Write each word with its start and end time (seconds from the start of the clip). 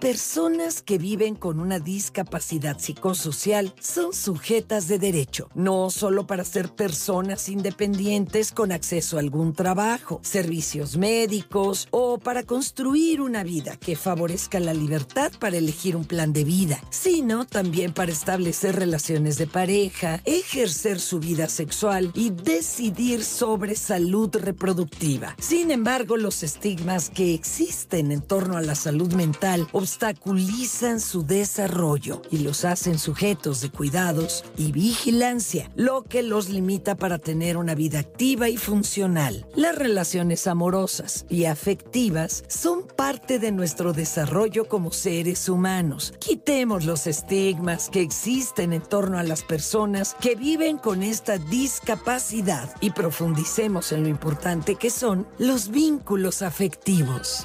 personas 0.00 0.80
que 0.80 0.96
viven 0.96 1.34
con 1.34 1.60
una 1.60 1.78
discapacidad 1.78 2.78
psicosocial 2.78 3.74
son 3.80 4.14
sujetas 4.14 4.88
de 4.88 4.98
derecho, 4.98 5.50
no 5.54 5.90
solo 5.90 6.26
para 6.26 6.44
ser 6.44 6.70
personas 6.70 7.48
independientes 7.50 8.50
con 8.50 8.72
acceso 8.72 9.16
a 9.16 9.20
algún 9.20 9.52
trabajo, 9.52 10.20
servicios 10.22 10.96
médicos 10.96 11.86
o 11.90 12.18
para 12.18 12.44
construir 12.44 13.20
una 13.20 13.44
vida 13.44 13.76
que 13.76 13.94
favorezca 13.94 14.58
la 14.58 14.72
libertad 14.72 15.32
para 15.38 15.58
elegir 15.58 15.96
un 15.96 16.06
plan 16.06 16.32
de 16.32 16.44
vida, 16.44 16.80
sino 16.88 17.46
también 17.46 17.92
para 17.92 18.10
establecer 18.10 18.76
relaciones 18.76 19.36
de 19.36 19.46
pareja, 19.46 20.22
ejercer 20.24 20.98
su 20.98 21.20
vida 21.20 21.48
sexual 21.48 22.10
y 22.14 22.30
decidir 22.30 23.22
sobre 23.22 23.74
salud 23.74 24.34
reproductiva. 24.34 25.36
Sin 25.38 25.70
embargo, 25.70 26.16
los 26.16 26.42
estigmas 26.42 27.10
que 27.10 27.34
existen 27.34 28.12
en 28.12 28.22
torno 28.22 28.56
a 28.56 28.62
la 28.62 28.74
salud 28.74 29.12
mental 29.12 29.68
obstaculizan 29.90 31.00
su 31.00 31.26
desarrollo 31.26 32.22
y 32.30 32.38
los 32.38 32.64
hacen 32.64 32.96
sujetos 32.96 33.60
de 33.60 33.70
cuidados 33.70 34.44
y 34.56 34.70
vigilancia, 34.70 35.68
lo 35.74 36.04
que 36.04 36.22
los 36.22 36.48
limita 36.48 36.94
para 36.94 37.18
tener 37.18 37.56
una 37.56 37.74
vida 37.74 37.98
activa 37.98 38.48
y 38.48 38.56
funcional. 38.56 39.48
Las 39.56 39.74
relaciones 39.74 40.46
amorosas 40.46 41.26
y 41.28 41.46
afectivas 41.46 42.44
son 42.46 42.86
parte 42.86 43.40
de 43.40 43.50
nuestro 43.50 43.92
desarrollo 43.92 44.68
como 44.68 44.92
seres 44.92 45.48
humanos. 45.48 46.14
Quitemos 46.20 46.84
los 46.84 47.08
estigmas 47.08 47.90
que 47.90 48.00
existen 48.00 48.72
en 48.72 48.82
torno 48.82 49.18
a 49.18 49.24
las 49.24 49.42
personas 49.42 50.14
que 50.20 50.36
viven 50.36 50.78
con 50.78 51.02
esta 51.02 51.36
discapacidad 51.36 52.72
y 52.80 52.90
profundicemos 52.90 53.90
en 53.90 54.04
lo 54.04 54.08
importante 54.08 54.76
que 54.76 54.90
son 54.90 55.26
los 55.38 55.68
vínculos 55.68 56.42
afectivos. 56.42 57.44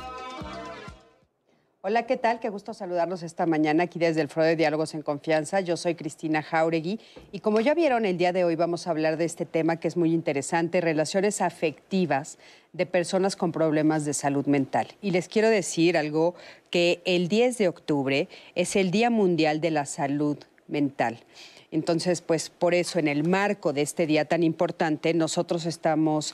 Hola, 1.87 2.07
¿qué 2.07 2.17
tal? 2.17 2.39
Qué 2.39 2.49
gusto 2.49 2.73
saludarlos 2.73 3.21
esta 3.21 3.45
mañana 3.45 3.83
aquí 3.83 3.99
desde 3.99 4.19
el 4.19 4.27
Foro 4.27 4.47
de 4.47 4.55
Diálogos 4.55 4.95
en 4.95 5.03
Confianza. 5.03 5.59
Yo 5.59 5.77
soy 5.77 5.93
Cristina 5.93 6.41
Jauregui 6.41 6.99
y 7.31 7.41
como 7.41 7.59
ya 7.59 7.75
vieron, 7.75 8.07
el 8.07 8.17
día 8.17 8.33
de 8.33 8.43
hoy 8.43 8.55
vamos 8.55 8.87
a 8.87 8.89
hablar 8.89 9.17
de 9.17 9.25
este 9.25 9.45
tema 9.45 9.75
que 9.75 9.87
es 9.87 9.95
muy 9.95 10.11
interesante, 10.11 10.81
relaciones 10.81 11.41
afectivas 11.41 12.39
de 12.73 12.87
personas 12.87 13.35
con 13.35 13.51
problemas 13.51 14.03
de 14.03 14.15
salud 14.15 14.47
mental. 14.47 14.87
Y 14.99 15.11
les 15.11 15.27
quiero 15.27 15.47
decir 15.47 15.95
algo 15.95 16.33
que 16.71 17.03
el 17.05 17.27
10 17.27 17.59
de 17.59 17.67
octubre 17.67 18.29
es 18.55 18.75
el 18.75 18.89
Día 18.89 19.11
Mundial 19.11 19.61
de 19.61 19.69
la 19.69 19.85
Salud 19.85 20.39
Mental. 20.67 21.19
Entonces, 21.69 22.21
pues 22.21 22.49
por 22.49 22.73
eso, 22.73 22.97
en 22.97 23.07
el 23.07 23.27
marco 23.27 23.73
de 23.73 23.81
este 23.83 24.07
día 24.07 24.25
tan 24.25 24.41
importante, 24.41 25.13
nosotros 25.13 25.67
estamos 25.67 26.33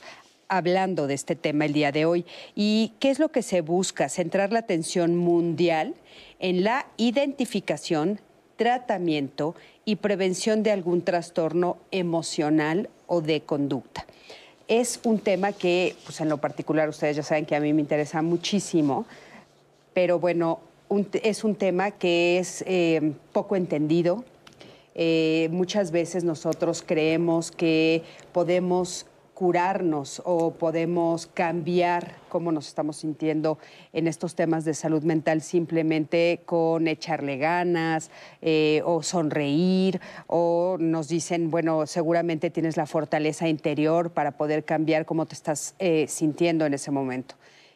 hablando 0.52 1.06
de 1.06 1.14
este 1.14 1.34
tema 1.34 1.64
el 1.64 1.72
día 1.72 1.92
de 1.92 2.04
hoy. 2.04 2.26
¿Y 2.54 2.92
qué 3.00 3.10
es 3.10 3.18
lo 3.18 3.30
que 3.30 3.40
se 3.40 3.62
busca? 3.62 4.10
Centrar 4.10 4.52
la 4.52 4.58
atención 4.58 5.16
mundial 5.16 5.94
en 6.40 6.62
la 6.62 6.86
identificación, 6.98 8.20
tratamiento 8.56 9.54
y 9.86 9.96
prevención 9.96 10.62
de 10.62 10.70
algún 10.70 11.00
trastorno 11.02 11.78
emocional 11.90 12.90
o 13.06 13.22
de 13.22 13.40
conducta. 13.40 14.04
Es 14.68 15.00
un 15.04 15.20
tema 15.20 15.52
que, 15.52 15.96
pues 16.04 16.20
en 16.20 16.28
lo 16.28 16.36
particular, 16.36 16.86
ustedes 16.86 17.16
ya 17.16 17.22
saben 17.22 17.46
que 17.46 17.56
a 17.56 17.60
mí 17.60 17.72
me 17.72 17.80
interesa 17.80 18.20
muchísimo, 18.20 19.06
pero 19.94 20.18
bueno, 20.18 20.60
es 21.22 21.44
un 21.44 21.54
tema 21.54 21.92
que 21.92 22.38
es 22.38 22.62
eh, 22.66 23.14
poco 23.32 23.56
entendido. 23.56 24.22
Eh, 24.94 25.48
muchas 25.50 25.90
veces 25.92 26.24
nosotros 26.24 26.84
creemos 26.86 27.50
que 27.50 28.02
podemos 28.32 29.06
curarnos 29.42 30.22
o 30.24 30.52
podemos 30.52 31.26
cambiar 31.26 32.14
cómo 32.28 32.52
nos 32.52 32.68
estamos 32.68 32.98
sintiendo 32.98 33.58
en 33.92 34.06
estos 34.06 34.36
temas 34.36 34.64
de 34.64 34.72
salud 34.72 35.02
mental 35.02 35.42
simplemente 35.42 36.42
con 36.46 36.86
echarle 36.86 37.38
ganas 37.38 38.12
eh, 38.40 38.82
o 38.84 39.02
sonreír 39.02 40.00
o 40.28 40.76
nos 40.78 41.08
dicen, 41.08 41.50
bueno, 41.50 41.88
seguramente 41.88 42.50
tienes 42.50 42.76
la 42.76 42.86
fortaleza 42.86 43.48
interior 43.48 44.12
para 44.12 44.36
poder 44.36 44.64
cambiar 44.64 45.06
cómo 45.06 45.26
te 45.26 45.34
estás 45.34 45.74
eh, 45.80 46.06
sintiendo 46.06 46.64
en 46.64 46.74
ese 46.74 46.92
momento. 46.92 47.34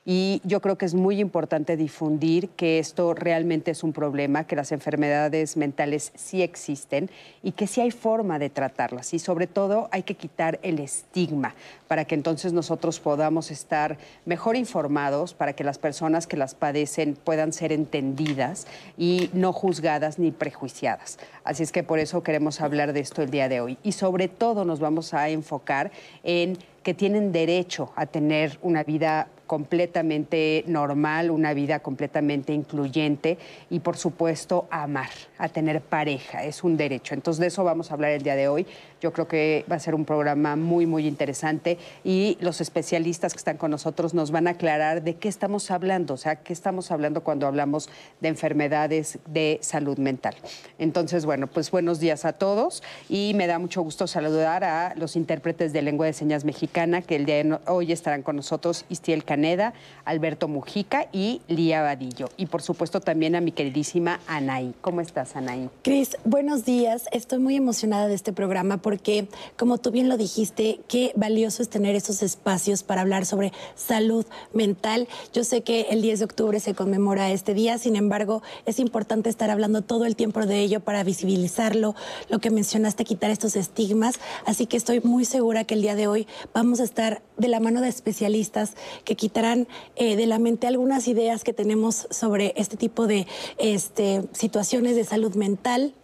Y 0.08 0.40
yo 0.44 0.60
creo 0.60 0.78
que 0.78 0.86
es 0.86 0.94
muy 0.94 1.18
importante 1.18 1.76
difundir 1.76 2.48
que 2.50 2.78
esto 2.78 3.12
realmente 3.12 3.72
es 3.72 3.82
un 3.82 3.92
problema, 3.92 4.46
que 4.46 4.54
las 4.54 4.70
enfermedades 4.70 5.56
mentales 5.56 6.12
sí 6.14 6.42
existen 6.42 7.10
y 7.42 7.50
que 7.52 7.66
sí 7.66 7.80
hay 7.80 7.90
forma 7.90 8.38
de 8.38 8.48
tratarlas. 8.48 9.12
Y 9.14 9.18
sobre 9.18 9.48
todo 9.48 9.88
hay 9.90 10.04
que 10.04 10.14
quitar 10.14 10.60
el 10.62 10.78
estigma 10.78 11.56
para 11.88 12.04
que 12.04 12.14
entonces 12.14 12.52
nosotros 12.52 13.00
podamos 13.00 13.50
estar 13.50 13.98
mejor 14.26 14.54
informados, 14.54 15.34
para 15.34 15.54
que 15.54 15.64
las 15.64 15.78
personas 15.78 16.28
que 16.28 16.36
las 16.36 16.54
padecen 16.54 17.16
puedan 17.16 17.52
ser 17.52 17.72
entendidas 17.72 18.68
y 18.96 19.28
no 19.32 19.52
juzgadas 19.52 20.20
ni 20.20 20.30
prejuiciadas. 20.30 21.18
Así 21.42 21.64
es 21.64 21.72
que 21.72 21.82
por 21.82 21.98
eso 21.98 22.22
queremos 22.22 22.60
hablar 22.60 22.92
de 22.92 23.00
esto 23.00 23.22
el 23.22 23.30
día 23.30 23.48
de 23.48 23.60
hoy. 23.60 23.76
Y 23.82 23.90
sobre 23.90 24.28
todo 24.28 24.64
nos 24.64 24.78
vamos 24.78 25.14
a 25.14 25.28
enfocar 25.30 25.90
en 26.22 26.56
que 26.84 26.94
tienen 26.94 27.32
derecho 27.32 27.90
a 27.96 28.06
tener 28.06 28.60
una 28.62 28.84
vida 28.84 29.26
completamente 29.46 30.64
normal, 30.66 31.30
una 31.30 31.54
vida 31.54 31.80
completamente 31.80 32.52
incluyente 32.52 33.38
y 33.70 33.80
por 33.80 33.96
supuesto 33.96 34.66
amar, 34.70 35.10
a 35.38 35.48
tener 35.48 35.80
pareja, 35.80 36.44
es 36.44 36.64
un 36.64 36.76
derecho. 36.76 37.14
Entonces 37.14 37.40
de 37.40 37.46
eso 37.46 37.64
vamos 37.64 37.90
a 37.90 37.94
hablar 37.94 38.10
el 38.12 38.22
día 38.22 38.36
de 38.36 38.48
hoy. 38.48 38.66
Yo 39.00 39.12
creo 39.12 39.28
que 39.28 39.64
va 39.70 39.76
a 39.76 39.78
ser 39.80 39.94
un 39.94 40.04
programa 40.04 40.56
muy, 40.56 40.86
muy 40.86 41.06
interesante 41.06 41.78
y 42.02 42.38
los 42.40 42.60
especialistas 42.60 43.34
que 43.34 43.38
están 43.38 43.56
con 43.56 43.70
nosotros 43.70 44.14
nos 44.14 44.30
van 44.30 44.48
a 44.48 44.52
aclarar 44.52 45.02
de 45.02 45.14
qué 45.16 45.28
estamos 45.28 45.70
hablando, 45.70 46.14
o 46.14 46.16
sea, 46.16 46.36
qué 46.36 46.52
estamos 46.52 46.90
hablando 46.90 47.22
cuando 47.22 47.46
hablamos 47.46 47.88
de 48.20 48.28
enfermedades 48.28 49.18
de 49.26 49.58
salud 49.62 49.98
mental. 49.98 50.34
Entonces, 50.78 51.26
bueno, 51.26 51.46
pues 51.46 51.70
buenos 51.70 52.00
días 52.00 52.24
a 52.24 52.32
todos 52.32 52.82
y 53.08 53.32
me 53.34 53.46
da 53.46 53.58
mucho 53.58 53.82
gusto 53.82 54.06
saludar 54.06 54.64
a 54.64 54.94
los 54.96 55.14
intérpretes 55.16 55.72
de 55.72 55.82
lengua 55.82 56.06
de 56.06 56.12
señas 56.12 56.44
mexicana 56.44 57.02
que 57.02 57.16
el 57.16 57.26
día 57.26 57.36
de 57.36 57.58
hoy 57.66 57.92
estarán 57.92 58.22
con 58.22 58.36
nosotros, 58.36 58.84
Istiel 58.88 59.24
Caneda, 59.36 59.74
Alberto 60.06 60.48
Mujica 60.48 61.08
y 61.12 61.42
Lía 61.46 61.82
Vadillo. 61.82 62.30
Y 62.38 62.46
por 62.46 62.62
supuesto 62.62 63.00
también 63.00 63.34
a 63.34 63.42
mi 63.42 63.52
queridísima 63.52 64.18
Anaí. 64.26 64.72
¿Cómo 64.80 65.02
estás, 65.02 65.36
Anaí? 65.36 65.68
Cris, 65.82 66.16
buenos 66.24 66.64
días. 66.64 67.04
Estoy 67.12 67.38
muy 67.38 67.54
emocionada 67.54 68.08
de 68.08 68.14
este 68.14 68.32
programa 68.32 68.78
porque, 68.78 69.28
como 69.58 69.76
tú 69.76 69.90
bien 69.90 70.08
lo 70.08 70.16
dijiste, 70.16 70.80
qué 70.88 71.12
valioso 71.16 71.60
es 71.60 71.68
tener 71.68 71.94
esos 71.96 72.22
espacios 72.22 72.82
para 72.82 73.02
hablar 73.02 73.26
sobre 73.26 73.52
salud 73.74 74.24
mental. 74.54 75.06
Yo 75.34 75.44
sé 75.44 75.60
que 75.60 75.82
el 75.90 76.00
10 76.00 76.20
de 76.20 76.24
octubre 76.24 76.58
se 76.58 76.74
conmemora 76.74 77.30
este 77.30 77.52
día, 77.52 77.76
sin 77.76 77.94
embargo, 77.94 78.42
es 78.64 78.78
importante 78.78 79.28
estar 79.28 79.50
hablando 79.50 79.82
todo 79.82 80.06
el 80.06 80.16
tiempo 80.16 80.46
de 80.46 80.60
ello 80.60 80.80
para 80.80 81.04
visibilizarlo, 81.04 81.94
lo 82.30 82.38
que 82.38 82.50
mencionaste, 82.50 83.04
quitar 83.04 83.30
estos 83.30 83.54
estigmas. 83.54 84.18
Así 84.46 84.64
que 84.64 84.78
estoy 84.78 85.00
muy 85.00 85.26
segura 85.26 85.64
que 85.64 85.74
el 85.74 85.82
día 85.82 85.94
de 85.94 86.06
hoy 86.06 86.26
vamos 86.54 86.80
a 86.80 86.84
estar 86.84 87.20
de 87.36 87.48
la 87.48 87.60
mano 87.60 87.82
de 87.82 87.88
especialistas 87.88 88.72
que 89.04 89.14
quitarán 89.26 89.66
eh, 89.96 90.14
de 90.14 90.24
la 90.26 90.38
mente 90.38 90.68
algunas 90.68 91.08
ideas 91.08 91.42
que 91.42 91.52
tenemos 91.52 92.06
sobre 92.12 92.52
este 92.54 92.76
tipo 92.76 93.08
de 93.08 93.26
este, 93.58 94.22
situaciones 94.30 94.94
de 94.94 95.02
salud 95.02 95.34
mental 95.34 95.94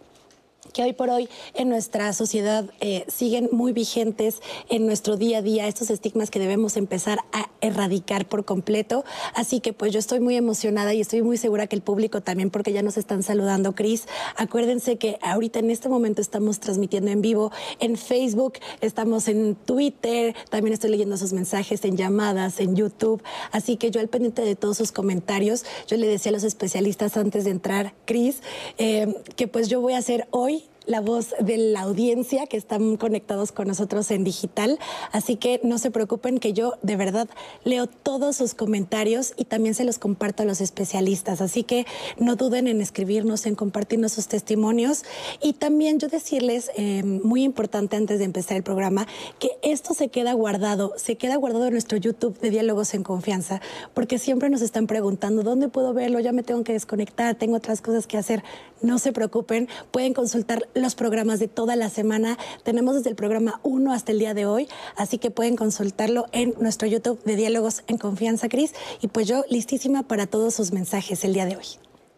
que 0.73 0.83
hoy 0.83 0.93
por 0.93 1.09
hoy 1.09 1.29
en 1.53 1.69
nuestra 1.69 2.11
sociedad 2.13 2.65
eh, 2.81 3.05
siguen 3.07 3.49
muy 3.51 3.71
vigentes 3.71 4.41
en 4.69 4.85
nuestro 4.85 5.15
día 5.15 5.37
a 5.37 5.41
día, 5.41 5.67
estos 5.67 5.89
estigmas 5.89 6.31
que 6.31 6.39
debemos 6.39 6.75
empezar 6.77 7.19
a 7.31 7.49
erradicar 7.61 8.27
por 8.27 8.43
completo. 8.43 9.05
Así 9.35 9.59
que 9.59 9.71
pues 9.71 9.93
yo 9.93 9.99
estoy 9.99 10.19
muy 10.19 10.35
emocionada 10.35 10.93
y 10.93 11.01
estoy 11.01 11.21
muy 11.21 11.37
segura 11.37 11.67
que 11.67 11.75
el 11.75 11.81
público 11.81 12.21
también, 12.21 12.49
porque 12.49 12.73
ya 12.73 12.81
nos 12.81 12.97
están 12.97 13.23
saludando, 13.23 13.73
Cris. 13.73 14.07
Acuérdense 14.35 14.97
que 14.97 15.17
ahorita 15.21 15.59
en 15.59 15.69
este 15.69 15.89
momento 15.89 16.21
estamos 16.21 16.59
transmitiendo 16.59 17.11
en 17.11 17.21
vivo 17.21 17.51
en 17.79 17.95
Facebook, 17.95 18.53
estamos 18.81 19.27
en 19.27 19.55
Twitter, 19.55 20.35
también 20.49 20.73
estoy 20.73 20.89
leyendo 20.89 21.17
sus 21.17 21.33
mensajes 21.33 21.85
en 21.85 21.97
llamadas, 21.97 22.59
en 22.59 22.75
YouTube. 22.75 23.21
Así 23.51 23.77
que 23.77 23.91
yo 23.91 23.99
al 23.99 24.07
pendiente 24.07 24.41
de 24.41 24.55
todos 24.55 24.77
sus 24.77 24.91
comentarios, 24.91 25.65
yo 25.87 25.97
le 25.97 26.07
decía 26.07 26.31
a 26.31 26.33
los 26.33 26.43
especialistas 26.43 27.15
antes 27.15 27.43
de 27.43 27.51
entrar, 27.51 27.93
Cris, 28.05 28.41
eh, 28.77 29.13
que 29.35 29.47
pues 29.47 29.67
yo 29.67 29.79
voy 29.79 29.93
a 29.93 29.99
hacer 29.99 30.27
hoy 30.31 30.62
la 30.85 31.01
voz 31.01 31.33
de 31.39 31.57
la 31.57 31.81
audiencia 31.81 32.47
que 32.47 32.57
están 32.57 32.97
conectados 32.97 33.51
con 33.51 33.67
nosotros 33.67 34.11
en 34.11 34.23
digital. 34.23 34.79
Así 35.11 35.35
que 35.35 35.59
no 35.63 35.77
se 35.77 35.91
preocupen 35.91 36.39
que 36.39 36.53
yo 36.53 36.73
de 36.81 36.95
verdad 36.95 37.27
leo 37.63 37.87
todos 37.87 38.35
sus 38.35 38.53
comentarios 38.53 39.33
y 39.37 39.45
también 39.45 39.75
se 39.75 39.83
los 39.83 39.99
comparto 39.99 40.43
a 40.43 40.45
los 40.45 40.61
especialistas. 40.61 41.41
Así 41.41 41.63
que 41.63 41.85
no 42.17 42.35
duden 42.35 42.67
en 42.67 42.81
escribirnos, 42.81 43.45
en 43.45 43.55
compartirnos 43.55 44.13
sus 44.13 44.27
testimonios. 44.27 45.03
Y 45.41 45.53
también 45.53 45.99
yo 45.99 46.07
decirles, 46.07 46.71
eh, 46.75 47.03
muy 47.03 47.43
importante 47.43 47.95
antes 47.95 48.19
de 48.19 48.25
empezar 48.25 48.57
el 48.57 48.63
programa, 48.63 49.07
que 49.39 49.51
esto 49.61 49.93
se 49.93 50.09
queda 50.09 50.33
guardado, 50.33 50.93
se 50.97 51.15
queda 51.15 51.35
guardado 51.35 51.67
en 51.67 51.73
nuestro 51.73 51.97
YouTube 51.97 52.39
de 52.39 52.49
Diálogos 52.49 52.93
en 52.93 53.03
Confianza, 53.03 53.61
porque 53.93 54.19
siempre 54.19 54.49
nos 54.49 54.61
están 54.61 54.87
preguntando, 54.87 55.43
¿dónde 55.43 55.69
puedo 55.69 55.93
verlo? 55.93 56.19
Ya 56.19 56.31
me 56.31 56.43
tengo 56.43 56.63
que 56.63 56.73
desconectar, 56.73 57.35
tengo 57.35 57.57
otras 57.57 57.81
cosas 57.81 58.07
que 58.07 58.17
hacer. 58.17 58.43
No 58.81 58.99
se 58.99 59.13
preocupen, 59.13 59.69
pueden 59.91 60.13
consultar 60.13 60.67
los 60.73 60.95
programas 60.95 61.39
de 61.39 61.47
toda 61.47 61.75
la 61.75 61.89
semana. 61.89 62.37
Tenemos 62.63 62.95
desde 62.95 63.09
el 63.09 63.15
programa 63.15 63.59
1 63.63 63.93
hasta 63.93 64.11
el 64.11 64.19
día 64.19 64.33
de 64.33 64.45
hoy, 64.45 64.67
así 64.95 65.17
que 65.17 65.31
pueden 65.31 65.55
consultarlo 65.55 66.25
en 66.31 66.53
nuestro 66.59 66.87
YouTube 66.87 67.23
de 67.23 67.35
Diálogos 67.35 67.83
en 67.87 67.97
Confianza, 67.97 68.49
Cris. 68.49 68.73
Y 69.01 69.07
pues 69.07 69.27
yo 69.27 69.43
listísima 69.49 70.03
para 70.03 70.27
todos 70.27 70.53
sus 70.53 70.71
mensajes 70.71 71.23
el 71.23 71.33
día 71.33 71.45
de 71.45 71.57
hoy. 71.57 71.65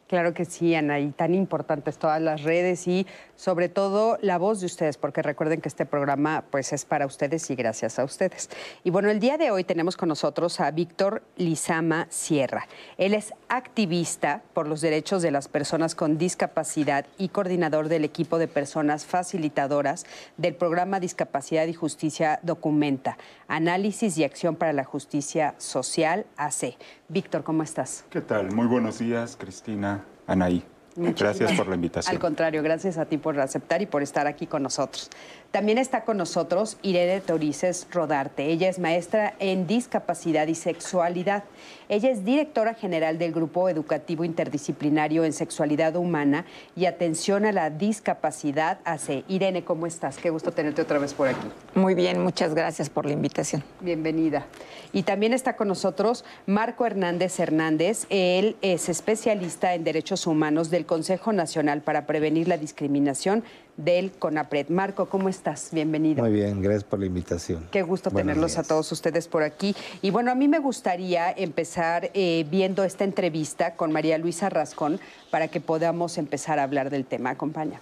Claro 0.08 0.36
que 0.36 0.46
sí, 0.46 0.76
Ana, 0.76 1.00
y 1.00 1.10
tan 1.10 1.34
importantes 1.34 1.98
todas 1.98 2.22
las 2.22 2.44
redes 2.44 2.88
y 2.88 3.08
sobre 3.36 3.70
todo 3.70 4.20
la 4.22 4.38
voz 4.38 4.60
de 4.60 4.68
ustedes, 4.68 4.98
porque 4.98 5.24
recuerden 5.24 5.62
que 5.62 5.68
este 5.68 5.88
programa 5.88 6.44
pues 6.52 6.74
es 6.74 6.86
para 6.86 7.08
ustedes 7.08 7.50
y 7.50 7.56
gracias 7.56 7.98
a 7.98 8.04
ustedes. 8.04 8.52
Y 8.84 8.92
bueno, 8.92 9.10
el 9.10 9.20
día 9.20 9.40
de 9.40 9.50
hoy 9.50 9.64
tenemos 9.64 9.98
con 9.98 10.10
nosotros 10.10 10.60
a 10.60 10.70
Víctor 10.70 11.24
Lizama 11.38 12.06
Sierra. 12.12 12.68
Él 12.98 13.16
es 13.16 13.34
activista 13.50 14.44
por 14.54 14.68
los 14.68 14.82
derechos 14.82 15.24
de 15.24 15.32
las 15.32 15.48
personas 15.48 15.96
con 15.96 16.20
discapacidad 16.20 17.08
y 17.18 17.30
coordinador 17.30 17.90
del 17.90 18.06
equipo 18.06 18.38
de 18.38 18.48
personas 18.48 19.08
facilitadoras 19.08 20.06
del 20.38 20.54
programa 20.54 21.00
Discapacidad 21.00 21.66
y 21.66 21.74
Justicia 21.74 22.40
Documenta, 22.44 23.18
Análisis 23.48 24.20
y 24.20 24.24
Acción 24.24 24.56
para 24.56 24.72
la 24.72 24.84
Justicia 24.84 25.56
Social, 25.58 26.28
AC. 26.38 26.78
Víctor, 27.08 27.44
¿cómo 27.44 27.64
estás? 27.64 28.06
¿Qué 28.10 28.22
tal? 28.22 28.52
Muy 28.52 28.68
buenos 28.68 29.00
días, 29.00 29.36
Cristina, 29.40 29.95
Anaí. 30.28 30.64
gracias 30.96 31.52
por 31.54 31.68
la 31.68 31.76
invitación. 31.76 32.14
Al 32.14 32.20
contrario, 32.20 32.64
gracias 32.64 32.98
a 32.98 33.06
ti 33.06 33.18
por 33.18 33.40
aceptar 33.40 33.82
y 33.82 33.86
por 33.86 34.02
estar 34.02 34.28
aquí 34.28 34.48
con 34.48 34.64
nosotros. 34.64 35.10
También 35.52 35.78
está 35.78 36.04
con 36.04 36.18
nosotros 36.18 36.78
Irene 36.82 37.22
Torices 37.22 37.88
Rodarte. 37.92 38.46
Ella 38.48 38.70
es 38.70 38.78
maestra 38.78 39.34
en 39.40 39.68
discapacidad 39.68 40.48
y 40.48 40.56
sexualidad. 40.56 41.44
Ella 41.88 42.10
es 42.10 42.26
directora 42.26 42.74
general 42.74 43.18
del 43.18 43.32
Grupo 43.32 43.70
Educativo 43.70 44.24
Interdisciplinario 44.24 45.24
en 45.24 45.32
Sexualidad 45.32 45.96
Humana 45.96 46.46
y 46.76 46.88
Atención 46.88 47.46
a 47.46 47.52
la 47.52 47.70
Discapacidad 47.70 48.80
AC. 48.84 49.24
Irene, 49.28 49.64
¿cómo 49.64 49.88
estás? 49.88 50.18
Qué 50.18 50.30
gusto 50.30 50.52
tenerte 50.52 50.82
otra 50.82 51.00
vez 51.00 51.14
por 51.14 51.28
aquí. 51.28 51.48
Muy 51.74 51.96
bien, 51.96 52.22
muchas 52.22 52.54
gracias 52.54 52.90
por 52.90 53.06
la 53.06 53.14
invitación. 53.14 53.64
Bienvenida. 53.82 54.46
Y 54.94 55.04
también 55.04 55.34
está 55.34 55.56
con 55.56 55.68
nosotros 55.68 56.26
Marco 56.46 56.86
Hernández 56.86 57.40
Hernández. 57.40 58.08
Él 58.10 58.56
es 58.62 58.90
especialista 58.90 59.74
en 59.74 59.84
derechos 59.84 60.28
humanos 60.28 60.70
del 60.70 60.86
Consejo 60.86 61.34
Nacional 61.34 61.82
para 61.82 62.06
Prevenir 62.06 62.48
la 62.48 62.58
Discriminación 62.58 63.44
del 63.78 64.12
CONAPRED. 64.12 64.70
Marco, 64.70 65.08
¿cómo 65.08 65.30
estás? 65.30 65.70
Bienvenido. 65.72 66.24
Muy 66.24 66.34
bien, 66.34 66.62
gracias 66.62 66.84
por 66.84 67.00
la 67.00 67.06
invitación. 67.06 67.68
Qué 67.72 67.82
gusto 67.82 68.10
tenerlos 68.10 68.58
a 68.58 68.64
todos 68.64 68.92
ustedes 68.92 69.28
por 69.28 69.44
aquí. 69.44 69.76
Y 70.02 70.12
bueno, 70.12 70.32
a 70.32 70.36
mí 70.36 70.48
me 70.48 70.60
gustaría 70.60 71.32
empezar 71.32 72.12
eh, 72.14 72.46
viendo 72.50 72.84
esta 72.84 73.04
entrevista 73.04 73.76
con 73.76 73.92
María 73.92 74.18
Luisa 74.18 74.50
Rascón 74.50 75.00
para 75.30 75.48
que 75.48 75.60
podamos 75.60 76.18
empezar 76.18 76.60
a 76.60 76.64
hablar 76.64 76.90
del 76.90 77.06
tema. 77.06 77.32
Acompaña. 77.32 77.82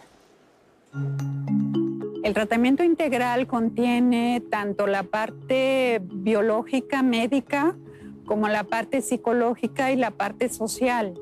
El 2.23 2.33
tratamiento 2.33 2.83
integral 2.83 3.47
contiene 3.47 4.41
tanto 4.49 4.87
la 4.87 5.03
parte 5.03 6.01
biológica, 6.03 7.03
médica, 7.03 7.75
como 8.25 8.47
la 8.47 8.63
parte 8.63 9.01
psicológica 9.01 9.91
y 9.91 9.97
la 9.97 10.11
parte 10.11 10.49
social 10.49 11.19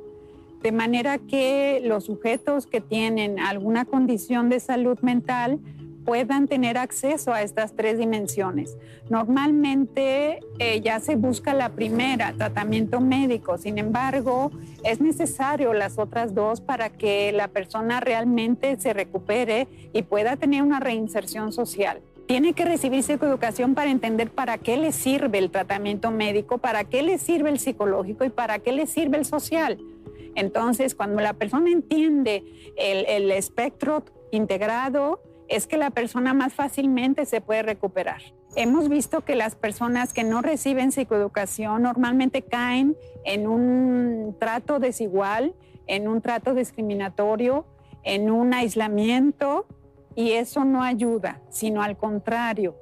de 0.62 0.72
manera 0.72 1.18
que 1.18 1.82
los 1.84 2.06
sujetos 2.06 2.68
que 2.68 2.82
tienen 2.82 3.40
alguna 3.40 3.86
condición 3.86 4.50
de 4.50 4.60
salud 4.60 5.00
mental 5.02 5.60
puedan 6.06 6.48
tener 6.48 6.78
acceso 6.78 7.34
a 7.34 7.42
estas 7.42 7.76
tres 7.76 7.98
dimensiones. 7.98 8.78
Normalmente 9.10 10.40
eh, 10.60 10.82
ya 10.82 11.00
se 11.00 11.16
busca 11.16 11.54
la 11.54 11.70
primera, 11.70 12.34
tratamiento 12.34 13.00
médico, 13.00 13.58
sin 13.58 13.78
embargo, 13.78 14.52
es 14.84 15.00
necesario 15.00 15.74
las 15.74 16.00
otras 16.00 16.34
dos 16.34 16.62
para 16.62 16.90
que 16.90 17.32
la 17.32 17.48
persona 17.48 18.00
realmente 18.00 18.80
se 18.80 18.94
recupere 18.94 19.68
y 19.94 20.04
pueda 20.04 20.38
tener 20.38 20.64
una 20.64 20.80
reinserción 20.80 21.52
social. 21.52 22.02
Tiene 22.28 22.54
que 22.54 22.66
recibir 22.66 23.04
psicoeducación 23.04 23.76
para 23.76 23.92
entender 23.92 24.32
para 24.32 24.58
qué 24.58 24.78
le 24.78 24.92
sirve 24.92 25.38
el 25.38 25.52
tratamiento 25.52 26.12
médico, 26.12 26.60
para 26.60 26.86
qué 26.86 27.04
le 27.04 27.18
sirve 27.18 27.50
el 27.50 27.60
psicológico 27.60 28.24
y 28.24 28.30
para 28.30 28.60
qué 28.60 28.72
le 28.72 28.88
sirve 28.88 29.18
el 29.18 29.26
social 29.26 29.78
entonces, 30.36 30.96
cuando 30.96 31.22
la 31.22 31.34
persona 31.34 31.72
entiende 31.72 32.44
el, 32.78 33.32
espectro 33.32 34.04
integrado, 34.32 35.22
es 35.48 35.68
que 35.68 35.78
la 35.78 35.90
persona 35.90 36.34
más 36.34 36.54
fácilmente 36.54 37.26
se 37.26 37.42
puede 37.42 37.64
recuperar. 37.64 38.22
Hemos 38.56 38.90
visto 38.90 39.22
que 39.22 39.36
las 39.36 39.56
personas 39.56 40.14
que 40.14 40.24
no 40.24 40.42
reciben 40.42 40.92
psicoeducación 40.92 41.84
normalmente 41.84 42.42
caen 42.42 42.96
en 43.26 43.48
un 43.48 44.36
trato 44.40 44.80
desigual, 44.80 45.54
en 45.88 46.08
un 46.08 46.22
trato 46.22 46.54
discriminatorio, 46.54 47.66
en 48.04 48.30
un 48.32 48.54
aislamiento 48.54 49.66
y 50.16 50.32
eso 50.34 50.66
no 50.66 50.84
ayuda, 50.84 51.42
sino 51.50 51.82
al 51.82 51.98
contrario, 51.98 52.76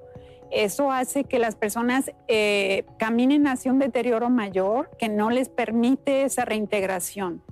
eso 0.52 0.92
hace 0.92 1.24
que 1.24 1.40
las 1.40 1.56
personas 1.56 2.12
eh, 2.28 2.86
caminen 2.98 3.48
hacia 3.48 3.72
un 3.72 3.80
deterioro 3.80 4.30
mayor 4.30 4.90
que 4.98 5.10
no 5.10 5.30
les 5.30 5.50
permite 5.50 6.24
esa 6.24 6.46
reintegración. 6.46 7.44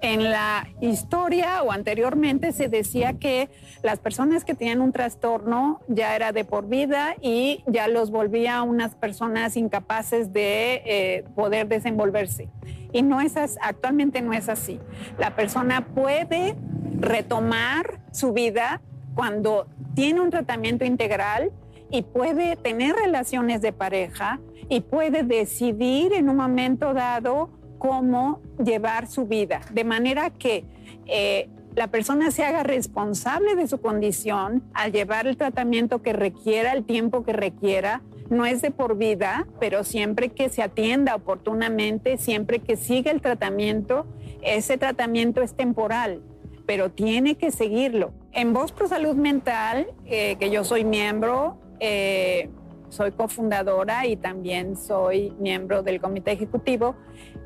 En 0.00 0.24
la 0.24 0.68
historia 0.82 1.62
o 1.62 1.72
anteriormente 1.72 2.52
se 2.52 2.68
decía 2.68 3.14
que 3.14 3.48
las 3.82 4.00
personas 4.00 4.44
que 4.44 4.54
tenían 4.54 4.82
un 4.82 4.92
trastorno 4.92 5.80
ya 5.88 6.14
era 6.14 6.32
de 6.32 6.44
por 6.44 6.68
vida 6.68 7.16
y 7.22 7.64
ya 7.66 7.88
los 7.88 8.10
volvía 8.10 8.60
unas 8.62 8.94
personas 8.94 9.56
incapaces 9.56 10.32
de 10.32 10.82
eh, 10.84 11.24
poder 11.34 11.68
desenvolverse. 11.68 12.50
Y 12.92 13.02
no 13.02 13.20
es 13.20 13.34
actualmente 13.62 14.20
no 14.20 14.34
es 14.34 14.48
así. 14.50 14.78
La 15.18 15.36
persona 15.36 15.86
puede 15.86 16.54
retomar 16.98 18.00
su 18.12 18.34
vida 18.34 18.82
cuando 19.14 19.68
tiene 19.94 20.20
un 20.20 20.30
tratamiento 20.30 20.84
integral 20.84 21.50
y 21.94 22.02
puede 22.02 22.56
tener 22.56 22.96
relaciones 22.96 23.62
de 23.62 23.72
pareja 23.72 24.40
y 24.68 24.80
puede 24.80 25.22
decidir 25.22 26.12
en 26.12 26.28
un 26.28 26.36
momento 26.36 26.92
dado 26.92 27.50
cómo 27.78 28.40
llevar 28.58 29.06
su 29.06 29.26
vida, 29.26 29.60
de 29.72 29.84
manera 29.84 30.30
que 30.30 30.64
eh, 31.06 31.48
la 31.76 31.86
persona 31.88 32.32
se 32.32 32.44
haga 32.44 32.64
responsable 32.64 33.54
de 33.54 33.68
su 33.68 33.80
condición 33.80 34.64
al 34.74 34.90
llevar 34.90 35.28
el 35.28 35.36
tratamiento 35.36 36.02
que 36.02 36.12
requiera, 36.12 36.72
el 36.72 36.84
tiempo 36.84 37.22
que 37.22 37.32
requiera. 37.32 38.02
No 38.28 38.44
es 38.44 38.60
de 38.60 38.72
por 38.72 38.96
vida, 38.96 39.46
pero 39.60 39.84
siempre 39.84 40.30
que 40.30 40.48
se 40.48 40.62
atienda 40.62 41.14
oportunamente, 41.14 42.18
siempre 42.18 42.58
que 42.58 42.76
siga 42.76 43.12
el 43.12 43.20
tratamiento, 43.20 44.06
ese 44.42 44.78
tratamiento 44.78 45.42
es 45.42 45.54
temporal, 45.54 46.22
pero 46.66 46.90
tiene 46.90 47.36
que 47.36 47.52
seguirlo. 47.52 48.12
En 48.32 48.52
Voz 48.52 48.72
Pro 48.72 48.88
Salud 48.88 49.14
Mental, 49.14 49.86
eh, 50.06 50.34
que 50.40 50.50
yo 50.50 50.64
soy 50.64 50.84
miembro, 50.84 51.60
eh, 51.86 52.48
soy 52.88 53.12
cofundadora 53.12 54.06
y 54.06 54.16
también 54.16 54.74
soy 54.74 55.34
miembro 55.38 55.82
del 55.82 56.00
comité 56.00 56.32
ejecutivo, 56.32 56.94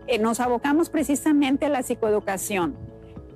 eh, 0.07 0.18
nos 0.18 0.38
abocamos 0.38 0.90
precisamente 0.90 1.66
a 1.66 1.68
la 1.68 1.83
psicoeducación. 1.83 2.76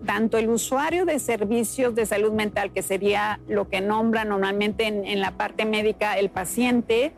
Tanto 0.06 0.38
el 0.38 0.48
usuario 0.48 1.04
de 1.04 1.18
servicios 1.18 1.96
de 1.96 2.06
salud 2.06 2.32
mental, 2.32 2.72
que 2.72 2.82
sería 2.82 3.40
lo 3.48 3.68
que 3.68 3.80
nombra 3.80 4.24
normalmente 4.24 4.86
en, 4.86 5.20
la 5.20 5.32
parte 5.32 5.64
médica 5.64 6.16
el 6.18 6.30
paciente, 6.30 7.12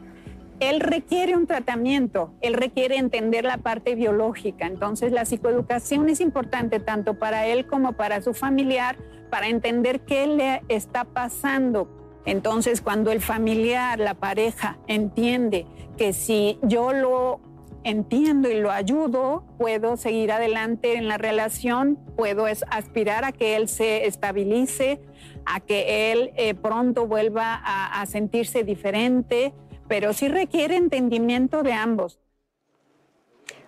él 0.60 0.80
requiere 0.80 1.36
un 1.36 1.46
tratamiento, 1.46 2.32
él 2.40 2.54
requiere 2.54 2.96
entender 2.96 3.44
la 3.44 3.58
parte 3.58 3.94
biológica. 3.94 4.66
Entonces 4.66 5.12
la 5.12 5.26
psicoeducación 5.26 6.08
es 6.08 6.20
importante 6.20 6.80
tanto 6.80 7.18
para 7.18 7.46
él 7.46 7.66
como 7.66 7.92
para 7.92 8.22
su 8.22 8.32
familiar, 8.32 8.96
para 9.30 9.48
entender 9.48 10.00
qué 10.00 10.26
le 10.26 10.62
está 10.68 11.04
pasando, 11.04 12.03
entonces, 12.26 12.80
cuando 12.80 13.10
el 13.10 13.20
familiar, 13.20 13.98
la 13.98 14.14
pareja, 14.14 14.78
entiende 14.86 15.66
que 15.96 16.12
si 16.12 16.58
yo 16.62 16.92
lo 16.92 17.40
entiendo 17.84 18.50
y 18.50 18.54
lo 18.54 18.70
ayudo, 18.70 19.44
puedo 19.58 19.96
seguir 19.98 20.32
adelante 20.32 20.96
en 20.96 21.06
la 21.06 21.18
relación, 21.18 21.98
puedo 22.16 22.46
aspirar 22.46 23.24
a 23.24 23.32
que 23.32 23.56
él 23.56 23.68
se 23.68 24.06
estabilice, 24.06 25.00
a 25.44 25.60
que 25.60 26.12
él 26.12 26.32
eh, 26.36 26.54
pronto 26.54 27.06
vuelva 27.06 27.54
a 27.62 28.06
sentirse 28.06 28.64
diferente, 28.64 29.52
pero 29.86 30.14
sí 30.14 30.28
requiere 30.28 30.76
entendimiento 30.76 31.62
de 31.62 31.74
ambos. 31.74 32.23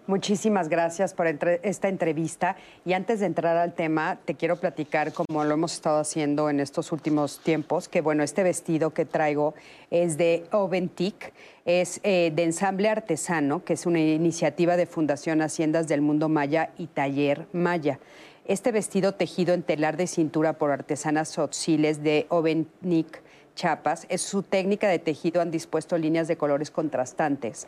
Muchísimas 0.08 0.68
gracias 0.68 1.14
por 1.14 1.26
esta 1.26 1.88
entrevista. 1.88 2.54
Y 2.84 2.92
antes 2.92 3.18
de 3.18 3.26
entrar 3.26 3.56
al 3.56 3.75
tema, 3.75 4.20
te 4.25 4.36
quiero 4.36 4.54
platicar, 4.54 5.12
como 5.12 5.42
lo 5.42 5.54
hemos 5.54 5.72
estado 5.72 5.98
haciendo 5.98 6.48
en 6.48 6.60
estos 6.60 6.92
últimos 6.92 7.40
tiempos, 7.40 7.88
que 7.88 8.02
bueno, 8.02 8.22
este 8.22 8.44
vestido 8.44 8.90
que 8.90 9.04
traigo 9.04 9.54
es 9.90 10.16
de 10.16 10.44
Oventic, 10.52 11.32
es 11.64 11.98
eh, 12.04 12.30
de 12.32 12.44
ensamble 12.44 12.88
artesano, 12.88 13.64
que 13.64 13.72
es 13.72 13.84
una 13.84 13.98
iniciativa 13.98 14.76
de 14.76 14.86
Fundación 14.86 15.42
Haciendas 15.42 15.88
del 15.88 16.02
Mundo 16.02 16.28
Maya 16.28 16.70
y 16.78 16.86
Taller 16.86 17.48
Maya. 17.52 17.98
Este 18.44 18.70
vestido 18.70 19.14
tejido 19.14 19.54
en 19.54 19.64
telar 19.64 19.96
de 19.96 20.06
cintura 20.06 20.52
por 20.52 20.70
artesanas 20.70 21.30
sotziles 21.30 22.04
de 22.04 22.26
Oventic 22.28 23.22
Chapas, 23.56 24.06
es 24.08 24.20
su 24.20 24.42
técnica 24.42 24.86
de 24.86 24.98
tejido, 24.98 25.40
han 25.40 25.50
dispuesto 25.50 25.96
líneas 25.96 26.28
de 26.28 26.36
colores 26.36 26.70
contrastantes 26.70 27.66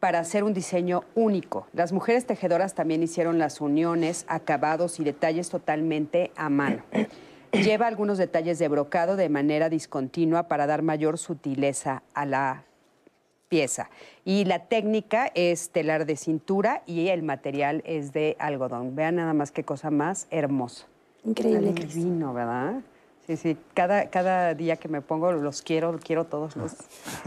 para 0.00 0.18
hacer 0.18 0.42
un 0.42 0.54
diseño 0.54 1.04
único. 1.14 1.66
Las 1.74 1.92
mujeres 1.92 2.26
tejedoras 2.26 2.74
también 2.74 3.02
hicieron 3.02 3.38
las 3.38 3.60
uniones, 3.60 4.24
acabados 4.28 4.98
y 4.98 5.04
detalles 5.04 5.50
totalmente 5.50 6.32
a 6.36 6.48
mano. 6.48 6.82
Lleva 7.52 7.86
algunos 7.86 8.16
detalles 8.16 8.58
de 8.58 8.68
brocado 8.68 9.16
de 9.16 9.28
manera 9.28 9.68
discontinua 9.68 10.44
para 10.44 10.66
dar 10.66 10.82
mayor 10.82 11.18
sutileza 11.18 12.02
a 12.14 12.24
la 12.24 12.64
pieza. 13.48 13.90
Y 14.24 14.44
la 14.44 14.66
técnica 14.66 15.30
es 15.34 15.70
telar 15.70 16.06
de 16.06 16.16
cintura 16.16 16.82
y 16.86 17.08
el 17.08 17.22
material 17.22 17.82
es 17.84 18.12
de 18.12 18.36
algodón. 18.38 18.94
Vean 18.94 19.16
nada 19.16 19.34
más 19.34 19.50
qué 19.50 19.64
cosa 19.64 19.90
más 19.90 20.28
hermosa. 20.30 20.86
Increíble. 21.24 21.72
Divino, 21.72 22.32
¿verdad? 22.32 22.80
Sí, 23.30 23.36
sí, 23.36 23.56
cada, 23.74 24.10
cada 24.10 24.54
día 24.54 24.74
que 24.74 24.88
me 24.88 25.02
pongo 25.02 25.30
los 25.30 25.62
quiero, 25.62 25.96
quiero 26.02 26.24
todos 26.24 26.56
los. 26.56 26.74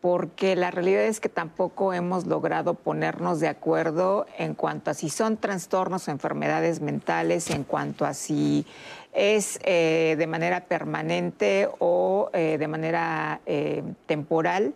porque 0.00 0.54
la 0.54 0.70
realidad 0.70 1.02
es 1.04 1.18
que 1.18 1.28
tampoco 1.28 1.92
hemos 1.92 2.26
logrado 2.26 2.74
ponernos 2.74 3.40
de 3.40 3.48
acuerdo 3.48 4.26
en 4.36 4.54
cuanto 4.54 4.90
a 4.90 4.94
si 4.94 5.08
son 5.08 5.36
trastornos 5.36 6.06
o 6.06 6.10
enfermedades 6.10 6.80
mentales, 6.80 7.50
en 7.50 7.64
cuanto 7.64 8.04
a 8.04 8.14
si 8.14 8.64
es 9.12 9.58
eh, 9.64 10.14
de 10.16 10.26
manera 10.26 10.66
permanente 10.66 11.68
o 11.80 12.30
eh, 12.32 12.56
de 12.58 12.68
manera 12.68 13.40
eh, 13.46 13.82
temporal. 14.06 14.74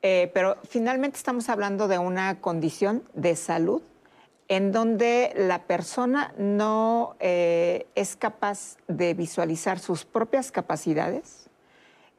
pero 0.00 0.56
finalmente 0.68 1.18
estamos 1.18 1.48
hablando 1.48 1.86
de 1.86 1.98
una 1.98 2.40
condición 2.40 3.02
de 3.14 3.36
salud 3.36 3.82
en 4.48 4.72
donde 4.72 5.32
la 5.36 5.66
persona 5.66 6.34
no 6.38 7.16
es 7.20 8.16
capaz 8.16 8.78
de 8.88 9.14
visualizar 9.14 9.78
sus 9.78 10.06
propias 10.06 10.50
capacidades, 10.50 11.39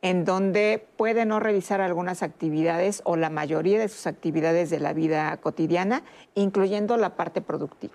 en 0.01 0.25
donde 0.25 0.86
puede 0.98 1.25
no 1.25 1.39
realizar 1.39 1.79
algunas 1.79 2.24
actividades 2.24 3.01
o 3.05 3.15
la 3.15 3.29
mayoría 3.29 3.79
de 3.79 3.88
sus 3.88 4.08
actividades 4.08 4.70
de 4.70 4.79
la 4.79 4.93
vida 4.93 5.36
cotidiana, 5.38 6.03
incluyendo 6.34 6.98
la 6.98 7.15
parte 7.15 7.41
productiva. 7.41 7.93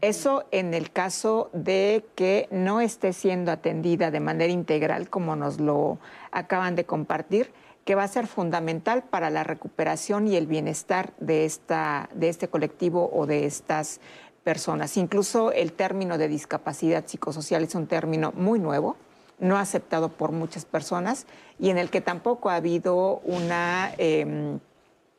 Eso 0.00 0.44
en 0.50 0.74
el 0.74 0.90
caso 0.90 1.50
de 1.52 2.04
que 2.16 2.48
no 2.50 2.80
esté 2.80 3.12
siendo 3.12 3.52
atendida 3.52 4.10
de 4.10 4.20
manera 4.20 4.52
integral, 4.52 5.08
como 5.08 5.36
nos 5.36 5.60
lo 5.60 5.98
acaban 6.32 6.74
de 6.74 6.84
compartir, 6.84 7.52
que 7.84 7.94
va 7.94 8.02
a 8.02 8.08
ser 8.08 8.26
fundamental 8.26 9.04
para 9.04 9.30
la 9.30 9.44
recuperación 9.44 10.26
y 10.26 10.36
el 10.36 10.46
bienestar 10.46 11.12
de, 11.18 11.44
esta, 11.44 12.08
de 12.14 12.30
este 12.30 12.48
colectivo 12.48 13.10
o 13.12 13.26
de 13.26 13.44
estas 13.44 14.00
personas. 14.42 14.96
Incluso 14.96 15.52
el 15.52 15.72
término 15.72 16.18
de 16.18 16.28
discapacidad 16.28 17.06
psicosocial 17.06 17.62
es 17.62 17.74
un 17.74 17.86
término 17.86 18.32
muy 18.32 18.58
nuevo 18.58 18.96
no 19.38 19.56
aceptado 19.56 20.08
por 20.10 20.32
muchas 20.32 20.64
personas 20.64 21.26
y 21.58 21.70
en 21.70 21.78
el 21.78 21.90
que 21.90 22.00
tampoco 22.00 22.50
ha 22.50 22.56
habido 22.56 23.20
una, 23.24 23.92
em, 23.98 24.58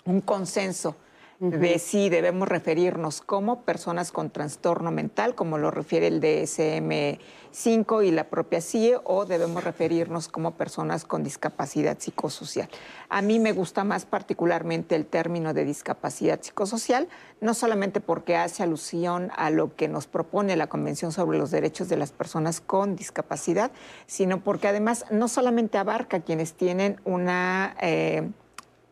un 0.05 0.21
consenso 0.21 0.95
de 1.39 1.79
si 1.79 2.09
debemos 2.09 2.47
referirnos 2.47 3.19
como 3.21 3.63
personas 3.63 4.11
con 4.11 4.29
trastorno 4.29 4.91
mental, 4.91 5.35
como 5.35 5.57
lo 5.57 5.69
refiere 5.69 6.07
el 6.07 6.21
DSM-5 6.21 8.05
y 8.05 8.11
la 8.11 8.29
propia 8.29 8.61
CIE, 8.61 8.97
o 9.03 9.25
debemos 9.25 9.65
referirnos 9.65 10.29
como 10.29 10.51
personas 10.51 11.03
con 11.03 11.23
discapacidad 11.23 11.99
psicosocial. 11.99 12.69
A 13.09 13.21
mí 13.21 13.39
me 13.39 13.51
gusta 13.51 13.83
más 13.83 14.05
particularmente 14.05 14.95
el 14.95 15.05
término 15.05 15.53
de 15.53 15.65
discapacidad 15.65 16.41
psicosocial, 16.41 17.09
no 17.41 17.53
solamente 17.53 17.99
porque 17.99 18.37
hace 18.37 18.63
alusión 18.63 19.29
a 19.35 19.49
lo 19.49 19.75
que 19.75 19.89
nos 19.89 20.07
propone 20.07 20.55
la 20.55 20.67
Convención 20.67 21.11
sobre 21.11 21.37
los 21.37 21.51
Derechos 21.51 21.89
de 21.89 21.97
las 21.97 22.13
Personas 22.13 22.61
con 22.61 22.95
Discapacidad, 22.95 23.71
sino 24.07 24.41
porque 24.41 24.69
además 24.69 25.05
no 25.11 25.27
solamente 25.27 25.77
abarca 25.77 26.17
a 26.17 26.21
quienes 26.21 26.53
tienen 26.53 27.01
una 27.03 27.75
eh, 27.81 28.29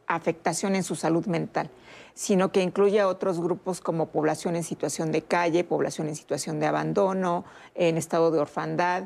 afectación 0.08 0.76
en 0.76 0.84
su 0.84 0.96
salud 0.96 1.26
mental, 1.26 1.70
sino 2.14 2.52
que 2.52 2.62
incluye 2.62 3.00
a 3.00 3.08
otros 3.08 3.40
grupos 3.40 3.82
como 3.82 4.08
población 4.08 4.56
en 4.56 4.64
situación 4.64 5.12
de 5.12 5.22
calle, 5.24 5.64
población 5.64 6.08
en 6.08 6.16
situación 6.16 6.60
de 6.60 6.68
abandono, 6.68 7.46
en 7.76 7.98
estado 7.98 8.32
de 8.32 8.40
orfandad. 8.40 9.06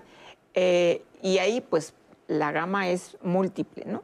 Eh, 0.53 1.03
y 1.21 1.37
ahí, 1.37 1.61
pues, 1.61 1.93
la 2.27 2.51
gama 2.51 2.89
es 2.89 3.17
múltiple, 3.21 3.85
¿no? 3.85 4.03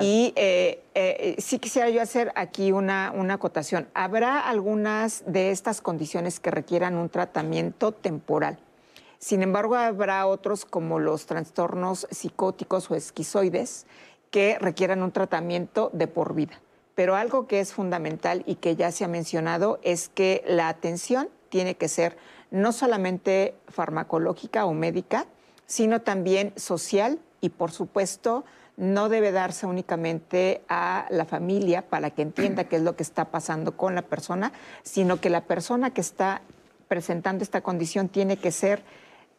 Y 0.00 0.32
eh, 0.36 0.84
eh, 0.94 1.34
sí 1.38 1.58
quisiera 1.58 1.90
yo 1.90 2.00
hacer 2.00 2.30
aquí 2.36 2.70
una, 2.70 3.12
una 3.16 3.34
acotación. 3.34 3.88
Habrá 3.94 4.38
algunas 4.38 5.24
de 5.26 5.50
estas 5.50 5.80
condiciones 5.80 6.38
que 6.38 6.52
requieran 6.52 6.96
un 6.96 7.08
tratamiento 7.08 7.90
temporal. 7.90 8.58
Sin 9.18 9.42
embargo, 9.42 9.74
habrá 9.74 10.26
otros 10.26 10.64
como 10.64 11.00
los 11.00 11.26
trastornos 11.26 12.06
psicóticos 12.10 12.90
o 12.90 12.94
esquizoides 12.94 13.86
que 14.30 14.56
requieran 14.60 15.02
un 15.02 15.10
tratamiento 15.10 15.90
de 15.92 16.06
por 16.06 16.34
vida. 16.34 16.60
Pero 16.94 17.16
algo 17.16 17.46
que 17.46 17.60
es 17.60 17.72
fundamental 17.72 18.42
y 18.46 18.56
que 18.56 18.76
ya 18.76 18.92
se 18.92 19.04
ha 19.04 19.08
mencionado 19.08 19.78
es 19.82 20.08
que 20.08 20.44
la 20.46 20.68
atención 20.68 21.28
tiene 21.48 21.76
que 21.76 21.88
ser 21.88 22.16
no 22.50 22.72
solamente 22.72 23.54
farmacológica 23.68 24.66
o 24.66 24.74
médica, 24.74 25.26
sino 25.66 26.02
también 26.02 26.52
social 26.56 27.18
y, 27.40 27.48
por 27.48 27.72
supuesto, 27.72 28.44
no 28.76 29.08
debe 29.08 29.32
darse 29.32 29.66
únicamente 29.66 30.62
a 30.68 31.06
la 31.10 31.24
familia 31.24 31.88
para 31.88 32.10
que 32.10 32.22
entienda 32.22 32.64
qué 32.64 32.76
es 32.76 32.82
lo 32.82 32.96
que 32.96 33.02
está 33.02 33.26
pasando 33.26 33.76
con 33.76 33.94
la 33.94 34.02
persona, 34.02 34.52
sino 34.82 35.20
que 35.20 35.30
la 35.30 35.44
persona 35.44 35.90
que 35.92 36.00
está 36.00 36.42
presentando 36.88 37.42
esta 37.42 37.62
condición 37.62 38.08
tiene 38.08 38.36
que 38.36 38.50
ser 38.50 38.82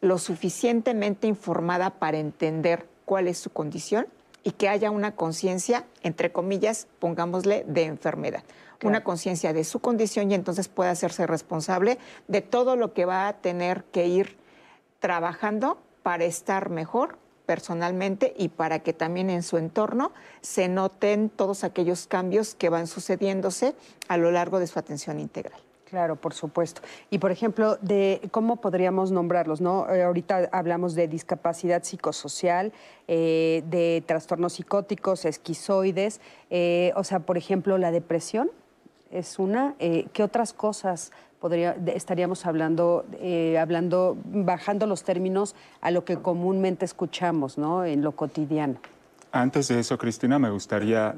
lo 0.00 0.18
suficientemente 0.18 1.26
informada 1.26 1.90
para 1.90 2.18
entender 2.18 2.86
cuál 3.04 3.28
es 3.28 3.38
su 3.38 3.50
condición 3.50 4.06
y 4.44 4.52
que 4.52 4.68
haya 4.68 4.90
una 4.90 5.16
conciencia, 5.16 5.86
entre 6.02 6.30
comillas, 6.30 6.86
pongámosle, 7.00 7.64
de 7.66 7.84
enfermedad. 7.84 8.44
Una 8.82 9.02
conciencia 9.02 9.54
de 9.54 9.64
su 9.64 9.78
condición 9.78 10.30
y 10.30 10.34
entonces 10.34 10.68
puede 10.68 10.90
hacerse 10.90 11.26
responsable 11.26 11.98
de 12.28 12.42
todo 12.42 12.76
lo 12.76 12.92
que 12.92 13.06
va 13.06 13.28
a 13.28 13.32
tener 13.38 13.84
que 13.84 14.06
ir 14.06 14.36
trabajando 15.00 15.78
para 16.02 16.24
estar 16.24 16.68
mejor 16.68 17.16
personalmente 17.46 18.34
y 18.36 18.48
para 18.48 18.80
que 18.80 18.92
también 18.92 19.30
en 19.30 19.42
su 19.42 19.56
entorno 19.56 20.12
se 20.42 20.68
noten 20.68 21.30
todos 21.30 21.64
aquellos 21.64 22.06
cambios 22.06 22.54
que 22.54 22.68
van 22.68 22.86
sucediéndose 22.86 23.74
a 24.08 24.18
lo 24.18 24.30
largo 24.30 24.60
de 24.60 24.66
su 24.66 24.78
atención 24.78 25.18
integral. 25.18 25.60
Claro, 25.84 26.16
por 26.16 26.32
supuesto. 26.32 26.80
Y 27.10 27.18
por 27.18 27.30
ejemplo, 27.30 27.76
de 27.80 28.20
cómo 28.30 28.56
podríamos 28.56 29.10
nombrarlos, 29.10 29.60
¿no? 29.60 29.88
Eh, 29.90 30.02
ahorita 30.02 30.48
hablamos 30.50 30.94
de 30.94 31.08
discapacidad 31.08 31.84
psicosocial, 31.84 32.72
eh, 33.06 33.62
de 33.68 34.02
trastornos 34.06 34.54
psicóticos, 34.54 35.24
esquizoides. 35.24 36.20
Eh, 36.50 36.92
o 36.96 37.04
sea, 37.04 37.20
por 37.20 37.36
ejemplo, 37.36 37.76
la 37.78 37.90
depresión 37.90 38.50
es 39.10 39.38
una. 39.38 39.74
¿Qué 39.78 40.22
otras 40.22 40.52
cosas 40.52 41.12
podría, 41.38 41.76
estaríamos 41.86 42.46
hablando, 42.46 43.04
hablando, 43.60 44.16
bajando 44.24 44.86
los 44.86 45.04
términos 45.04 45.54
a 45.80 45.92
lo 45.92 46.04
que 46.04 46.16
comúnmente 46.16 46.84
escuchamos, 46.84 47.56
¿no? 47.58 47.84
En 47.84 48.02
lo 48.02 48.12
cotidiano. 48.12 48.76
Antes 49.30 49.68
de 49.68 49.78
eso, 49.78 49.96
Cristina, 49.98 50.40
me 50.40 50.50
gustaría 50.50 51.14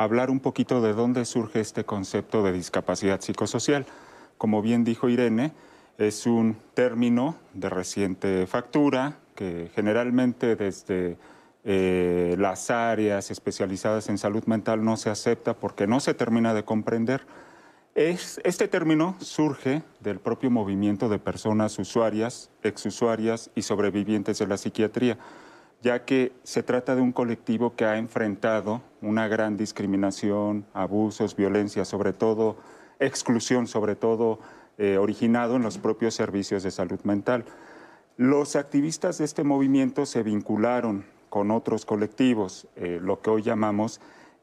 hablar 0.00 0.30
un 0.30 0.40
poquito 0.40 0.80
de 0.80 0.94
dónde 0.94 1.26
surge 1.26 1.60
este 1.60 1.84
concepto 1.84 2.42
de 2.42 2.52
discapacidad 2.52 3.20
psicosocial. 3.20 3.84
Como 4.38 4.62
bien 4.62 4.82
dijo 4.82 5.10
Irene, 5.10 5.52
es 5.98 6.24
un 6.24 6.56
término 6.72 7.36
de 7.52 7.68
reciente 7.68 8.46
factura 8.46 9.18
que 9.34 9.70
generalmente 9.74 10.56
desde 10.56 11.18
eh, 11.64 12.34
las 12.38 12.70
áreas 12.70 13.30
especializadas 13.30 14.08
en 14.08 14.16
salud 14.16 14.42
mental 14.46 14.82
no 14.82 14.96
se 14.96 15.10
acepta 15.10 15.52
porque 15.52 15.86
no 15.86 16.00
se 16.00 16.14
termina 16.14 16.54
de 16.54 16.64
comprender. 16.64 17.26
Es, 17.94 18.40
este 18.42 18.68
término 18.68 19.16
surge 19.20 19.82
del 20.00 20.18
propio 20.18 20.50
movimiento 20.50 21.10
de 21.10 21.18
personas 21.18 21.78
usuarias, 21.78 22.48
exusuarias 22.62 23.50
y 23.54 23.60
sobrevivientes 23.60 24.38
de 24.38 24.46
la 24.46 24.56
psiquiatría, 24.56 25.18
ya 25.82 26.04
que 26.04 26.32
se 26.42 26.62
trata 26.62 26.94
de 26.94 27.00
un 27.00 27.12
colectivo 27.12 27.74
que 27.74 27.84
ha 27.84 27.96
enfrentado 27.96 28.82
una 29.00 29.28
gran 29.28 29.56
discriminación, 29.56 30.66
abusos, 30.74 31.36
violencia, 31.36 31.84
sobre 31.84 32.12
todo 32.12 32.56
exclusión, 32.98 33.66
sobre 33.66 33.96
todo 33.96 34.38
eh, 34.78 34.98
originado 34.98 35.56
en 35.56 35.62
los 35.62 35.78
propios 35.78 36.14
servicios 36.14 36.62
de 36.62 36.70
salud 36.70 37.00
mental. 37.04 37.44
Los 38.16 38.56
activistas 38.56 39.18
de 39.18 39.24
este 39.24 39.44
movimiento 39.44 40.04
se 40.04 40.22
vincularon 40.22 41.06
con 41.30 41.50
otros 41.50 41.86
colectivos, 41.86 42.66
eh, 42.76 42.98
lo 43.00 43.20
que 43.22 43.30
hoy 43.30 43.42
llamamos 43.42 44.00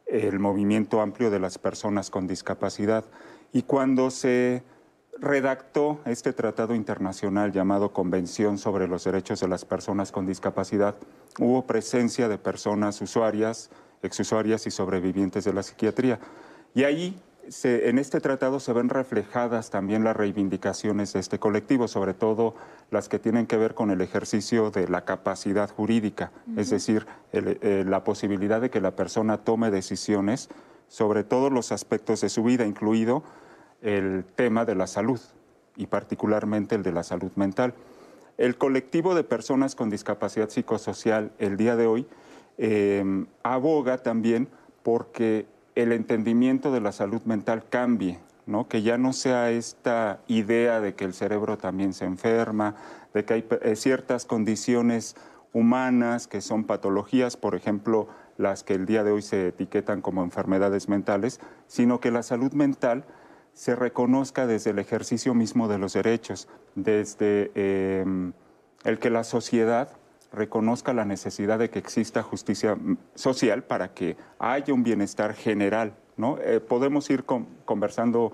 el 0.08 0.40
movimiento 0.40 1.02
amplio 1.02 1.30
de 1.30 1.40
las 1.40 1.58
personas 1.58 2.10
con 2.10 2.28
discapacidad. 2.28 3.06
Y 3.52 3.64
cuando 3.64 4.10
se 4.10 4.64
redactó 5.20 6.00
este 6.06 6.34
tratado 6.34 6.76
internacional 6.76 7.52
llamado 7.52 7.94
Convención 7.94 8.58
sobre 8.58 8.88
los 8.88 9.04
Derechos 9.04 9.40
de 9.40 9.48
las 9.48 9.66
Personas 9.66 10.12
con 10.12 10.26
Discapacidad, 10.26 10.96
hubo 11.40 11.66
presencia 11.66 12.28
de 12.28 12.38
personas 12.38 13.02
usuarias, 13.02 13.70
exusuarias 14.04 14.68
y 14.68 14.72
sobrevivientes 14.72 15.44
de 15.46 15.54
la 15.54 15.64
psiquiatría. 15.64 16.20
Y 16.74 16.84
ahí 16.84 17.20
en 17.64 17.98
este 17.98 18.20
tratado 18.20 18.60
se 18.60 18.74
ven 18.74 18.90
reflejadas 18.90 19.70
también 19.70 20.04
las 20.04 20.16
reivindicaciones 20.16 21.14
de 21.14 21.20
este 21.20 21.40
colectivo, 21.40 21.88
sobre 21.88 22.14
todo 22.14 22.56
las 22.92 23.08
que 23.08 23.20
tienen 23.20 23.48
que 23.48 23.58
ver 23.58 23.74
con 23.74 23.90
el 23.90 24.02
ejercicio 24.02 24.70
de 24.70 24.88
la 24.88 25.06
capacidad 25.06 25.70
jurídica, 25.70 26.32
es 26.58 26.70
decir, 26.70 27.08
eh, 27.32 27.86
la 27.88 28.04
posibilidad 28.04 28.60
de 28.60 28.70
que 28.70 28.82
la 28.82 28.96
persona 28.96 29.38
tome 29.38 29.72
decisiones 29.72 30.50
sobre 30.90 31.24
todos 31.24 31.52
los 31.52 31.72
aspectos 31.72 32.22
de 32.22 32.30
su 32.30 32.44
vida, 32.44 32.66
incluido 32.66 33.24
el 33.82 34.26
tema 34.36 34.66
de 34.66 34.76
la 34.76 34.88
salud 34.88 35.20
y 35.76 35.88
particularmente 35.88 36.76
el 36.76 36.84
de 36.84 36.92
la 36.92 37.04
salud 37.04 37.32
mental. 37.36 37.74
El 38.38 38.58
colectivo 38.58 39.16
de 39.16 39.24
personas 39.24 39.76
con 39.76 39.90
discapacidad 39.90 40.50
psicosocial 40.50 41.32
el 41.40 41.58
día 41.58 41.76
de 41.76 41.88
hoy 41.88 42.08
eh, 42.58 43.26
aboga 43.44 44.00
también 44.00 44.48
porque 44.84 45.48
el 45.76 45.92
entendimiento 45.92 46.72
de 46.72 46.82
la 46.82 46.92
salud 46.92 47.22
mental 47.24 47.64
cambie, 47.70 48.20
¿no? 48.46 48.68
que 48.68 48.82
ya 48.82 48.98
no 48.98 49.14
sea 49.14 49.52
esta 49.52 50.22
idea 50.28 50.82
de 50.82 50.96
que 50.96 51.06
el 51.06 51.14
cerebro 51.14 51.58
también 51.58 51.94
se 51.94 52.06
enferma, 52.06 52.76
de 53.14 53.26
que 53.26 53.34
hay 53.36 53.46
eh, 53.62 53.76
ciertas 53.76 54.26
condiciones 54.26 55.16
humanas 55.54 56.28
que 56.28 56.42
son 56.42 56.64
patologías, 56.64 57.38
por 57.38 57.56
ejemplo, 57.56 58.08
las 58.38 58.64
que 58.64 58.74
el 58.76 58.86
día 58.86 59.04
de 59.04 59.12
hoy 59.12 59.22
se 59.22 59.48
etiquetan 59.48 60.02
como 60.02 60.24
enfermedades 60.24 60.90
mentales, 60.90 61.40
sino 61.68 62.00
que 62.00 62.12
la 62.12 62.24
salud 62.24 62.52
mental 62.54 63.06
se 63.58 63.76
reconozca 63.76 64.46
desde 64.46 64.70
el 64.70 64.78
ejercicio 64.78 65.34
mismo 65.34 65.68
de 65.68 65.80
los 65.80 65.94
derechos, 65.94 66.48
desde 66.76 67.50
em, 67.56 68.34
el 68.84 69.00
que 69.00 69.10
la 69.10 69.24
sociedad 69.24 69.90
reconozca 70.32 70.94
la 70.94 71.06
necesidad 71.06 71.58
de 71.58 71.72
que 71.72 71.80
exista 71.80 72.22
justicia 72.22 72.76
mm, 72.76 72.98
social 73.16 73.64
para 73.64 73.96
que 73.96 74.16
haya 74.38 74.76
un 74.76 74.84
bienestar 74.84 75.34
general. 75.34 75.96
¿no? 76.18 76.38
Eh, 76.38 76.60
podemos 76.60 77.10
ir 77.10 77.24
conversando 77.26 78.32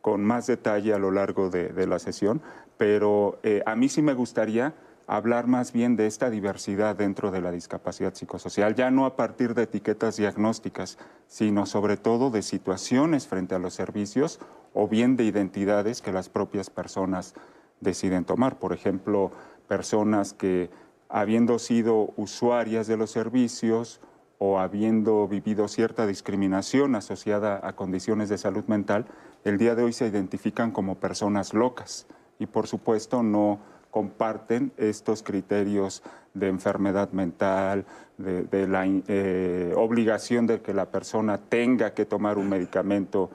con 0.00 0.24
más 0.24 0.48
detalle 0.48 0.92
a 0.92 0.98
lo 0.98 1.12
largo 1.12 1.50
de, 1.50 1.86
la 1.86 2.00
sesión, 2.00 2.42
pero 2.76 3.38
eh, 3.44 3.62
a 3.66 3.76
mí 3.76 3.88
sí 3.88 4.02
me 4.02 4.12
gustaría 4.12 4.74
hablar 5.06 5.46
más 5.46 5.72
bien 5.72 5.96
de 5.96 6.06
esta 6.06 6.30
diversidad 6.30 6.96
dentro 6.96 7.30
de 7.30 7.40
la 7.40 7.50
discapacidad 7.50 8.14
psicosocial, 8.14 8.74
ya 8.74 8.90
no 8.90 9.06
a 9.06 9.16
partir 9.16 9.54
de 9.54 9.64
etiquetas 9.64 10.16
diagnósticas, 10.16 10.98
sino 11.26 11.66
sobre 11.66 11.96
todo 11.96 12.30
de 12.30 12.42
situaciones 12.42 13.26
frente 13.26 13.54
a 13.54 13.58
los 13.58 13.74
servicios 13.74 14.40
o 14.72 14.88
bien 14.88 15.16
de 15.16 15.24
identidades 15.24 16.00
que 16.00 16.12
las 16.12 16.28
propias 16.28 16.70
personas 16.70 17.34
deciden 17.80 18.24
tomar. 18.24 18.58
Por 18.58 18.72
ejemplo, 18.72 19.30
personas 19.68 20.32
que 20.32 20.70
habiendo 21.08 21.58
sido 21.58 22.12
usuarias 22.16 22.86
de 22.86 22.96
los 22.96 23.10
servicios 23.10 24.00
o 24.38 24.58
habiendo 24.58 25.28
vivido 25.28 25.68
cierta 25.68 26.06
discriminación 26.06 26.94
asociada 26.96 27.60
a 27.62 27.76
condiciones 27.76 28.28
de 28.28 28.38
salud 28.38 28.64
mental, 28.66 29.06
el 29.44 29.58
día 29.58 29.74
de 29.74 29.84
hoy 29.84 29.92
se 29.92 30.06
identifican 30.06 30.72
como 30.72 30.96
personas 30.96 31.54
locas 31.54 32.06
y 32.38 32.46
por 32.46 32.66
supuesto 32.66 33.22
no 33.22 33.60
comparten 33.94 34.72
estos 34.76 35.22
criterios 35.22 36.02
de 36.34 36.48
enfermedad 36.48 37.12
mental, 37.12 37.84
de, 38.18 38.66
la 38.66 38.86
eh, 38.86 39.72
obligación 39.76 40.48
de 40.48 40.60
que 40.60 40.74
la 40.74 40.90
persona 40.90 41.38
tenga 41.38 41.94
que 41.94 42.04
tomar 42.04 42.36
un 42.36 42.48
medicamento, 42.48 43.30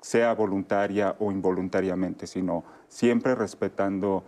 sea 0.00 0.32
voluntaria 0.32 1.16
o 1.18 1.32
involuntariamente, 1.32 2.28
sino 2.28 2.62
siempre 2.86 3.34
respetando 3.34 4.22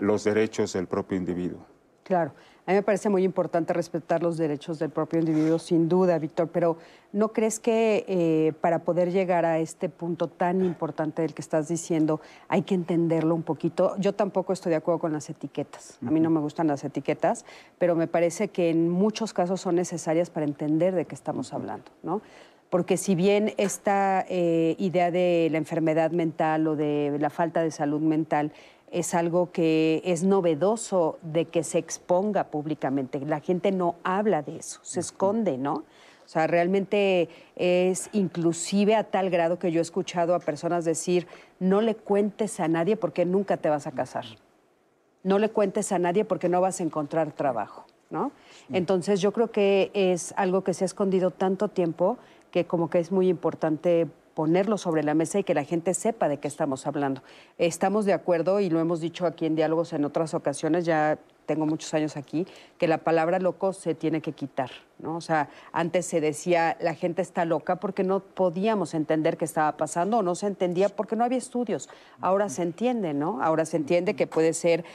los 0.00 0.24
derechos 0.24 0.72
del 0.72 0.86
propio 0.86 1.18
individuo. 1.18 1.60
Claro, 2.04 2.32
a 2.64 2.70
mí 2.70 2.76
me 2.76 2.82
parece 2.82 3.08
muy 3.08 3.24
importante 3.24 3.72
respetar 3.72 4.22
los 4.22 4.36
derechos 4.36 4.78
del 4.78 4.90
propio 4.90 5.18
individuo, 5.18 5.58
sin 5.58 5.88
duda, 5.88 6.18
Víctor, 6.18 6.48
pero 6.52 6.76
¿no 7.12 7.32
crees 7.32 7.58
que 7.58 8.04
eh, 8.06 8.52
para 8.60 8.80
poder 8.80 9.10
llegar 9.10 9.44
a 9.44 9.58
este 9.58 9.88
punto 9.88 10.28
tan 10.28 10.64
importante 10.64 11.22
del 11.22 11.34
que 11.34 11.42
estás 11.42 11.66
diciendo 11.66 12.20
hay 12.46 12.62
que 12.62 12.76
entenderlo 12.76 13.34
un 13.34 13.42
poquito? 13.42 13.96
Yo 13.98 14.14
tampoco 14.14 14.52
estoy 14.52 14.70
de 14.70 14.76
acuerdo 14.76 15.00
con 15.00 15.12
las 15.12 15.28
etiquetas, 15.28 15.98
a 16.06 16.10
mí 16.10 16.20
no 16.20 16.30
me 16.30 16.38
gustan 16.38 16.68
las 16.68 16.84
etiquetas, 16.84 17.44
pero 17.78 17.96
me 17.96 18.06
parece 18.06 18.48
que 18.48 18.70
en 18.70 18.88
muchos 18.88 19.32
casos 19.32 19.60
son 19.60 19.74
necesarias 19.74 20.30
para 20.30 20.46
entender 20.46 20.94
de 20.94 21.04
qué 21.04 21.16
estamos 21.16 21.52
hablando, 21.52 21.90
¿no? 22.04 22.22
porque 22.70 22.96
si 22.96 23.14
bien 23.14 23.52
esta 23.58 24.24
eh, 24.30 24.76
idea 24.78 25.10
de 25.10 25.48
la 25.50 25.58
enfermedad 25.58 26.10
mental 26.10 26.66
o 26.66 26.74
de 26.74 27.14
la 27.20 27.28
falta 27.28 27.62
de 27.62 27.70
salud 27.70 28.00
mental 28.00 28.50
es 28.92 29.14
algo 29.14 29.50
que 29.50 30.02
es 30.04 30.22
novedoso 30.22 31.18
de 31.22 31.46
que 31.46 31.64
se 31.64 31.78
exponga 31.78 32.44
públicamente. 32.44 33.18
La 33.20 33.40
gente 33.40 33.72
no 33.72 33.96
habla 34.04 34.42
de 34.42 34.56
eso, 34.56 34.80
se 34.82 35.00
esconde, 35.00 35.56
¿no? 35.56 35.84
O 36.24 36.28
sea, 36.32 36.46
realmente 36.46 37.28
es 37.56 38.10
inclusive 38.12 38.94
a 38.94 39.04
tal 39.04 39.30
grado 39.30 39.58
que 39.58 39.72
yo 39.72 39.80
he 39.80 39.82
escuchado 39.82 40.34
a 40.34 40.40
personas 40.40 40.84
decir, 40.84 41.26
no 41.58 41.80
le 41.80 41.94
cuentes 41.94 42.60
a 42.60 42.68
nadie 42.68 42.96
porque 42.96 43.24
nunca 43.24 43.56
te 43.56 43.70
vas 43.70 43.86
a 43.86 43.92
casar. 43.92 44.24
No 45.24 45.38
le 45.38 45.48
cuentes 45.48 45.90
a 45.92 45.98
nadie 45.98 46.24
porque 46.24 46.48
no 46.48 46.60
vas 46.60 46.80
a 46.80 46.84
encontrar 46.84 47.32
trabajo, 47.32 47.86
¿no? 48.10 48.30
Entonces 48.72 49.20
yo 49.20 49.32
creo 49.32 49.50
que 49.50 49.90
es 49.94 50.34
algo 50.36 50.64
que 50.64 50.74
se 50.74 50.84
ha 50.84 50.86
escondido 50.86 51.30
tanto 51.30 51.68
tiempo 51.68 52.18
que 52.50 52.66
como 52.66 52.90
que 52.90 52.98
es 52.98 53.10
muy 53.10 53.28
importante 53.28 54.06
ponerlo 54.34 54.78
sobre 54.78 55.02
la 55.02 55.14
mesa 55.14 55.38
y 55.38 55.44
que 55.44 55.54
la 55.54 55.64
gente 55.64 55.94
sepa 55.94 56.28
de 56.28 56.38
qué 56.38 56.48
estamos 56.48 56.86
hablando. 56.86 57.22
Estamos 57.58 58.04
de 58.04 58.12
acuerdo 58.12 58.60
y 58.60 58.70
lo 58.70 58.80
hemos 58.80 59.00
dicho 59.00 59.26
aquí 59.26 59.46
en 59.46 59.56
diálogos 59.56 59.92
en 59.92 60.04
otras 60.04 60.34
ocasiones, 60.34 60.84
ya 60.84 61.18
tengo 61.52 61.66
muchos 61.66 61.92
años 61.92 62.16
aquí, 62.16 62.46
que 62.78 62.88
la 62.88 62.96
palabra 62.96 63.38
loco 63.38 63.74
se 63.74 63.94
tiene 63.94 64.22
que 64.22 64.32
quitar, 64.32 64.70
¿no? 64.98 65.16
O 65.16 65.20
sea, 65.20 65.50
antes 65.70 66.06
se 66.06 66.22
decía 66.22 66.78
la 66.80 66.94
gente 66.94 67.20
está 67.20 67.44
loca 67.44 67.76
porque 67.76 68.04
no 68.04 68.20
podíamos 68.20 68.94
entender 68.94 69.36
qué 69.36 69.44
estaba 69.44 69.76
pasando 69.76 70.18
o 70.18 70.22
no 70.22 70.34
se 70.34 70.46
entendía 70.46 70.88
porque 70.88 71.14
no 71.14 71.24
había 71.24 71.36
estudios. 71.36 71.90
Ahora 72.22 72.48
se 72.48 72.62
entiende, 72.62 73.12
¿no? 73.12 73.42
Ahora 73.42 73.66
se 73.66 73.76
entiende 73.76 74.16
que 74.16 74.26
puede 74.26 74.54
ser 74.54 74.86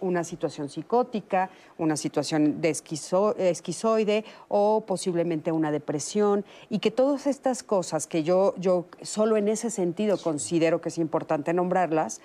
una 0.00 0.24
situación 0.24 0.68
psicótica, 0.68 1.50
una 1.78 1.96
situación 1.96 2.60
de 2.60 2.70
esquizoide 2.70 4.24
o 4.48 4.84
posiblemente 4.84 5.52
una 5.52 5.70
depresión 5.70 6.44
y 6.68 6.80
que 6.80 6.90
todas 6.90 7.28
estas 7.28 7.62
cosas 7.62 8.08
que 8.08 8.24
yo, 8.24 8.54
yo 8.58 8.86
solo 9.02 9.36
en 9.36 9.46
ese 9.46 9.70
sentido 9.70 10.18
considero 10.18 10.80
que 10.80 10.88
es 10.88 10.98
importante 10.98 11.54
nombrarlas, 11.54 12.20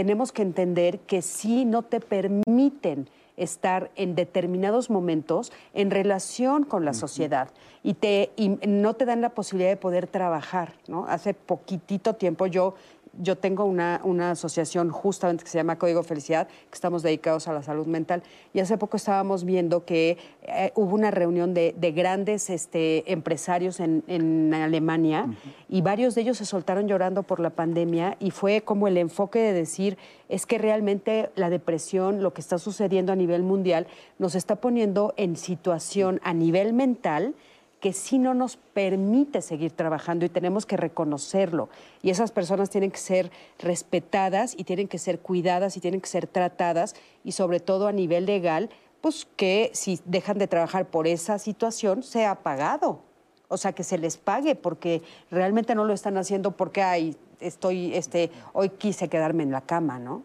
tenemos 0.00 0.32
que 0.32 0.40
entender 0.40 1.00
que 1.00 1.20
sí 1.20 1.66
no 1.66 1.82
te 1.82 2.00
permiten 2.00 3.10
estar 3.36 3.90
en 3.96 4.14
determinados 4.14 4.88
momentos 4.88 5.52
en 5.74 5.90
relación 5.90 6.64
con 6.64 6.86
la 6.86 6.94
sociedad 6.94 7.50
y, 7.82 7.92
te, 7.92 8.30
y 8.34 8.48
no 8.66 8.94
te 8.94 9.04
dan 9.04 9.20
la 9.20 9.34
posibilidad 9.34 9.68
de 9.68 9.76
poder 9.76 10.06
trabajar. 10.06 10.72
¿no? 10.88 11.04
Hace 11.06 11.34
poquitito 11.34 12.14
tiempo 12.14 12.46
yo 12.46 12.76
yo 13.18 13.36
tengo 13.36 13.64
una, 13.64 14.00
asociación 14.30 14.90
justamente 14.90 15.44
que 15.44 15.50
se 15.50 15.58
llama 15.58 15.76
Código 15.76 16.02
Felicidad, 16.02 16.46
que 16.46 16.74
estamos 16.74 17.02
dedicados 17.02 17.48
a 17.48 17.52
la 17.52 17.62
salud 17.62 17.86
mental, 17.86 18.22
y 18.52 18.60
hace 18.60 18.78
poco 18.78 18.96
estábamos 18.96 19.44
viendo 19.44 19.84
que 19.84 20.18
eh, 20.42 20.72
hubo 20.74 20.94
una 20.94 21.10
reunión 21.10 21.54
de, 21.54 21.72
grandes 21.94 22.50
este, 22.50 23.10
empresarios 23.12 23.80
en, 23.80 24.54
Alemania 24.54 25.26
y 25.68 25.82
varios 25.82 26.14
de 26.14 26.22
ellos 26.22 26.38
se 26.38 26.44
soltaron 26.44 26.86
llorando 26.86 27.22
por 27.22 27.40
la 27.40 27.50
pandemia 27.50 28.16
y 28.20 28.30
fue 28.30 28.60
como 28.62 28.88
el 28.88 28.96
enfoque 28.96 29.40
de 29.40 29.52
decir, 29.52 29.98
es 30.28 30.46
que 30.46 30.58
realmente 30.58 31.30
la 31.34 31.50
depresión, 31.50 32.22
lo 32.22 32.32
que 32.32 32.40
está 32.40 32.58
sucediendo 32.58 33.12
a 33.12 33.16
nivel 33.16 33.42
mundial, 33.42 33.86
nos 34.18 34.34
está 34.34 34.56
poniendo 34.56 35.14
en 35.16 35.36
situación 35.36 36.20
a 36.22 36.32
nivel 36.34 36.72
mental 36.72 37.34
que 37.80 37.92
sí 37.92 38.18
no 38.18 38.34
nos 38.34 38.56
permite 38.56 39.42
seguir 39.42 39.72
trabajando 39.72 40.24
y 40.24 40.28
tenemos 40.28 40.66
que 40.66 40.76
reconocerlo. 40.76 41.70
Y 42.02 42.10
esas 42.10 42.30
personas 42.30 42.70
tienen 42.70 42.90
que 42.90 42.98
ser 42.98 43.30
respetadas 43.58 44.54
y 44.56 44.64
tienen 44.64 44.86
que 44.86 44.98
ser 44.98 45.20
cuidadas 45.20 45.76
y 45.76 45.80
tienen 45.80 46.00
que 46.00 46.08
ser 46.08 46.26
tratadas 46.26 46.94
y 47.24 47.32
sobre 47.32 47.58
todo 47.58 47.88
a 47.88 47.92
nivel 47.92 48.26
legal 48.26 48.70
pues 49.00 49.26
que 49.36 49.70
si 49.72 49.98
dejan 50.04 50.38
de 50.38 50.46
trabajar 50.46 50.86
por 50.86 51.06
esa 51.06 51.38
situación, 51.38 52.02
sea 52.02 52.42
pagado. 52.42 53.00
O 53.48 53.56
sea, 53.56 53.72
que 53.72 53.82
se 53.82 53.98
les 53.98 54.16
pague, 54.16 54.54
porque 54.54 55.02
realmente 55.30 55.74
no 55.74 55.84
lo 55.84 55.92
están 55.92 56.16
haciendo 56.18 56.52
porque 56.52 56.82
ay, 56.82 57.16
estoy, 57.40 57.94
este, 57.94 58.30
hoy 58.52 58.68
quise 58.68 59.08
quedarme 59.08 59.42
en 59.42 59.50
la 59.50 59.62
cama, 59.62 59.98
¿no? 59.98 60.22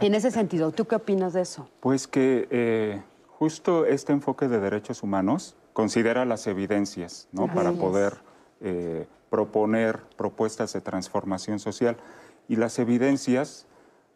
En 0.00 0.14
ese 0.14 0.30
sentido, 0.30 0.70
¿tú 0.72 0.86
qué 0.86 0.94
opinas 0.94 1.32
de 1.32 1.42
eso? 1.42 1.68
Pues 1.80 2.06
que 2.06 2.46
eh, 2.50 3.02
justo 3.28 3.86
este 3.86 4.12
enfoque 4.12 4.46
de 4.48 4.60
derechos 4.60 5.02
humanos 5.02 5.56
considera 5.72 6.24
las 6.24 6.46
evidencias, 6.46 7.28
¿no? 7.32 7.52
Para 7.52 7.72
poder 7.72 8.18
eh, 8.60 9.06
proponer 9.30 10.00
propuestas 10.16 10.72
de 10.72 10.80
transformación 10.80 11.58
social. 11.58 11.96
Y 12.48 12.56
las 12.56 12.78
evidencias 12.78 13.66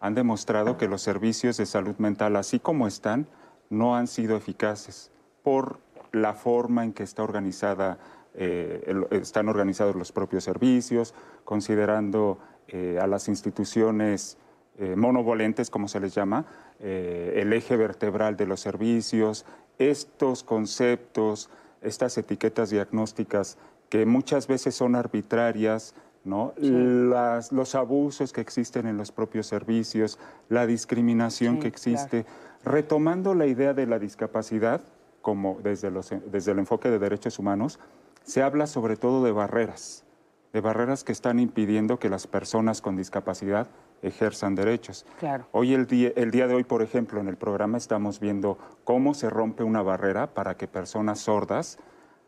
han 0.01 0.15
demostrado 0.15 0.77
que 0.77 0.89
los 0.89 1.03
servicios 1.03 1.57
de 1.57 1.67
salud 1.67 1.97
mental, 1.99 2.37
así 2.37 2.59
como 2.59 2.87
están, 2.87 3.27
no 3.71 3.97
han 3.97 4.07
sido 4.07 4.37
eficaces 4.37 5.11
por 5.43 5.79
la 6.13 6.35
forma 6.35 6.85
en 6.85 6.93
que 6.93 7.03
está 7.03 7.23
organizada, 7.23 7.99
eh, 8.35 9.07
están 9.11 9.49
organizados 9.49 9.97
los 9.97 10.13
propios 10.13 10.45
servicios, 10.45 11.15
considerando 11.45 12.39
eh, 12.69 12.99
a 13.01 13.07
las 13.07 13.29
instituciones 13.29 14.39
eh, 14.79 14.97
monovolentes, 14.97 15.71
como 15.71 15.89
se 15.89 16.01
les 16.01 16.15
llama, 16.15 16.47
el 16.81 17.53
eje 17.53 17.77
vertebral 17.77 18.37
de 18.37 18.47
los 18.47 18.61
servicios, 18.61 19.47
estos 19.79 20.43
conceptos, 20.43 21.51
estas 21.83 22.17
etiquetas 22.19 22.71
diagnósticas 22.71 23.59
que 23.89 24.07
muchas 24.07 24.47
veces 24.47 24.75
son 24.75 24.97
arbitrarias, 24.97 25.95
¿no? 26.25 26.55
los 26.59 27.75
abusos 27.75 28.33
que 28.33 28.41
existen 28.41 28.87
en 28.87 28.97
los 28.97 29.13
propios 29.13 29.47
servicios, 29.47 30.19
la 30.49 30.67
discriminación 30.67 31.61
que 31.61 31.69
existe, 31.69 32.25
retomando 32.65 33.35
la 33.35 33.47
idea 33.47 33.75
de 33.75 33.87
la 33.87 33.99
discapacidad, 33.99 34.81
como 35.23 35.59
desde, 35.63 35.91
los, 35.91 36.11
desde 36.27 36.53
el 36.53 36.59
enfoque 36.59 36.91
de 36.91 36.99
derechos 36.99 37.39
humanos, 37.39 37.79
se 38.25 38.43
habla 38.43 38.67
sobre 38.67 38.97
todo 38.97 39.23
de 39.23 39.33
barreras, 39.33 40.05
de 40.53 40.61
barreras 40.61 41.05
que 41.05 41.13
están 41.13 41.39
impidiendo 41.39 41.99
que 41.99 42.09
las 42.09 42.27
personas 42.27 42.81
con 42.81 42.97
discapacidad 42.97 43.69
ejerzan 44.03 44.55
derechos. 44.55 45.07
Claro. 45.19 45.47
Hoy 45.53 45.75
el 45.75 45.87
día, 45.87 46.13
el 46.17 46.31
día 46.31 46.47
de 46.47 46.55
hoy, 46.55 46.65
por 46.65 46.83
ejemplo, 46.83 47.21
en 47.21 47.29
el 47.29 47.37
programa 47.37 47.79
estamos 47.79 48.21
viendo 48.21 48.59
cómo 48.85 49.15
se 49.15 49.31
rompe 49.31 49.65
una 49.65 49.83
barrera 49.83 50.35
para 50.35 50.57
que 50.57 50.69
personas 50.69 51.21
sordas 51.21 51.79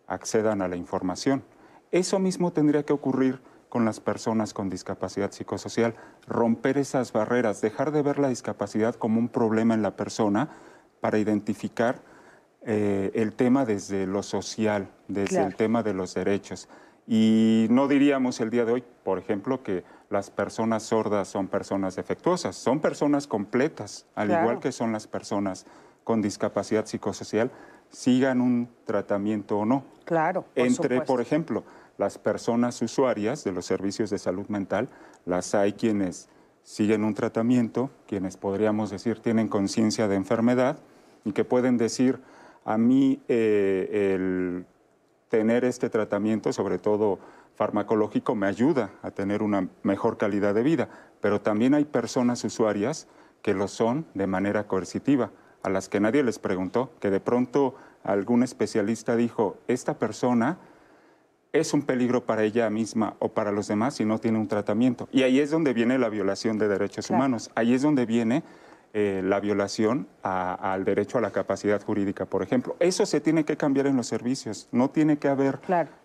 accedan 0.07 0.63
a 0.63 0.69
la 0.69 0.77
información. 0.77 1.43
Eso 1.91 2.19
mismo 2.19 2.53
tendría 2.53 2.85
que 2.85 2.93
ocurrir 2.93 3.41
con 3.69 3.85
las 3.85 4.01
personas 4.01 4.55
con 4.55 4.71
discapacidad 4.71 5.33
psicosocial, 5.33 5.95
romper 6.27 6.79
esas 6.79 7.13
barreras, 7.13 7.61
dejar 7.61 7.91
de 7.91 8.03
ver 8.03 8.19
la 8.19 8.29
discapacidad 8.29 8.95
como 8.95 9.19
un 9.19 9.29
problema 9.29 9.75
en 9.75 9.83
la 9.83 9.97
persona 9.97 10.49
para 11.01 11.19
identificar 11.19 12.01
eh, 12.63 13.11
el 13.15 13.33
tema 13.35 13.65
desde 13.65 14.07
lo 14.07 14.23
social, 14.23 14.89
desde 15.09 15.43
el 15.43 15.57
tema 15.57 15.83
de 15.83 15.95
los 15.95 16.15
derechos. 16.15 16.69
Y 17.07 17.67
no 17.71 17.87
diríamos 17.87 18.41
el 18.41 18.51
día 18.51 18.65
de 18.65 18.73
hoy, 18.73 18.85
por 19.05 19.19
ejemplo, 19.19 19.63
que 19.63 19.85
las 20.11 20.31
personas 20.31 20.85
sordas 20.85 21.29
son 21.29 21.49
personas 21.49 21.97
defectuosas, 21.97 22.57
son 22.57 22.81
personas 22.81 23.27
completas, 23.27 24.07
al 24.15 24.31
igual 24.31 24.61
que 24.61 24.73
son 24.73 24.93
las 24.93 25.07
personas 25.07 25.67
con 26.05 26.23
discapacidad 26.23 26.87
psicosocial, 26.87 27.51
sigan 27.91 28.41
un 28.41 28.69
tratamiento 28.85 29.59
o 29.59 29.65
no. 29.65 29.85
Claro. 30.05 30.45
Entre, 30.55 31.01
por 31.01 31.21
ejemplo, 31.21 31.65
las 31.99 32.19
personas 32.19 32.81
usuarias 32.83 33.43
de 33.43 33.53
los 33.53 33.67
servicios 33.67 34.11
de 34.11 34.19
salud 34.19 34.47
mental, 34.49 34.89
las 35.25 35.55
hay 35.55 35.73
quienes 35.73 36.29
siguen 36.63 37.05
un 37.05 37.15
tratamiento, 37.15 37.91
quienes 38.07 38.37
podríamos 38.37 38.91
decir 38.91 39.21
tienen 39.21 39.49
conciencia 39.49 40.09
de 40.09 40.17
enfermedad 40.17 40.79
y 41.25 41.33
que 41.33 41.45
pueden 41.45 41.77
decir, 41.77 42.21
a 42.65 42.79
mí 42.79 43.21
eh, 43.29 44.15
el 44.15 44.67
tener 45.29 45.65
este 45.65 45.91
tratamiento, 45.91 46.53
sobre 46.53 46.79
todo 46.79 47.19
farmacológico, 47.57 48.35
me 48.35 48.47
ayuda 48.47 48.91
a 49.03 49.11
tener 49.11 49.43
una 49.43 49.69
mejor 49.83 50.19
calidad 50.19 50.55
de 50.55 50.63
vida, 50.63 50.89
pero 51.21 51.41
también 51.41 51.75
hay 51.75 51.85
personas 51.85 52.45
usuarias 52.45 53.09
que 53.43 53.55
lo 53.55 53.67
son 53.67 54.07
de 54.15 54.27
manera 54.27 54.67
coercitiva, 54.67 55.31
a 55.63 55.71
las 55.71 55.89
que 55.89 55.99
nadie 55.99 56.23
les 56.23 56.39
preguntó, 56.39 56.93
que 57.01 57.11
de 57.11 57.19
pronto 57.19 57.75
algún 58.05 58.43
especialista 58.43 59.17
dijo, 59.17 59.57
esta 59.67 59.99
persona 59.99 60.59
es 61.53 61.73
un 61.73 61.83
peligro 61.83 62.25
para 62.25 62.45
ella 62.45 62.69
misma 62.71 63.17
o 63.19 63.31
para 63.31 63.51
los 63.51 63.67
demás 63.69 63.95
si 63.95 64.05
no 64.05 64.19
tiene 64.19 64.39
un 64.39 64.49
tratamiento. 64.49 65.09
Y 65.11 65.23
ahí 65.23 65.41
es 65.41 65.51
donde 65.51 65.73
viene 65.73 65.99
la 65.99 66.09
violación 66.09 66.59
de 66.59 66.69
derechos 66.69 67.11
humanos. 67.11 67.51
Ahí 67.55 67.75
es 67.75 67.83
donde 67.83 68.05
viene 68.05 68.43
eh, 68.99 69.21
la 69.23 69.41
violación 69.41 70.09
al 70.23 70.87
derecho 70.87 71.19
a 71.19 71.21
la 71.21 71.31
capacidad 71.31 71.85
jurídica, 71.85 72.25
por 72.25 72.43
ejemplo. 72.43 72.77
Eso 72.81 73.05
se 73.05 73.21
tiene 73.21 73.45
que 73.45 73.59
cambiar 73.59 73.87
en 73.87 73.95
los 73.95 74.07
servicios. 74.07 74.71
No 74.73 74.89
tiene 74.89 75.19
que 75.19 75.29
haber 75.29 75.59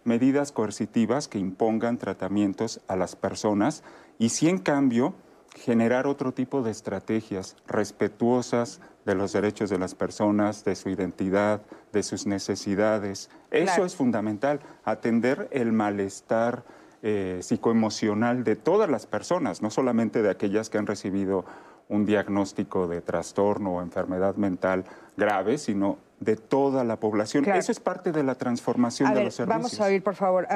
medidas 0.04 0.52
coercitivas 0.52 1.30
que 1.30 1.40
impongan 1.40 1.98
tratamientos 1.98 2.82
a 2.90 2.98
las 2.98 3.16
personas 3.16 3.86
y 4.20 4.28
si 4.28 4.50
en 4.50 4.58
cambio 4.58 5.16
generar 5.56 6.06
otro 6.06 6.34
tipo 6.34 6.64
de 6.64 6.72
estrategias 6.72 7.56
respetuosas 7.66 8.82
de 9.06 9.16
los 9.16 9.32
derechos 9.32 9.70
de 9.70 9.80
las 9.80 9.96
personas, 9.96 10.66
de 10.66 10.76
su 10.76 10.90
identidad, 10.90 11.62
de 11.94 12.04
sus 12.04 12.28
necesidades. 12.28 13.30
Eso 13.52 13.86
es 13.86 13.96
fundamental, 13.96 14.60
atender 14.84 15.48
el 15.52 15.72
malestar 15.72 16.66
eh, 17.04 17.40
psicoemocional 17.42 18.44
de 18.44 18.58
todas 18.58 18.90
las 18.90 19.08
personas, 19.08 19.62
no 19.62 19.70
solamente 19.70 20.22
de 20.22 20.30
aquellas 20.30 20.70
que 20.70 20.78
han 20.78 20.88
recibido 20.88 21.46
un 21.92 22.06
diagnóstico 22.06 22.88
de 22.88 23.02
trastorno 23.02 23.76
o 23.76 23.82
enfermedad 23.82 24.36
mental 24.36 24.86
grave, 25.18 25.58
sino 25.58 25.98
de 26.22 26.38
toda 26.38 26.86
la 26.86 26.98
población. 26.98 27.46
Eso 27.46 27.72
es 27.72 27.82
parte 27.82 28.14
de 28.14 28.24
la 28.24 28.36
transformación 28.36 29.14
de 29.14 29.26
los 29.26 29.36
servicios. 29.36 29.62
Vamos 29.62 29.80
a 29.82 29.86
oír, 29.86 30.02
por 30.02 30.16
favor, 30.16 30.48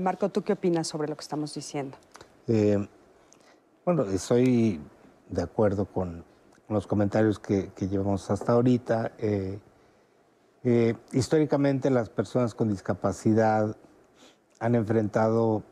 Marco, 0.00 0.28
¿tú 0.28 0.42
qué 0.42 0.52
opinas 0.52 0.86
sobre 0.86 1.08
lo 1.08 1.16
que 1.16 1.22
estamos 1.22 1.52
diciendo? 1.54 1.96
Eh, 2.46 2.86
bueno, 3.84 4.04
estoy 4.04 4.80
de 5.28 5.42
acuerdo 5.42 5.86
con 5.86 6.24
los 6.68 6.86
comentarios 6.86 7.40
que, 7.40 7.72
llevamos 7.80 8.30
hasta 8.30 8.52
ahorita. 8.52 9.12
Eh, 9.18 9.58
eh, 10.62 10.94
históricamente 11.12 11.90
las 11.90 12.10
personas 12.10 12.54
con 12.54 12.68
discapacidad 12.68 13.76
han 14.60 14.74
enfrentado 14.76 15.64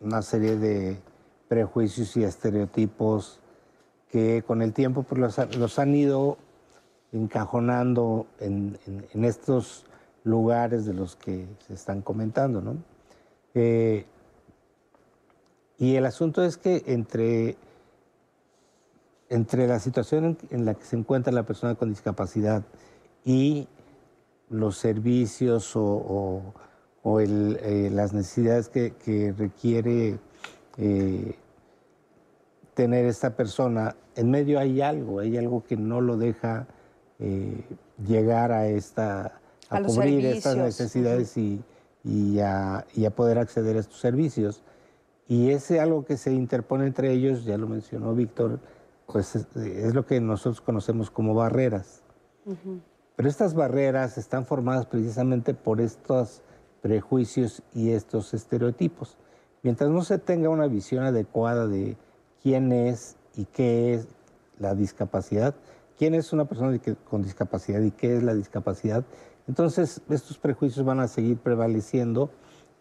una 0.00 0.22
serie 0.22 0.56
de 0.56 1.00
prejuicios 1.48 2.16
y 2.16 2.24
estereotipos 2.24 3.40
que 4.16 4.42
con 4.42 4.62
el 4.62 4.72
tiempo 4.72 5.02
pues, 5.02 5.38
los, 5.58 5.78
han 5.78 5.94
ido 5.94 6.38
encajonando 7.12 8.26
en, 8.40 8.78
estos 9.12 9.84
lugares 10.24 10.86
de 10.86 10.94
los 10.94 11.16
que 11.16 11.46
se 11.66 11.74
están 11.74 12.00
comentando. 12.00 12.62
¿no? 12.62 12.76
Eh, 13.52 14.06
y 15.76 15.96
el 15.96 16.06
asunto 16.06 16.42
es 16.42 16.56
que 16.56 16.82
entre 16.86 17.58
entre 19.28 19.66
la 19.66 19.80
situación 19.80 20.38
en, 20.50 20.64
la 20.64 20.72
que 20.72 20.84
se 20.84 20.96
encuentra 20.96 21.30
la 21.30 21.42
persona 21.42 21.74
con 21.74 21.90
discapacidad 21.90 22.62
y 23.22 23.68
los 24.48 24.78
servicios 24.78 25.72
o, 25.74 26.54
eh, 27.20 27.90
las 27.92 28.14
necesidades 28.14 28.70
que, 28.70 29.34
requiere 29.36 30.18
eh, 30.78 31.36
tener 32.76 33.06
esta 33.06 33.34
persona, 33.36 33.96
en 34.16 34.30
medio 34.30 34.60
hay 34.60 34.82
algo, 34.82 35.20
hay 35.20 35.38
algo 35.38 35.64
que 35.64 35.78
no 35.78 36.02
lo 36.02 36.18
deja 36.18 36.66
eh, 37.18 37.64
llegar 38.06 38.52
a 38.52 38.68
esta 38.68 39.40
a, 39.70 39.82
cubrir 39.82 40.26
estas 40.26 40.58
necesidades 40.58 41.38
y, 41.38 41.64
a, 42.38 42.84
y, 42.94 43.06
a, 43.06 43.10
poder 43.10 43.38
acceder 43.38 43.78
a 43.78 43.80
estos 43.80 43.98
servicios. 43.98 44.62
Y 45.26 45.52
ese 45.52 45.80
algo 45.80 46.04
que 46.04 46.18
se 46.18 46.34
interpone 46.34 46.86
entre 46.86 47.12
ellos, 47.12 47.46
ya 47.46 47.56
lo 47.56 47.66
mencionó 47.66 48.14
Víctor, 48.14 48.60
pues 49.06 49.34
es, 49.34 49.94
lo 49.94 50.04
que 50.04 50.20
nosotros 50.20 50.60
conocemos 50.60 51.10
como 51.10 51.34
barreras. 51.34 52.02
Pero 53.16 53.26
estas 53.26 53.54
barreras 53.54 54.18
están 54.18 54.44
formadas 54.44 54.84
precisamente 54.84 55.54
por 55.54 55.80
estos 55.80 56.42
prejuicios 56.82 57.62
y 57.74 57.92
estos 57.92 58.34
estereotipos. 58.34 59.16
Mientras 59.62 59.88
no 59.88 60.04
se 60.04 60.18
tenga 60.18 60.50
una 60.50 60.66
visión 60.66 61.04
adecuada 61.04 61.66
de 61.66 61.96
quién 62.46 62.70
es 62.70 63.16
y 63.34 63.44
qué 63.46 63.94
es 63.94 64.06
la 64.60 64.76
discapacidad, 64.76 65.56
quién 65.98 66.14
es 66.14 66.32
una 66.32 66.44
persona 66.44 66.78
con 67.10 67.22
discapacidad 67.22 67.80
y 67.80 67.90
qué 67.90 68.16
es 68.16 68.22
la 68.22 68.34
discapacidad, 68.34 69.04
entonces 69.48 70.00
estos 70.08 70.38
prejuicios 70.38 70.86
van 70.86 71.00
a 71.00 71.08
seguir 71.08 71.38
prevaleciendo 71.38 72.30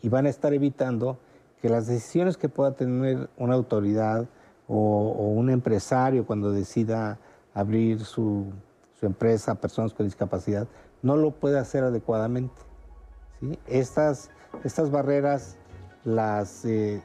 y 0.04 0.10
van 0.10 0.28
a 0.28 0.30
estar 0.30 0.54
evitando 0.54 1.18
que 1.64 1.70
las 1.70 1.88
decisiones 1.88 2.38
que 2.38 2.48
pueda 2.48 2.76
tener 2.76 3.28
una 3.38 3.56
autoridad, 3.56 4.28
o, 4.68 5.34
un 5.36 5.50
empresario 5.50 6.28
cuando 6.28 6.52
decida 6.52 7.18
abrir 7.56 8.06
su, 8.06 8.46
empresa 9.02 9.54
a 9.54 9.56
personas 9.56 9.96
con 9.96 10.06
discapacidad, 10.06 10.68
no 11.02 11.18
lo 11.18 11.32
puede 11.32 11.58
hacer 11.58 11.84
adecuadamente. 11.84 12.62
Estas, 13.66 14.30
estas 14.64 14.92
barreras 14.92 15.58
las, 16.04 16.66
eh, 16.66 17.02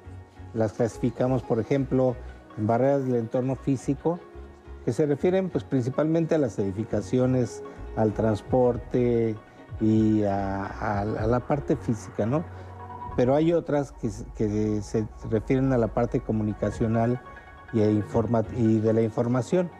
las 0.52 0.74
clasificamos, 0.74 1.42
por 1.42 1.58
ejemplo, 1.58 2.16
barreras 2.56 3.04
del 3.04 3.16
entorno 3.16 3.56
físico, 3.56 4.18
que 4.84 4.92
se 4.92 5.06
refieren 5.06 5.50
pues 5.50 5.64
principalmente 5.64 6.34
a 6.34 6.38
las 6.38 6.58
edificaciones, 6.58 7.62
al 7.96 8.12
transporte 8.12 9.36
y 9.80 10.22
a, 10.24 11.04
la 11.26 11.40
parte 11.40 11.76
física, 11.76 12.26
¿no? 12.26 12.44
Pero 13.16 13.34
hay 13.34 13.52
otras 13.52 13.92
que, 13.92 14.10
que 14.36 14.82
se 14.82 15.06
refieren 15.30 15.72
a 15.72 15.78
la 15.78 15.88
parte 15.88 16.20
comunicacional 16.20 17.20
y, 17.72 17.80
y 17.80 18.80
de 18.80 18.92
la 18.92 19.02
información. 19.02 19.70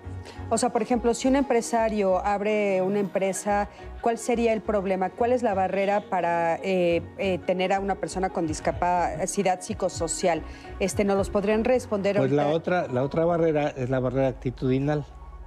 O 0.49 0.59
sea, 0.59 0.71
por 0.71 0.83
ejemplo, 0.83 1.15
si 1.15 1.29
un 1.29 1.37
empresario 1.37 2.25
abre 2.25 2.83
una 2.83 2.99
empresa, 2.99 3.69
¿cuál 4.01 4.19
sería 4.19 4.53
el 4.53 4.61
problema? 4.61 5.11
¿Cuál 5.11 5.33
es 5.33 5.43
la 5.43 5.55
barrera 5.55 6.03
para 6.09 6.57
eh, 6.57 7.03
eh, 7.19 7.39
tener 7.47 7.73
a 7.73 7.81
una 7.81 7.95
persona 7.95 8.31
con 8.31 8.47
discapacidad 8.47 9.61
psicosocial? 9.61 10.43
Este, 10.79 11.05
¿Nos 11.05 11.17
los 11.17 11.31
podrían 11.31 11.65
responder? 11.65 12.17
Pues 12.17 12.33
la 12.33 12.49
otra, 12.49 12.89
la 12.89 13.03
otra 13.03 13.25
barrera 13.25 13.69
es 13.69 13.91
la 13.91 14.01
barrera 14.01 14.29
actitudinal. 14.29 15.05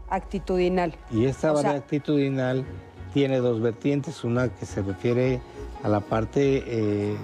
Actitudinal. 0.09 0.95
Y 1.11 1.25
esta 1.25 1.51
barrera 1.51 1.75
actitudinal 1.75 2.65
tiene 3.13 3.37
dos 3.37 3.61
vertientes, 3.61 4.23
una 4.23 4.49
que 4.49 4.65
se 4.65 4.81
refiere 4.81 5.41
a 5.83 5.89
la 5.89 5.99
parte 5.99 6.63
eh, 6.65 7.17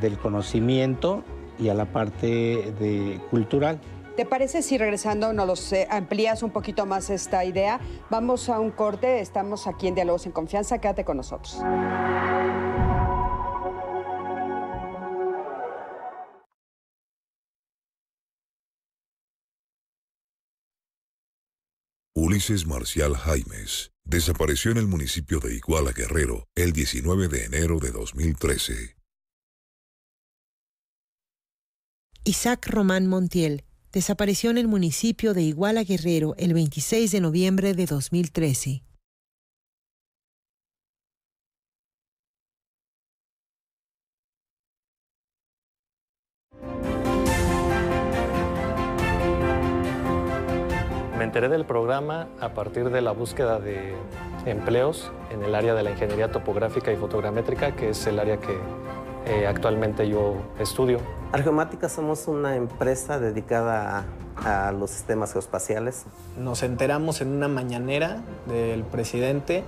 del 0.00 0.18
conocimiento 0.18 1.24
y 1.58 1.68
a 1.68 1.74
la 1.74 1.86
parte 1.86 2.72
de 2.78 3.20
cultural. 3.30 3.80
¿Te 4.16 4.26
parece 4.26 4.60
si 4.60 4.76
regresando 4.76 5.32
nos 5.32 5.46
los, 5.46 5.72
eh, 5.72 5.86
amplías 5.90 6.42
un 6.42 6.50
poquito 6.50 6.84
más 6.84 7.08
esta 7.08 7.44
idea? 7.46 7.80
Vamos 8.10 8.50
a 8.50 8.60
un 8.60 8.70
corte, 8.70 9.20
estamos 9.20 9.66
aquí 9.66 9.88
en 9.88 9.94
Diálogos 9.94 10.26
en 10.26 10.32
Confianza, 10.32 10.78
quédate 10.78 11.04
con 11.04 11.16
nosotros. 11.16 11.58
Ulises 22.14 22.66
Marcial 22.66 23.16
Jaimes 23.16 23.92
desapareció 24.04 24.70
en 24.72 24.76
el 24.76 24.86
municipio 24.86 25.40
de 25.40 25.54
Iguala 25.54 25.92
Guerrero 25.92 26.44
el 26.54 26.72
19 26.72 27.28
de 27.28 27.46
enero 27.46 27.78
de 27.78 27.90
2013. 27.90 28.96
Isaac 32.24 32.68
Román 32.68 33.08
Montiel 33.08 33.64
desapareció 33.92 34.50
en 34.50 34.58
el 34.58 34.68
municipio 34.68 35.34
de 35.34 35.42
Iguala 35.42 35.84
Guerrero 35.84 36.34
el 36.38 36.54
26 36.54 37.10
de 37.12 37.20
noviembre 37.20 37.74
de 37.74 37.86
2013. 37.86 38.82
Me 51.18 51.26
enteré 51.26 51.48
del 51.48 51.64
programa 51.64 52.28
a 52.40 52.52
partir 52.52 52.90
de 52.90 53.00
la 53.00 53.12
búsqueda 53.12 53.60
de 53.60 53.94
empleos 54.44 55.12
en 55.30 55.44
el 55.44 55.54
área 55.54 55.72
de 55.74 55.82
la 55.82 55.92
ingeniería 55.92 56.32
topográfica 56.32 56.92
y 56.92 56.96
fotogramétrica, 56.96 57.76
que 57.76 57.90
es 57.90 58.06
el 58.06 58.18
área 58.18 58.38
que 58.38 58.58
eh, 59.26 59.46
actualmente 59.46 60.08
yo 60.08 60.36
estudio. 60.58 60.98
Argeomática 61.32 61.88
somos 61.88 62.28
una 62.28 62.56
empresa 62.56 63.18
dedicada 63.18 64.04
a, 64.44 64.68
a, 64.68 64.72
los 64.72 64.90
sistemas 64.90 65.32
geoespaciales. 65.32 66.04
Nos 66.38 66.62
enteramos 66.62 67.20
en 67.20 67.28
una 67.28 67.48
mañanera 67.48 68.22
del 68.46 68.84
presidente 68.84 69.64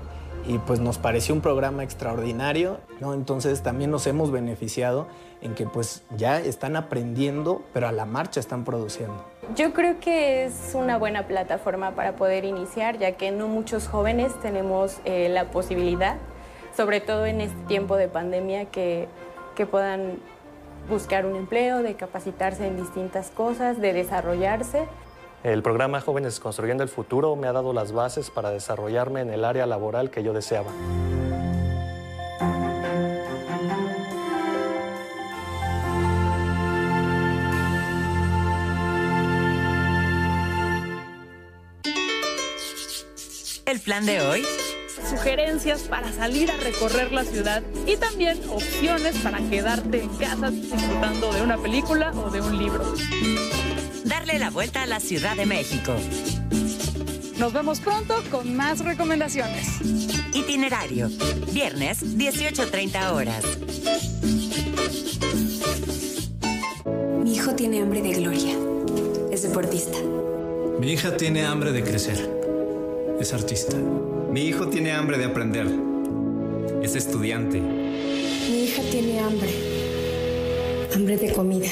y 0.47 0.59
pues 0.59 0.81
nos 0.81 0.99
pareció 0.99 1.35
un 1.35 1.41
programa 1.41 1.83
extraordinario, 1.83 2.79
¿no? 3.01 3.15
Entonces 3.15 3.63
también 3.63 3.91
nos 3.91 4.07
hemos 4.07 4.31
beneficiado 4.31 5.07
en 5.41 5.55
que 5.55 5.67
pues 5.67 6.03
ya 6.17 6.39
están 6.41 6.77
aprendiendo, 6.77 7.63
pero 7.73 7.87
a 7.89 7.93
la 7.93 8.07
marcha 8.07 8.41
están 8.41 8.65
produciendo. 8.65 9.25
Yo 9.55 9.73
creo 9.73 10.01
que 10.01 10.47
es 10.47 10.73
una 10.75 10.99
buena 10.99 11.27
plataforma 11.27 11.93
para 11.93 12.17
poder 12.17 12.45
iniciar, 12.45 12.99
ya 12.99 13.13
que 13.13 13.31
no 13.31 13.47
muchos 13.47 13.87
jóvenes 13.87 14.33
tenemos 14.41 14.99
eh, 15.05 15.29
la 15.29 15.51
posibilidad, 15.51 16.17
sobre 16.77 17.01
todo 17.01 17.27
en 17.27 17.43
este 17.43 17.61
tiempo 17.67 17.97
de 17.97 18.09
pandemia, 18.09 18.65
que 18.67 19.07
que 19.55 19.67
puedan 19.67 20.19
buscar 20.89 21.27
un 21.27 21.37
empleo, 21.37 21.83
de 21.83 21.95
capacitarse 21.95 22.67
en 22.67 22.77
distintas 22.77 23.31
cosas, 23.31 23.81
de 23.81 23.93
desarrollarse. 23.93 24.87
El 25.43 25.63
programa 25.63 26.01
Jóvenes 26.01 26.41
Construyendo 26.41 26.83
el 26.83 26.89
Futuro 26.89 27.37
me 27.37 27.47
ha 27.47 27.53
dado 27.53 27.73
las 27.73 27.93
bases 27.93 28.31
para 28.31 28.51
desarrollarme 28.51 29.21
en 29.21 29.31
el 29.31 29.45
área 29.45 29.67
laboral 29.67 30.11
que 30.11 30.23
yo 30.23 30.33
deseaba. 30.33 30.71
El 43.67 43.81
plan 43.81 44.07
de 44.07 44.21
hoy 44.21 44.45
sugerencias 45.09 45.83
para 45.83 46.13
salir 46.13 46.51
a 46.51 46.57
recorrer 46.57 47.13
la 47.13 47.25
ciudad 47.25 47.63
y 47.87 47.97
también 47.97 48.39
opciones 48.51 49.17
para 49.19 49.39
quedarte 49.39 50.03
en 50.03 50.09
casa 50.17 50.51
disfrutando 50.51 51.33
de 51.33 51.43
una 51.43 51.59
película 51.59 52.13
o 52.13 52.31
de 52.31 52.41
un 52.41 52.59
libro. 52.59 52.95
Darle 54.05 54.39
la 54.39 54.51
vuelta 54.51 54.83
a 54.83 54.87
la 54.87 55.01
Ciudad 55.01 55.37
de 55.37 55.47
México. 55.47 55.95
Nos 57.39 57.53
vemos 57.53 57.81
pronto 57.81 58.23
con 58.31 58.55
más 58.55 58.81
recomendaciones. 58.81 59.81
Itinerario. 60.33 61.11
Viernes, 61.53 62.17
18.30 62.17 63.13
horas. 63.13 63.45
Mi 67.23 67.35
hijo 67.35 67.55
tiene 67.55 67.81
hambre 67.81 68.03
de 68.03 68.13
gloria. 68.13 68.57
Es 69.31 69.43
deportista. 69.43 69.99
Mi 70.79 70.93
hija 70.93 71.17
tiene 71.17 71.45
hambre 71.45 71.73
de 71.73 71.83
crecer. 71.83 72.31
Es 73.21 73.33
artista. 73.33 73.77
Mi 74.35 74.49
hijo 74.49 74.67
tiene 74.67 74.91
hambre 74.91 75.17
de 75.17 75.27
aprender. 75.27 75.69
Es 76.83 76.97
estudiante. 76.97 77.61
Mi 77.61 78.65
hija 78.65 78.83
tiene 78.91 79.21
hambre. 79.21 79.49
Hambre 80.93 81.17
de 81.17 81.33
comida. 81.33 81.69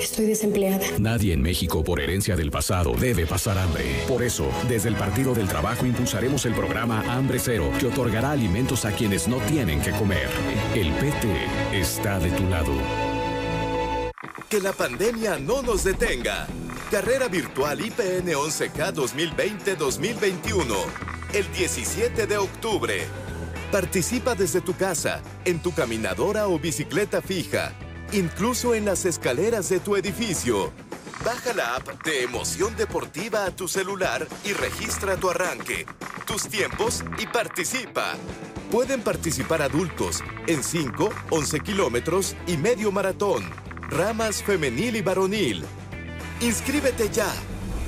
Estoy 0.00 0.26
desempleada. 0.26 0.84
Nadie 0.98 1.32
en 1.32 1.40
México 1.40 1.84
por 1.84 2.00
herencia 2.00 2.34
del 2.34 2.50
pasado 2.50 2.94
debe 2.98 3.26
pasar 3.26 3.58
hambre. 3.58 3.84
Por 4.08 4.24
eso, 4.24 4.50
desde 4.68 4.88
el 4.88 4.96
Partido 4.96 5.34
del 5.34 5.46
Trabajo 5.46 5.86
impulsaremos 5.86 6.44
el 6.46 6.54
programa 6.54 7.04
Hambre 7.06 7.38
Cero, 7.38 7.70
que 7.78 7.86
otorgará 7.86 8.32
alimentos 8.32 8.84
a 8.84 8.90
quienes 8.90 9.28
no 9.28 9.36
tienen 9.42 9.80
que 9.80 9.92
comer. 9.92 10.30
El 10.74 10.90
PT 10.94 11.28
está 11.78 12.18
de 12.18 12.32
tu 12.32 12.42
lado. 12.48 12.72
Que 14.48 14.58
la 14.58 14.72
pandemia 14.72 15.38
no 15.38 15.62
nos 15.62 15.84
detenga. 15.84 16.48
Carrera 16.90 17.28
virtual 17.28 17.86
IPN 17.86 18.32
11K 18.32 18.92
2020-2021 18.94 21.11
el 21.32 21.50
17 21.52 22.26
de 22.26 22.36
octubre. 22.36 23.06
Participa 23.70 24.34
desde 24.34 24.60
tu 24.60 24.76
casa, 24.76 25.22
en 25.46 25.60
tu 25.60 25.72
caminadora 25.72 26.46
o 26.46 26.58
bicicleta 26.58 27.22
fija, 27.22 27.72
incluso 28.12 28.74
en 28.74 28.84
las 28.84 29.06
escaleras 29.06 29.70
de 29.70 29.80
tu 29.80 29.96
edificio. 29.96 30.72
Baja 31.24 31.54
la 31.54 31.76
app 31.76 32.04
de 32.04 32.22
Emoción 32.24 32.76
Deportiva 32.76 33.46
a 33.46 33.50
tu 33.50 33.66
celular 33.66 34.28
y 34.44 34.52
registra 34.52 35.16
tu 35.16 35.30
arranque, 35.30 35.86
tus 36.26 36.48
tiempos 36.48 37.02
y 37.18 37.26
participa. 37.26 38.14
Pueden 38.70 39.00
participar 39.00 39.62
adultos 39.62 40.22
en 40.46 40.62
5, 40.62 41.08
11 41.30 41.60
kilómetros 41.60 42.36
y 42.46 42.58
medio 42.58 42.92
maratón, 42.92 43.48
ramas 43.88 44.42
femenil 44.42 44.96
y 44.96 45.00
varonil. 45.00 45.64
Inscríbete 46.40 47.08
ya. 47.08 47.32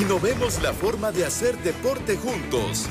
Innovemos 0.00 0.62
la 0.62 0.72
forma 0.72 1.10
de 1.10 1.26
hacer 1.26 1.58
deporte 1.58 2.16
juntos. 2.16 2.88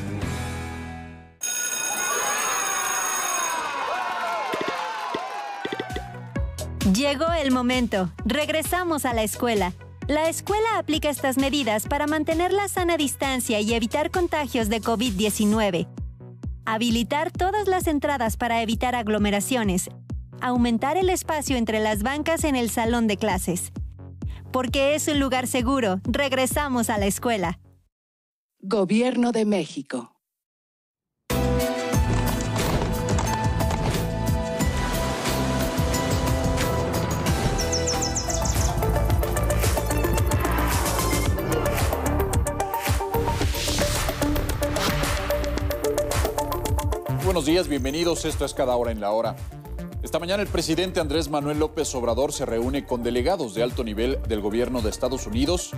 Llegó 6.94 7.32
el 7.32 7.52
momento. 7.52 8.12
Regresamos 8.26 9.06
a 9.06 9.14
la 9.14 9.24
escuela. 9.24 9.72
La 10.12 10.28
escuela 10.28 10.78
aplica 10.78 11.10
estas 11.10 11.38
medidas 11.38 11.88
para 11.88 12.06
mantener 12.06 12.52
la 12.52 12.68
sana 12.68 12.98
distancia 12.98 13.62
y 13.62 13.74
evitar 13.74 14.12
contagios 14.12 14.68
de 14.68 14.82
COVID-19. 14.82 15.88
Habilitar 16.66 17.32
todas 17.32 17.70
las 17.70 17.88
entradas 17.88 18.36
para 18.36 18.62
evitar 18.62 18.94
aglomeraciones. 18.94 19.90
Aumentar 20.42 20.98
el 20.98 21.10
espacio 21.10 21.56
entre 21.56 21.80
las 21.80 22.04
bancas 22.04 22.44
en 22.44 22.58
el 22.58 22.70
salón 22.70 23.08
de 23.08 23.16
clases. 23.16 23.72
Porque 24.52 24.96
es 24.96 25.08
un 25.08 25.22
lugar 25.22 25.48
seguro, 25.48 26.02
regresamos 26.04 26.90
a 26.90 26.98
la 26.98 27.06
escuela. 27.06 27.62
Gobierno 28.60 29.32
de 29.32 29.46
México. 29.46 30.12
Buenos 47.32 47.46
días, 47.46 47.70
bienvenidos. 47.70 48.26
Esto 48.26 48.44
es 48.44 48.54
Cada 48.54 48.76
Hora 48.76 48.92
en 48.92 49.00
la 49.00 49.12
Hora. 49.12 49.38
Esta 50.04 50.20
mañana 50.20 50.44
el 50.44 50.50
presidente 50.50 51.00
Andrés 51.00 51.30
Manuel 51.30 51.60
López 51.60 51.96
Obrador 51.96 52.34
se 52.34 52.46
reúne 52.46 52.86
con 52.86 53.04
delegados 53.04 53.54
de 53.54 53.64
alto 53.64 53.86
nivel 53.86 54.20
del 54.28 54.42
gobierno 54.42 54.82
de 54.82 54.90
Estados 54.90 55.28
Unidos 55.28 55.72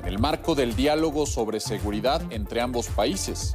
en 0.00 0.04
el 0.04 0.18
marco 0.18 0.54
del 0.54 0.76
diálogo 0.76 1.24
sobre 1.24 1.60
seguridad 1.60 2.20
entre 2.28 2.60
ambos 2.60 2.88
países. 2.88 3.54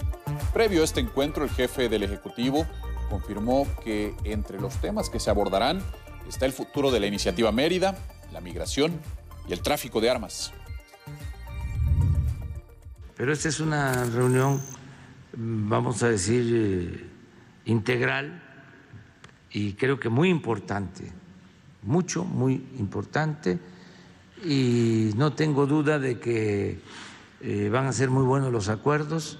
Previo 0.51 0.81
a 0.81 0.85
este 0.85 0.99
encuentro, 0.99 1.43
el 1.43 1.51
jefe 1.51 1.89
del 1.89 2.01
Ejecutivo 2.01 2.65
confirmó 3.11 3.67
que 3.83 4.15
entre 4.23 4.59
los 4.59 4.73
temas 4.77 5.11
que 5.11 5.19
se 5.19 5.29
abordarán 5.29 5.79
está 6.27 6.47
el 6.47 6.53
futuro 6.53 6.89
de 6.89 7.01
la 7.01 7.05
iniciativa 7.05 7.51
Mérida, 7.51 7.95
la 8.31 8.41
migración 8.41 8.99
y 9.47 9.53
el 9.53 9.61
tráfico 9.61 10.01
de 10.01 10.09
armas. 10.09 10.51
Pero 13.15 13.31
esta 13.31 13.47
es 13.47 13.59
una 13.59 14.05
reunión, 14.05 14.59
vamos 15.37 16.01
a 16.01 16.09
decir, 16.09 16.49
eh, 16.51 17.12
integral 17.65 18.41
y 19.51 19.73
creo 19.73 19.99
que 19.99 20.09
muy 20.09 20.29
importante, 20.29 21.11
mucho, 21.83 22.25
muy 22.25 22.53
importante, 22.79 23.59
y 24.43 25.11
no 25.15 25.33
tengo 25.33 25.65
duda 25.65 25.99
de 25.99 26.19
que 26.19 26.79
eh, 27.41 27.69
van 27.71 27.85
a 27.85 27.93
ser 27.93 28.09
muy 28.09 28.23
buenos 28.23 28.51
los 28.51 28.69
acuerdos 28.69 29.39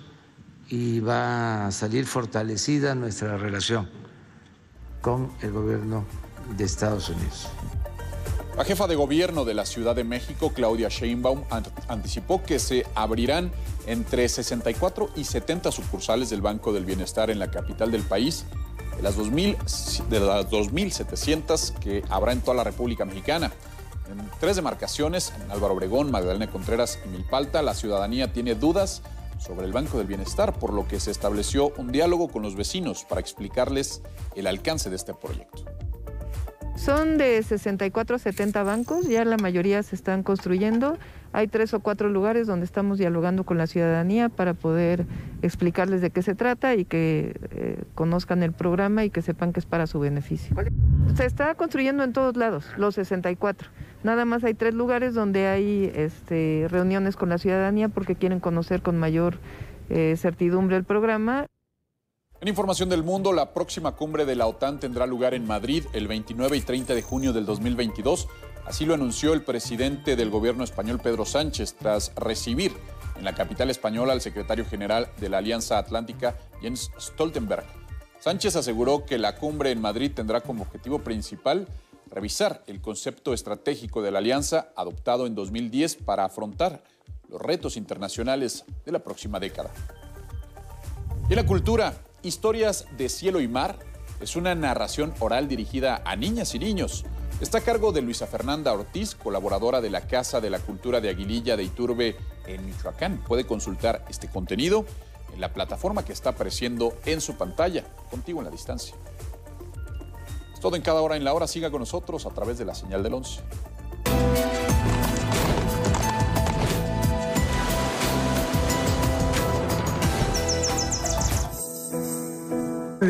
y 0.69 0.99
va 0.99 1.67
a 1.67 1.71
salir 1.71 2.05
fortalecida 2.05 2.95
nuestra 2.95 3.37
relación 3.37 3.89
con 5.01 5.31
el 5.41 5.51
gobierno 5.51 6.05
de 6.57 6.63
Estados 6.63 7.09
Unidos. 7.09 7.49
La 8.55 8.65
jefa 8.65 8.85
de 8.85 8.95
gobierno 8.95 9.45
de 9.45 9.55
la 9.55 9.65
Ciudad 9.65 9.95
de 9.95 10.03
México, 10.03 10.51
Claudia 10.53 10.87
Sheinbaum, 10.87 11.41
anticipó 11.87 12.43
que 12.43 12.59
se 12.59 12.85
abrirán 12.93 13.51
entre 13.87 14.29
64 14.29 15.09
y 15.15 15.23
70 15.23 15.71
sucursales 15.71 16.29
del 16.29 16.41
Banco 16.41 16.71
del 16.71 16.85
Bienestar 16.85 17.31
en 17.31 17.39
la 17.39 17.49
capital 17.49 17.91
del 17.91 18.03
país 18.03 18.45
de 18.95 19.01
las 19.01 19.17
2.700 19.17 21.73
que 21.79 22.03
habrá 22.09 22.31
en 22.31 22.41
toda 22.41 22.57
la 22.57 22.63
República 22.63 23.05
Mexicana. 23.05 23.51
En 24.11 24.29
tres 24.39 24.55
demarcaciones, 24.55 25.33
en 25.43 25.49
Álvaro 25.49 25.73
Obregón, 25.73 26.11
Magdalena 26.11 26.51
Contreras 26.51 26.99
y 27.03 27.07
Milpalta, 27.07 27.63
la 27.63 27.73
ciudadanía 27.73 28.33
tiene 28.33 28.53
dudas 28.53 29.01
sobre 29.39 29.65
el 29.65 29.73
Banco 29.73 29.97
del 29.97 30.05
Bienestar, 30.05 30.59
por 30.59 30.73
lo 30.73 30.87
que 30.87 30.99
se 30.99 31.09
estableció 31.09 31.73
un 31.77 31.91
diálogo 31.91 32.27
con 32.27 32.43
los 32.43 32.55
vecinos 32.55 33.03
para 33.03 33.19
explicarles 33.19 34.03
el 34.35 34.45
alcance 34.45 34.91
de 34.91 34.95
este 34.95 35.15
proyecto. 35.15 35.65
Son 36.75 37.17
de 37.17 37.41
64 37.41 38.15
a 38.15 38.19
70 38.19 38.63
bancos, 38.63 39.07
ya 39.07 39.23
la 39.25 39.37
mayoría 39.37 39.83
se 39.83 39.95
están 39.95 40.23
construyendo. 40.23 40.97
Hay 41.31 41.47
tres 41.47 41.73
o 41.73 41.79
cuatro 41.79 42.09
lugares 42.09 42.47
donde 42.47 42.65
estamos 42.65 42.97
dialogando 42.97 43.43
con 43.43 43.57
la 43.57 43.67
ciudadanía 43.67 44.29
para 44.29 44.53
poder 44.53 45.05
explicarles 45.41 46.01
de 46.01 46.09
qué 46.09 46.21
se 46.21 46.35
trata 46.35 46.75
y 46.75 46.85
que 46.85 47.35
eh, 47.51 47.83
conozcan 47.95 48.43
el 48.43 48.53
programa 48.53 49.05
y 49.05 49.09
que 49.09 49.21
sepan 49.21 49.53
que 49.53 49.59
es 49.59 49.65
para 49.65 49.87
su 49.87 49.99
beneficio. 49.99 50.55
Se 51.15 51.25
está 51.25 51.53
construyendo 51.55 52.03
en 52.03 52.11
todos 52.11 52.37
lados, 52.37 52.65
los 52.77 52.95
64. 52.95 53.69
Nada 54.03 54.25
más 54.25 54.43
hay 54.43 54.53
tres 54.53 54.73
lugares 54.73 55.13
donde 55.13 55.47
hay 55.47 55.91
este, 55.95 56.67
reuniones 56.69 57.15
con 57.15 57.29
la 57.29 57.37
ciudadanía 57.37 57.87
porque 57.87 58.15
quieren 58.15 58.39
conocer 58.39 58.81
con 58.81 58.97
mayor 58.97 59.37
eh, 59.89 60.15
certidumbre 60.17 60.75
el 60.75 60.83
programa. 60.83 61.45
En 62.43 62.49
información 62.49 62.89
del 62.89 63.03
mundo, 63.03 63.31
la 63.31 63.53
próxima 63.53 63.93
cumbre 63.93 64.25
de 64.25 64.35
la 64.35 64.47
OTAN 64.47 64.77
tendrá 64.77 65.07
lugar 65.07 65.33
en 65.33 65.47
Madrid 65.47 65.85
el 65.93 66.09
29 66.09 66.57
y 66.57 66.59
30 66.59 66.93
de 66.93 67.01
junio 67.01 67.31
del 67.31 67.45
2022 67.45 68.27
Así 68.65 68.85
lo 68.85 68.93
anunció 68.93 69.31
el 69.31 69.43
presidente 69.43 70.17
del 70.17 70.29
gobierno 70.29 70.65
español, 70.65 70.99
Pedro 71.01 71.23
Sánchez, 71.23 71.75
tras 71.75 72.13
recibir 72.15 72.73
en 73.17 73.23
la 73.23 73.33
capital 73.33 73.69
española 73.69 74.11
al 74.11 74.19
secretario 74.19 74.65
general 74.65 75.07
de 75.21 75.29
la 75.29 75.37
Alianza 75.37 75.77
Atlántica, 75.77 76.37
Jens 76.61 76.91
Stoltenberg. 76.99 77.63
Sánchez 78.19 78.57
aseguró 78.57 79.05
que 79.05 79.17
la 79.17 79.37
cumbre 79.37 79.71
en 79.71 79.79
Madrid 79.79 80.11
tendrá 80.13 80.41
como 80.41 80.63
objetivo 80.63 80.99
principal 80.99 81.65
revisar 82.11 82.61
el 82.67 82.81
concepto 82.81 83.33
estratégico 83.33 84.01
de 84.01 84.11
la 84.11 84.19
alianza 84.19 84.67
adoptado 84.75 85.27
en 85.27 85.33
2010 85.35 85.95
para 85.95 86.25
afrontar 86.25 86.83
los 87.29 87.41
retos 87.41 87.77
internacionales 87.77 88.65
de 88.85 88.91
la 88.91 88.99
próxima 88.99 89.39
década. 89.39 89.71
Y 91.29 91.35
la 91.35 91.45
cultura, 91.45 91.93
Historias 92.23 92.87
de 92.97 93.09
Cielo 93.09 93.41
y 93.41 93.47
Mar, 93.47 93.77
es 94.19 94.35
una 94.35 94.55
narración 94.55 95.13
oral 95.19 95.47
dirigida 95.47 96.01
a 96.05 96.15
niñas 96.15 96.55
y 96.55 96.59
niños 96.59 97.05
Está 97.43 97.57
a 97.57 97.61
cargo 97.61 97.91
de 97.91 98.01
Luisa 98.01 98.25
Fernanda 98.25 98.71
Ortiz, 98.71 99.15
colaboradora 99.15 99.81
de 99.81 99.89
la 99.89 100.07
Casa 100.07 100.39
de 100.39 100.49
la 100.49 100.59
Cultura 100.59 101.01
de 101.01 101.09
Aguililla 101.09 101.57
de 101.57 101.63
Iturbe 101.63 102.15
en 102.45 102.65
Michoacán. 102.65 103.21
Puede 103.27 103.45
consultar 103.45 104.05
este 104.07 104.29
contenido 104.29 104.85
en 105.33 105.41
la 105.41 105.51
plataforma 105.51 106.05
que 106.05 106.13
está 106.13 106.29
apareciendo 106.29 106.93
en 107.05 107.19
su 107.19 107.35
pantalla, 107.35 107.83
contigo 108.09 108.39
en 108.39 108.45
la 108.45 108.51
distancia. 108.51 108.95
Es 110.53 110.59
todo 110.61 110.77
en 110.77 110.83
cada 110.83 111.01
hora 111.01 111.17
en 111.17 111.25
la 111.25 111.33
hora. 111.33 111.45
Siga 111.47 111.69
con 111.69 111.81
nosotros 111.81 112.25
a 112.25 112.29
través 112.29 112.57
de 112.57 112.63
la 112.63 112.75
señal 112.75 113.03
del 113.03 113.15
11. 113.15 113.41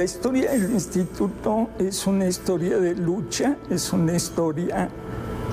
La 0.04 0.08
historia 0.08 0.52
del 0.52 0.70
instituto 0.74 1.70
es 1.80 2.06
una 2.06 2.28
historia 2.28 2.78
de 2.78 2.94
lucha, 2.94 3.56
es 3.70 3.94
una 3.94 4.14
historia 4.14 4.90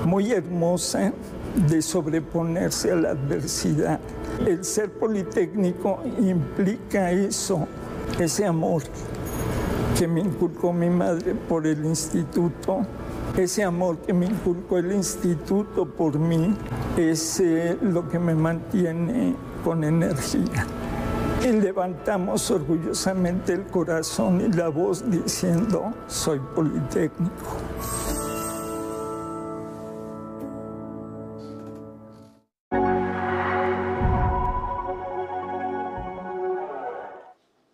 muy 0.05 0.33
hermosa 0.33 1.13
de 1.69 1.81
sobreponerse 1.81 2.91
a 2.91 2.95
la 2.95 3.11
adversidad. 3.11 4.01
El 4.45 4.65
ser 4.65 4.91
politécnico 4.91 6.03
implica 6.19 7.11
eso, 7.11 7.65
ese 8.19 8.45
amor 8.45 8.83
que 9.97 10.05
me 10.05 10.19
inculcó 10.19 10.73
mi 10.73 10.89
madre 10.89 11.33
por 11.33 11.65
el 11.65 11.85
instituto, 11.85 12.85
ese 13.37 13.63
amor 13.63 13.99
que 13.99 14.11
me 14.11 14.25
inculcó 14.25 14.79
el 14.79 14.91
instituto 14.91 15.85
por 15.85 16.19
mí, 16.19 16.57
es 16.97 17.41
lo 17.81 18.09
que 18.09 18.19
me 18.19 18.35
mantiene 18.35 19.33
con 19.63 19.85
energía. 19.85 20.67
Y 21.43 21.51
levantamos 21.53 22.51
orgullosamente 22.51 23.53
el 23.53 23.65
corazón 23.65 24.41
y 24.41 24.55
la 24.55 24.69
voz 24.69 25.09
diciendo, 25.09 25.91
soy 26.07 26.39
politécnico. 26.53 27.57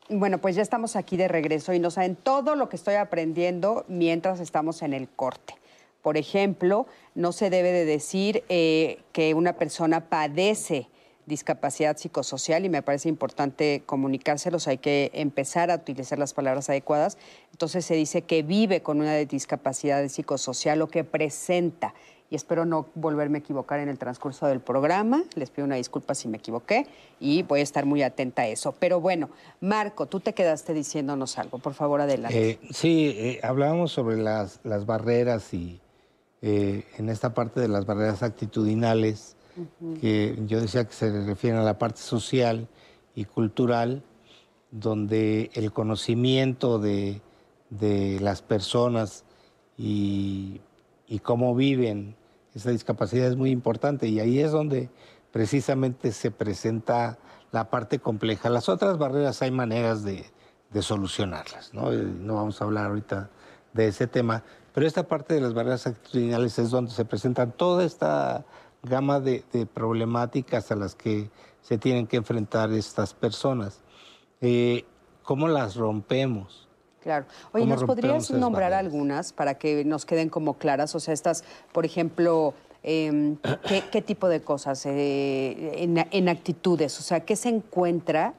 Bueno, 0.10 0.38
pues 0.38 0.56
ya 0.56 0.62
estamos 0.62 0.95
aquí 0.95 1.17
de 1.17 1.27
regreso 1.27 1.73
y 1.73 1.80
no 1.80 1.91
saben 1.91 2.15
todo 2.15 2.56
lo 2.56 2.69
que 2.69 2.77
estoy 2.77 2.95
aprendiendo 2.95 3.84
mientras 3.89 4.39
estamos 4.39 4.82
en 4.82 4.93
el 4.93 5.10
corte. 5.10 5.56
Por 6.01 6.15
ejemplo, 6.15 6.88
no 7.15 7.34
se 7.34 7.49
debe 7.49 7.73
de 7.73 7.84
decir 7.84 8.45
eh, 8.47 8.99
que 9.12 9.34
una 9.34 9.53
persona 9.53 10.10
padece 10.10 10.88
discapacidad 11.27 11.97
psicosocial 11.97 12.65
y 12.65 12.69
me 12.69 12.81
parece 12.81 13.09
importante 13.09 13.83
comunicárselos, 13.85 14.67
hay 14.67 14.79
que 14.79 15.11
empezar 15.13 15.69
a 15.69 15.75
utilizar 15.75 16.17
las 16.17 16.33
palabras 16.33 16.69
adecuadas. 16.69 17.17
Entonces 17.51 17.85
se 17.85 17.93
dice 17.93 18.23
que 18.23 18.41
vive 18.41 18.81
con 18.81 19.01
una 19.01 19.13
discapacidad 19.17 20.07
psicosocial 20.07 20.81
o 20.81 20.87
que 20.87 21.04
presenta. 21.04 21.93
Y 22.29 22.35
espero 22.35 22.65
no 22.65 22.87
volverme 22.95 23.37
a 23.37 23.39
equivocar 23.39 23.79
en 23.79 23.87
el 23.87 23.97
transcurso 23.97 24.47
del 24.47 24.60
programa. 24.60 25.23
Les 25.35 25.49
pido 25.49 25.65
una 25.65 25.75
disculpa 25.75 26.13
si 26.13 26.27
me 26.27 26.37
equivoqué 26.37 26.85
y 27.21 27.43
voy 27.43 27.62
a 27.62 27.63
estar 27.63 27.85
muy 27.85 28.04
atenta 28.04 28.41
a 28.41 28.47
eso. 28.47 28.73
Pero 28.79 28.99
bueno, 28.99 29.29
Marco, 29.62 30.08
tú 30.08 30.19
te 30.19 30.33
quedaste 30.33 30.73
diciéndonos 30.73 31.37
algo. 31.37 31.60
Por 31.60 31.73
favor, 31.73 32.02
adelante. 32.02 32.49
Eh, 32.49 32.60
sí, 32.71 33.15
eh, 33.17 33.39
hablábamos 33.43 33.93
sobre 33.93 34.17
las, 34.17 34.60
las 34.63 34.85
barreras 34.85 35.54
y 35.54 35.79
eh, 36.41 36.83
en 36.97 37.08
esta 37.08 37.33
parte 37.33 37.62
de 37.62 37.69
las 37.69 37.85
barreras 37.85 38.23
actitudinales 38.23 39.37
que 39.99 40.37
yo 40.45 40.62
decía 40.62 40.85
que 40.85 40.93
se 40.93 41.25
refieren 41.25 41.60
a 41.60 41.63
la 41.63 41.77
parte 41.77 41.99
social 42.01 42.67
y 43.15 43.25
cultural, 43.25 44.03
donde 44.71 45.49
el 45.53 45.71
conocimiento 45.71 46.79
de, 46.79 47.21
las 48.19 48.41
personas 48.41 49.23
y, 49.77 50.62
cómo 51.23 51.55
viven 51.55 52.15
esa 52.53 52.71
discapacidad 52.71 53.27
es 53.27 53.35
muy 53.35 53.51
importante 53.51 54.08
y 54.08 54.19
ahí 54.19 54.39
es 54.39 54.51
donde 54.51 54.89
precisamente 55.31 56.12
se 56.12 56.31
presenta 56.31 57.17
la 57.51 57.69
parte 57.69 57.99
compleja. 57.99 58.49
Las 58.49 58.69
otras 58.69 58.97
barreras 58.97 59.41
hay 59.41 59.51
maneras 59.51 60.03
de, 60.03 60.25
solucionarlas, 60.81 61.73
¿no? 61.73 61.91
no 61.91 62.35
vamos 62.35 62.62
a 62.62 62.65
hablar 62.65 62.87
ahorita 62.87 63.29
de 63.73 63.87
ese 63.87 64.05
tema, 64.05 64.43
pero 64.73 64.85
esta 64.85 65.08
parte 65.08 65.33
de 65.33 65.41
las 65.41 65.55
barreras 65.55 65.87
actitudinales 65.87 66.60
es 66.60 66.69
donde 66.69 66.91
se 66.91 67.03
presentan 67.03 67.51
toda 67.51 67.83
esta 67.83 68.45
gama 68.84 69.19
de, 69.19 69.44
problemáticas 69.73 70.71
a 70.71 70.75
las 70.75 70.96
que 70.96 71.30
se 71.62 71.78
tienen 71.78 72.08
que 72.08 72.17
enfrentar 72.17 72.71
estas 72.71 73.13
personas. 73.13 73.82
Eh, 74.42 74.86
¿Cómo 75.23 75.48
las 75.48 75.75
rompemos? 75.75 76.67
Claro. 77.02 77.25
Oye, 77.52 77.65
¿nos 77.65 77.84
podrías 77.84 78.32
nombrar 78.32 78.73
algunas 78.73 79.34
para 79.34 79.56
que 79.56 79.84
nos 79.86 80.06
queden 80.06 80.30
como 80.30 80.56
claras? 80.56 80.96
O 80.96 81.00
sea, 81.00 81.13
estas, 81.13 81.44
por 81.71 81.86
ejemplo, 81.86 82.54
em, 82.84 83.38
¿qué, 83.92 84.02
tipo 84.02 84.28
de 84.30 84.42
cosas 84.42 84.86
eh, 84.86 85.84
en, 85.84 86.30
actitudes? 86.30 87.00
O 87.00 87.04
sea, 87.04 87.21
¿qué 87.21 87.36
se 87.36 87.50
encuentra 87.50 88.34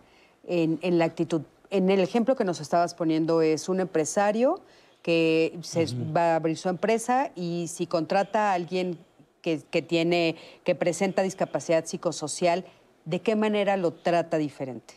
en, 0.47 0.99
la 0.99 1.05
actitud? 1.05 1.43
en 1.70 1.91
el 1.91 2.01
ejemplo 2.01 2.36
que 2.36 2.45
nos 2.45 2.61
estabas 2.61 2.95
poniendo 2.95 3.43
es 3.43 3.68
un 3.68 3.80
empresario 3.80 4.61
que 5.03 5.59
se 5.62 5.86
va 6.16 6.32
a 6.32 6.36
abrir 6.36 6.57
su 6.57 6.68
empresa 6.68 7.30
y 7.34 7.68
si 7.68 7.86
contrata 7.86 8.51
a 8.51 8.55
alguien 8.55 8.99
que, 9.43 9.82
tiene, 9.82 10.36
que 10.64 10.74
presenta 10.74 11.22
discapacidad 11.22 11.86
psicosocial, 11.86 12.64
¿de 13.05 13.20
qué 13.20 13.36
manera 13.36 13.76
lo 13.76 13.93
trata 13.93 14.36
diferente? 14.39 14.95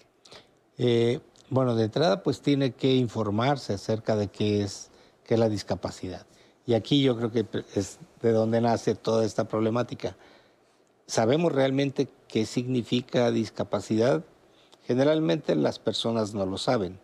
Eh, 0.78 1.20
bueno, 1.50 1.76
de 1.76 1.86
entrada 1.86 2.24
pues 2.24 2.42
tiene 2.42 2.72
que 2.72 2.96
informarse 2.96 3.74
acerca 3.74 4.16
de 4.16 4.28
qué 4.28 4.64
es, 4.64 4.90
qué 5.24 5.36
es 5.36 5.40
la 5.40 5.50
discapacidad. 5.50 6.26
Y 6.66 6.74
aquí 6.74 7.02
yo 7.02 7.18
creo 7.18 7.32
que 7.32 7.46
es 7.76 8.00
de 8.22 8.32
donde 8.32 8.62
nace 8.62 8.96
toda 8.96 9.26
esta 9.26 9.46
problemática. 9.46 10.16
¿Sabemos 11.08 11.52
realmente 11.52 12.08
qué 12.28 12.46
significa 12.46 13.32
discapacidad? 13.32 14.24
Generalmente 14.86 15.56
las 15.56 15.80
personas 15.80 16.34
no 16.34 16.46
lo 16.46 16.58
saben. 16.58 17.00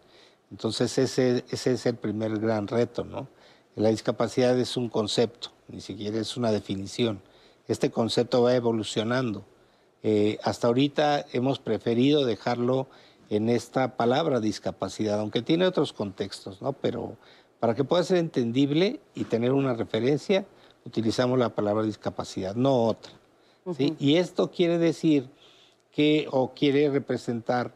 Entonces 0.51 0.97
ese, 0.97 1.43
ese 1.49 1.73
es 1.73 1.85
el 1.85 1.95
primer 1.95 2.39
gran 2.39 2.67
reto, 2.67 3.03
¿no? 3.03 3.27
La 3.77 3.89
discapacidad 3.89 4.57
es 4.59 4.75
un 4.75 4.89
concepto, 4.89 5.49
ni 5.67 5.81
siquiera 5.81 6.17
es 6.17 6.35
una 6.35 6.51
definición. 6.51 7.21
Este 7.67 7.91
concepto 7.91 8.41
va 8.41 8.55
evolucionando. 8.55 9.45
Eh, 10.01 10.39
hasta 10.43 10.65
ahorita 10.65 11.27
hemos 11.31 11.59
preferido 11.59 12.25
dejarlo 12.25 12.87
en 13.29 13.49
esta 13.49 13.95
palabra 13.95 14.39
discapacidad, 14.39 15.19
aunque 15.19 15.43
tiene 15.43 15.67
otros 15.67 15.93
contextos, 15.93 16.59
¿no? 16.59 16.73
Pero 16.73 17.17
para 17.59 17.75
que 17.75 17.83
pueda 17.83 18.03
ser 18.03 18.17
entendible 18.17 18.99
y 19.13 19.25
tener 19.25 19.51
una 19.51 19.75
referencia, 19.75 20.47
utilizamos 20.83 21.37
la 21.37 21.49
palabra 21.49 21.83
discapacidad, 21.83 22.55
no 22.55 22.85
otra. 22.85 23.11
¿sí? 23.77 23.95
Y 23.99 24.15
esto 24.15 24.49
quiere 24.49 24.79
decir 24.79 25.29
que, 25.91 26.27
o 26.31 26.55
quiere 26.55 26.89
representar 26.89 27.75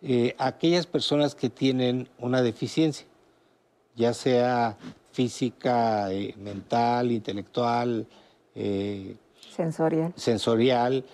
eh, 0.00 0.34
aquellas 0.38 0.86
personas 0.86 1.34
que 1.34 1.50
tienen 1.50 2.08
una 2.18 2.40
deficiencia, 2.40 3.06
ya 3.96 4.14
sea 4.14 4.78
física, 5.12 6.12
eh, 6.12 6.34
mental, 6.38 7.12
intelectual, 7.12 8.06
eh, 8.54 9.16
sensorial. 9.54 10.12
sensorial, 10.16 11.04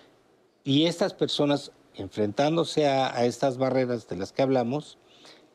y 0.64 0.86
estas 0.86 1.14
personas 1.14 1.72
enfrentándose 1.94 2.88
a, 2.88 3.14
a 3.14 3.24
estas 3.24 3.58
barreras 3.58 4.08
de 4.08 4.16
las 4.16 4.32
que 4.32 4.42
hablamos, 4.42 4.98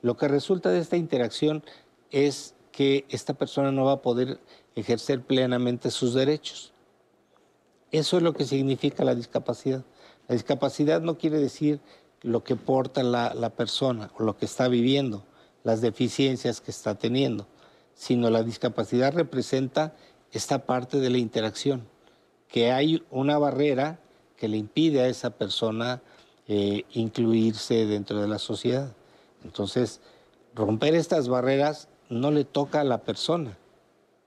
lo 0.01 0.17
que 0.17 0.27
resulta 0.27 0.69
de 0.69 0.79
esta 0.79 0.97
interacción 0.97 1.63
es 2.11 2.55
que 2.71 3.05
esta 3.09 3.33
persona 3.33 3.71
no 3.71 3.85
va 3.85 3.93
a 3.93 4.01
poder 4.01 4.39
ejercer 4.75 5.21
plenamente 5.21 5.91
sus 5.91 6.13
derechos. 6.13 6.73
Eso 7.91 8.17
es 8.17 8.23
lo 8.23 8.33
que 8.33 8.45
significa 8.45 9.03
la 9.03 9.15
discapacidad. 9.15 9.85
La 10.27 10.33
discapacidad 10.33 11.01
no 11.01 11.17
quiere 11.17 11.39
decir 11.39 11.79
lo 12.21 12.43
que 12.43 12.55
porta 12.55 13.03
la, 13.03 13.33
la, 13.33 13.49
persona 13.51 14.11
o 14.17 14.23
lo 14.23 14.37
que 14.37 14.45
está 14.45 14.67
viviendo, 14.67 15.23
las 15.63 15.81
deficiencias 15.81 16.61
que 16.61 16.71
está 16.71 16.95
teniendo, 16.95 17.47
sino 17.95 18.29
la 18.29 18.43
discapacidad 18.43 19.13
representa 19.13 19.93
esta 20.31 20.65
parte 20.65 20.99
de 20.99 21.09
la 21.09 21.17
interacción, 21.17 21.87
que 22.47 22.71
hay 22.71 23.03
una 23.11 23.37
barrera 23.37 23.99
que 24.37 24.47
le 24.47 24.57
impide 24.57 25.01
a 25.01 25.07
esa 25.07 25.31
persona 25.31 26.01
eh, 26.47 26.85
incluirse 26.91 27.85
dentro 27.85 28.21
de 28.21 28.27
la 28.27 28.39
sociedad. 28.39 28.93
Entonces, 29.43 30.01
romper 30.55 30.95
estas 30.95 31.27
barreras 31.27 31.87
no 32.09 32.31
le 32.31 32.43
toca 32.43 32.81
a 32.81 32.83
la 32.83 32.99
persona, 32.99 33.57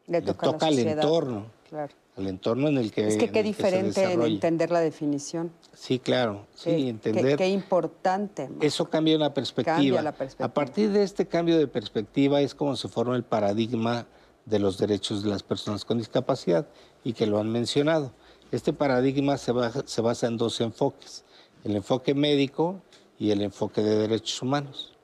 le 0.07 0.23
toca, 0.23 0.67
al 0.67 0.79
entorno, 0.79 1.47
Claro. 1.69 1.93
Al 2.17 2.27
entorno 2.29 2.69
en 2.69 2.79
el 2.79 2.93
que 2.93 3.07
Es 3.09 3.17
que 3.19 3.31
qué 3.31 3.41
el 3.41 3.45
diferente 3.47 4.03
en 4.13 4.23
entender 4.23 4.71
la 4.71 4.81
definición. 4.81 5.53
Sí, 5.75 5.99
claro, 5.99 6.47
sí, 6.55 6.71
Qué- 6.71 6.89
entender. 6.89 7.25
Qué, 7.33 7.37
qué 7.45 7.49
importante. 7.49 8.49
Eso 8.61 8.89
cambia 8.89 9.17
una 9.17 9.35
perspectiva. 9.35 9.77
Cambia 9.77 10.03
la 10.03 10.13
perspectiva. 10.13 10.47
A 10.47 10.53
partir 10.55 10.91
de 10.93 11.03
este 11.03 11.27
cambio 11.27 11.59
de 11.59 11.67
perspectiva 11.69 12.41
es 12.41 12.55
como 12.55 12.75
se 12.77 12.89
forma 12.89 13.17
el 13.17 13.25
paradigma 13.25 14.07
de 14.47 14.59
los 14.59 14.79
derechos 14.79 15.23
de 15.25 15.29
las 15.29 15.43
personas 15.43 15.85
con 15.85 15.99
discapacidad 15.99 16.67
y 17.05 17.13
que 17.13 17.27
lo 17.27 17.39
han 17.39 17.51
mencionado. 17.53 18.13
Este 18.51 18.73
paradigma 18.73 19.37
se, 19.37 19.53
baja- 19.53 19.83
se 19.87 20.01
basa 20.01 20.27
en 20.29 20.37
dos 20.39 20.61
enfoques, 20.61 21.25
el 21.65 21.77
enfoque 21.77 22.15
médico 22.15 22.81
y 23.19 23.31
el 23.33 23.43
enfoque 23.43 23.83
de 23.83 23.97
derechos 23.97 24.41
humanos. 24.41 24.97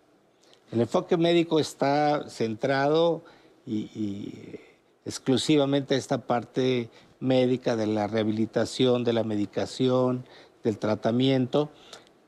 El 0.71 0.81
enfoque 0.81 1.17
médico 1.19 1.59
está 1.59 2.27
centrado 2.31 3.23
y, 3.67 3.81
y 3.95 4.61
exclusivamente 5.05 5.94
a 5.94 5.98
esta 5.98 6.18
parte 6.26 6.90
médica 7.20 7.76
de 7.76 7.86
la 7.86 8.07
rehabilitación, 8.07 9.05
de 9.05 9.12
la 9.12 9.24
medicación, 9.24 10.24
del 10.64 10.78
tratamiento. 10.78 11.70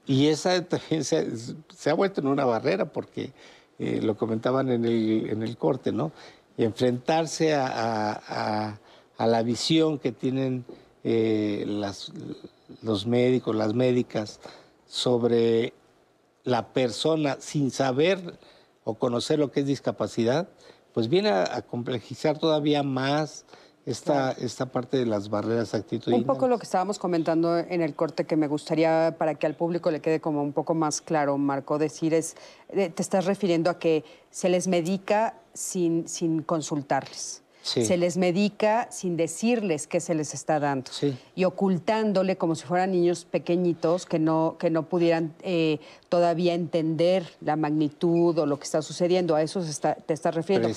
Y 0.06 0.26
esa 0.28 0.62
también 0.68 1.04
se, 1.04 1.90
ha 1.90 1.94
vuelto 1.94 2.20
en 2.20 2.28
una 2.28 2.44
barrera 2.44 2.92
porque 2.92 3.32
eh, 3.78 4.00
lo 4.02 4.16
comentaban 4.16 4.70
en 4.70 4.84
el, 4.84 5.28
en 5.30 5.42
el 5.42 5.56
corte, 5.56 5.92
¿no? 5.92 6.12
Enfrentarse 6.56 7.54
a, 7.54 8.12
a- 9.18 9.26
la 9.26 9.42
visión 9.42 9.98
que 9.98 10.10
tienen 10.12 10.64
eh, 11.04 11.64
los 12.82 13.06
médicos, 13.06 13.54
las 13.54 13.74
médicas, 13.74 14.40
sobre 14.86 15.72
la 16.44 16.72
persona 16.72 17.36
sin 17.40 17.70
saber 17.70 18.38
o 18.84 18.94
conocer 18.94 19.38
lo 19.38 19.50
que 19.50 19.60
es 19.60 19.66
discapacidad, 19.66 20.48
pues 20.94 21.08
viene 21.08 21.28
a, 21.28 21.56
a 21.56 21.62
complejizar 21.62 22.38
todavía 22.38 22.82
más 22.82 23.44
esta, 23.86 24.32
esta 24.32 24.66
parte 24.66 24.96
de 24.96 25.06
las 25.06 25.28
barreras 25.28 25.74
actitudinas. 25.74 26.20
Un 26.20 26.26
poco 26.26 26.48
lo 26.48 26.58
que 26.58 26.64
estábamos 26.64 26.98
comentando 26.98 27.58
en 27.58 27.82
el 27.82 27.94
corte 27.94 28.24
que 28.24 28.36
me 28.36 28.46
gustaría 28.46 29.14
para 29.18 29.34
que 29.34 29.46
al 29.46 29.54
público 29.54 29.90
le 29.90 30.00
quede 30.00 30.20
como 30.20 30.42
un 30.42 30.52
poco 30.52 30.74
más 30.74 31.00
claro, 31.00 31.36
Marco, 31.36 31.78
decir 31.78 32.14
es, 32.14 32.36
eh, 32.70 32.88
te 32.88 33.02
estás 33.02 33.26
refiriendo 33.26 33.70
a 33.70 33.78
que 33.78 34.04
se 34.30 34.48
les 34.48 34.68
medica 34.68 35.34
sin, 35.52 36.08
sin 36.08 36.42
consultarles. 36.42 37.43
Sí. 37.64 37.82
Se 37.86 37.96
les 37.96 38.18
medica 38.18 38.88
sin 38.90 39.16
decirles 39.16 39.86
qué 39.86 39.98
se 39.98 40.14
les 40.14 40.34
está 40.34 40.60
dando 40.60 40.90
Sí. 40.92 41.16
y 41.34 41.44
ocultándole 41.44 42.36
como 42.36 42.54
si 42.56 42.66
fueran 42.66 42.92
niños 42.92 43.24
pequeñitos 43.24 44.04
que 44.04 44.18
no, 44.18 44.56
que 44.58 44.68
no 44.68 44.82
pudieran 44.86 45.34
eh, 45.40 45.80
todavía 46.10 46.52
entender 46.52 47.26
la 47.40 47.56
magnitud 47.56 48.38
o 48.38 48.44
lo 48.44 48.58
que 48.58 48.64
está 48.64 48.82
sucediendo. 48.82 49.34
A 49.34 49.40
eso 49.40 49.62
se 49.62 49.70
está- 49.70 49.94
te 49.94 50.12
estás 50.12 50.34
refiriendo. 50.34 50.68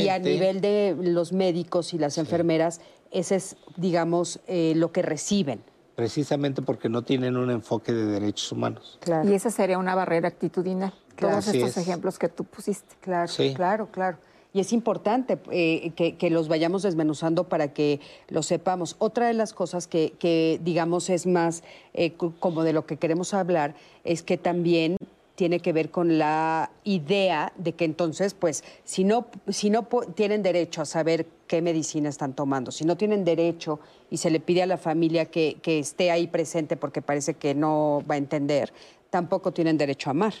Y 0.00 0.08
a 0.08 0.18
nivel 0.20 0.60
de 0.60 0.96
los 1.00 1.32
médicos 1.32 1.92
y 1.94 1.98
las 1.98 2.16
enfermeras, 2.16 2.80
ese 3.10 3.34
es, 3.34 3.56
digamos, 3.76 4.38
eh, 4.46 4.74
lo 4.76 4.92
que 4.92 5.02
reciben. 5.02 5.60
Precisamente 5.96 6.62
porque 6.62 6.88
no 6.88 7.02
tienen 7.02 7.36
un 7.36 7.50
enfoque 7.50 7.92
de 7.92 8.04
derechos 8.06 8.52
humanos. 8.52 9.00
Y 9.24 9.32
esa 9.34 9.50
sería 9.50 9.78
una 9.78 9.96
barrera 9.96 10.28
actitudinal. 10.28 10.94
Claro. 11.16 11.34
Todos 11.36 11.48
Así 11.48 11.58
estos 11.58 11.76
es. 11.76 11.88
ejemplos 11.88 12.18
que 12.20 12.28
tú 12.28 12.44
pusiste. 12.44 12.94
Claro, 13.00 13.26
Sí. 13.26 13.52
claro, 13.54 13.88
claro. 13.90 14.18
Y 14.56 14.60
es 14.60 14.72
importante 14.72 15.36
eh, 15.50 15.90
que, 15.96 16.16
que 16.16 16.30
los 16.30 16.48
vayamos 16.48 16.82
desmenuzando 16.82 17.44
para 17.44 17.74
que 17.74 18.00
lo 18.28 18.42
sepamos. 18.42 18.96
Otra 18.98 19.26
de 19.26 19.34
las 19.34 19.52
cosas 19.52 19.86
que, 19.86 20.14
que, 20.18 20.58
digamos, 20.64 21.10
es 21.10 21.26
más 21.26 21.62
eh, 21.92 22.12
co- 22.14 22.32
como 22.40 22.62
de 22.64 22.72
lo 22.72 22.86
que 22.86 22.96
queremos 22.96 23.34
hablar 23.34 23.74
es 24.02 24.22
que 24.22 24.38
también 24.38 24.96
tiene 25.34 25.60
que 25.60 25.74
ver 25.74 25.90
con 25.90 26.16
la 26.16 26.70
idea 26.84 27.52
de 27.58 27.74
que 27.74 27.84
entonces, 27.84 28.32
pues, 28.32 28.64
si 28.84 29.04
no, 29.04 29.26
si 29.48 29.68
no 29.68 29.82
tienen 30.14 30.42
derecho 30.42 30.80
a 30.80 30.86
saber 30.86 31.26
qué 31.46 31.60
medicina 31.60 32.08
están 32.08 32.32
tomando, 32.32 32.70
si 32.72 32.86
no 32.86 32.96
tienen 32.96 33.26
derecho 33.26 33.78
y 34.10 34.16
se 34.16 34.30
le 34.30 34.40
pide 34.40 34.62
a 34.62 34.66
la 34.66 34.78
familia 34.78 35.26
que, 35.26 35.58
que 35.60 35.78
esté 35.80 36.10
ahí 36.10 36.28
presente 36.28 36.78
porque 36.78 37.02
parece 37.02 37.34
que 37.34 37.54
no 37.54 38.02
va 38.10 38.14
a 38.14 38.18
entender, 38.18 38.72
tampoco 39.10 39.52
tienen 39.52 39.76
derecho 39.76 40.08
a 40.08 40.12
amar, 40.12 40.32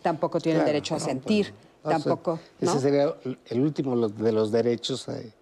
tampoco 0.00 0.40
tienen 0.40 0.60
Claro, 0.62 0.72
derecho 0.72 0.94
a 0.94 0.98
no, 0.98 1.04
sentir, 1.04 1.52
pues, 1.52 1.69
no, 1.84 1.90
tampoco. 1.90 2.38
¿no? 2.60 2.70
Ese 2.70 2.80
sería 2.80 3.14
el 3.48 3.60
último 3.60 4.08
de 4.08 4.32
los 4.32 4.50
derechos 4.52 5.08
eh, 5.08 5.32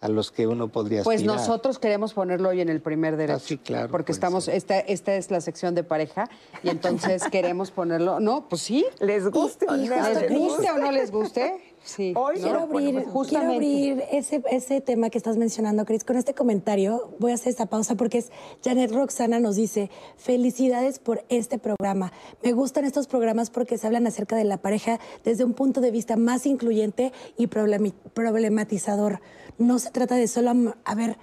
a 0.00 0.08
los 0.08 0.30
que 0.30 0.46
uno 0.46 0.68
podría 0.68 1.02
Pues 1.02 1.20
aspirar. 1.20 1.36
nosotros 1.36 1.78
queremos 1.78 2.12
ponerlo 2.12 2.50
hoy 2.50 2.60
en 2.60 2.68
el 2.68 2.80
primer 2.82 3.16
derecho. 3.16 3.38
sí, 3.38 3.56
claro, 3.58 3.88
Porque 3.90 4.06
puede 4.12 4.16
estamos, 4.16 4.48
esta, 4.48 4.78
esta 4.80 5.14
es 5.14 5.30
la 5.30 5.40
sección 5.40 5.74
de 5.74 5.82
pareja 5.82 6.28
y 6.62 6.68
entonces 6.68 7.22
queremos 7.32 7.70
ponerlo. 7.70 8.20
No, 8.20 8.46
pues 8.48 8.62
sí. 8.62 8.84
¿Les 9.00 9.26
guste 9.30 9.66
o 9.66 9.70
no 9.70 9.76
¿Les 9.76 9.90
les 10.20 10.30
guste 10.38 10.70
o 10.70 10.78
no 10.78 10.92
les 10.92 11.10
guste? 11.10 11.73
Sí. 11.84 12.14
Hoy 12.16 12.36
¿no? 12.36 12.42
Quiero 12.42 12.60
abrir, 12.60 13.04
quiero 13.28 14.02
ese, 14.10 14.42
ese 14.50 14.80
tema 14.80 15.10
que 15.10 15.18
estás 15.18 15.36
mencionando, 15.36 15.84
Cris. 15.84 16.02
Con 16.02 16.16
este 16.16 16.32
comentario 16.32 17.14
voy 17.18 17.32
a 17.32 17.34
hacer 17.34 17.50
esta 17.50 17.66
pausa 17.66 17.94
porque 17.94 18.18
es 18.18 18.32
Janet 18.64 18.90
Roxana 18.90 19.38
nos 19.38 19.56
dice, 19.56 19.90
felicidades 20.16 20.98
por 20.98 21.24
este 21.28 21.58
programa. 21.58 22.12
Me 22.42 22.52
gustan 22.52 22.86
estos 22.86 23.06
programas 23.06 23.50
porque 23.50 23.76
se 23.76 23.86
hablan 23.86 24.06
acerca 24.06 24.34
de 24.34 24.44
la 24.44 24.56
pareja 24.56 24.98
desde 25.24 25.44
un 25.44 25.52
punto 25.52 25.82
de 25.82 25.90
vista 25.90 26.16
más 26.16 26.46
incluyente 26.46 27.12
y 27.36 27.48
problematizador. 27.48 29.20
No 29.58 29.78
se 29.78 29.90
trata 29.90 30.16
de 30.16 30.26
solo 30.26 30.74
haber 30.84 31.18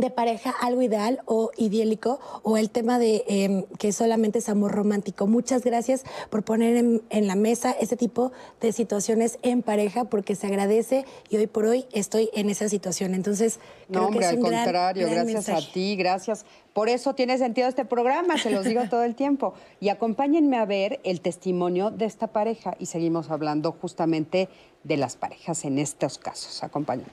de 0.00 0.10
pareja 0.10 0.54
algo 0.60 0.82
ideal 0.82 1.20
o 1.24 1.50
idílico 1.56 2.20
o 2.42 2.56
el 2.56 2.70
tema 2.70 2.98
de 2.98 3.24
em, 3.28 3.64
que 3.78 3.92
solamente 3.92 4.38
es 4.38 4.48
amor 4.48 4.72
romántico. 4.72 5.26
Muchas 5.26 5.64
gracias 5.64 6.04
por 6.30 6.42
poner 6.42 6.76
en, 6.76 7.02
en, 7.10 7.26
la 7.26 7.34
mesa 7.34 7.70
ese 7.72 7.96
tipo 7.96 8.32
de 8.60 8.72
situaciones 8.72 9.38
en 9.42 9.62
pareja 9.62 10.04
porque 10.04 10.34
se 10.34 10.46
agradece 10.46 11.04
y 11.28 11.36
hoy 11.36 11.46
por 11.46 11.66
hoy 11.66 11.86
estoy 11.92 12.30
en 12.34 12.50
esa 12.50 12.68
situación. 12.68 13.14
Entonces, 13.14 13.60
no, 13.88 14.06
hombre, 14.06 14.26
al 14.26 14.38
contrario, 14.38 15.08
gracias 15.08 15.48
a 15.48 15.60
ti, 15.72 15.96
gracias. 15.96 16.44
Por 16.72 16.88
eso 16.88 17.14
tiene 17.14 17.38
sentido 17.38 17.68
este 17.68 17.84
programa, 17.84 18.38
se 18.38 18.50
los 18.50 18.64
digo 18.64 18.82
todo 18.90 19.02
el 19.02 19.14
tiempo. 19.14 19.54
Y 19.80 19.88
acompáñenme 19.88 20.58
a 20.58 20.64
ver 20.64 21.00
el 21.04 21.20
testimonio 21.20 21.90
de 21.90 22.04
esta 22.04 22.28
pareja 22.28 22.76
y 22.78 22.86
seguimos 22.86 23.30
hablando 23.30 23.72
justamente 23.72 24.48
de 24.84 24.96
las 24.96 25.16
parejas 25.16 25.64
en 25.64 25.78
estos 25.78 26.18
casos. 26.18 26.62
Acompáñenme. 26.62 27.12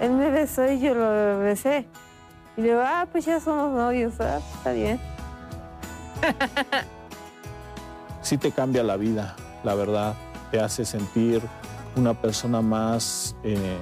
Él 0.00 0.12
me 0.12 0.30
besó 0.30 0.70
y 0.70 0.80
yo 0.80 0.94
lo 0.94 1.40
besé. 1.40 1.86
Y 2.56 2.62
le 2.62 2.68
digo, 2.68 2.80
ah, 2.84 3.06
pues 3.10 3.24
ya 3.24 3.40
somos 3.40 3.72
novios, 3.72 4.20
¿ah? 4.20 4.40
está 4.56 4.72
bien. 4.72 5.00
Sí 8.20 8.36
te 8.36 8.52
cambia 8.52 8.82
la 8.82 8.98
vida, 8.98 9.36
la 9.64 9.74
verdad. 9.74 10.14
Te 10.50 10.60
hace 10.60 10.84
sentir 10.84 11.40
una 11.96 12.12
persona 12.12 12.60
más 12.60 13.34
eh, 13.42 13.78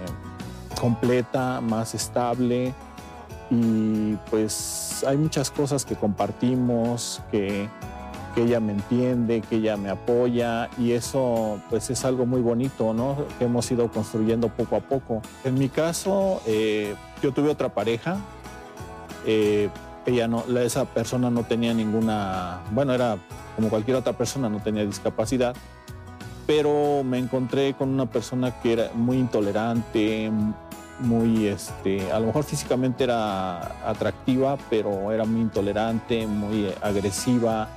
completa, 0.80 1.60
más 1.60 1.96
estable. 1.96 2.72
Y 3.50 4.14
pues 4.30 5.04
hay 5.04 5.16
muchas 5.16 5.50
cosas 5.50 5.84
que 5.84 5.96
compartimos, 5.96 7.22
que, 7.32 7.68
que 8.37 8.43
ella 8.43 8.61
me 8.61 8.72
entiende, 8.72 9.41
que 9.41 9.57
ella 9.57 9.78
me 9.78 9.89
apoya 9.89 10.68
y 10.78 10.93
eso 10.93 11.59
pues 11.70 11.89
es 11.89 12.05
algo 12.05 12.26
muy 12.26 12.43
bonito, 12.43 12.93
¿no? 12.93 13.16
Que 13.39 13.47
hemos 13.47 13.70
ido 13.70 13.91
construyendo 13.91 14.51
poco 14.51 14.76
a 14.76 14.80
poco. 14.80 15.22
En 15.43 15.55
mi 15.55 15.70
caso, 15.70 16.43
eh, 16.47 16.95
yo 17.22 17.32
tuve 17.32 17.49
otra 17.49 17.70
pareja, 17.70 18.18
eh, 19.24 19.70
ella 20.05 20.28
no, 20.28 20.45
esa 20.59 20.84
persona 20.84 21.30
no 21.30 21.45
tenía 21.45 21.72
ninguna, 21.72 22.61
bueno, 22.72 22.93
era 22.93 23.16
como 23.57 23.70
cualquier 23.70 23.97
otra 23.97 24.12
persona, 24.12 24.51
no 24.51 24.61
tenía 24.61 24.84
discapacidad, 24.84 25.57
pero 26.47 27.03
me 27.05 27.18
encontré 27.18 27.72
con 27.72 27.89
una 27.89 28.05
persona 28.05 28.61
que 28.61 28.74
era 28.74 28.91
muy 28.95 29.16
intolerante, 29.16 30.30
muy, 31.01 31.47
este, 31.47 32.12
a 32.12 32.20
lo 32.20 32.26
mejor 32.26 32.45
físicamente 32.45 33.05
era 33.05 33.89
atractiva, 33.89 34.59
pero 34.68 35.11
era 35.11 35.24
muy 35.24 35.41
intolerante, 35.41 36.26
muy 36.26 36.70
agresiva, 36.82 37.68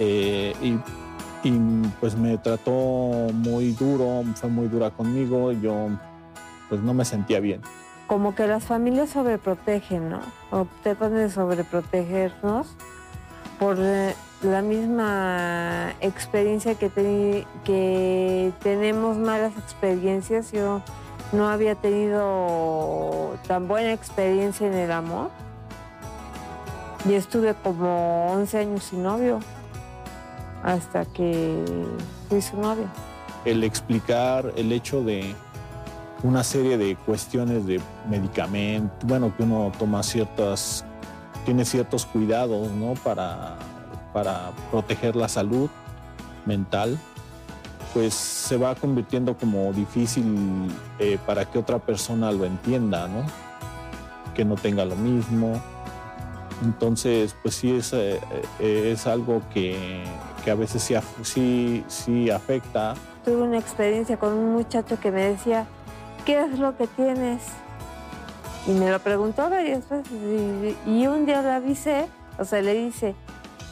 eh, 0.00 0.54
y, 0.62 0.78
pues 2.00 2.16
me 2.16 2.38
trató 2.38 2.72
muy 3.32 3.72
duro, 3.72 4.24
fue 4.34 4.48
muy 4.48 4.66
dura 4.66 4.90
conmigo, 4.90 5.52
yo 5.52 5.88
pues 6.68 6.80
no 6.80 6.94
me 6.94 7.04
sentía 7.04 7.38
bien. 7.40 7.60
Como 8.06 8.34
que 8.34 8.46
las 8.46 8.64
familias 8.64 9.10
sobreprotegen, 9.10 10.08
¿no? 10.08 10.20
O 10.50 10.66
tratan 10.82 11.14
de 11.14 11.30
sobreprotegernos 11.30 12.68
por 13.58 13.76
eh, 13.78 14.14
la 14.42 14.62
misma 14.62 15.92
experiencia 16.00 16.74
que, 16.74 17.44
que 17.64 18.52
tenemos 18.62 19.18
malas 19.18 19.52
experiencias. 19.58 20.50
Yo 20.50 20.82
no 21.32 21.48
había 21.48 21.74
tenido 21.74 23.36
tan 23.46 23.68
buena 23.68 23.92
experiencia 23.92 24.66
en 24.66 24.74
el 24.74 24.92
amor 24.92 25.30
y 27.08 27.14
estuve 27.14 27.54
como 27.54 28.32
11 28.32 28.58
años 28.58 28.84
sin 28.84 29.02
novio 29.02 29.40
hasta 30.62 31.04
que 31.06 31.64
fui 32.28 32.40
su 32.42 32.56
novia. 32.56 32.86
El 33.44 33.64
explicar 33.64 34.52
el 34.56 34.72
hecho 34.72 35.02
de 35.02 35.34
una 36.22 36.44
serie 36.44 36.76
de 36.76 36.96
cuestiones 36.96 37.66
de 37.66 37.80
medicamentos, 38.08 38.98
bueno, 39.04 39.34
que 39.36 39.42
uno 39.42 39.72
toma 39.78 40.02
ciertas, 40.02 40.84
tiene 41.44 41.64
ciertos 41.64 42.04
cuidados, 42.04 42.70
¿no? 42.72 42.94
Para, 42.94 43.56
para 44.12 44.50
proteger 44.70 45.16
la 45.16 45.28
salud 45.28 45.70
mental, 46.44 46.98
pues 47.94 48.14
se 48.14 48.56
va 48.56 48.74
convirtiendo 48.74 49.36
como 49.36 49.72
difícil 49.72 50.68
eh, 50.98 51.18
para 51.26 51.44
que 51.44 51.58
otra 51.58 51.78
persona 51.78 52.30
lo 52.30 52.44
entienda, 52.44 53.08
¿no? 53.08 53.24
Que 54.34 54.44
no 54.44 54.56
tenga 54.56 54.84
lo 54.84 54.96
mismo. 54.96 55.60
Entonces, 56.62 57.34
pues 57.42 57.54
sí 57.54 57.72
es, 57.72 57.92
eh, 57.94 58.20
eh, 58.58 58.90
es 58.92 59.06
algo 59.06 59.42
que, 59.52 60.04
que 60.40 60.50
a 60.50 60.54
veces 60.54 60.82
sí, 60.82 60.94
sí, 61.22 61.84
sí 61.88 62.30
afecta. 62.30 62.94
Tuve 63.24 63.42
una 63.42 63.58
experiencia 63.58 64.16
con 64.16 64.32
un 64.32 64.52
muchacho 64.52 64.98
que 65.00 65.10
me 65.10 65.24
decía, 65.24 65.66
¿qué 66.24 66.40
es 66.40 66.58
lo 66.58 66.76
que 66.76 66.86
tienes? 66.86 67.42
Y 68.66 68.72
me 68.72 68.90
lo 68.90 68.98
preguntó 68.98 69.48
varias 69.48 69.88
veces. 69.88 70.12
Y, 70.86 71.06
un 71.06 71.26
día 71.26 71.42
le 71.42 71.50
avisé, 71.50 72.06
o 72.38 72.44
sea, 72.44 72.62
le 72.62 72.74
dice, 72.74 73.14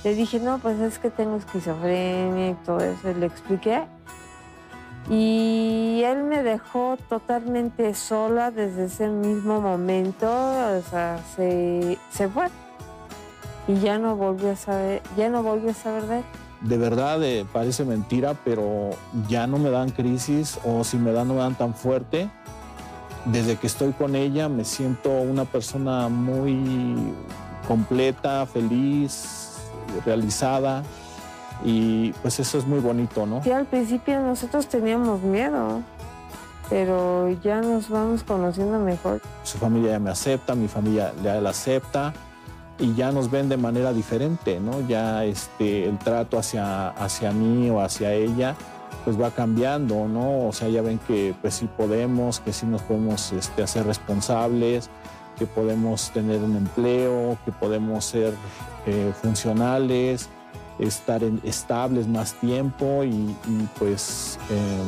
le 0.04 0.14
dije, 0.14 0.40
no, 0.40 0.58
pues 0.58 0.78
es 0.80 0.98
que 0.98 1.10
tengo 1.10 1.36
esquizofrenia 1.36 2.50
y 2.50 2.54
todo 2.64 2.80
eso. 2.80 3.12
le 3.12 3.26
expliqué. 3.26 3.82
Y 5.10 6.02
él 6.04 6.22
me 6.24 6.42
dejó 6.42 6.98
totalmente 7.08 7.94
sola 7.94 8.50
desde 8.50 8.84
ese 8.84 9.08
mismo 9.08 9.60
momento, 9.60 10.26
o 10.28 10.82
sea, 10.90 11.18
se, 11.34 11.96
se 12.10 12.28
fue. 12.28 12.46
Y 13.66 13.80
ya 13.80 13.98
no 13.98 14.16
volví 14.16 14.48
a 14.48 14.56
saber, 14.56 15.02
ya 15.16 15.30
no 15.30 15.42
volví 15.42 15.70
a 15.70 15.74
saber 15.74 16.02
de 16.06 16.18
él 16.18 16.24
de 16.60 16.78
verdad 16.78 17.22
eh, 17.22 17.46
parece 17.52 17.84
mentira, 17.84 18.34
pero 18.44 18.90
ya 19.28 19.46
no 19.46 19.58
me 19.58 19.70
dan 19.70 19.90
crisis 19.90 20.58
o 20.64 20.84
si 20.84 20.96
me 20.96 21.12
dan 21.12 21.28
no 21.28 21.34
me 21.34 21.40
dan 21.40 21.54
tan 21.54 21.74
fuerte. 21.74 22.28
Desde 23.24 23.56
que 23.56 23.66
estoy 23.66 23.92
con 23.92 24.16
ella 24.16 24.48
me 24.48 24.64
siento 24.64 25.10
una 25.10 25.44
persona 25.44 26.08
muy 26.08 26.96
completa, 27.66 28.46
feliz, 28.46 29.58
realizada 30.04 30.82
y 31.64 32.12
pues 32.22 32.40
eso 32.40 32.58
es 32.58 32.66
muy 32.66 32.78
bonito, 32.78 33.26
¿no? 33.26 33.42
Sí, 33.42 33.50
al 33.50 33.66
principio 33.66 34.20
nosotros 34.20 34.68
teníamos 34.68 35.20
miedo, 35.20 35.82
pero 36.70 37.28
ya 37.42 37.60
nos 37.60 37.88
vamos 37.88 38.22
conociendo 38.22 38.78
mejor. 38.78 39.20
Su 39.42 39.58
familia 39.58 39.92
ya 39.92 39.98
me 39.98 40.10
acepta, 40.10 40.54
mi 40.54 40.68
familia 40.68 41.12
ya 41.22 41.40
la 41.40 41.50
acepta 41.50 42.14
y 42.78 42.94
ya 42.94 43.12
nos 43.12 43.30
ven 43.30 43.48
de 43.48 43.56
manera 43.56 43.92
diferente, 43.92 44.60
¿no? 44.60 44.86
Ya 44.86 45.24
este, 45.24 45.88
el 45.88 45.98
trato 45.98 46.38
hacia, 46.38 46.90
hacia 46.90 47.32
mí 47.32 47.70
o 47.70 47.80
hacia 47.80 48.12
ella 48.12 48.56
pues 49.04 49.20
va 49.20 49.30
cambiando, 49.30 50.06
¿no? 50.06 50.48
O 50.48 50.52
sea, 50.52 50.68
ya 50.68 50.82
ven 50.82 50.98
que 51.06 51.34
pues 51.40 51.54
sí 51.54 51.68
podemos, 51.76 52.40
que 52.40 52.52
sí 52.52 52.66
nos 52.66 52.82
podemos 52.82 53.32
este, 53.32 53.62
hacer 53.62 53.86
responsables, 53.86 54.90
que 55.38 55.46
podemos 55.46 56.10
tener 56.10 56.42
un 56.42 56.56
empleo, 56.56 57.38
que 57.44 57.52
podemos 57.52 58.04
ser 58.04 58.34
eh, 58.86 59.12
funcionales, 59.22 60.28
estar 60.78 61.22
estables 61.44 62.06
más 62.06 62.34
tiempo 62.34 63.04
y, 63.04 63.34
pues 63.78 64.38
eh, 64.50 64.82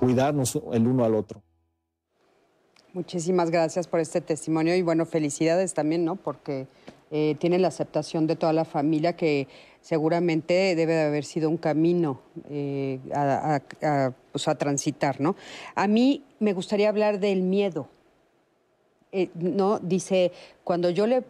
cuidarnos 0.00 0.58
el 0.72 0.86
uno 0.86 1.04
al 1.04 1.14
otro. 1.14 1.42
Muchísimas 2.94 3.50
gracias 3.50 3.86
por 3.86 4.00
este 4.00 4.20
testimonio 4.20 4.74
y 4.74 4.82
bueno, 4.82 5.04
felicidades 5.04 5.74
también, 5.74 6.04
¿no? 6.04 6.16
Porque 6.16 6.66
eh, 7.10 7.36
tiene 7.38 7.58
la 7.58 7.68
aceptación 7.68 8.26
de 8.26 8.36
toda 8.36 8.52
la 8.52 8.64
familia 8.64 9.14
que 9.14 9.48
seguramente 9.80 10.74
debe 10.74 10.94
de 10.94 11.02
haber 11.04 11.24
sido 11.24 11.48
un 11.48 11.56
camino 11.56 12.20
eh, 12.50 12.98
pues, 14.30 14.46
a, 14.48 14.54
transitar, 14.56 15.20
¿no? 15.20 15.34
A 15.74 15.86
mí 15.86 16.24
me 16.38 16.52
gustaría 16.52 16.88
hablar 16.88 17.18
del 17.18 17.42
miedo. 17.42 17.88
Eh, 19.10 19.30
no, 19.34 19.78
dice, 19.78 20.32
cuando 20.64 20.90
yo 20.90 21.06
le, 21.06 21.24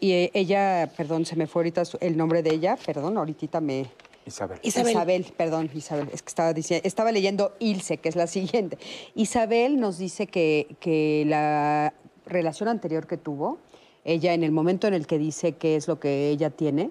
y 0.00 0.30
ella, 0.34 0.90
perdón, 0.94 1.24
se 1.24 1.34
me 1.34 1.46
fue 1.46 1.60
ahorita 1.60 1.82
el 2.00 2.18
nombre 2.18 2.42
de 2.42 2.50
ella, 2.50 2.76
perdón, 2.84 3.16
ahorita 3.16 3.60
me, 3.62 3.86
Isabel. 4.26 4.58
Isabel. 4.62 5.26
perdón, 5.34 5.70
Isabel. 5.74 6.08
Es 6.12 6.22
que 6.22 6.28
estaba, 6.28 6.52
diciendo, 6.52 6.86
estaba 6.86 7.10
leyendo 7.10 7.54
Ilse, 7.58 7.96
que 7.96 8.10
es 8.10 8.16
la 8.16 8.26
siguiente. 8.26 8.76
Isabel 9.14 9.80
nos 9.80 9.96
dice 9.96 10.26
que, 10.26 10.76
que 10.78 11.24
la 11.26 11.94
relación 12.26 12.68
anterior 12.68 13.06
que 13.06 13.16
tuvo, 13.16 13.58
ella 14.04 14.34
en 14.34 14.44
el 14.44 14.52
momento 14.52 14.86
en 14.86 14.94
el 14.94 15.06
que 15.06 15.18
dice 15.18 15.52
qué 15.52 15.76
es 15.76 15.88
lo 15.88 16.00
que 16.00 16.30
ella 16.30 16.50
tiene 16.50 16.90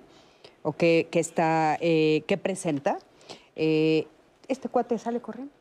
o 0.61 0.73
qué, 0.73 1.07
está, 1.11 1.77
eh, 1.79 2.23
qué 2.27 2.37
presenta, 2.37 2.99
eh, 3.55 4.07
este 4.47 4.69
cuate 4.69 4.97
sale 4.97 5.21
corriendo, 5.21 5.53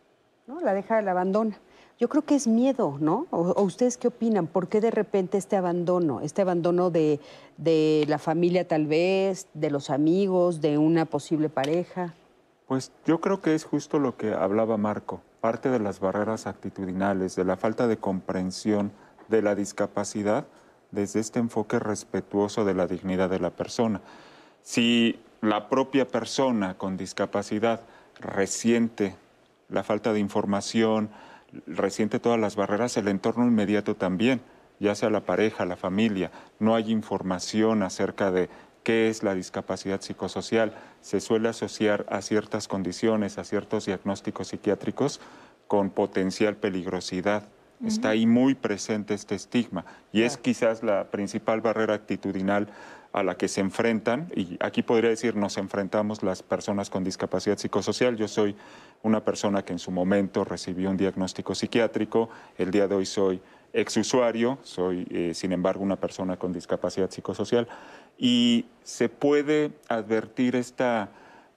¿no? 0.47 0.61
La 0.61 0.75
deja, 0.75 1.01
la 1.03 1.13
abandona. 1.13 1.59
Yo 1.99 2.09
creo 2.09 2.25
que 2.25 2.37
es 2.37 2.47
miedo, 2.47 2.97
¿no? 3.01 3.27
¿O, 3.31 3.61
ustedes 3.63 3.97
qué 3.97 4.09
opinan? 4.09 4.47
¿Por 4.47 4.69
qué 4.69 4.81
de 4.81 4.91
repente 4.91 5.37
este 5.37 5.57
abandono? 5.57 6.21
Este 6.21 6.43
abandono 6.43 6.91
de, 6.91 7.19
de, 7.57 8.05
la 8.09 8.19
familia 8.19 8.67
tal 8.67 8.87
vez, 8.87 9.49
de 9.55 9.71
los 9.71 9.91
amigos, 9.91 10.61
de 10.61 10.79
una 10.79 11.07
posible 11.07 11.49
pareja. 11.49 12.15
Pues 12.67 12.93
yo 13.05 13.21
creo 13.21 13.41
que 13.41 13.55
es 13.55 13.65
justo 13.65 13.99
lo 13.99 14.17
que 14.17 14.33
hablaba 14.33 14.77
Marco, 14.77 15.23
parte 15.41 15.71
de 15.71 15.81
las 15.81 15.99
barreras 15.99 16.47
actitudinales, 16.47 17.35
de 17.35 17.45
la 17.45 17.57
falta 17.57 17.89
de 17.89 17.97
comprensión 17.97 18.93
de 19.29 19.43
la 19.43 19.55
discapacidad 19.57 20.47
desde 20.91 21.21
este 21.21 21.39
enfoque 21.39 21.79
respetuoso 21.79 22.65
de 22.65 22.75
la 22.75 22.87
dignidad 22.87 23.31
de 23.31 23.41
la 23.41 23.51
persona. 23.51 24.01
Si 24.63 25.19
la 25.41 25.69
propia 25.69 26.09
persona 26.09 26.77
con 26.77 26.97
discapacidad 26.97 27.83
resiente 28.21 29.15
la 29.69 29.85
falta 29.85 30.13
de 30.13 30.21
información, 30.21 31.11
resiente 31.67 32.19
todas 32.19 32.41
las 32.41 32.57
barreras, 32.57 32.97
el 32.97 33.09
entorno 33.09 33.47
inmediato 33.47 33.95
también, 33.95 34.41
ya 34.81 34.95
sea 34.95 35.11
la 35.11 35.25
pareja, 35.25 35.65
la 35.65 35.77
familia, 35.77 36.31
no 36.59 36.75
hay 36.75 36.91
información 36.91 37.83
acerca 37.83 38.31
de 38.31 38.49
qué 38.83 39.09
es 39.09 39.23
la 39.23 39.35
discapacidad 39.35 40.01
psicosocial, 40.01 40.75
se 41.01 41.21
suele 41.21 41.49
asociar 41.49 42.07
a 42.09 42.23
ciertas 42.23 42.69
condiciones, 42.69 43.39
a 43.39 43.45
ciertos 43.45 43.87
diagnósticos 43.87 44.49
psiquiátricos 44.49 45.21
con 45.67 45.91
potencial 45.91 46.57
peligrosidad. 46.57 47.45
Está 47.85 48.11
ahí 48.11 48.27
muy 48.27 48.55
presente 48.55 49.15
este 49.15 49.35
estigma 49.35 49.85
y 50.13 50.23
es 50.23 50.37
quizás 50.37 50.83
la 50.83 51.11
principal 51.11 51.61
barrera 51.61 51.95
actitudinal 51.95 52.69
a 53.13 53.23
la 53.23 53.37
que 53.37 53.49
se 53.49 53.61
enfrentan, 53.61 54.31
y 54.35 54.59
aquí 54.61 54.83
podría 54.83 55.11
decir 55.11 55.35
nos 55.35 55.57
enfrentamos 55.57 56.23
las 56.23 56.43
personas 56.43 56.91
con 56.91 57.05
discapacidad 57.05 57.57
psicosocial. 57.57 58.17
Yo 58.17 58.29
soy 58.29 58.55
una 59.03 59.25
persona 59.25 59.65
que 59.65 59.73
en 59.73 59.79
su 59.79 59.91
momento 59.91 60.45
recibió 60.45 60.91
un 60.91 60.97
diagnóstico 60.97 61.55
psiquiátrico, 61.55 62.29
el 62.59 62.71
día 62.71 62.87
de 62.87 62.95
hoy 62.95 63.07
soy 63.07 63.41
exusuario, 63.73 64.59
soy 64.63 65.07
eh, 65.11 65.33
sin 65.35 65.53
embargo 65.53 65.83
una 65.83 65.97
persona 65.97 66.37
con 66.37 66.53
discapacidad 66.53 67.11
psicosocial, 67.11 67.67
y 68.19 68.67
se 68.83 69.09
puede 69.09 69.73
advertir 69.89 70.55
esta 70.55 71.09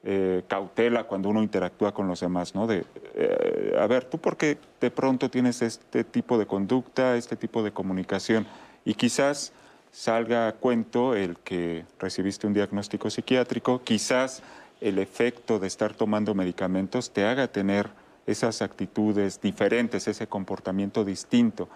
eh, 0.04 0.44
cautela 0.48 1.04
cuando 1.04 1.30
uno 1.30 1.44
interactúa 1.44 1.94
con 1.94 2.08
los 2.08 2.20
demás, 2.22 2.56
¿no? 2.56 2.66
De, 2.66 2.86
eh, 3.14 3.76
a 3.80 3.86
ver, 3.86 4.06
¿tú 4.06 4.18
por 4.18 4.36
qué 4.36 4.58
de 4.80 4.90
pronto 4.90 5.30
tienes 5.30 5.62
este 5.62 6.04
tipo 6.04 6.40
de 6.40 6.48
conducta, 6.48 7.16
este 7.18 7.36
tipo 7.36 7.62
de 7.62 7.72
comunicación? 7.72 8.48
Y 8.84 8.96
quizás 8.96 9.54
salga 9.92 10.48
a 10.48 10.54
cuento 10.54 11.16
el 11.16 11.38
que 11.38 11.86
recibiste 12.00 12.48
un 12.48 12.54
diagnóstico 12.54 13.10
psiquiátrico, 13.12 13.84
quizás 13.84 14.42
el 14.80 14.98
efecto 14.98 15.60
de 15.60 15.68
estar 15.68 15.94
tomando 15.94 16.34
medicamentos 16.34 17.12
te 17.12 17.26
haga 17.26 17.48
tener 17.48 17.90
esas 18.26 18.64
actitudes 18.64 19.40
diferentes, 19.40 20.08
ese 20.08 20.26
comportamiento 20.26 21.06
distinto. 21.06 21.70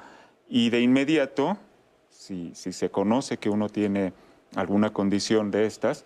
Y 0.50 0.72
de 0.72 0.82
inmediato, 0.82 1.58
si, 2.10 2.56
si 2.56 2.74
se 2.74 2.90
conoce 2.90 3.38
que 3.38 3.50
uno 3.50 3.70
tiene 3.70 4.14
alguna 4.56 4.92
condición 4.92 5.52
de 5.52 5.66
estas, 5.66 6.06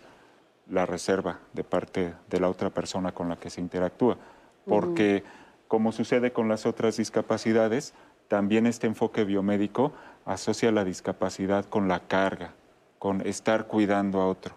la 0.70 0.86
reserva 0.86 1.39
de 1.53 1.63
parte 1.63 2.13
de 2.30 2.39
la 2.39 2.49
otra 2.49 2.70
persona 2.70 3.11
con 3.11 3.30
la 3.30 3.36
que 3.36 3.49
se 3.49 3.61
interactúa. 3.61 4.17
Porque, 4.65 5.24
como 5.67 5.91
sucede 5.91 6.32
con 6.32 6.47
las 6.47 6.65
otras 6.65 6.97
discapacidades, 6.97 7.93
también 8.28 8.67
este 8.67 8.88
enfoque 8.88 9.24
biomédico 9.24 9.91
asocia 10.26 10.72
la 10.72 10.86
discapacidad 10.86 11.65
con 11.65 11.88
la 11.88 12.01
carga, 12.01 12.53
con 12.99 13.26
estar 13.26 13.67
cuidando 13.67 14.22
a 14.22 14.28
otro. 14.28 14.55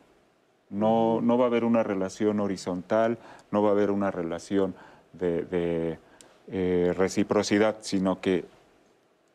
No, 0.68 1.20
no 1.22 1.38
va 1.38 1.44
a 1.44 1.48
haber 1.48 1.64
una 1.64 1.82
relación 1.82 2.40
horizontal, 2.40 3.18
no 3.50 3.62
va 3.62 3.70
a 3.70 3.72
haber 3.72 3.90
una 3.90 4.10
relación 4.10 4.74
de, 5.12 5.44
de, 5.44 5.98
eh, 6.48 6.92
reciprocidad, 6.96 7.76
sino 7.80 8.20
que 8.20 8.44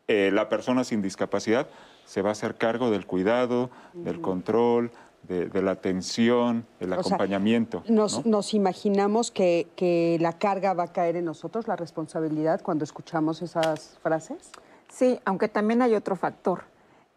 eh, 0.08 0.30
la 0.32 0.48
persona 0.48 0.84
sin 0.84 1.02
discapacidad 1.02 1.66
se 2.04 2.22
va 2.22 2.30
a 2.30 2.32
hacer 2.32 2.56
cargo 2.56 2.90
del 2.90 3.06
cuidado, 3.06 3.70
del 3.92 4.20
control, 4.20 4.90
de, 5.22 5.46
de 5.46 5.62
la 5.62 5.72
atención, 5.72 6.66
del 6.80 6.92
O 6.92 7.02
sea, 7.02 7.16
acompañamiento. 7.16 7.82
Nos, 7.88 8.24
¿no? 8.24 8.30
nos 8.30 8.54
imaginamos 8.54 9.30
que, 9.30 9.68
que 9.76 10.18
la 10.20 10.38
carga 10.38 10.72
va 10.74 10.84
a 10.84 10.92
caer 10.92 11.16
en 11.16 11.24
nosotros, 11.24 11.68
la 11.68 11.76
responsabilidad, 11.76 12.62
cuando 12.62 12.84
escuchamos 12.84 13.42
esas 13.42 13.98
frases. 14.02 14.50
Sí, 14.88 15.20
aunque 15.24 15.48
también 15.48 15.82
hay 15.82 15.94
otro 15.94 16.16
factor. 16.16 16.62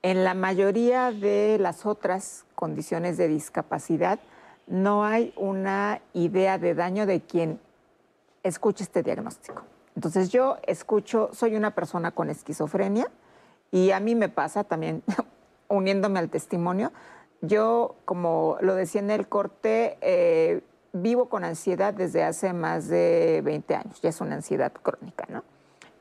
En 0.02 0.24
la 0.24 0.34
mayoría 0.34 1.12
de 1.12 1.58
las 1.60 1.86
otras 1.86 2.45
condiciones 2.56 3.18
de 3.18 3.28
discapacidad 3.28 4.20
no 4.68 5.06
hay 5.06 5.34
una 5.36 6.02
idea 6.14 6.58
de 6.58 6.74
daño 6.74 7.06
de 7.06 7.22
quien 7.22 7.60
escuche 8.43 8.84
este 8.84 9.04
diagnóstico. 9.04 9.64
Entonces 9.95 10.30
yo 10.30 10.58
escucho, 10.66 11.30
soy 11.34 11.56
una 11.56 11.76
persona 11.76 12.12
con 12.12 12.30
esquizofrenia 12.30 13.08
y 13.72 13.91
a 13.91 13.99
mí 13.99 14.16
me 14.16 14.30
pasa 14.30 14.64
también, 14.64 15.04
uniéndome 15.68 16.20
al 16.20 16.30
testimonio, 16.30 16.91
yo, 17.42 17.96
como 18.06 18.58
lo 18.62 18.76
decía 18.76 19.02
en 19.02 19.12
el 19.12 19.28
corte, 19.28 19.98
eh, 20.02 20.62
vivo 20.94 21.30
con 21.30 21.44
ansiedad 21.44 21.94
desde 21.94 22.24
hace 22.24 22.54
más 22.54 22.88
de 22.88 23.42
20 23.44 23.76
años, 23.76 24.02
ya 24.02 24.10
es 24.10 24.22
una 24.22 24.36
ansiedad 24.36 24.72
crónica, 24.72 25.26
¿no? 25.30 25.44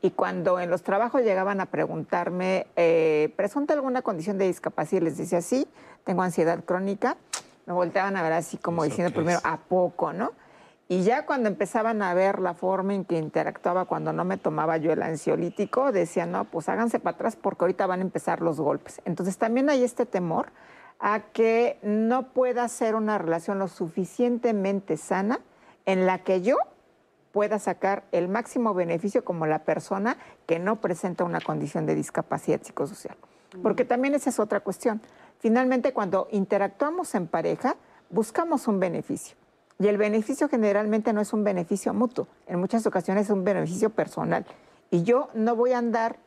Y 0.03 0.11
cuando 0.11 0.59
en 0.59 0.69
los 0.71 0.81
trabajos 0.81 1.21
llegaban 1.21 1.61
a 1.61 1.67
preguntarme, 1.67 2.65
eh, 2.75 3.31
¿presunta 3.35 3.75
alguna 3.75 4.01
condición 4.01 4.39
de 4.39 4.47
discapacidad? 4.47 5.01
Y 5.01 5.05
les 5.05 5.17
decía, 5.17 5.41
sí, 5.41 5.67
tengo 6.03 6.23
ansiedad 6.23 6.63
crónica. 6.63 7.17
Me 7.67 7.73
volteaban 7.73 8.17
a 8.17 8.23
ver 8.23 8.33
así 8.33 8.57
como 8.57 8.83
diciendo 8.83 9.13
primero, 9.13 9.39
¿a 9.43 9.57
poco, 9.57 10.11
no? 10.11 10.31
Y 10.87 11.03
ya 11.03 11.25
cuando 11.25 11.47
empezaban 11.47 12.01
a 12.01 12.13
ver 12.15 12.39
la 12.39 12.55
forma 12.55 12.95
en 12.95 13.05
que 13.05 13.17
interactuaba 13.17 13.85
cuando 13.85 14.11
no 14.11 14.25
me 14.25 14.37
tomaba 14.37 14.77
yo 14.77 14.91
el 14.91 15.03
ansiolítico, 15.03 15.91
decían, 15.91 16.31
no, 16.31 16.45
pues 16.45 16.67
háganse 16.67 16.99
para 16.99 17.15
atrás 17.15 17.37
porque 17.37 17.63
ahorita 17.63 17.85
van 17.85 17.99
a 17.99 18.03
empezar 18.03 18.41
los 18.41 18.59
golpes. 18.59 19.01
Entonces 19.05 19.37
también 19.37 19.69
hay 19.69 19.83
este 19.83 20.05
temor 20.05 20.51
a 21.01 21.21
que 21.33 21.79
no 21.81 22.31
pueda 22.31 22.67
ser 22.69 22.95
una 22.95 23.17
relación 23.17 23.59
lo 23.59 23.67
suficientemente 23.67 24.97
sana 24.97 25.41
en 25.85 26.05
la 26.05 26.19
que 26.19 26.41
yo 26.41 26.57
pueda 27.31 27.57
sacar 27.59 28.03
el 28.11 28.27
máximo 28.27 28.73
beneficio 28.73 29.25
como 29.25 29.47
la 29.47 29.63
persona 29.63 30.17
que 30.45 30.59
no 30.59 30.79
presenta 30.79 31.23
una 31.23 31.41
condición 31.41 31.87
de 31.87 31.95
discapacidad 31.95 32.61
psicosocial. 32.61 33.17
Porque 33.63 33.83
también 33.83 34.13
esa 34.13 34.29
es 34.29 34.39
otra 34.39 34.59
cuestión. 34.59 35.01
Finalmente, 35.39 35.91
cuando 35.91 36.27
interactuamos 36.31 37.15
en 37.15 37.27
pareja, 37.27 37.75
buscamos 38.09 38.67
un 38.67 38.79
beneficio. 38.79 39.35
Y 39.79 39.87
el 39.87 39.97
beneficio 39.97 40.47
generalmente 40.47 41.11
no 41.13 41.21
es 41.21 41.33
un 41.33 41.43
beneficio 41.43 41.93
mutuo, 41.93 42.27
en 42.45 42.59
muchas 42.59 42.85
ocasiones 42.85 43.25
es 43.25 43.31
un 43.31 43.43
beneficio 43.43 43.89
personal. 43.89 44.45
Y 44.91 45.01
yo 45.01 45.29
no 45.33 45.55
voy 45.55 45.71
a 45.71 45.79
andar 45.79 46.17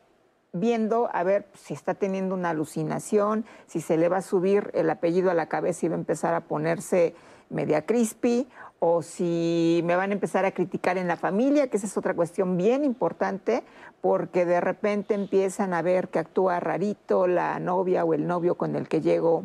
viendo 0.55 1.09
a 1.11 1.23
ver 1.23 1.45
si 1.53 1.73
está 1.73 1.95
teniendo 1.95 2.33
una 2.33 2.51
alucinación, 2.51 3.45
si 3.67 3.81
se 3.81 3.97
le 3.97 4.07
va 4.07 4.17
a 4.17 4.21
subir 4.21 4.71
el 4.73 4.89
apellido 4.89 5.29
a 5.29 5.33
la 5.33 5.47
cabeza 5.47 5.85
y 5.85 5.89
va 5.89 5.95
a 5.95 5.99
empezar 5.99 6.33
a 6.33 6.41
ponerse 6.41 7.13
media 7.49 7.85
crispy, 7.85 8.47
o 8.79 9.01
si 9.01 9.81
me 9.83 9.95
van 9.95 10.11
a 10.11 10.13
empezar 10.13 10.45
a 10.45 10.51
criticar 10.51 10.97
en 10.97 11.07
la 11.07 11.17
familia, 11.17 11.69
que 11.69 11.77
esa 11.77 11.87
es 11.87 11.97
otra 11.97 12.13
cuestión 12.13 12.55
bien 12.55 12.85
importante, 12.85 13.63
porque 13.99 14.45
de 14.45 14.61
repente 14.61 15.13
empiezan 15.13 15.73
a 15.73 15.81
ver 15.81 16.07
que 16.07 16.19
actúa 16.19 16.59
rarito 16.59 17.27
la 17.27 17.59
novia 17.59 18.05
o 18.05 18.13
el 18.13 18.25
novio 18.25 18.55
con 18.55 18.75
el 18.75 18.87
que 18.87 19.01
llego 19.01 19.43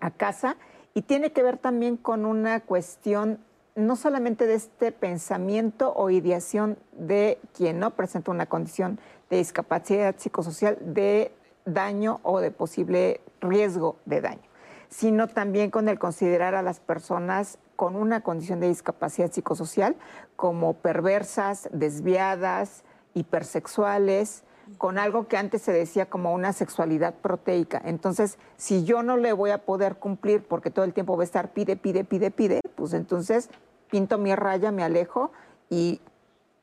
a 0.00 0.10
casa, 0.10 0.56
y 0.92 1.02
tiene 1.02 1.32
que 1.32 1.42
ver 1.42 1.56
también 1.56 1.96
con 1.96 2.26
una 2.26 2.60
cuestión 2.60 3.38
no 3.74 3.94
solamente 3.94 4.46
de 4.46 4.54
este 4.54 4.90
pensamiento 4.90 5.92
o 5.94 6.08
ideación 6.10 6.78
de 6.92 7.38
quien 7.54 7.78
no 7.78 7.90
presenta 7.90 8.30
una 8.30 8.46
condición 8.46 8.98
de 9.30 9.38
discapacidad 9.38 10.14
psicosocial 10.18 10.78
de 10.80 11.32
daño 11.64 12.20
o 12.22 12.40
de 12.40 12.50
posible 12.50 13.20
riesgo 13.40 13.96
de 14.04 14.20
daño, 14.20 14.48
sino 14.88 15.28
también 15.28 15.70
con 15.70 15.88
el 15.88 15.98
considerar 15.98 16.54
a 16.54 16.62
las 16.62 16.80
personas 16.80 17.58
con 17.74 17.96
una 17.96 18.22
condición 18.22 18.60
de 18.60 18.68
discapacidad 18.68 19.30
psicosocial 19.30 19.96
como 20.36 20.74
perversas, 20.74 21.68
desviadas, 21.72 22.84
hipersexuales, 23.14 24.44
con 24.78 24.98
algo 24.98 25.28
que 25.28 25.36
antes 25.36 25.62
se 25.62 25.72
decía 25.72 26.06
como 26.06 26.34
una 26.34 26.52
sexualidad 26.52 27.14
proteica. 27.14 27.80
Entonces, 27.84 28.38
si 28.56 28.84
yo 28.84 29.02
no 29.02 29.16
le 29.16 29.32
voy 29.32 29.50
a 29.50 29.64
poder 29.64 29.96
cumplir 29.96 30.42
porque 30.42 30.70
todo 30.70 30.84
el 30.84 30.92
tiempo 30.92 31.16
va 31.16 31.22
a 31.22 31.24
estar 31.24 31.52
pide, 31.52 31.76
pide, 31.76 32.04
pide, 32.04 32.30
pide, 32.30 32.60
pues 32.74 32.92
entonces 32.92 33.48
pinto 33.90 34.18
mi 34.18 34.34
raya, 34.34 34.72
me 34.72 34.82
alejo 34.82 35.30
y 35.70 36.00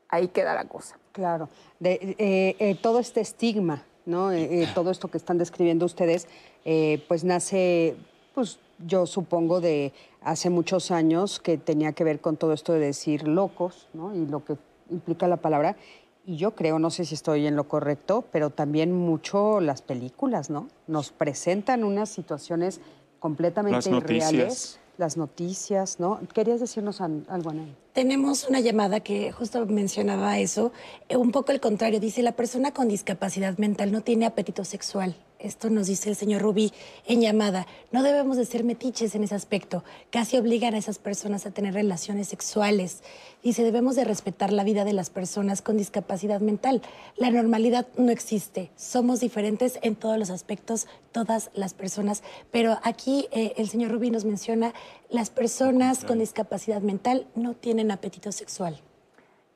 ahí 0.09 0.28
queda 0.28 0.53
la 0.53 0.66
cosa. 0.66 0.97
Claro. 1.14 1.47
De, 1.80 2.16
eh, 2.18 2.55
eh, 2.59 2.76
todo 2.82 2.99
este 2.99 3.22
estigma, 3.22 3.86
¿no? 4.05 4.32
Eh, 4.32 4.64
eh, 4.64 4.68
todo 4.76 4.91
esto 4.91 5.07
que 5.09 5.18
están 5.18 5.38
describiendo 5.38 5.86
ustedes, 5.86 6.28
eh, 6.66 7.03
pues 7.07 7.24
nace, 7.24 7.95
pues 8.34 8.59
yo 8.86 9.05
supongo, 9.05 9.61
de 9.61 9.93
hace 10.22 10.49
muchos 10.49 10.91
años 10.91 11.39
que 11.39 11.57
tenía 11.57 11.93
que 11.93 12.03
ver 12.03 12.20
con 12.20 12.36
todo 12.36 12.51
esto 12.51 12.74
de 12.74 12.80
decir 12.80 13.28
locos, 13.28 13.88
¿no? 13.93 14.14
Y 14.16 14.26
lo 14.26 14.43
que 14.43 14.57
implica 14.89 15.28
la 15.28 15.38
palabra. 15.38 15.78
Y 16.26 16.38
yo 16.38 16.51
creo, 16.55 16.80
no 16.80 16.89
sé 16.89 17.05
si 17.05 17.16
estoy 17.16 17.45
en 17.47 17.55
lo 17.55 17.68
correcto, 17.68 18.24
pero 18.32 18.49
también 18.49 18.91
mucho 18.91 19.59
las 19.61 19.82
películas, 19.82 20.49
¿no? 20.49 20.68
Nos 20.88 21.11
presentan 21.11 21.84
unas 21.84 22.09
situaciones 22.09 22.82
completamente 23.20 23.76
Las 23.76 23.88
irreales. 23.88 24.32
noticias. 24.34 24.80
Las 24.97 25.17
noticias, 25.17 25.99
¿no? 25.99 26.19
¿Querías 26.33 26.59
decirnos 26.59 27.01
algo, 27.01 27.49
Anaí? 27.49 27.75
Tenemos 27.93 28.47
una 28.47 28.59
llamada 28.59 28.99
que 28.99 29.31
justo 29.31 29.65
mencionaba 29.65 30.37
eso, 30.39 30.71
eh, 31.09 31.17
un 31.17 31.31
poco 31.31 31.51
el 31.51 31.59
contrario, 31.59 31.99
dice, 31.99 32.21
la 32.21 32.33
persona 32.33 32.71
con 32.71 32.87
discapacidad 32.87 33.57
mental 33.57 33.91
no 33.91 34.01
tiene 34.01 34.25
apetito 34.25 34.63
sexual. 34.63 35.15
Esto 35.43 35.69
nos 35.69 35.87
dice 35.87 36.09
el 36.09 36.15
señor 36.15 36.41
Rubí 36.41 36.71
en 37.05 37.19
llamada. 37.19 37.67
No 37.91 38.01
debemos 38.01 38.37
de 38.37 38.45
ser 38.45 38.63
metiches 38.63 39.13
en 39.13 39.25
ese 39.25 39.35
aspecto. 39.35 39.83
Casi 40.09 40.37
obligan 40.37 40.73
a 40.73 40.77
esas 40.77 40.99
personas 40.99 41.45
a 41.45 41.51
tener 41.51 41.73
relaciones 41.73 42.29
sexuales. 42.29 43.03
Dice, 43.43 43.61
debemos 43.63 43.97
de 43.97 44.05
respetar 44.05 44.53
la 44.53 44.63
vida 44.63 44.85
de 44.85 44.93
las 44.93 45.09
personas 45.09 45.61
con 45.61 45.75
discapacidad 45.75 46.39
mental. 46.39 46.81
La 47.17 47.29
normalidad 47.29 47.85
no 47.97 48.09
existe. 48.09 48.71
Somos 48.77 49.19
diferentes 49.19 49.79
en 49.81 49.97
todos 49.97 50.17
los 50.17 50.29
aspectos, 50.29 50.87
todas 51.11 51.51
las 51.53 51.73
personas. 51.73 52.23
Pero 52.49 52.79
aquí 52.81 53.27
eh, 53.31 53.53
el 53.57 53.67
señor 53.67 53.91
Rubí 53.91 54.11
nos 54.11 54.23
menciona, 54.23 54.73
las 55.09 55.29
personas 55.29 56.05
con 56.05 56.19
discapacidad 56.19 56.81
mental 56.81 57.27
no 57.35 57.53
tienen 57.53 57.91
apetito 57.91 58.31
sexual. 58.31 58.81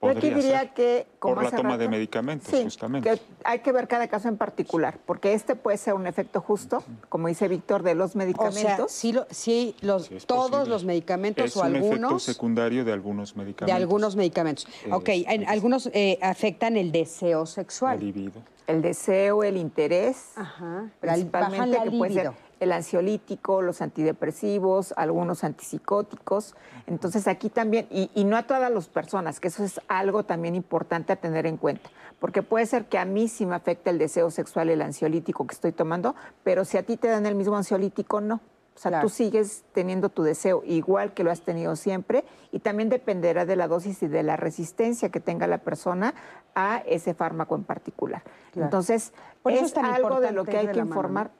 Yo 0.01 0.09
aquí 0.09 0.29
diría 0.29 0.73
que 0.73 1.07
como 1.17 1.35
por 1.35 1.43
la 1.45 1.51
toma 1.51 1.77
de 1.77 1.87
medicamentos, 1.87 2.53
justamente. 2.63 3.09
Que 3.09 3.21
hay 3.43 3.59
que 3.59 3.71
ver 3.71 3.87
cada 3.87 4.07
caso 4.07 4.27
en 4.27 4.37
particular, 4.37 4.99
porque 5.05 5.33
este 5.33 5.55
puede 5.55 5.77
ser 5.77 5.95
un 5.95 6.05
efecto 6.05 6.39
justo, 6.39 6.83
como 7.09 7.27
dice 7.27 7.47
Víctor, 7.47 7.81
de 7.81 7.95
los 7.95 8.15
medicamentos. 8.15 8.91
sí, 8.91 9.15
sí, 9.31 9.75
los, 9.81 10.09
todos 10.27 10.67
los 10.67 10.83
medicamentos 10.83 11.57
o 11.57 11.63
algunos. 11.63 11.85
Es 11.85 11.97
un 11.97 12.05
efecto 12.05 12.19
secundario 12.19 12.85
de 12.85 12.93
algunos 12.93 13.35
medicamentos. 13.35 13.75
De 13.75 13.81
algunos 13.81 14.15
medicamentos. 14.15 14.67
ok, 14.91 15.09
algunos 15.47 15.89
eh, 15.93 16.19
afectan 16.21 16.77
el 16.77 16.91
deseo 16.91 17.45
sexual. 17.45 17.97
El 17.97 18.05
libido. 18.05 18.43
El 18.67 18.81
deseo, 18.81 19.43
el 19.43 19.57
interés. 19.57 20.33
Ajá. 20.35 20.89
Principalmente 20.99 21.79
que 21.83 21.91
puede 21.91 22.13
ser 22.13 22.31
el 22.60 22.72
ansiolítico, 22.72 23.62
los 23.62 23.82
antidepresivos, 23.82 24.93
algunos 24.97 25.43
antipsicóticos. 25.43 26.55
Entonces 26.86 27.28
aquí 27.28 27.49
también, 27.49 27.88
y, 27.89 28.24
no 28.24 28.38
a 28.38 28.43
todas 28.43 28.72
las 28.72 28.88
personas, 28.88 29.39
que 29.39 29.49
eso 29.49 29.64
es 29.64 29.80
algo 29.88 30.24
también 30.24 30.55
importante 30.55 31.14
a 31.14 31.16
tener 31.16 31.45
en 31.45 31.58
cuenta, 31.58 31.89
porque 32.20 32.43
puede 32.43 32.66
ser 32.66 32.86
que 32.86 32.97
a 32.97 33.05
mí 33.05 33.28
sí 33.28 33.45
me 33.45 33.55
afecte 33.55 33.89
el 33.89 33.97
deseo 33.97 34.32
sexual 34.32 34.70
el 34.70 34.82
ansiolítico 34.82 35.45
que 35.45 35.53
estoy 35.53 35.72
tomando, 35.72 36.16
pero 36.43 36.66
si 36.66 36.78
a 36.78 36.84
ti 36.84 36.97
te 36.97 37.08
dan 37.08 37.26
el 37.26 37.36
mismo 37.36 37.55
ansiolítico, 37.55 38.22
no. 38.22 38.41
O 38.76 38.80
sea, 38.80 39.01
tú 39.01 39.10
sigues 39.10 39.64
teniendo 39.74 40.10
tu 40.10 40.22
deseo 40.22 40.62
igual 40.64 41.16
que 41.16 41.24
lo 41.24 41.32
has 41.32 41.41
tenido 41.41 41.76
siempre 41.76 42.24
y 42.51 42.60
también 42.60 42.89
dependerá 42.89 43.43
de 43.43 43.55
la 43.55 43.68
dosis 43.68 44.03
y 44.03 44.08
de 44.08 44.22
la 44.22 44.36
resistencia 44.36 45.10
que 45.10 45.20
tenga 45.20 45.47
la 45.47 45.58
persona 45.58 46.14
a 46.53 46.84
ese 46.86 47.16
fármaco 47.16 47.55
en 47.55 47.64
particular. 47.64 48.22
Entonces, 48.55 49.14
es, 49.45 49.76
algo 49.78 50.20
de 50.20 50.32
lo 50.32 50.45
que 50.45 50.58
hay 50.58 50.68
que 50.68 50.78
informar 50.78 51.32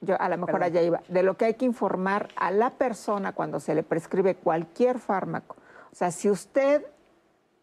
yo 0.00 0.20
a 0.20 0.28
lo 0.28 0.38
mejor 0.38 0.62
allá 0.62 0.82
iba, 0.82 1.02
de 1.08 1.22
lo 1.22 1.36
que 1.36 1.46
hay 1.46 1.54
que 1.54 1.64
informar 1.64 2.28
a 2.36 2.50
la 2.50 2.70
persona 2.70 3.32
cuando 3.32 3.60
se 3.60 3.74
le 3.74 3.82
prescribe 3.82 4.34
cualquier 4.34 4.98
fármaco. 4.98 5.56
O 5.92 5.94
sea, 5.94 6.10
si 6.10 6.30
usted 6.30 6.86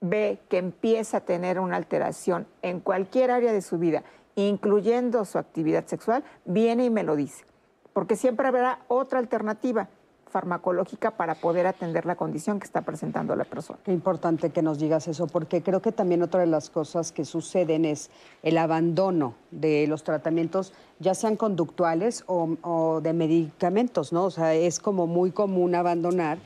ve 0.02 0.40
que 0.50 0.58
empieza 0.58 1.18
a 1.18 1.22
tener 1.22 1.60
una 1.60 1.76
alteración 1.76 2.48
en 2.62 2.80
cualquier 2.80 3.32
área 3.32 3.52
de 3.52 3.62
su 3.62 3.78
vida, 3.80 4.04
incluyendo 4.36 5.26
su 5.26 5.40
actividad 5.40 5.86
sexual, 5.88 6.24
viene 6.46 6.86
y 6.86 6.90
me 6.90 7.04
lo 7.04 7.16
dice, 7.16 7.46
porque 7.94 8.16
siempre 8.16 8.48
habrá 8.48 8.80
otra 8.88 9.20
alternativa 9.20 9.90
farmacológica 10.38 11.18
para 11.18 11.34
poder 11.34 11.66
atender 11.66 12.06
la 12.06 12.16
condición 12.16 12.60
que 12.60 12.66
está 12.66 12.84
presentando 12.84 13.36
la 13.36 13.44
persona. 13.44 13.80
Qué 13.84 13.92
importante 13.92 14.52
que 14.52 14.62
nos 14.62 14.78
digas 14.78 15.08
eso, 15.08 15.26
porque 15.26 15.64
creo 15.64 15.82
que 15.82 15.92
también 15.92 16.22
otra 16.22 16.42
de 16.42 16.46
las 16.46 16.70
cosas 16.70 17.12
que 17.12 17.26
suceden 17.26 17.86
es 17.86 18.12
el 18.44 18.60
abandono 18.60 19.34
de 19.50 19.88
los 19.88 20.04
tratamientos, 20.04 20.74
ya 21.00 21.16
sean 21.16 21.38
conductuales 21.38 22.24
o, 22.28 23.02
de 23.02 23.14
medicamentos, 23.14 24.14
¿no? 24.14 24.26
O 24.26 24.30
sea, 24.30 24.54
es 24.54 24.80
como 24.80 25.08
muy 25.08 25.32
común 25.32 25.74
abandonar 25.74 26.38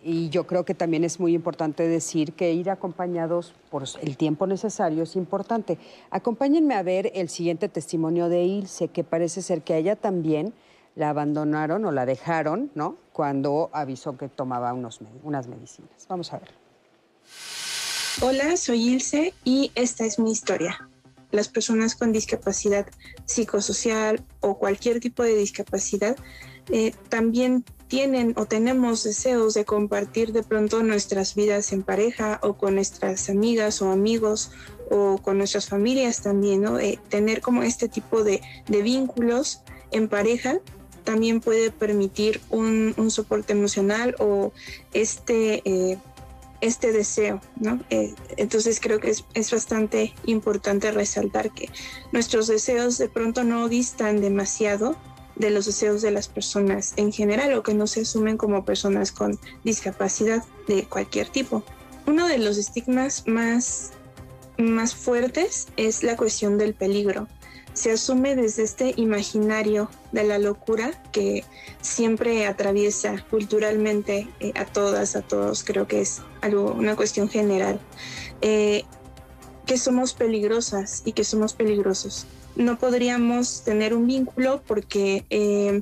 y 0.00 0.28
yo 0.28 0.46
creo 0.46 0.64
que 0.64 0.76
también 0.76 1.02
es 1.02 1.18
muy 1.18 1.34
importante 1.34 1.88
decir 1.88 2.34
que 2.34 2.52
ir 2.52 2.70
acompañados 2.70 3.52
por 3.68 3.82
el 4.00 4.16
tiempo 4.16 4.46
necesario 4.46 5.02
es 5.02 5.16
importante. 5.16 5.76
Acompáñenme 6.12 6.76
a 6.76 6.84
ver 6.84 7.10
el 7.14 7.28
siguiente 7.28 7.68
testimonio 7.68 8.28
de 8.28 8.44
Ilse, 8.44 8.86
que 8.86 9.02
parece 9.02 9.42
ser 9.42 9.62
que 9.62 9.76
ella 9.76 9.96
también 9.96 10.54
la 10.96 11.10
abandonaron 11.10 11.84
o 11.84 11.92
la 11.92 12.06
dejaron, 12.06 12.70
¿no? 12.74 12.96
Cuando 13.12 13.70
avisó 13.72 14.16
que 14.16 14.28
tomaba 14.28 14.72
unos, 14.72 15.00
unas 15.22 15.46
medicinas. 15.46 16.06
Vamos 16.08 16.32
a 16.32 16.38
ver. 16.38 16.50
Hola, 18.22 18.56
soy 18.56 18.88
Ilse 18.88 19.34
y 19.44 19.72
esta 19.74 20.04
es 20.04 20.18
mi 20.18 20.32
historia. 20.32 20.88
Las 21.30 21.48
personas 21.48 21.94
con 21.94 22.12
discapacidad 22.12 22.86
psicosocial 23.24 24.24
o 24.40 24.58
cualquier 24.58 25.00
tipo 25.00 25.22
de 25.22 25.36
discapacidad 25.36 26.16
eh, 26.68 26.92
también 27.08 27.64
tienen 27.88 28.34
o 28.36 28.46
tenemos 28.46 29.04
deseos 29.04 29.54
de 29.54 29.64
compartir 29.64 30.32
de 30.32 30.42
pronto 30.42 30.82
nuestras 30.82 31.34
vidas 31.34 31.72
en 31.72 31.82
pareja 31.82 32.40
o 32.42 32.54
con 32.54 32.74
nuestras 32.74 33.30
amigas 33.30 33.80
o 33.80 33.90
amigos 33.90 34.50
o 34.90 35.18
con 35.18 35.38
nuestras 35.38 35.68
familias 35.68 36.22
también, 36.22 36.62
¿no? 36.62 36.78
Eh, 36.78 36.98
tener 37.08 37.40
como 37.40 37.62
este 37.62 37.88
tipo 37.88 38.22
de, 38.22 38.42
de 38.68 38.82
vínculos 38.82 39.62
en 39.92 40.08
pareja 40.08 40.58
también 41.00 41.40
puede 41.40 41.70
permitir 41.70 42.40
un, 42.50 42.94
soporte 43.10 43.52
emocional 43.52 44.14
o 44.18 44.52
este, 44.92 45.62
eh, 45.64 45.98
este 46.60 46.92
deseo, 46.92 47.40
¿no? 47.56 47.80
Eh, 47.90 48.14
entonces 48.36 48.80
creo 48.80 49.00
que 49.00 49.10
es, 49.10 49.24
es, 49.34 49.50
bastante 49.50 50.14
importante 50.26 50.90
resaltar 50.92 51.50
que 51.52 51.70
nuestros 52.12 52.46
deseos 52.46 52.98
de 52.98 53.08
pronto 53.08 53.44
no 53.44 53.68
distan 53.68 54.20
demasiado 54.20 54.96
de 55.36 55.50
los 55.50 55.66
deseos 55.66 56.02
de 56.02 56.10
las 56.10 56.28
personas 56.28 56.92
en 56.96 57.12
general 57.12 57.54
o 57.54 57.62
que 57.62 57.74
no 57.74 57.86
se 57.86 58.02
asumen 58.02 58.36
como 58.36 58.64
personas 58.64 59.10
con 59.10 59.38
discapacidad 59.64 60.44
de 60.68 60.84
cualquier 60.84 61.28
tipo. 61.28 61.64
Uno 62.06 62.28
de 62.28 62.38
los 62.38 62.58
estigmas 62.58 63.26
más, 63.26 63.92
más 64.58 64.94
fuertes 64.94 65.68
es 65.76 66.02
la 66.02 66.16
cuestión 66.16 66.58
del 66.58 66.74
peligro 66.74 67.26
se 67.72 67.92
asume 67.92 68.36
desde 68.36 68.62
este 68.62 68.94
imaginario 68.96 69.90
de 70.12 70.24
la 70.24 70.38
locura 70.38 70.90
que 71.12 71.44
siempre 71.80 72.46
atraviesa 72.46 73.24
culturalmente 73.30 74.28
eh, 74.40 74.52
a 74.56 74.64
todas, 74.64 75.16
a 75.16 75.22
todos, 75.22 75.64
creo 75.64 75.86
que 75.86 76.00
es 76.00 76.22
algo, 76.40 76.72
una 76.72 76.96
cuestión 76.96 77.28
general, 77.28 77.80
eh, 78.40 78.84
que 79.66 79.78
somos 79.78 80.14
peligrosas 80.14 81.02
y 81.04 81.12
que 81.12 81.24
somos 81.24 81.54
peligrosos. 81.54 82.26
No 82.56 82.78
podríamos 82.78 83.62
tener 83.62 83.94
un 83.94 84.06
vínculo 84.06 84.62
porque, 84.66 85.24
eh, 85.30 85.80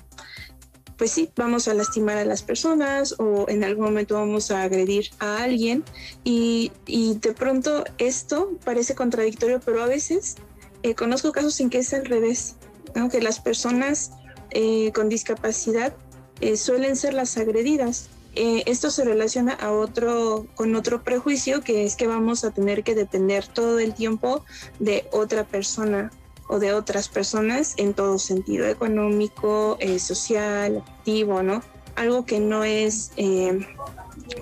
pues 0.98 1.12
sí, 1.12 1.30
vamos 1.36 1.68
a 1.68 1.74
lastimar 1.74 2.18
a 2.18 2.24
las 2.24 2.42
personas 2.42 3.14
o 3.18 3.46
en 3.48 3.64
algún 3.64 3.86
momento 3.86 4.14
vamos 4.16 4.50
a 4.50 4.62
agredir 4.62 5.10
a 5.20 5.42
alguien 5.42 5.84
y, 6.22 6.70
y 6.86 7.14
de 7.14 7.32
pronto 7.32 7.84
esto 7.96 8.58
parece 8.64 8.94
contradictorio, 8.94 9.60
pero 9.64 9.82
a 9.82 9.86
veces 9.86 10.36
eh, 10.82 10.94
conozco 10.94 11.32
casos 11.32 11.58
en 11.60 11.70
que 11.70 11.78
es 11.78 11.92
al 11.92 12.04
revés, 12.04 12.56
aunque 12.94 13.20
las 13.20 13.40
personas 13.40 14.12
eh, 14.50 14.92
con 14.92 15.08
discapacidad 15.08 15.92
eh, 16.40 16.56
suelen 16.56 16.96
ser 16.96 17.14
las 17.14 17.36
agredidas. 17.36 18.08
esto 18.34 18.90
se 18.90 19.04
relaciona 19.04 19.54
a 19.54 19.72
otro, 19.72 20.46
con 20.54 20.76
otro 20.76 21.02
prejuicio 21.02 21.62
que 21.62 21.84
es 21.84 21.96
que 21.96 22.06
vamos 22.06 22.44
a 22.44 22.52
tener 22.52 22.84
que 22.84 22.94
depender 22.94 23.44
todo 23.48 23.80
el 23.80 23.94
tiempo 23.94 24.44
de 24.78 25.08
otra 25.10 25.42
persona 25.44 26.12
o 26.48 26.60
de 26.60 26.72
otras 26.72 27.08
personas 27.08 27.74
en 27.78 27.94
todo 27.94 28.18
sentido, 28.18 28.66
económico, 28.68 29.76
social, 29.98 30.84
activo, 30.86 31.42
¿no? 31.42 31.62
Algo 31.96 32.24
que 32.24 32.38
no 32.38 32.62
es 32.62 33.10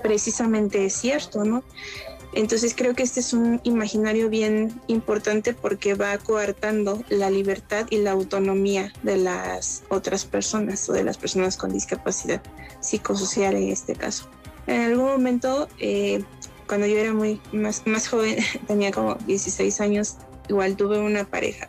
precisamente 0.03 0.91
cierto, 0.91 1.45
¿no? 1.45 1.62
Entonces 2.37 2.74
creo 2.76 2.95
que 2.95 3.03
este 3.03 3.20
es 3.20 3.32
un 3.32 3.62
imaginario 3.64 4.28
bien 4.28 4.78
importante 4.89 5.55
porque 5.55 5.95
va 5.95 6.18
coartando 6.18 7.03
la 7.09 7.30
libertad 7.30 7.87
y 7.89 7.97
la 7.97 8.11
autonomía 8.11 8.93
de 9.03 9.16
las 9.16 9.84
otras 9.89 10.26
personas 10.26 10.87
o 10.91 10.93
de 10.93 11.03
las 11.03 11.16
personas 11.16 11.57
con 11.57 11.72
discapacidad 11.72 12.43
psicosocial 12.80 13.57
en 13.57 13.70
este 13.70 13.95
caso. 13.95 14.28
En 14.66 14.82
algún 14.82 15.07
momento, 15.07 15.66
eh, 15.78 16.22
cuando 16.68 16.87
yo 16.87 16.99
era 16.99 17.14
muy 17.14 17.41
más, 17.53 17.87
más 17.87 18.07
joven, 18.07 18.37
tenía 18.66 18.91
como 18.91 19.14
16 19.14 19.80
años, 19.80 20.16
igual 20.51 20.76
tuve 20.76 20.99
una 20.99 21.24
pareja, 21.24 21.68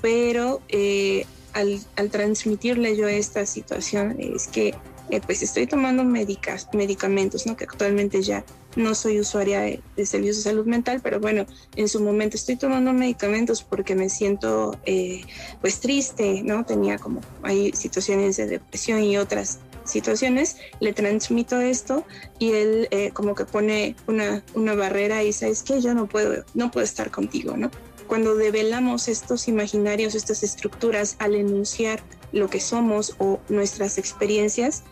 pero 0.00 0.62
eh, 0.68 1.26
al, 1.54 1.80
al 1.96 2.10
transmitirle 2.10 2.96
yo 2.96 3.08
esta 3.08 3.46
situación 3.46 4.14
es 4.20 4.46
que 4.46 4.76
eh, 5.10 5.20
pues 5.26 5.42
estoy 5.42 5.66
tomando 5.66 6.02
medicamentos, 6.04 7.46
¿no? 7.46 7.56
Que 7.56 7.64
actualmente 7.64 8.22
ya 8.22 8.44
no 8.76 8.94
soy 8.94 9.20
usuaria 9.20 9.60
de, 9.60 10.06
servicios 10.06 10.38
de 10.38 10.42
salud 10.42 10.66
mental, 10.66 11.00
pero 11.02 11.20
bueno, 11.20 11.46
en 11.76 11.88
su 11.88 12.00
momento 12.00 12.36
estoy 12.36 12.56
tomando 12.56 12.92
medicamentos 12.92 13.62
porque 13.62 13.94
me 13.94 14.08
siento 14.08 14.78
eh, 14.84 15.22
pues 15.60 15.80
triste, 15.80 16.42
¿no? 16.42 16.64
Tenía 16.64 16.98
como 16.98 17.20
hay 17.42 17.72
situaciones 17.72 18.36
de 18.36 18.46
depresión 18.46 19.02
y 19.02 19.16
otras 19.16 19.60
situaciones, 19.84 20.56
le 20.80 20.92
transmito 20.92 21.60
esto 21.60 22.04
y 22.38 22.52
él 22.52 22.88
eh, 22.90 23.10
como 23.12 23.34
que 23.34 23.44
pone 23.44 23.96
una, 24.06 24.42
una 24.54 24.74
barrera 24.74 25.22
y 25.22 25.32
sabes 25.32 25.62
que 25.62 25.80
yo 25.80 25.94
no 25.94 26.06
puedo, 26.06 26.44
no 26.54 26.70
puedo 26.70 26.84
estar 26.84 27.10
contigo, 27.10 27.56
¿no? 27.56 27.70
Cuando 28.06 28.34
develamos 28.34 29.08
estos 29.08 29.48
imaginarios, 29.48 30.14
estas 30.14 30.42
estructuras 30.42 31.16
al 31.18 31.34
enunciar 31.34 32.02
lo 32.32 32.50
que 32.50 32.60
somos 32.60 33.14
o 33.18 33.40
nuestras 33.48 33.96
experiencias, 33.98 34.82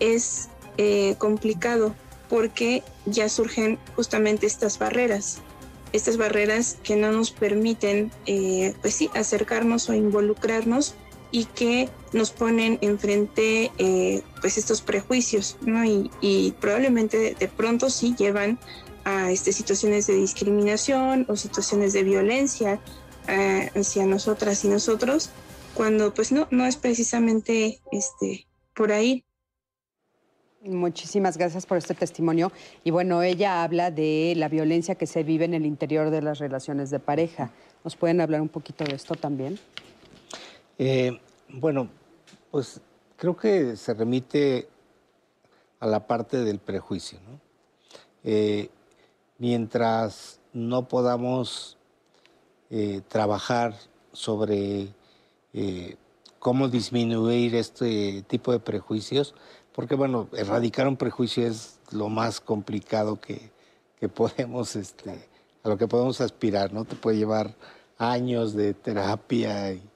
es 0.00 0.48
eh, 0.76 1.14
complicado 1.18 1.94
porque 2.28 2.82
ya 3.06 3.28
surgen 3.28 3.78
justamente 3.96 4.46
estas 4.46 4.78
barreras, 4.78 5.38
estas 5.92 6.16
barreras 6.16 6.76
que 6.82 6.96
no 6.96 7.12
nos 7.12 7.30
permiten, 7.30 8.10
eh, 8.26 8.74
pues 8.82 8.94
sí, 8.94 9.10
acercarnos 9.14 9.88
o 9.88 9.94
involucrarnos 9.94 10.94
y 11.30 11.44
que 11.44 11.88
nos 12.12 12.30
ponen 12.30 12.78
enfrente 12.80 13.70
eh, 13.78 14.22
pues 14.40 14.58
estos 14.58 14.80
prejuicios, 14.82 15.56
¿no? 15.60 15.84
Y, 15.84 16.54
probablemente 16.60 17.36
de, 17.38 17.48
pronto 17.48 17.90
sí 17.90 18.14
llevan 18.18 18.58
a 19.04 19.30
este, 19.30 19.52
situaciones 19.52 20.06
de 20.06 20.14
discriminación 20.14 21.26
o 21.28 21.36
situaciones 21.36 21.92
de 21.92 22.02
violencia 22.02 22.80
hacia 23.74 24.06
nosotras 24.06 24.64
y 24.64 24.68
nosotros, 24.68 25.28
cuando 25.74 26.14
pues 26.14 26.32
no, 26.32 26.48
no 26.50 26.64
es 26.64 26.76
precisamente 26.76 27.82
este, 27.92 28.46
por 28.74 28.90
ahí. 28.90 29.24
Muchísimas 30.68 31.38
gracias 31.38 31.64
por 31.64 31.78
este 31.78 31.94
testimonio. 31.94 32.52
Y 32.84 32.90
bueno, 32.90 33.22
ella 33.22 33.62
habla 33.62 33.90
de 33.90 34.34
la 34.36 34.48
violencia 34.48 34.96
que 34.96 35.06
se 35.06 35.22
vive 35.22 35.46
en 35.46 35.54
el 35.54 35.64
interior 35.64 36.10
de 36.10 36.20
las 36.20 36.38
relaciones 36.38 36.90
de 36.90 36.98
pareja. 36.98 37.50
¿Nos 37.84 37.96
pueden 37.96 38.20
hablar 38.20 38.42
un 38.42 38.50
poquito 38.50 38.84
de 38.84 38.94
esto 38.94 39.14
también? 39.14 39.58
Eh, 40.76 41.18
bueno, 41.48 41.88
pues 42.50 42.82
creo 43.16 43.34
que 43.34 43.76
se 43.76 43.94
remite 43.94 44.68
a 45.80 45.86
la 45.86 46.06
parte 46.06 46.44
del 46.44 46.58
prejuicio. 46.58 47.18
¿no? 47.26 47.40
Eh, 48.24 48.68
mientras 49.38 50.40
no 50.52 50.86
podamos 50.86 51.78
eh, 52.68 53.00
trabajar 53.08 53.74
sobre 54.12 54.92
cómo 56.38 56.68
disminuir 56.68 57.56
este 57.56 58.22
tipo 58.28 58.52
de 58.52 58.60
prejuicios, 58.60 59.34
porque 59.78 59.94
bueno, 59.94 60.26
erradicar 60.32 60.88
un 60.88 60.96
prejuicio 60.96 61.46
es 61.46 61.78
lo 61.92 62.08
más 62.08 62.40
complicado 62.40 63.20
que, 63.20 63.52
podemos, 64.12 64.74
este, 64.74 65.28
a 65.62 65.68
lo 65.68 65.78
que 65.78 65.86
podemos 65.86 66.20
aspirar, 66.20 66.72
¿no? 66.72 66.84
Te 66.84 66.96
puede 66.96 67.16
llevar 67.16 67.54
años 67.96 68.54
de 68.54 68.74
terapia 68.74 69.70
y, 69.70 69.88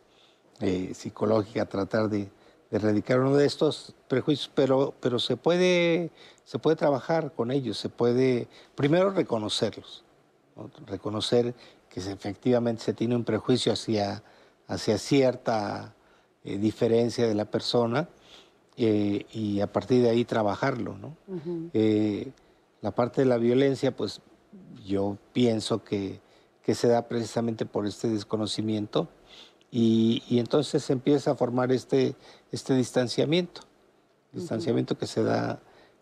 eh, 0.61 0.93
psicológica 0.95 1.67
tratar 1.67 2.09
de, 2.09 2.31
erradicar 2.71 3.19
uno 3.19 3.35
de 3.35 3.45
estos 3.45 3.93
prejuicios, 4.07 4.53
pero, 4.55 4.95
pero 5.01 5.19
se, 5.19 5.37
puede, 5.37 6.13
se 6.45 6.61
puede 6.61 6.77
trabajar 6.77 7.33
con 7.33 7.51
ellos, 7.51 7.77
se 7.77 7.89
puede 7.89 8.47
primero 8.77 9.11
reconocerlos, 9.11 10.05
reconocer 10.87 11.57
que 11.89 11.99
efectivamente 11.99 12.85
se 12.85 12.95
tiene 12.95 13.17
un 13.17 13.25
prejuicio 13.25 13.73
hacia, 13.73 14.23
hacia 14.69 14.97
cierta 14.97 15.93
eh, 16.45 16.57
diferencia 16.57 17.27
de 17.27 17.35
la 17.35 17.47
persona 17.47 18.09
eh, 18.77 19.27
y 19.33 19.61
a 19.61 19.73
partir 19.73 20.03
de 20.03 20.11
ahí 20.11 20.25
trabajarlo. 20.25 20.97
¿no? 20.97 21.17
Eh, 21.75 22.33
la 22.81 22.93
parte 22.93 23.23
de 23.23 23.27
la 23.27 23.37
violencia, 23.37 23.95
pues 23.95 24.21
yo 24.85 25.19
pienso 25.33 25.85
que, 25.85 26.21
que 26.63 26.75
se 26.75 26.89
da 26.89 27.09
precisamente 27.09 27.67
por 27.67 27.87
este 27.87 28.09
desconocimiento 28.09 29.09
y, 29.71 30.23
y, 30.29 30.39
entonces 30.39 30.85
se 30.85 30.93
empieza 30.93 31.31
a 31.31 31.35
formar 31.35 31.73
este, 31.73 32.15
este 32.51 32.75
distanciamiento, 32.75 33.63
distanciamiento 34.33 34.99
que, 34.99 35.07
se 35.07 35.23
da, 35.23 35.61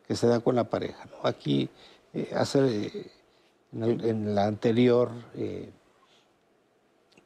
que 0.08 0.16
se 0.16 0.26
da 0.26 0.40
con 0.40 0.56
la 0.56 0.68
pareja. 0.68 1.06
¿no? 1.06 1.28
Aquí, 1.28 1.70
hace, 2.34 3.12
en, 3.72 4.34
la 4.34 4.46
anterior 4.46 5.10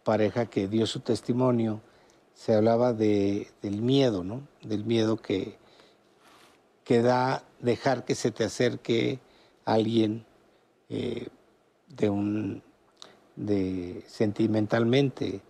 pareja 0.05 0.47
que 0.47 0.68
dio 0.68 0.86
su 0.86 1.01
testimonio, 1.01 1.80
se 2.35 2.55
hablaba 2.55 2.93
de, 2.93 3.49
del 3.62 3.80
miedo, 3.80 4.24
¿no? 4.24 4.47
Del 4.62 4.85
miedo 4.85 5.16
que, 5.16 5.57
que 6.85 7.01
da 7.01 7.45
dejar 7.61 8.05
que 8.05 8.14
se 8.14 8.30
te 8.30 8.45
acerque 8.45 9.20
alguien 9.64 10.26
eh, 10.89 11.28
de 11.89 12.11
un 12.11 12.62
de 13.37 14.05
sentimentalmente. 14.07 15.41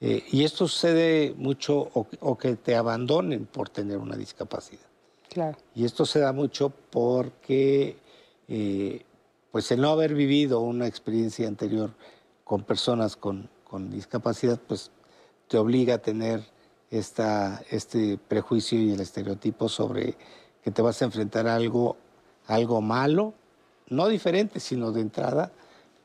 Eh, 0.00 0.24
y 0.30 0.44
esto 0.44 0.66
sucede 0.66 1.34
mucho 1.36 1.90
o, 1.92 2.38
que 2.38 2.56
te 2.56 2.74
abandonen 2.74 3.46
por 3.46 3.68
tener 3.68 3.98
una 3.98 4.16
discapacidad. 4.16 4.86
Claro. 5.28 5.56
Y 5.74 5.84
esto 5.84 6.06
se 6.06 6.20
da 6.20 6.32
mucho 6.32 6.72
porque 6.90 7.96
eh, 8.48 9.04
pues 9.52 9.70
el 9.70 9.80
no 9.80 9.90
haber 9.90 10.14
vivido 10.14 10.60
una 10.60 10.86
experiencia 10.86 11.46
anterior 11.46 11.92
con 12.44 12.64
personas 12.64 13.16
con, 13.16 13.48
con 13.64 13.90
discapacidad, 13.90 14.58
pues 14.66 14.90
te 15.50 15.58
obliga 15.58 15.94
a 15.94 15.98
tener 15.98 16.44
esta, 16.92 17.60
este 17.70 18.18
prejuicio 18.28 18.78
y 18.78 18.92
el 18.92 19.00
estereotipo 19.00 19.68
sobre 19.68 20.16
que 20.62 20.70
te 20.70 20.80
vas 20.80 21.02
a 21.02 21.06
enfrentar 21.06 21.48
a 21.48 21.56
algo, 21.56 21.96
algo 22.46 22.80
malo, 22.80 23.34
no 23.88 24.06
diferente, 24.06 24.60
sino 24.60 24.92
de 24.92 25.00
entrada, 25.00 25.50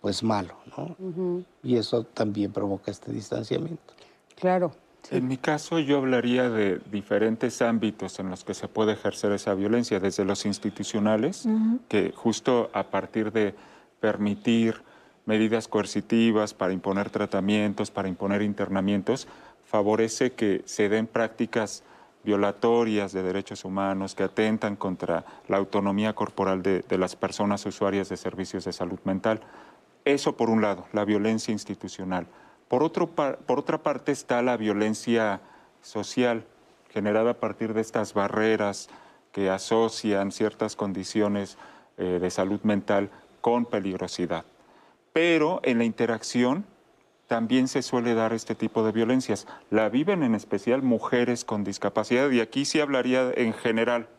pues 0.01 0.23
malo, 0.23 0.55
¿no? 0.75 1.43
Y 1.61 1.75
eso 1.75 2.05
también 2.05 2.51
provoca 2.51 2.89
este 2.89 3.11
distanciamiento. 3.11 3.93
Claro. 4.35 4.71
En 5.11 5.27
mi 5.27 5.37
caso 5.37 5.77
yo 5.77 5.97
hablaría 5.97 6.49
de 6.49 6.81
diferentes 6.91 7.61
ámbitos 7.61 8.17
en 8.17 8.31
los 8.31 8.43
que 8.43 8.55
se 8.55 8.67
puede 8.67 8.93
ejercer 8.93 9.31
esa 9.31 9.53
violencia, 9.53 9.99
desde 9.99 10.25
los 10.25 10.43
institucionales, 10.47 11.47
que 11.87 12.11
justo 12.15 12.71
a 12.73 12.89
partir 12.89 13.31
de 13.31 13.53
permitir 13.99 14.81
medidas 15.25 15.67
coercitivas, 15.67 16.53
para 16.53 16.73
imponer 16.73 17.09
tratamientos, 17.09 17.91
para 17.91 18.07
imponer 18.07 18.41
internamientos, 18.41 19.27
favorece 19.65 20.33
que 20.33 20.61
se 20.65 20.89
den 20.89 21.07
prácticas 21.07 21.83
violatorias 22.23 23.11
de 23.11 23.23
derechos 23.23 23.65
humanos 23.65 24.15
que 24.15 24.23
atentan 24.23 24.75
contra 24.75 25.25
la 25.47 25.57
autonomía 25.57 26.13
corporal 26.13 26.63
de, 26.63 26.83
las 26.97 27.15
personas 27.15 27.65
usuarias 27.65 28.09
de 28.09 28.17
servicios 28.17 28.65
de 28.65 28.73
salud 28.73 28.99
mental. 29.03 29.41
Eso 30.05 30.35
por 30.35 30.49
un 30.49 30.61
lado, 30.61 30.87
la 30.91 31.05
violencia 31.05 31.51
institucional. 31.51 32.27
Por, 32.67 32.83
otro, 32.83 33.09
por 33.09 33.59
otra 33.59 33.79
parte 33.79 34.11
está 34.11 34.41
la 34.41 34.57
violencia 34.57 35.41
social, 35.81 36.45
generada 36.89 37.31
a 37.31 37.39
partir 37.39 37.73
de 37.73 37.81
estas 37.81 38.13
barreras 38.13 38.89
que 39.31 39.49
asocian 39.49 40.31
ciertas 40.31 40.75
condiciones 40.75 41.57
eh, 41.97 42.19
de 42.21 42.29
salud 42.31 42.61
mental 42.63 43.11
con 43.41 43.65
peligrosidad 43.65 44.45
pero 45.15 45.61
en 45.63 45.77
la 45.77 45.85
interacción 45.85 46.65
también 47.27 47.69
se 47.69 47.81
suele 47.83 48.15
dar 48.15 48.33
este 48.33 48.53
tipo 48.53 48.83
de 48.83 48.91
violencias. 48.91 49.47
La 49.69 49.87
viven 49.87 50.23
en 50.23 50.35
especial 50.35 50.81
mujeres 50.81 51.45
con 51.45 51.63
discapacidad 51.63 52.29
y 52.31 52.41
aquí 52.41 52.65
sí 52.65 52.81
hablaría 52.81 53.31
en 53.33 53.53
general. 53.53 54.09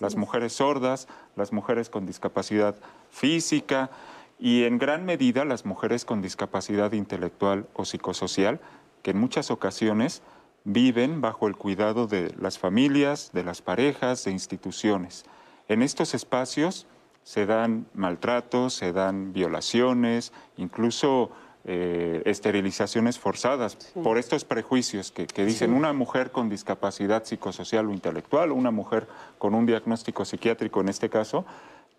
las 0.00 0.16
mujeres 0.16 0.54
sordas, 0.54 1.06
las 1.36 1.52
mujeres 1.52 1.90
con 1.90 2.06
discapacidad 2.06 2.76
física 3.10 3.90
y 4.38 4.64
en 4.64 4.78
gran 4.78 5.04
medida 5.04 5.44
las 5.44 5.66
mujeres 5.66 6.06
con 6.06 6.22
discapacidad 6.22 6.92
intelectual 6.92 7.68
o 7.74 7.84
psicosocial, 7.84 8.58
que 9.02 9.10
en 9.10 9.20
muchas 9.20 9.50
ocasiones 9.50 10.22
viven 10.64 11.20
bajo 11.20 11.46
el 11.46 11.56
cuidado 11.56 12.06
de 12.06 12.34
las 12.40 12.58
familias, 12.58 13.32
de 13.34 13.44
las 13.44 13.60
parejas, 13.60 14.24
de 14.24 14.30
instituciones. 14.30 15.26
En 15.68 15.82
estos 15.82 16.14
espacios 16.14 16.86
se 17.28 17.44
dan 17.44 17.84
maltratos, 17.92 18.72
se 18.72 18.90
dan 18.94 19.34
violaciones, 19.34 20.32
incluso 20.56 21.30
eh, 21.66 22.22
esterilizaciones 22.24 23.18
forzadas 23.18 23.76
por 24.02 24.16
estos 24.16 24.46
prejuicios 24.46 25.12
que, 25.12 25.26
dicen 25.44 25.74
una 25.74 25.92
mujer 25.92 26.30
con 26.30 26.48
discapacidad 26.48 27.24
psicosocial 27.24 27.86
o 27.88 27.92
intelectual, 27.92 28.50
o 28.50 28.54
una 28.54 28.70
mujer 28.70 29.08
con 29.36 29.54
un 29.54 29.66
diagnóstico 29.66 30.24
psiquiátrico 30.24 30.80
en 30.80 30.88
este 30.88 31.10
caso, 31.10 31.44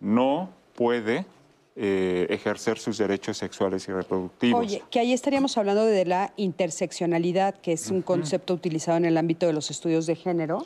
no 0.00 0.50
puede 0.74 1.26
eh, 1.76 2.26
ejercer 2.28 2.80
sus 2.80 2.98
derechos 2.98 3.36
sexuales 3.38 3.86
y 3.86 3.92
reproductivos. 3.92 4.66
Oye, 4.66 4.82
que 4.90 4.98
ahí 4.98 5.12
estaríamos 5.12 5.56
hablando 5.56 5.86
de 5.86 6.06
la 6.06 6.32
interseccionalidad, 6.38 7.54
que 7.54 7.74
es 7.74 7.88
un 7.92 8.02
concepto 8.02 8.52
utilizado 8.52 8.96
en 8.96 9.04
el 9.04 9.16
ámbito 9.16 9.46
de 9.46 9.52
los 9.52 9.70
estudios 9.70 10.06
de 10.06 10.16
género 10.16 10.64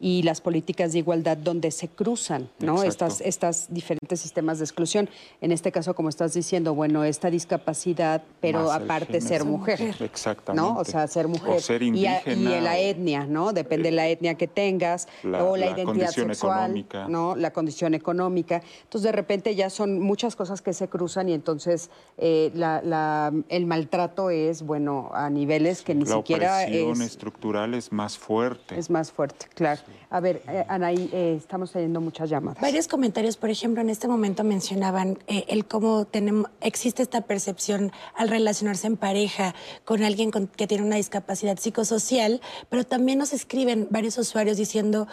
y 0.00 0.22
las 0.22 0.40
políticas 0.40 0.92
de 0.92 1.00
igualdad 1.00 1.36
donde 1.36 1.70
se 1.70 1.88
cruzan 1.88 2.48
¿no? 2.58 2.82
estas, 2.82 3.20
estas 3.20 3.66
diferentes 3.68 4.18
sistemas 4.18 4.58
de 4.58 4.64
exclusión. 4.64 5.10
En 5.42 5.52
este 5.52 5.70
caso, 5.70 5.94
como 5.94 6.08
estás 6.08 6.32
diciendo, 6.32 6.74
bueno, 6.74 7.04
esta 7.04 7.30
discapacidad, 7.30 8.22
pero 8.40 8.72
aparte 8.72 9.20
ser 9.20 9.44
mujer. 9.44 9.94
Exactamente. 10.00 10.68
¿no? 10.68 10.78
O 10.78 10.84
sea, 10.86 11.06
ser 11.06 11.28
mujer. 11.28 11.50
O 11.50 11.60
ser 11.60 11.82
indígena. 11.82 12.58
Y, 12.58 12.60
la 12.60 12.78
etnia, 12.78 13.26
¿no? 13.26 13.52
Depende 13.52 13.90
de 13.90 13.96
la 13.96 14.08
etnia 14.08 14.34
que 14.34 14.46
tengas, 14.46 15.06
o 15.22 15.56
la, 15.56 15.70
identidad 15.70 16.10
sexual, 16.10 16.60
económica. 16.60 17.08
¿no? 17.08 17.36
La 17.36 17.52
condición 17.52 17.92
económica. 17.92 18.62
Entonces, 18.82 19.02
de 19.02 19.12
repente 19.12 19.54
ya 19.54 19.68
son 19.68 20.00
muchas 20.00 20.34
cosas 20.34 20.62
que 20.62 20.72
se 20.72 20.88
cruzan 20.88 21.28
y 21.28 21.34
entonces 21.34 21.90
eh, 22.16 22.50
la, 22.54 23.32
el 23.50 23.66
maltrato 23.66 24.30
es, 24.30 24.62
bueno, 24.62 25.10
a 25.12 25.28
niveles 25.28 25.82
que 25.82 25.94
ni 25.94 26.06
siquiera 26.06 26.64
es... 26.64 26.98
La 26.98 27.04
estructural 27.04 27.74
es 27.74 27.92
más 27.92 28.16
fuerte. 28.16 28.78
Es 28.78 28.88
más 28.88 29.12
fuerte, 29.12 29.46
claro. 29.54 29.80
A 30.10 30.20
ver, 30.20 30.42
eh, 30.48 30.64
Anaí, 30.68 31.08
eh, 31.12 31.34
estamos 31.38 31.70
teniendo 31.72 32.00
muchas 32.00 32.28
llamadas. 32.28 32.60
Varios 32.60 32.88
comentarios, 32.88 33.36
por 33.36 33.50
ejemplo, 33.50 33.80
en 33.80 33.90
este 33.90 34.08
momento 34.08 34.42
mencionaban 34.42 35.18
eh, 35.26 35.44
el 35.48 35.66
cómo 35.66 36.04
tenemos, 36.04 36.50
existe 36.60 37.02
esta 37.02 37.20
percepción 37.22 37.92
al 38.16 38.28
relacionarse 38.28 38.86
en 38.86 38.96
pareja 38.96 39.54
con 39.84 40.02
alguien 40.02 40.30
que 40.30 40.66
tiene 40.66 40.84
una 40.84 40.96
discapacidad 40.96 41.58
psicosocial, 41.58 42.40
pero 42.68 42.84
también 42.84 43.18
nos 43.18 43.32
escriben 43.32 43.86
varios 43.90 44.18
usuarios 44.18 44.56
diciendo, 44.56 45.06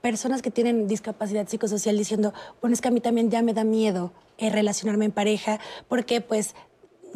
personas 0.00 0.42
que 0.42 0.50
tienen 0.50 0.88
discapacidad 0.88 1.48
psicosocial 1.48 1.96
diciendo, 1.96 2.34
bueno, 2.60 2.74
es 2.74 2.80
que 2.80 2.88
a 2.88 2.90
mí 2.90 3.00
también 3.00 3.30
ya 3.30 3.42
me 3.42 3.54
da 3.54 3.64
miedo 3.64 4.12
relacionarme 4.38 5.06
en 5.06 5.12
pareja, 5.12 5.60
porque 5.88 6.20
pues 6.20 6.54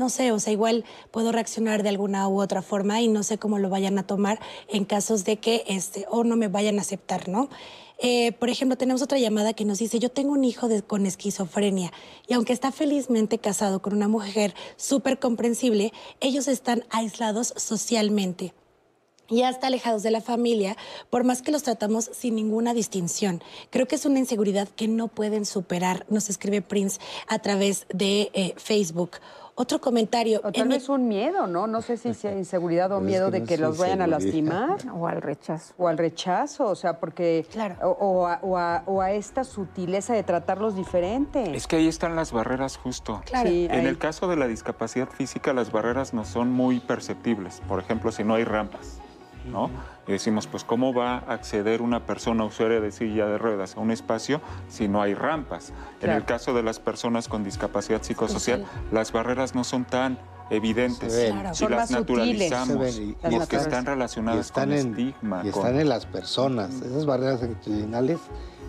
no 0.01 0.09
sé, 0.09 0.33
o 0.33 0.41
sea, 0.41 0.53
igual 0.53 0.87
puedo 1.11 1.31
reaccionar 1.31 1.83
de 1.83 1.91
alguna 1.91 2.27
u 2.27 2.41
otra 2.41 2.63
forma 2.63 3.03
y 3.03 3.09
no 3.09 3.23
sé 3.23 3.37
cómo 3.37 3.59
lo 3.59 3.69
vayan 3.69 3.99
a 3.99 4.07
tomar 4.07 4.41
en 4.67 4.87
casos 4.87 5.25
de 5.27 5.37
que 5.37 5.63
este, 5.69 6.07
o 6.11 6.25
no 6.25 6.37
me 6.37 6.49
vayan 6.49 6.79
a 6.79 6.81
aceptar, 6.81 7.29
¿no? 7.29 7.51
Eh, 7.99 8.33
por 8.33 8.49
ejemplo, 8.49 8.79
tenemos 8.79 9.03
otra 9.03 9.19
llamada 9.19 9.53
que 9.53 9.67
nos 9.67 9.79
dice, 9.79 9.99
yo 9.99 10.11
tengo 10.11 10.33
un 10.33 10.43
hijo 10.43 10.69
con 10.87 11.05
esquizofrenia 11.05 11.93
y 12.27 12.33
aunque 12.33 12.55
está 12.55 12.73
felizmente 12.73 13.37
casado 13.37 13.83
con 13.83 13.93
una 13.93 14.09
mujer 14.09 14.55
súper 14.79 15.19
comprensible, 15.19 15.93
ellos 16.21 16.49
están 16.49 16.85
aislados 16.89 17.53
socialmente. 17.57 18.55
y 19.33 19.43
hasta 19.43 19.69
alejados 19.69 20.03
de 20.03 20.11
la 20.11 20.21
familia, 20.21 20.77
por 21.09 21.23
más 21.23 21.41
que 21.41 21.53
los 21.53 21.63
tratamos 21.63 22.11
sin 22.13 22.35
ninguna 22.35 22.75
distinción. 22.75 23.41
Creo 23.71 23.87
que 23.87 23.95
es 23.95 24.05
una 24.05 24.19
inseguridad 24.19 24.69
que 24.69 24.89
no 24.89 25.07
pueden 25.07 25.47
superar, 25.47 26.05
nos 26.09 26.29
escribe 26.29 26.63
Prince 26.63 26.99
a 27.29 27.39
través 27.39 27.87
de 27.95 28.31
eh, 28.35 28.55
Facebook. 28.57 29.13
Otro 29.61 29.79
comentario. 29.79 30.41
O 30.43 30.53
tal 30.53 30.69
vez 30.69 30.89
un 30.89 31.07
miedo, 31.07 31.47
¿no? 31.47 31.67
No 31.67 31.83
sé 31.83 31.99
si 31.99 32.15
sea 32.21 32.33
inseguridad 32.33 32.91
o 32.93 33.01
miedo 33.03 33.31
de 33.31 33.45
que 33.45 33.59
los 33.59 33.77
vayan 33.77 34.01
a 34.01 34.07
lastimar. 34.07 34.79
O 34.95 35.07
al 35.07 35.21
rechazo. 35.21 35.75
O 35.77 35.87
al 35.87 35.99
rechazo, 35.99 36.65
o 36.65 36.75
sea, 36.75 36.99
porque... 36.99 37.45
Claro. 37.53 37.77
O, 37.83 38.27
a, 38.27 38.41
o, 38.87 39.03
a, 39.03 39.13
esta 39.13 39.45
sutileza 39.45 40.15
de 40.15 40.23
tratarlos 40.23 40.77
diferente. 40.77 41.55
Es 41.55 41.67
que 41.67 41.77
ahí 41.77 41.89
están 41.89 42.17
las 42.17 42.33
barreras 42.33 42.79
justo. 42.79 43.21
Claro. 43.27 43.51
en 43.51 43.87
el 43.87 43.99
caso 43.99 44.29
de 44.29 44.37
la 44.37 44.47
discapacidad 44.47 45.11
física, 45.11 45.53
las 45.53 45.71
barreras 45.71 46.15
no 46.15 46.25
son 46.25 46.51
muy 46.51 46.81
perceptibles. 46.81 47.61
Por 47.69 47.81
ejemplo, 47.81 48.13
si 48.13 48.25
no 48.25 48.37
hay 48.37 48.45
rampas. 48.45 49.03
¿No? 49.47 49.71
Y 50.07 50.13
decimos, 50.13 50.47
pues, 50.47 50.65
¿cómo 50.65 50.93
va 50.93 51.19
a 51.19 51.35
acceder 51.35 51.83
una 51.83 52.07
persona 52.07 52.45
usuaria 52.45 52.81
de 52.81 52.91
silla 52.93 53.27
de 53.27 53.39
ruedas 53.39 53.77
a 53.77 53.81
un 53.81 53.91
espacio 53.91 54.41
si 54.69 54.89
no 54.89 55.03
hay 55.03 55.15
rampas? 55.15 55.73
En 56.01 56.11
el 56.11 56.25
caso 56.25 56.55
de 56.55 56.63
las 56.63 56.81
personas 56.81 57.29
con 57.29 57.45
discapacidad 57.45 58.03
psicosocial, 58.03 58.65
las 58.93 59.13
barreras 59.13 59.55
no 59.55 59.65
son 59.65 59.85
tan 59.85 60.19
evidentes 60.51 61.33
si 61.53 61.69
las 61.69 61.91
naturalizamos 61.91 63.01
porque 63.31 63.57
están 63.57 63.87
relacionadas 63.87 64.51
con 64.51 64.73
el 64.73 64.79
estigma. 64.79 65.43
Y 65.45 65.49
están 65.49 65.79
en 65.79 65.89
las 65.89 66.07
personas. 66.07 66.75
Esas 66.81 67.07
barreras 67.07 67.43
actitudinales 67.43 68.19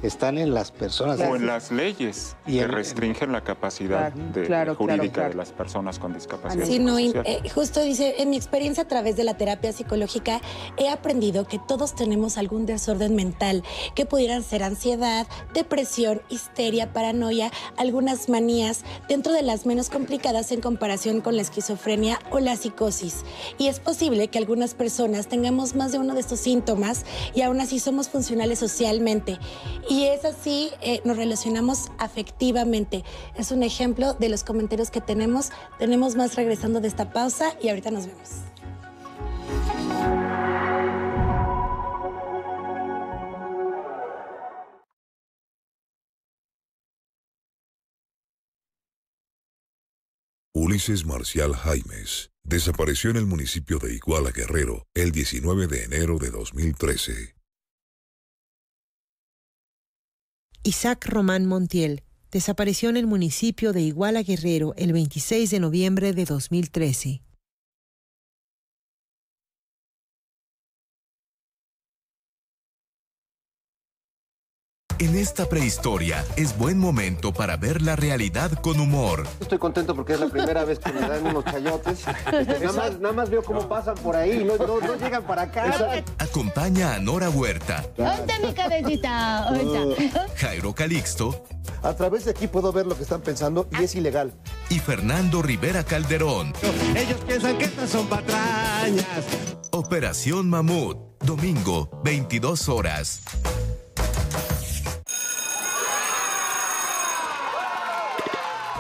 están 0.02 0.38
en 0.38 0.54
las 0.54 0.72
personas. 0.72 1.20
O 1.20 1.36
en 1.36 1.46
las 1.46 1.72
leyes 1.72 2.36
que 2.46 2.66
restringen 2.68 3.32
la 3.32 3.42
capacidad 3.44 4.14
jurídica 4.76 5.30
de 5.30 5.36
las 5.36 5.52
personas 5.52 6.00
con 6.00 6.14
discapacidad. 6.14 6.66
Sí, 6.66 6.80
no, 6.80 6.98
eh, 6.98 7.42
justo 7.54 7.82
dice, 7.82 8.16
en 8.20 8.30
mi 8.30 8.38
experiencia 8.38 8.84
a 8.84 8.88
través 8.88 9.16
de 9.16 9.24
la 9.24 9.38
terapia 9.38 9.72
psicológica 9.72 10.42
he 10.78 10.90
aprendido 10.90 11.46
que 11.46 11.60
todos 11.60 11.96
tenemos 11.96 12.38
algún 12.38 12.66
desorden 12.66 13.16
mental, 13.16 13.64
que 13.96 14.06
pudieran 14.06 14.44
ser 14.44 14.64
ansiedad, 14.64 15.28
depresión, 15.54 16.22
histeria, 16.30 16.94
paranoia, 16.94 17.52
algunas 17.78 18.30
manías, 18.30 18.84
dentro 19.08 19.34
de 19.34 19.42
las 19.42 19.66
menos 19.66 19.90
complicadas 19.90 20.52
en 20.52 20.62
comparación 20.62 21.22
con 21.22 21.36
la 21.36 21.42
esquizofrenia 21.42 22.20
o 22.32 22.40
la 22.40 22.56
psicosis. 22.56 23.24
Y 23.58 23.68
es 23.68 23.80
posible 23.80 24.28
que 24.30 24.38
algunas 24.38 24.74
personas 24.74 25.28
tengamos 25.28 25.76
más 25.76 25.92
de 25.92 26.00
uno 26.00 26.14
de 26.14 26.22
estos 26.22 26.40
síntomas 26.40 27.06
y 27.34 27.42
aún 27.42 27.60
así 27.62 27.80
somos 27.80 28.10
funcionales 28.10 28.60
socialmente. 28.60 29.38
Y 29.92 30.06
es 30.06 30.24
así, 30.24 30.72
eh, 30.80 31.02
nos 31.04 31.18
relacionamos 31.18 31.92
afectivamente. 31.98 33.04
Es 33.36 33.52
un 33.52 33.62
ejemplo 33.62 34.14
de 34.14 34.30
los 34.30 34.46
comentarios 34.46 34.90
que 34.90 35.02
tenemos. 35.02 35.50
Tenemos 35.80 36.16
más 36.16 36.36
regresando 36.36 36.80
de 36.80 36.88
esta 36.88 37.12
pausa 37.12 37.58
y 37.62 37.68
ahorita 37.68 37.92
nos 37.92 38.08
vemos. 38.08 38.30
Ulises 50.54 51.06
Marcial 51.06 51.54
Jaimes 51.54 52.32
desapareció 52.46 53.10
en 53.10 53.18
el 53.18 53.26
municipio 53.26 53.78
de 53.78 53.94
Iguala 53.94 54.32
Guerrero 54.32 54.88
el 54.94 55.12
19 55.12 55.68
de 55.68 55.84
enero 55.84 56.18
de 56.18 56.30
2013. 56.30 57.41
Isaac 60.64 61.08
Román 61.08 61.48
Montiel 61.48 62.04
desapareció 62.32 62.90
en 62.90 62.98
el 62.98 63.08
municipio 63.08 63.74
de 63.74 63.82
Iguala 63.82 64.22
Guerrero 64.22 64.76
el 64.78 64.94
26 64.94 65.50
de 65.50 65.60
noviembre 65.60 66.14
de 66.14 66.26
2013. 66.26 67.24
En 75.02 75.16
esta 75.16 75.50
prehistoria 75.50 76.24
es 76.36 76.56
buen 76.56 76.78
momento 76.78 77.34
para 77.34 77.58
ver 77.58 77.82
la 77.82 77.96
realidad 77.96 78.52
con 78.62 78.80
humor. 78.80 79.26
Estoy 79.40 79.58
contento 79.58 79.96
porque 79.96 80.14
es 80.14 80.20
la 80.20 80.28
primera 80.28 80.64
vez 80.64 80.78
que 80.78 80.94
me 80.94 81.02
dan 81.02 81.26
unos 81.26 81.44
chayotes. 81.44 82.06
Este, 82.32 82.60
nada, 82.60 83.12
más, 83.12 83.32
veo 83.32 83.42
cómo 83.42 83.68
pasan 83.68 83.96
por 83.96 84.16
ahí, 84.16 84.44
no, 84.46 84.58
no, 84.58 84.96
llegan 84.98 85.24
para 85.24 85.42
acá. 85.42 86.04
Acompaña 86.20 86.94
a 86.94 87.00
Nora 87.00 87.32
Huerta. 87.32 87.84
¿Dónde 87.98 88.34
mi 88.44 88.54
cabecita? 88.54 89.50
Jairo 90.36 90.76
Calixto. 90.76 91.46
A 91.82 91.96
través 91.96 92.26
de 92.26 92.32
aquí 92.32 92.46
puedo 92.46 92.72
ver 92.72 92.86
lo 92.86 92.96
que 92.96 93.02
están 93.02 93.22
pensando 93.22 93.68
y 93.80 93.86
es 93.86 93.96
ilegal. 93.96 94.36
Y 94.70 94.78
Fernando 94.78 95.42
Rivera 95.42 95.84
Calderón. 95.84 96.54
Ellos 96.96 97.20
piensan 97.26 97.58
que 97.58 97.66
estas 97.66 97.90
son 97.90 98.06
patrañas. 98.06 99.08
Operación 99.72 100.48
Mamut, 100.48 101.00
domingo, 101.24 101.90
22 102.04 102.70
horas. 102.70 103.24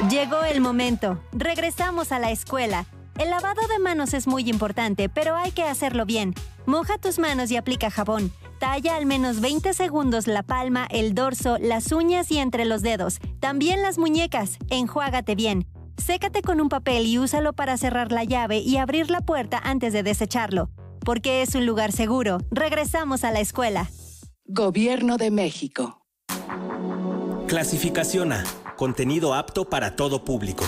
Llegó 0.10 0.44
el 0.44 0.62
momento. 0.62 1.22
Regresamos 1.32 2.12
a 2.12 2.18
la 2.18 2.32
escuela. 2.32 2.88
El 3.20 3.30
lavado 3.30 3.62
de 3.68 3.78
manos 3.78 4.16
es 4.16 4.26
muy 4.26 4.50
importante, 4.50 5.10
pero 5.10 5.36
hay 5.36 5.52
que 5.52 5.64
hacerlo 5.64 6.08
bien. 6.08 6.34
Moja 6.66 6.98
tus 6.98 7.20
manos 7.20 7.52
y 7.52 7.58
aplica 7.58 7.92
jabón. 7.92 8.32
Talla 8.58 8.96
al 8.96 9.06
menos 9.06 9.42
20 9.42 9.74
segundos 9.74 10.26
la 10.26 10.42
palma, 10.42 10.88
el 10.90 11.14
dorso, 11.14 11.58
las 11.60 11.92
uñas 11.92 12.32
y 12.32 12.40
entre 12.40 12.66
los 12.66 12.82
dedos. 12.82 13.20
También 13.40 13.84
las 13.84 14.00
muñecas. 14.00 14.58
Enjuágate 14.72 15.36
bien. 15.36 15.68
Sécate 15.98 16.42
con 16.42 16.62
un 16.62 16.70
papel 16.70 17.06
y 17.06 17.20
úsalo 17.20 17.54
para 17.54 17.78
cerrar 17.78 18.12
la 18.12 18.24
llave 18.24 18.58
y 18.58 18.78
abrir 18.78 19.12
la 19.12 19.22
puerta 19.22 19.62
antes 19.64 19.94
de 19.94 20.02
desecharlo. 20.02 20.72
Porque 21.06 21.44
es 21.44 21.54
un 21.54 21.68
lugar 21.68 21.92
seguro. 21.92 22.40
Regresamos 22.50 23.24
a 23.24 23.32
la 23.32 23.40
escuela. 23.40 23.88
Gobierno 24.46 25.18
de 25.18 25.30
México. 25.30 26.02
Clasificación 27.48 28.34
A 28.34 28.44
contenido 28.82 29.36
apto 29.36 29.66
para 29.66 29.96
todo 29.96 30.24
público. 30.26 30.64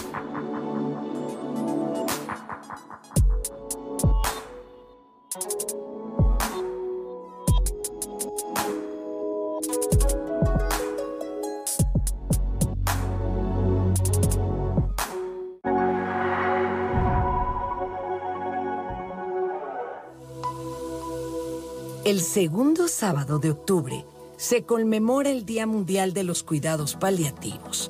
El 22.06 22.22
segundo 22.22 22.88
sábado 22.88 23.40
de 23.40 23.50
octubre 23.50 24.06
se 24.38 24.66
conmemora 24.66 25.32
el 25.32 25.48
Día 25.48 25.66
Mundial 25.66 26.14
de 26.14 26.24
los 26.24 26.44
Cuidados 26.44 26.96
Paliativos 26.96 27.90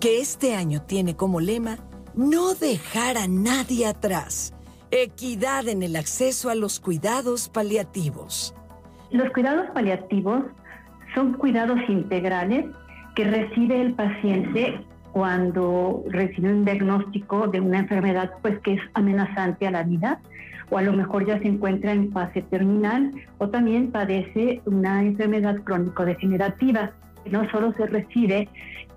que 0.00 0.20
este 0.20 0.54
año 0.54 0.82
tiene 0.82 1.16
como 1.16 1.40
lema 1.40 1.78
no 2.14 2.54
dejar 2.54 3.16
a 3.16 3.26
nadie 3.26 3.86
atrás. 3.86 4.54
Equidad 4.90 5.68
en 5.68 5.82
el 5.82 5.96
acceso 5.96 6.50
a 6.50 6.54
los 6.54 6.80
cuidados 6.80 7.48
paliativos. 7.48 8.54
Los 9.10 9.30
cuidados 9.30 9.66
paliativos 9.74 10.44
son 11.14 11.34
cuidados 11.34 11.78
integrales 11.88 12.66
que 13.14 13.24
recibe 13.24 13.80
el 13.80 13.94
paciente 13.94 14.80
cuando 15.12 16.04
recibe 16.08 16.52
un 16.52 16.64
diagnóstico 16.64 17.48
de 17.48 17.60
una 17.60 17.80
enfermedad 17.80 18.30
pues 18.42 18.58
que 18.60 18.74
es 18.74 18.80
amenazante 18.94 19.66
a 19.66 19.70
la 19.72 19.82
vida 19.82 20.20
o 20.70 20.78
a 20.78 20.82
lo 20.82 20.92
mejor 20.92 21.26
ya 21.26 21.38
se 21.38 21.48
encuentra 21.48 21.92
en 21.92 22.12
fase 22.12 22.42
terminal 22.42 23.12
o 23.38 23.48
también 23.48 23.90
padece 23.90 24.60
una 24.66 25.02
enfermedad 25.02 25.56
crónico-degenerativa. 25.64 26.92
No 27.30 27.50
solo 27.50 27.72
se 27.72 27.86
recibe 27.86 28.48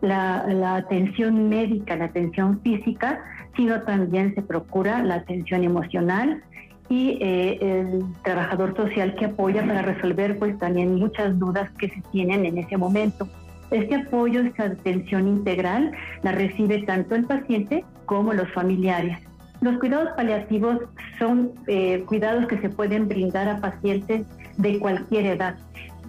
la, 0.01 0.75
atención 0.75 1.49
médica, 1.49 1.95
la 1.95 2.05
atención 2.05 2.59
física, 2.61 3.23
sino 3.55 3.81
también 3.81 4.33
se 4.35 4.41
procura 4.41 5.03
la 5.03 5.15
atención 5.15 5.63
emocional 5.63 6.43
y 6.89 7.17
eh, 7.21 7.57
el 7.61 8.03
trabajador 8.23 8.75
social 8.75 9.15
que 9.15 9.25
apoya 9.25 9.65
para 9.65 9.81
resolver 9.81 10.37
pues 10.37 10.57
también 10.59 10.95
muchas 10.95 11.37
dudas 11.39 11.69
que 11.77 11.89
se 11.89 12.01
tienen 12.11 12.45
en 12.45 12.57
ese 12.57 12.77
momento. 12.77 13.27
Este 13.69 13.95
apoyo, 13.95 14.41
esta 14.41 14.65
atención 14.65 15.27
integral, 15.27 15.91
la 16.23 16.33
recibe 16.33 16.83
tanto 16.83 17.15
el 17.15 17.25
paciente 17.25 17.85
como 18.05 18.33
los 18.33 18.51
familiares. 18.51 19.17
Los 19.61 19.79
cuidados 19.79 20.09
paliativos 20.17 20.79
son 21.19 21.51
eh, 21.67 22.03
cuidados 22.07 22.47
que 22.47 22.57
se 22.59 22.69
pueden 22.69 23.07
brindar 23.07 23.47
a 23.47 23.61
pacientes 23.61 24.25
de 24.57 24.79
cualquier 24.79 25.27
edad 25.27 25.55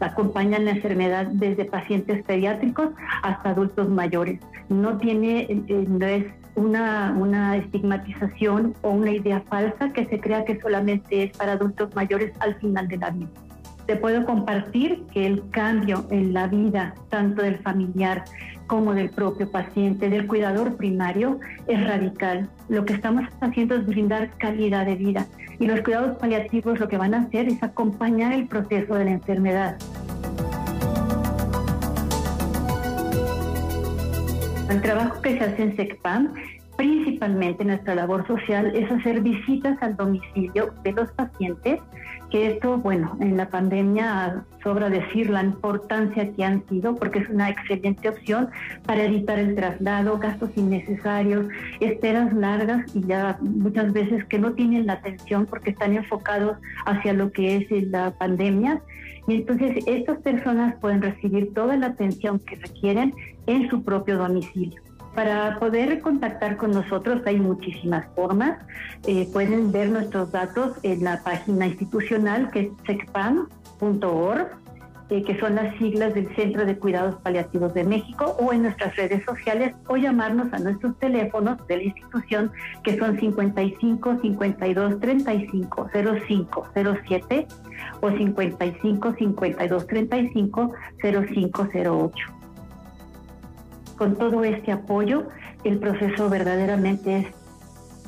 acompañan 0.06 0.64
la 0.64 0.72
enfermedad 0.72 1.26
desde 1.26 1.64
pacientes 1.64 2.22
pediátricos 2.24 2.88
hasta 3.22 3.50
adultos 3.50 3.88
mayores. 3.88 4.40
No 4.68 4.98
tiene, 4.98 5.42
eh, 5.42 5.86
no 5.88 6.06
es 6.06 6.26
una, 6.54 7.14
una 7.18 7.56
estigmatización 7.56 8.74
o 8.82 8.90
una 8.90 9.12
idea 9.12 9.42
falsa 9.48 9.92
que 9.92 10.06
se 10.06 10.20
crea 10.20 10.44
que 10.44 10.60
solamente 10.60 11.24
es 11.24 11.36
para 11.36 11.52
adultos 11.52 11.94
mayores 11.94 12.32
al 12.40 12.54
final 12.56 12.88
de 12.88 12.96
la 12.96 13.10
vida. 13.10 13.30
Te 13.86 13.96
puedo 13.96 14.24
compartir 14.24 15.04
que 15.12 15.26
el 15.26 15.48
cambio 15.50 16.06
en 16.10 16.32
la 16.32 16.46
vida, 16.46 16.94
tanto 17.08 17.42
del 17.42 17.58
familiar 17.58 18.24
como 18.66 18.94
del 18.94 19.10
propio 19.10 19.50
paciente, 19.50 20.08
del 20.08 20.26
cuidador 20.26 20.76
primario, 20.76 21.38
es 21.66 21.86
radical. 21.86 22.48
Lo 22.68 22.84
que 22.84 22.94
estamos 22.94 23.24
haciendo 23.40 23.74
es 23.74 23.86
brindar 23.86 24.30
calidad 24.38 24.86
de 24.86 24.96
vida 24.96 25.26
y 25.58 25.66
los 25.66 25.80
cuidados 25.82 26.18
paliativos 26.18 26.80
lo 26.80 26.88
que 26.88 26.96
van 26.96 27.14
a 27.14 27.20
hacer 27.20 27.48
es 27.48 27.62
acompañar 27.62 28.32
el 28.32 28.48
proceso 28.48 28.94
de 28.94 29.04
la 29.04 29.10
enfermedad. 29.12 29.76
El 34.70 34.80
trabajo 34.80 35.20
que 35.20 35.36
se 35.36 35.44
hace 35.44 35.62
en 35.62 35.76
SECPAM 35.76 36.32
principalmente 36.76 37.64
nuestra 37.64 37.94
labor 37.94 38.26
social 38.26 38.74
es 38.74 38.90
hacer 38.90 39.20
visitas 39.20 39.76
al 39.82 39.96
domicilio 39.96 40.72
de 40.82 40.92
los 40.92 41.10
pacientes, 41.12 41.78
que 42.32 42.46
esto, 42.46 42.78
bueno, 42.78 43.14
en 43.20 43.36
la 43.36 43.50
pandemia 43.50 44.46
sobra 44.62 44.88
decir 44.88 45.28
la 45.28 45.42
importancia 45.42 46.32
que 46.32 46.42
han 46.42 46.66
sido, 46.66 46.96
porque 46.96 47.18
es 47.18 47.28
una 47.28 47.50
excelente 47.50 48.08
opción 48.08 48.48
para 48.86 49.04
evitar 49.04 49.38
el 49.38 49.54
traslado, 49.54 50.18
gastos 50.18 50.48
innecesarios, 50.56 51.44
esperas 51.80 52.32
largas 52.32 52.86
y 52.96 53.06
ya 53.06 53.36
muchas 53.42 53.92
veces 53.92 54.24
que 54.24 54.38
no 54.38 54.54
tienen 54.54 54.86
la 54.86 54.94
atención 54.94 55.44
porque 55.44 55.70
están 55.70 55.94
enfocados 55.94 56.56
hacia 56.86 57.12
lo 57.12 57.30
que 57.32 57.56
es 57.56 57.88
la 57.90 58.12
pandemia. 58.12 58.80
Y 59.28 59.34
entonces 59.34 59.84
estas 59.86 60.18
personas 60.22 60.74
pueden 60.80 61.02
recibir 61.02 61.52
toda 61.52 61.76
la 61.76 61.88
atención 61.88 62.38
que 62.40 62.56
requieren 62.56 63.14
en 63.46 63.68
su 63.68 63.84
propio 63.84 64.16
domicilio. 64.16 64.81
Para 65.14 65.58
poder 65.58 66.00
contactar 66.00 66.56
con 66.56 66.70
nosotros 66.70 67.20
hay 67.26 67.38
muchísimas 67.38 68.06
formas. 68.14 68.58
Eh, 69.06 69.28
pueden 69.30 69.70
ver 69.70 69.90
nuestros 69.90 70.32
datos 70.32 70.78
en 70.82 71.04
la 71.04 71.22
página 71.22 71.66
institucional 71.66 72.50
que 72.50 72.60
es 72.60 72.68
secpan.org, 72.86 74.48
eh, 75.10 75.22
que 75.22 75.38
son 75.38 75.56
las 75.56 75.76
siglas 75.76 76.14
del 76.14 76.34
Centro 76.34 76.64
de 76.64 76.78
Cuidados 76.78 77.16
Paliativos 77.16 77.74
de 77.74 77.84
México, 77.84 78.36
o 78.40 78.54
en 78.54 78.62
nuestras 78.62 78.96
redes 78.96 79.22
sociales, 79.26 79.74
o 79.86 79.98
llamarnos 79.98 80.50
a 80.54 80.58
nuestros 80.58 80.98
teléfonos 80.98 81.58
de 81.66 81.76
la 81.76 81.82
institución, 81.82 82.50
que 82.82 82.96
son 82.96 83.20
55 83.20 84.18
52 84.22 84.98
35 84.98 85.90
05 86.26 86.68
07 86.74 87.46
o 88.00 88.10
55 88.10 89.14
52 89.18 89.86
35 89.86 90.72
05 91.02 91.68
08 91.74 92.41
con 93.96 94.16
todo 94.16 94.44
este 94.44 94.72
apoyo, 94.72 95.28
el 95.64 95.78
proceso 95.78 96.28
verdaderamente 96.28 97.18
es 97.18 97.26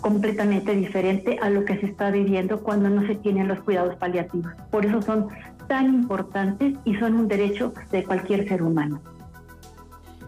completamente 0.01 0.74
diferente 0.76 1.39
a 1.41 1.49
lo 1.49 1.64
que 1.64 1.78
se 1.80 1.87
está 1.87 2.11
viviendo 2.11 2.62
cuando 2.62 2.91
no 2.91 3.07
se 3.07 3.14
tienen 3.14 3.49
los 3.49 3.61
cuidados 3.61 3.97
paliativos. 3.97 4.53
Por 4.70 4.85
eso 4.85 5.01
son 5.01 5.28
tan 5.66 5.87
importantes 5.87 6.74
y 6.85 6.95
son 6.97 7.14
un 7.14 7.28
derecho 7.28 7.72
de 7.91 8.05
cualquier 8.05 8.47
ser 8.47 8.62
humano. 8.62 9.01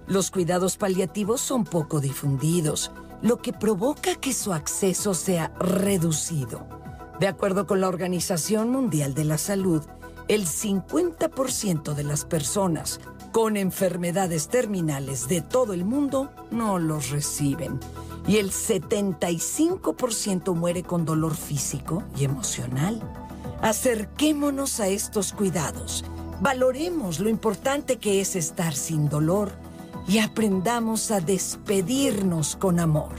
Los 0.06 0.30
cuidados 0.30 0.76
paliativos 0.76 1.40
son 1.40 1.64
poco 1.64 2.00
difundidos, 2.00 2.92
lo 3.22 3.38
que 3.38 3.52
provoca 3.52 4.14
que 4.14 4.32
su 4.32 4.52
acceso 4.52 5.14
sea 5.14 5.52
reducido. 5.58 6.66
De 7.20 7.28
acuerdo 7.28 7.66
con 7.66 7.80
la 7.80 7.88
Organización 7.88 8.70
Mundial 8.70 9.14
de 9.14 9.24
la 9.24 9.36
Salud, 9.36 9.82
el 10.28 10.46
50% 10.46 11.94
de 11.94 12.04
las 12.04 12.24
personas 12.24 13.00
con 13.32 13.56
enfermedades 13.56 14.48
terminales 14.48 15.28
de 15.28 15.42
todo 15.42 15.72
el 15.72 15.84
mundo 15.84 16.30
no 16.50 16.78
los 16.78 17.10
reciben. 17.10 17.78
Y 18.26 18.38
el 18.38 18.50
75% 18.50 20.54
muere 20.54 20.82
con 20.82 21.04
dolor 21.04 21.36
físico 21.36 22.02
y 22.16 22.24
emocional. 22.24 23.00
Acerquémonos 23.62 24.80
a 24.80 24.88
estos 24.88 25.32
cuidados. 25.32 26.04
Valoremos 26.40 27.20
lo 27.20 27.28
importante 27.28 27.98
que 27.98 28.20
es 28.20 28.36
estar 28.36 28.74
sin 28.74 29.08
dolor 29.08 29.52
y 30.08 30.18
aprendamos 30.18 31.10
a 31.10 31.20
despedirnos 31.20 32.56
con 32.56 32.80
amor. 32.80 33.14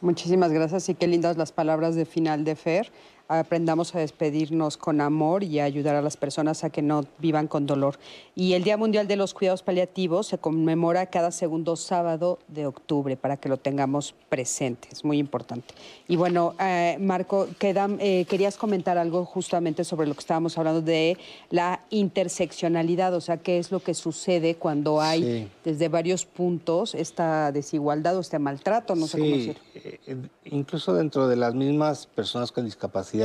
Muchísimas 0.00 0.52
gracias 0.52 0.88
y 0.88 0.94
qué 0.94 1.08
lindas 1.08 1.36
las 1.36 1.50
palabras 1.50 1.96
de 1.96 2.04
final 2.04 2.44
de 2.44 2.54
Fer 2.54 2.92
aprendamos 3.28 3.94
a 3.94 3.98
despedirnos 3.98 4.78
con 4.78 5.00
amor 5.00 5.44
y 5.44 5.60
a 5.60 5.64
ayudar 5.64 5.94
a 5.94 6.02
las 6.02 6.16
personas 6.16 6.64
a 6.64 6.70
que 6.70 6.80
no 6.80 7.04
vivan 7.18 7.46
con 7.46 7.66
dolor. 7.66 7.98
Y 8.34 8.54
el 8.54 8.64
Día 8.64 8.76
Mundial 8.76 9.06
de 9.06 9.16
los 9.16 9.34
Cuidados 9.34 9.62
Paliativos 9.62 10.26
se 10.26 10.38
conmemora 10.38 11.06
cada 11.06 11.30
segundo 11.30 11.76
sábado 11.76 12.38
de 12.48 12.66
octubre 12.66 13.16
para 13.16 13.36
que 13.36 13.50
lo 13.50 13.58
tengamos 13.58 14.14
presente, 14.30 14.88
es 14.90 15.04
muy 15.04 15.18
importante. 15.18 15.74
Y 16.08 16.16
bueno, 16.16 16.54
eh, 16.58 16.96
Marco, 17.00 17.48
eh, 17.60 18.24
querías 18.28 18.56
comentar 18.56 18.96
algo 18.96 19.26
justamente 19.26 19.84
sobre 19.84 20.06
lo 20.06 20.14
que 20.14 20.20
estábamos 20.20 20.56
hablando 20.56 20.80
de 20.80 21.18
la 21.50 21.80
interseccionalidad, 21.90 23.14
o 23.14 23.20
sea, 23.20 23.36
qué 23.36 23.58
es 23.58 23.70
lo 23.70 23.80
que 23.80 23.92
sucede 23.92 24.54
cuando 24.54 25.00
hay 25.00 25.50
desde 25.64 25.88
varios 25.88 26.24
puntos 26.24 26.94
esta 26.94 27.52
desigualdad 27.52 28.16
o 28.16 28.20
este 28.20 28.38
maltrato, 28.38 28.94
no 28.94 29.06
sé 29.06 29.18
cómo 29.18 29.30
decir. 29.30 29.58
Eh, 29.74 30.16
incluso 30.46 30.94
dentro 30.94 31.28
de 31.28 31.36
las 31.36 31.54
mismas 31.54 32.06
personas 32.06 32.52
con 32.52 32.64
discapacidad 32.64 33.17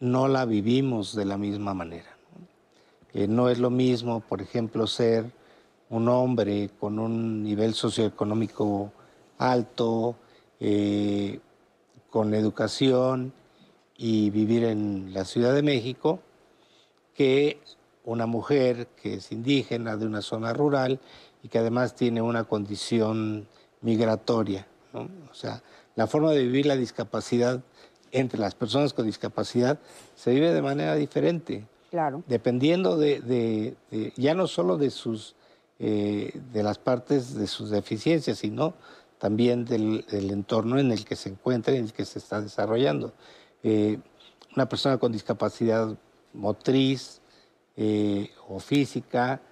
no 0.00 0.28
la 0.28 0.44
vivimos 0.44 1.14
de 1.14 1.24
la 1.24 1.36
misma 1.38 1.74
manera. 1.74 2.16
Eh, 3.12 3.26
no 3.26 3.48
es 3.48 3.58
lo 3.58 3.70
mismo, 3.70 4.20
por 4.20 4.42
ejemplo, 4.42 4.86
ser 4.86 5.30
un 5.88 6.08
hombre 6.08 6.70
con 6.78 6.98
un 6.98 7.42
nivel 7.42 7.74
socioeconómico 7.74 8.92
alto, 9.38 10.16
eh, 10.60 11.40
con 12.10 12.34
educación 12.34 13.32
y 13.96 14.30
vivir 14.30 14.64
en 14.64 15.12
la 15.14 15.24
Ciudad 15.24 15.54
de 15.54 15.62
México, 15.62 16.20
que 17.14 17.60
una 18.04 18.26
mujer 18.26 18.88
que 19.00 19.14
es 19.14 19.32
indígena 19.32 19.96
de 19.96 20.06
una 20.06 20.22
zona 20.22 20.52
rural 20.52 21.00
y 21.42 21.48
que 21.48 21.58
además 21.58 21.94
tiene 21.94 22.20
una 22.20 22.44
condición 22.44 23.46
migratoria. 23.80 24.66
O 24.94 25.34
sea, 25.34 25.62
la 25.94 26.06
forma 26.06 26.32
de 26.32 26.42
vivir 26.42 26.66
la 26.66 26.76
discapacidad 26.76 27.62
entre 28.12 28.38
las 28.38 28.54
personas 28.54 28.92
con 28.92 29.06
discapacidad 29.06 29.78
se 30.14 30.32
vive 30.32 30.52
de 30.52 30.62
manera 30.62 30.94
diferente. 30.94 31.66
Claro. 31.90 32.22
Dependiendo 32.26 32.96
de, 32.96 33.76
ya 34.16 34.34
no 34.34 34.46
solo 34.46 34.76
de 34.76 34.90
sus 34.90 35.34
eh, 35.78 36.32
de 36.54 36.62
las 36.62 36.78
partes 36.78 37.34
de 37.34 37.46
sus 37.46 37.68
deficiencias, 37.68 38.38
sino 38.38 38.72
también 39.18 39.66
del, 39.66 40.06
entorno 40.10 40.78
en 40.78 40.90
el 40.90 41.04
que 41.04 41.16
se 41.16 41.28
encuentra 41.28 41.74
y 41.74 41.76
en 41.76 41.84
el 41.84 41.92
que 41.92 42.06
se 42.06 42.18
está 42.18 42.40
desarrollando. 42.40 43.12
Eh, 43.62 43.98
una 44.54 44.68
persona 44.70 44.96
con 44.96 45.12
discapacidad 45.12 45.94
motriz 46.32 47.20
eh, 47.76 48.30
o 48.48 48.58
física, 48.58 49.42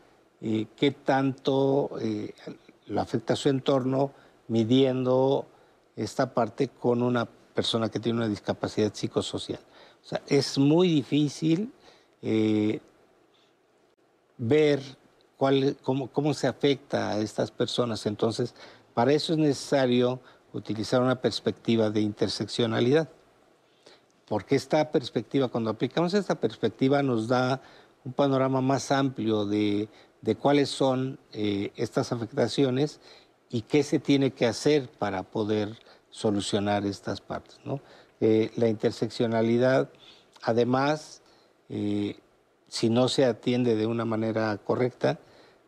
qué 0.41 0.97
tanto 1.05 1.91
lo 2.87 3.01
afecta 3.01 3.33
a 3.33 3.37
su 3.37 3.49
entorno 3.49 4.13
midiendo 4.49 5.47
esta 5.97 6.35
parte 6.35 6.69
con 6.69 7.03
una 7.03 7.27
persona 7.55 7.89
que 7.89 8.01
tiene 8.01 8.19
una 8.19 8.29
discapacidad 8.29 8.93
psicosocial. 8.93 9.61
O 10.05 10.07
sea, 10.07 10.21
es 10.27 10.59
muy 10.59 10.89
difícil 10.89 11.73
eh, 12.21 12.81
ver 14.37 14.81
cuál, 15.37 15.77
cómo, 15.83 16.11
cómo 16.11 16.35
se 16.35 16.47
afecta 16.47 17.11
a 17.11 17.19
estas 17.21 17.51
personas. 17.51 18.05
Entonces, 18.07 18.55
para 18.93 19.13
eso 19.13 19.33
es 19.33 19.39
necesario 19.39 20.21
utilizar 20.53 21.01
una 21.01 21.21
perspectiva 21.21 21.91
de 21.91 22.01
interseccionalidad. 22.01 23.09
Porque 24.27 24.57
esta 24.57 24.91
perspectiva, 24.91 25.49
cuando 25.49 25.71
aplicamos 25.71 26.15
esta 26.15 26.37
perspectiva, 26.37 27.03
nos 27.03 27.29
da 27.29 27.61
un 28.05 28.13
panorama 28.13 28.61
más 28.61 28.91
amplio 28.91 29.45
de, 29.45 29.89
de 30.23 30.37
cuáles 30.37 30.71
son 30.71 31.19
eh, 31.33 31.73
estas 31.77 32.13
afectaciones 32.13 33.01
y 33.51 33.63
qué 33.63 33.83
se 33.83 33.99
tiene 33.99 34.31
que 34.31 34.47
hacer 34.47 34.89
para 34.89 35.23
poder 35.23 35.79
solucionar 36.15 36.87
estas 36.87 37.21
partes. 37.21 37.59
Eh, 38.21 38.53
la 38.55 38.69
interseccionalidad, 38.69 39.91
además, 40.43 41.23
eh, 41.69 42.21
si 42.69 42.89
no 42.89 43.09
se 43.09 43.25
atiende 43.25 43.75
de 43.75 43.87
una 43.89 44.05
manera 44.05 44.57
correcta, 44.59 45.19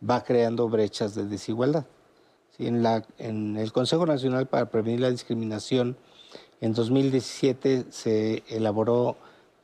va 0.09 0.23
creando 0.23 0.69
brechas 0.69 1.17
de 1.17 1.27
desigualdad. 1.27 1.85
En, 2.59 2.85
la, 2.85 3.05
en, 3.19 3.57
el 3.57 3.73
Consejo 3.73 4.07
Nacional 4.07 4.47
para 4.47 4.71
Prevenir 4.71 5.01
la 5.01 5.11
Discriminación, 5.11 5.97
en 6.61 6.75
2017 6.75 7.87
se 7.91 8.45
elaboró 8.49 9.17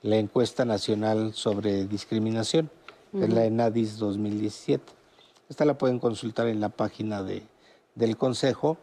la 0.03 0.17
encuesta 0.17 0.65
nacional 0.65 1.33
sobre 1.33 1.87
discriminación, 1.87 2.71
es 3.15 3.33
la 3.33 3.45
ENADIS 3.45 3.99
2017. 3.99 4.93
Esta 5.49 5.65
la 5.65 5.79
pueden 5.79 6.01
consultar 6.01 6.49
en 6.49 6.61
la 6.61 6.71
página 6.71 7.23
de, 7.23 7.45
del 7.95 8.17
Consejo 8.17 8.79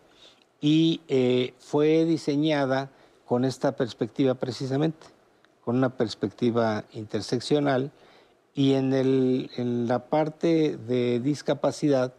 y 0.62 1.02
eh, 1.08 1.54
fue 1.60 2.06
diseñada 2.06 2.92
con 3.26 3.46
esta 3.46 3.76
perspectiva 3.76 4.34
precisamente, 4.36 5.08
con 5.64 5.78
una 5.78 5.96
perspectiva 5.96 6.86
interseccional 6.94 7.92
y 8.54 8.74
en, 8.74 8.94
el, 8.94 9.52
en 9.56 9.88
la 9.88 10.10
parte 10.10 10.78
de 10.78 11.20
discapacidad 11.20 12.14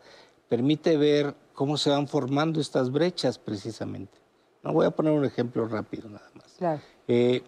permite 0.49 0.97
ver 0.97 1.35
cómo 1.53 1.77
se 1.77 1.91
van 1.91 2.09
formando 2.09 2.61
estas 2.61 2.91
brechas 2.91 3.39
precisamente. 3.39 4.19
No 4.63 4.73
voy 4.73 4.87
a 4.87 4.91
poner 4.91 5.13
un 5.13 5.25
ejemplo 5.25 5.67
rápido 5.67 6.09
nada 6.09 6.31
más. 6.35 6.55
Claro. 6.59 6.81
Eh, 7.09 7.43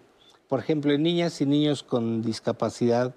Por 0.48 0.60
ejemplo, 0.60 0.92
en 0.92 1.02
niñas 1.02 1.40
y 1.40 1.46
niños 1.46 1.82
con 1.82 2.20
discapacidad 2.20 3.14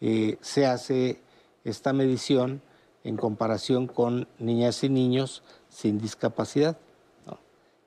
eh, 0.00 0.38
se 0.40 0.66
hace 0.66 1.20
esta 1.64 1.92
medición 1.92 2.62
en 3.04 3.16
comparación 3.16 3.86
con 3.86 4.28
niñas 4.38 4.82
y 4.84 4.88
niños 4.88 5.42
sin 5.68 5.98
discapacidad. 5.98 6.78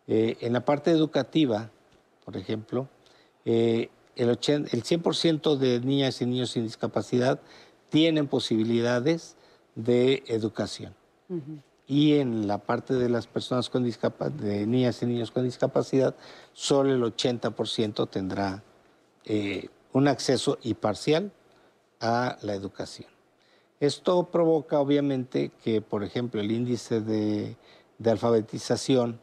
Eh, 0.08 0.38
en 0.42 0.54
la 0.54 0.66
parte 0.66 0.92
educativa, 0.92 1.70
por 2.26 2.38
ejemplo, 2.38 2.88
eh, 3.46 3.90
el, 4.16 4.30
el 4.30 4.38
100% 4.38 5.58
de 5.58 5.80
niñas 5.80 6.22
y 6.22 6.26
niños 6.26 6.52
sin 6.52 6.64
discapacidad 6.64 7.40
tienen 7.90 8.28
posibilidades 8.28 9.36
de 9.76 10.24
educación. 10.28 10.96
Y 11.88 12.16
en 12.16 12.48
la 12.48 12.58
parte 12.58 12.94
de 12.94 13.08
las 13.08 13.28
personas 13.28 13.70
con 13.70 13.84
discapacidad, 13.84 14.38
de 14.38 14.66
niñas 14.68 15.02
y 15.02 15.06
niños 15.06 15.32
con 15.32 15.44
discapacidad, 15.44 16.16
solo 16.54 16.94
el 16.94 17.02
80% 17.02 18.10
tendrá 18.10 18.64
eh, 19.26 19.70
un 19.94 20.08
acceso 20.08 20.58
y 20.62 20.74
parcial 20.74 21.32
a 22.00 22.38
la 22.42 22.54
educación. 22.54 23.10
Esto 23.80 24.24
provoca 24.32 24.80
obviamente 24.80 25.52
que, 25.64 25.82
por 25.82 26.04
ejemplo, 26.04 26.40
el 26.40 26.52
índice 26.52 27.02
de, 27.02 27.56
alfabetización 28.04 29.20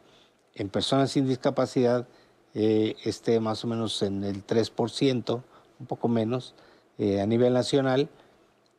en 0.58 0.68
personas 0.68 1.12
sin 1.12 1.26
discapacidad 1.26 2.06
eh, 2.54 2.96
esté 3.04 3.38
más 3.40 3.64
o 3.64 3.68
menos 3.68 4.02
en 4.02 4.24
el 4.24 4.44
3%, 4.44 5.42
un 5.80 5.86
poco 5.86 6.08
menos, 6.08 6.54
eh, 6.98 7.20
a 7.20 7.26
nivel 7.26 7.52
nacional, 7.52 8.08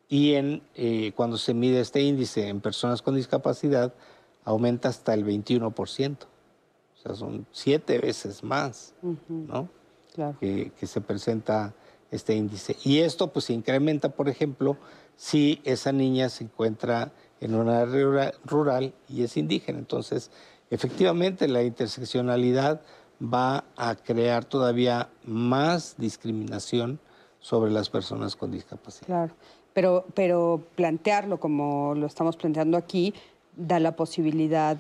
y 0.10 0.34
en, 0.34 0.62
eh, 0.76 1.14
cuando 1.16 1.38
se 1.38 1.54
mide 1.54 1.80
este 1.80 2.02
índice 2.02 2.48
en 2.50 2.62
personas 2.62 3.02
con 3.02 3.16
discapacidad, 3.16 3.94
aumenta 4.44 4.90
hasta 4.90 5.14
el 5.14 5.24
21%. 5.24 6.28
O 6.96 7.02
sea, 7.02 7.16
son 7.16 7.46
siete 7.52 8.00
veces 8.00 8.44
más, 8.44 8.94
¿no? 9.30 9.70
Que, 10.40 10.74
se 10.82 11.00
presenta 11.00 11.74
este 12.12 12.36
índice. 12.36 12.76
Y 12.84 13.00
esto 13.00 13.32
pues 13.32 13.46
se 13.46 13.54
incrementa, 13.54 14.10
por 14.10 14.28
ejemplo, 14.28 14.76
si 15.16 15.62
esa 15.64 15.94
niña 15.94 16.28
se 16.28 16.44
encuentra 16.44 17.14
en 17.40 17.56
una 17.56 17.82
área 17.82 18.34
rural 18.44 18.94
y 19.08 19.24
es 19.24 19.38
indígena. 19.38 19.80
Entonces, 19.80 20.32
efectivamente, 20.70 21.48
la 21.48 21.64
interseccionalidad 21.64 22.82
va 23.22 23.66
a 23.76 23.96
crear 23.96 24.46
todavía 24.46 25.10
más 25.26 25.96
discriminación 25.98 27.00
sobre 27.40 27.72
las 27.72 27.90
personas 27.90 28.36
con 28.36 28.52
discapacidad. 28.52 29.06
Claro 29.06 29.34
pero, 29.74 30.06
pero 30.14 30.62
plantearlo 30.76 31.40
como 31.40 31.94
lo 31.96 32.08
estamos 32.08 32.36
planteando 32.36 32.78
aquí 32.78 33.14
da 33.56 33.80
la 33.80 33.96
posibilidad 33.96 34.78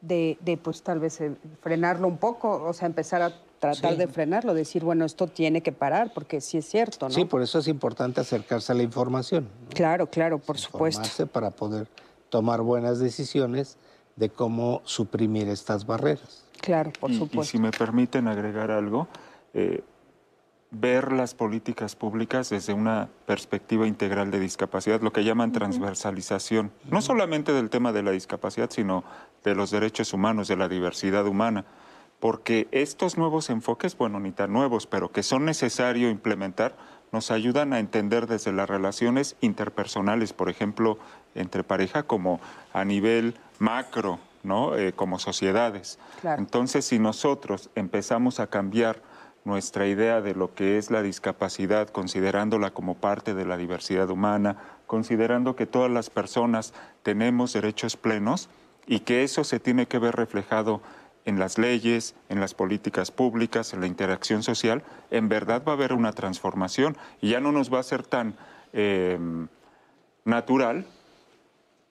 de, 0.00 0.38
de 0.40 0.56
pues 0.56 0.82
tal 0.82 0.98
vez 0.98 1.20
eh, 1.20 1.36
frenarlo 1.60 2.08
un 2.08 2.16
poco, 2.16 2.62
o 2.62 2.72
sea, 2.72 2.86
empezar 2.86 3.22
a 3.22 3.32
tratar 3.58 3.96
de 3.96 4.08
frenarlo, 4.08 4.54
decir, 4.54 4.82
bueno, 4.82 5.04
esto 5.04 5.26
tiene 5.26 5.60
que 5.60 5.70
parar, 5.70 6.12
porque 6.14 6.40
sí 6.40 6.58
es 6.58 6.64
cierto, 6.66 7.08
¿no? 7.08 7.14
Sí, 7.14 7.26
por 7.26 7.42
eso 7.42 7.58
es 7.58 7.68
importante 7.68 8.20
acercarse 8.20 8.72
a 8.72 8.74
la 8.74 8.82
información. 8.82 9.48
Claro, 9.74 10.06
claro, 10.06 10.38
por 10.38 10.56
supuesto. 10.56 11.26
Para 11.26 11.50
poder 11.50 11.86
tomar 12.30 12.62
buenas 12.62 12.98
decisiones 12.98 13.76
de 14.20 14.28
cómo 14.28 14.82
suprimir 14.84 15.48
estas 15.48 15.86
barreras. 15.86 16.44
Claro, 16.60 16.92
por 17.00 17.10
supuesto. 17.10 17.40
Y 17.40 17.46
si 17.46 17.58
me 17.58 17.70
permiten 17.70 18.28
agregar 18.28 18.70
algo, 18.70 19.08
eh, 19.54 19.82
ver 20.70 21.10
las 21.10 21.34
políticas 21.34 21.96
públicas 21.96 22.50
desde 22.50 22.74
una 22.74 23.08
perspectiva 23.24 23.86
integral 23.86 24.30
de 24.30 24.38
discapacidad, 24.38 25.00
lo 25.00 25.12
que 25.12 25.24
llaman 25.24 25.52
transversalización, 25.52 26.70
no 26.90 27.00
solamente 27.00 27.54
del 27.54 27.70
tema 27.70 27.92
de 27.92 28.02
la 28.02 28.10
discapacidad, 28.10 28.68
sino 28.70 29.04
de 29.42 29.54
los 29.54 29.70
derechos 29.70 30.12
humanos, 30.12 30.48
de 30.48 30.56
la 30.56 30.68
diversidad 30.68 31.26
humana, 31.26 31.64
porque 32.20 32.68
estos 32.72 33.16
nuevos 33.16 33.48
enfoques, 33.48 33.96
bueno, 33.96 34.20
ni 34.20 34.32
tan 34.32 34.52
nuevos, 34.52 34.86
pero 34.86 35.10
que 35.10 35.22
son 35.22 35.46
necesarios 35.46 36.12
implementar, 36.12 36.76
nos 37.10 37.30
ayudan 37.30 37.72
a 37.72 37.78
entender 37.78 38.26
desde 38.26 38.52
las 38.52 38.68
relaciones 38.68 39.36
interpersonales, 39.40 40.34
por 40.34 40.50
ejemplo, 40.50 40.98
entre 41.34 41.64
pareja, 41.64 42.02
como 42.02 42.38
a 42.74 42.84
nivel 42.84 43.34
macro, 43.60 44.18
¿no? 44.42 44.74
Eh, 44.76 44.92
como 44.92 45.20
sociedades. 45.20 46.00
Entonces, 46.24 46.86
si 46.86 46.98
nosotros 46.98 47.70
empezamos 47.76 48.40
a 48.40 48.48
cambiar 48.48 49.00
nuestra 49.44 49.86
idea 49.86 50.20
de 50.20 50.34
lo 50.34 50.54
que 50.54 50.78
es 50.78 50.90
la 50.90 51.02
discapacidad, 51.02 51.88
considerándola 51.88 52.72
como 52.72 52.96
parte 52.96 53.34
de 53.34 53.44
la 53.44 53.56
diversidad 53.56 54.10
humana, 54.10 54.56
considerando 54.86 55.56
que 55.56 55.66
todas 55.66 55.90
las 55.90 56.10
personas 56.10 56.74
tenemos 57.02 57.52
derechos 57.52 57.96
plenos 57.96 58.48
y 58.86 59.00
que 59.00 59.22
eso 59.22 59.44
se 59.44 59.60
tiene 59.60 59.86
que 59.86 59.98
ver 59.98 60.16
reflejado 60.16 60.80
en 61.26 61.38
las 61.38 61.58
leyes, 61.58 62.14
en 62.28 62.40
las 62.40 62.54
políticas 62.54 63.10
públicas, 63.10 63.72
en 63.74 63.80
la 63.80 63.86
interacción 63.86 64.42
social, 64.42 64.82
en 65.10 65.28
verdad 65.28 65.62
va 65.66 65.72
a 65.72 65.74
haber 65.74 65.92
una 65.92 66.12
transformación 66.12 66.96
y 67.20 67.30
ya 67.30 67.40
no 67.40 67.52
nos 67.52 67.72
va 67.72 67.78
a 67.78 67.84
ser 67.84 68.02
tan 68.02 68.34
eh, 68.72 69.18
natural 70.24 70.86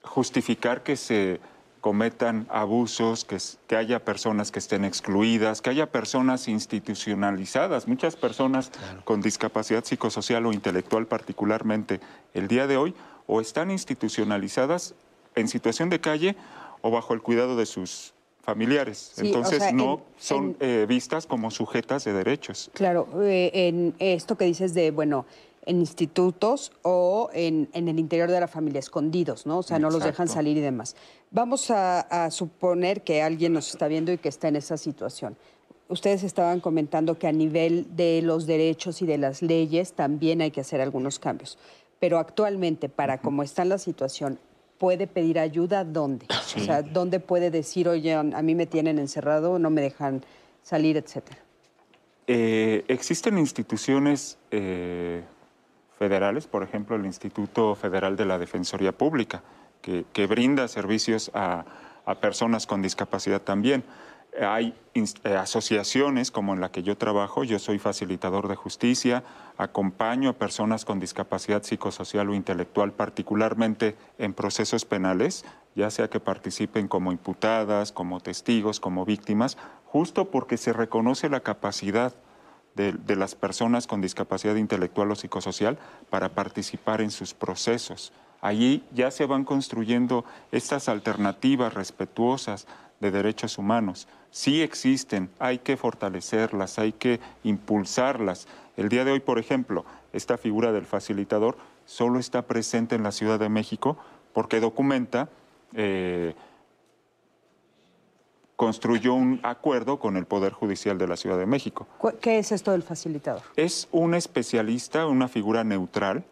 justificar 0.02 0.82
que 0.84 0.96
se 0.96 1.40
cometan 1.82 2.46
abusos, 2.50 3.26
que, 3.26 3.38
que, 3.68 3.76
haya 3.76 4.04
personas 4.04 4.52
que 4.52 4.60
estén 4.60 4.84
excluidas, 4.84 5.62
que 5.62 5.70
haya 5.70 5.92
personas 5.92 6.48
institucionalizadas, 6.48 7.88
muchas 7.88 8.16
personas 8.16 8.72
con 9.06 9.22
discapacidad 9.22 9.84
psicosocial 9.84 10.46
o 10.46 10.54
intelectual 10.54 11.08
particularmente 11.08 12.00
el 12.34 12.48
día 12.48 12.68
de 12.68 12.78
hoy, 12.78 12.96
o 13.28 13.42
están 13.42 13.72
institucionalizadas 13.72 14.96
en 15.36 15.48
situación 15.48 15.90
de 15.90 16.00
calle 16.02 16.36
o 16.82 16.92
bajo 16.92 17.14
el 17.14 17.22
cuidado 17.22 17.56
de 17.56 17.66
sus 17.66 18.14
familiares. 18.42 19.14
Entonces 19.18 19.74
no 19.74 20.02
son 20.18 20.58
eh, 20.60 20.86
vistas 20.88 21.28
como 21.28 21.52
sujetas 21.52 22.04
de 22.04 22.14
derechos. 22.14 22.72
Claro, 22.74 23.08
eh, 23.22 23.52
en 23.54 23.94
esto 24.00 24.38
que 24.38 24.46
dices 24.46 24.74
de, 24.74 24.92
bueno, 24.92 25.26
en 25.66 25.80
institutos 25.80 26.72
o 26.82 27.30
en, 27.34 27.70
el 27.74 28.00
interior 28.00 28.32
de 28.32 28.40
la 28.40 28.48
familia, 28.48 28.80
escondidos, 28.80 29.46
¿no? 29.46 29.60
O 29.60 29.64
sea, 29.64 29.78
no 29.78 29.92
los 29.92 30.04
dejan 30.04 30.28
salir 30.28 30.58
y 30.58 30.62
demás. 30.62 30.96
Vamos 31.32 31.70
a, 31.70 32.30
suponer 32.32 33.02
que 33.02 33.22
alguien 33.22 33.54
nos 33.54 33.70
está 33.70 33.88
viendo 33.88 34.12
y 34.12 34.18
que 34.18 34.30
está 34.30 34.48
en 34.48 34.56
esa 34.56 34.78
situación. 34.78 35.38
Ustedes 35.88 36.24
estaban 36.24 36.60
comentando 36.60 37.18
que 37.18 37.28
a 37.28 37.32
nivel 37.32 37.96
de 37.96 38.22
los 38.24 38.48
derechos 38.48 39.02
y 39.02 39.06
de 39.06 39.18
las 39.18 39.42
leyes 39.42 39.94
también 39.94 40.42
hay 40.42 40.52
que 40.52 40.62
hacer 40.62 40.82
algunos 40.82 41.20
cambios. 41.20 41.58
Pero 42.00 42.18
actualmente, 42.18 42.90
para 42.90 43.20
cómo 43.20 43.44
está 43.44 43.66
la 43.66 43.78
situación, 43.78 44.40
¿puede 44.78 45.08
pedir 45.08 45.40
ayuda 45.40 45.84
dónde? 45.84 46.26
O 46.30 46.60
sea, 46.60 46.82
¿dónde 46.82 47.20
puede 47.20 47.52
decir, 47.52 47.90
oye, 47.90 48.14
a 48.14 48.24
mí 48.24 48.56
me 48.56 48.66
tienen 48.66 48.98
encerrado, 48.98 49.60
no 49.60 49.70
me 49.70 49.82
dejan 49.82 50.24
salir, 50.64 50.98
etcétera? 50.98 51.40
Eh, 52.32 52.86
existen 52.88 53.38
instituciones 53.38 54.38
eh, 54.52 55.24
federales, 55.98 56.48
por 56.48 56.64
ejemplo, 56.64 56.96
el 56.96 57.06
Instituto 57.06 57.76
Federal 57.76 58.16
de 58.16 58.26
la 58.26 58.38
Defensoría 58.38 58.92
Pública, 58.92 59.42
que, 59.82 60.28
brinda 60.28 60.68
servicios 60.68 61.32
a, 61.34 61.66
personas 62.22 62.66
con 62.66 62.82
discapacidad 62.82 63.42
también. 63.42 63.84
Hay 64.42 64.74
eh, 64.96 65.36
asociaciones 65.36 66.32
como 66.32 66.54
en 66.54 66.62
la 66.62 66.72
que 66.72 66.84
yo 66.84 66.98
trabajo, 66.98 67.44
yo 67.44 67.60
soy 67.60 67.78
facilitador 67.80 68.48
de 68.48 68.56
justicia, 68.56 69.24
acompaño 69.58 70.30
a 70.30 70.34
personas 70.34 70.86
con 70.86 71.00
discapacidad 71.00 71.64
psicosocial 71.64 72.30
o 72.30 72.34
intelectual, 72.34 72.94
particularmente 72.94 73.96
en 74.18 74.34
procesos 74.34 74.86
penales, 74.86 75.46
ya 75.76 75.90
sea 75.92 76.10
que 76.10 76.20
participen 76.20 76.88
como 76.88 77.12
imputadas, 77.12 77.92
como 77.92 78.22
testigos, 78.22 78.80
como 78.80 79.06
víctimas, 79.06 79.58
justo 79.86 80.32
porque 80.32 80.58
se 80.58 80.74
reconoce 80.74 81.30
la 81.30 81.42
capacidad 81.42 82.14
de, 82.76 83.16
las 83.16 83.36
personas 83.36 83.88
con 83.88 84.00
discapacidad 84.00 84.56
intelectual 84.56 85.12
o 85.12 85.16
psicosocial 85.16 85.78
para 86.10 86.30
participar 86.30 87.02
en 87.02 87.12
sus 87.12 87.34
procesos. 87.34 88.14
Allí 88.42 88.84
ya 88.94 89.12
se 89.12 89.26
van 89.26 89.44
construyendo 89.44 90.26
estas 90.52 90.90
alternativas 90.90 91.74
respetuosas 91.74 92.68
de 93.00 93.12
derechos 93.12 93.58
humanos. 93.58 94.08
Sí 94.32 94.62
existen, 94.62 95.30
hay 95.40 95.60
que 95.60 95.78
fortalecerlas, 95.78 96.80
hay 96.80 96.92
que 96.94 97.20
impulsarlas. 97.44 98.48
El 98.78 98.90
día 98.90 99.04
de 99.04 99.12
hoy, 99.12 99.20
por 99.20 99.40
ejemplo, 99.40 99.86
esta 100.14 100.38
figura 100.38 100.72
del 100.72 100.86
facilitador 100.86 101.58
solo 101.86 102.20
está 102.20 102.44
presente 102.44 102.96
en 102.96 103.04
la 103.04 103.12
Ciudad 103.12 103.40
de 103.40 103.50
México 103.50 103.98
porque 104.34 104.60
documenta 104.60 105.30
eh, 105.74 106.36
construyó 108.56 109.14
un 109.14 109.40
acuerdo 109.44 110.00
con 110.00 110.18
el 110.18 110.26
Poder 110.26 110.54
Judicial 110.54 110.98
de 110.98 111.08
la 111.08 111.18
Ciudad 111.18 111.38
de 111.38 111.46
México. 111.46 111.88
¿Qué 112.22 112.40
es 112.40 112.52
esto 112.52 112.72
del 112.72 112.84
facilitador? 112.84 113.42
Es 113.56 113.88
un 113.92 114.14
especialista, 114.14 115.08
una 115.08 115.28
figura 115.28 115.64
neutral 115.64 116.24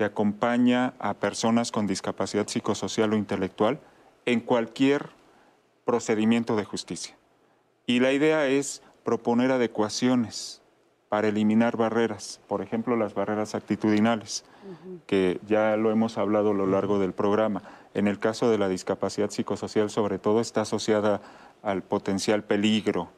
que 0.00 0.06
acompaña 0.06 0.94
a 0.98 1.12
personas 1.12 1.70
con 1.70 1.86
discapacidad 1.86 2.48
psicosocial 2.48 3.12
o 3.12 3.18
intelectual 3.18 3.80
en 4.24 4.40
cualquier 4.40 5.10
procedimiento 5.84 6.56
de 6.56 6.64
justicia. 6.64 7.18
Y 7.84 8.00
la 8.00 8.10
idea 8.10 8.46
es 8.46 8.80
proponer 9.04 9.52
adecuaciones 9.52 10.62
para 11.10 11.28
eliminar 11.28 11.76
barreras, 11.76 12.40
por 12.48 12.62
ejemplo, 12.62 12.96
las 12.96 13.12
barreras 13.12 13.54
actitudinales, 13.54 14.46
que 15.06 15.38
ya 15.46 15.76
lo 15.76 15.90
hemos 15.90 16.16
hablado 16.16 16.52
a 16.52 16.54
lo 16.54 16.64
largo 16.64 16.98
del 16.98 17.12
programa. 17.12 17.62
En 17.92 18.08
el 18.08 18.18
caso 18.18 18.50
de 18.50 18.56
la 18.56 18.70
discapacidad 18.70 19.28
psicosocial, 19.28 19.90
sobre 19.90 20.18
todo, 20.18 20.40
está 20.40 20.62
asociada 20.62 21.20
al 21.62 21.82
potencial 21.82 22.42
peligro 22.42 23.10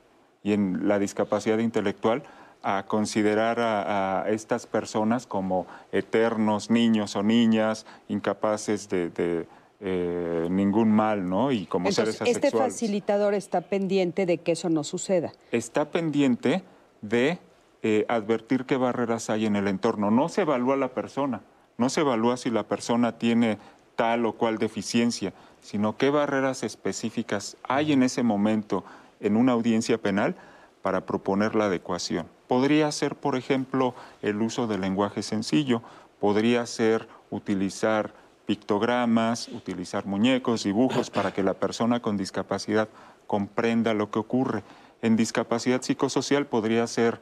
y 0.43 0.53
en 0.53 0.89
la 0.89 0.99
discapacidad 0.99 1.59
intelectual 1.59 2.25
a 2.62 2.84
considerar 2.86 3.59
a, 3.60 4.24
estas 4.28 4.66
personas 4.66 5.26
como 5.26 5.66
eternos 5.90 6.70
niños 6.70 7.16
o 7.16 7.22
niñas, 7.22 7.86
incapaces 8.09 8.89
de, 8.89 9.47
eh, 9.80 10.47
ningún 10.51 10.93
mal, 10.93 11.28
¿no? 11.28 11.51
Y 11.51 11.66
como 11.66 11.90
seres 11.90 12.14
este 12.14 12.22
asexuales. 12.22 12.55
Este 12.55 12.59
facilitador 12.59 13.34
está 13.34 13.62
pendiente 13.62 14.26
de 14.26 14.39
que 14.39 14.52
eso 14.52 14.68
no 14.68 14.84
suceda. 14.84 15.32
Está 15.51 15.90
pendiente 15.90 16.62
de 17.01 17.39
eh, 17.82 18.06
advertir 18.09 18.64
qué 18.64 18.76
barreras 18.76 19.28
hay 19.28 19.47
en 19.47 19.56
el 19.56 19.66
entorno. 19.66 20.12
No 20.12 20.28
se 20.28 20.43
evalúa 20.43 20.76
la 20.76 20.89
persona, 20.89 21.40
no 21.78 21.89
se 21.89 22.02
evalúa 22.02 22.36
si 22.36 22.51
la 22.51 22.62
persona 22.62 23.18
tiene 23.18 23.59
tal 23.97 24.24
o 24.24 24.34
cual 24.34 24.59
deficiencia, 24.59 25.32
sino 25.60 25.97
qué 25.97 26.10
barreras 26.10 26.62
específicas 26.62 27.56
hay 27.64 27.93
en 27.93 28.02
ese 28.02 28.22
momento 28.22 28.84
en 29.20 29.36
una 29.36 29.52
audiencia 29.52 29.98
penal 29.98 30.36
para 30.82 31.06
proponer 31.06 31.55
la 31.55 31.66
adecuación. 31.66 32.26
Podría 32.53 32.93
ser, 32.93 33.16
por 33.16 33.35
ejemplo, 33.35 33.95
el 34.20 34.43
uso 34.43 34.66
del 34.66 34.83
lenguaje 34.83 35.23
sencillo, 35.23 35.81
podría 36.20 36.66
ser 36.66 37.09
utilizar 37.31 38.12
pictogramas, 38.45 39.49
utilizar 39.49 40.05
muñecos, 40.05 40.65
dibujos 40.65 41.09
para 41.09 41.33
que 41.33 41.43
la 41.43 41.55
persona 41.55 42.03
con 42.03 42.19
discapacidad 42.19 42.91
comprenda 43.27 43.95
lo 43.95 44.11
que 44.11 44.19
ocurre. 44.19 44.65
En 45.01 45.16
discapacidad 45.16 45.81
psicosocial 45.81 46.45
podría 46.45 46.87
ser 46.87 47.20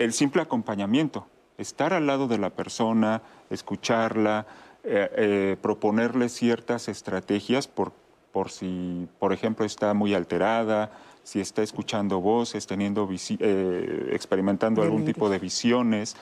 el 0.00 0.12
simple 0.12 0.42
acompañamiento, 0.42 1.28
estar 1.56 1.92
al 1.92 2.08
lado 2.08 2.26
de 2.26 2.38
la 2.38 2.50
persona, 2.50 3.22
escucharla, 3.50 4.48
eh, 4.82 5.10
eh, 5.16 5.56
proponerle 5.62 6.28
ciertas 6.28 6.88
estrategias 6.88 7.68
por, 7.68 7.92
por 8.32 8.50
si, 8.50 9.06
por 9.20 9.32
ejemplo, 9.32 9.64
está 9.64 9.94
muy 9.94 10.12
alterada, 10.12 10.90
si 11.30 11.38
está 11.38 11.62
escuchando 11.62 12.20
voces, 12.20 12.66
teniendo 12.66 13.08
eh, 13.38 14.10
experimentando 14.12 14.82
algún 14.82 15.04
tipo 15.04 15.30
de 15.30 15.38
visiones, 15.38 16.16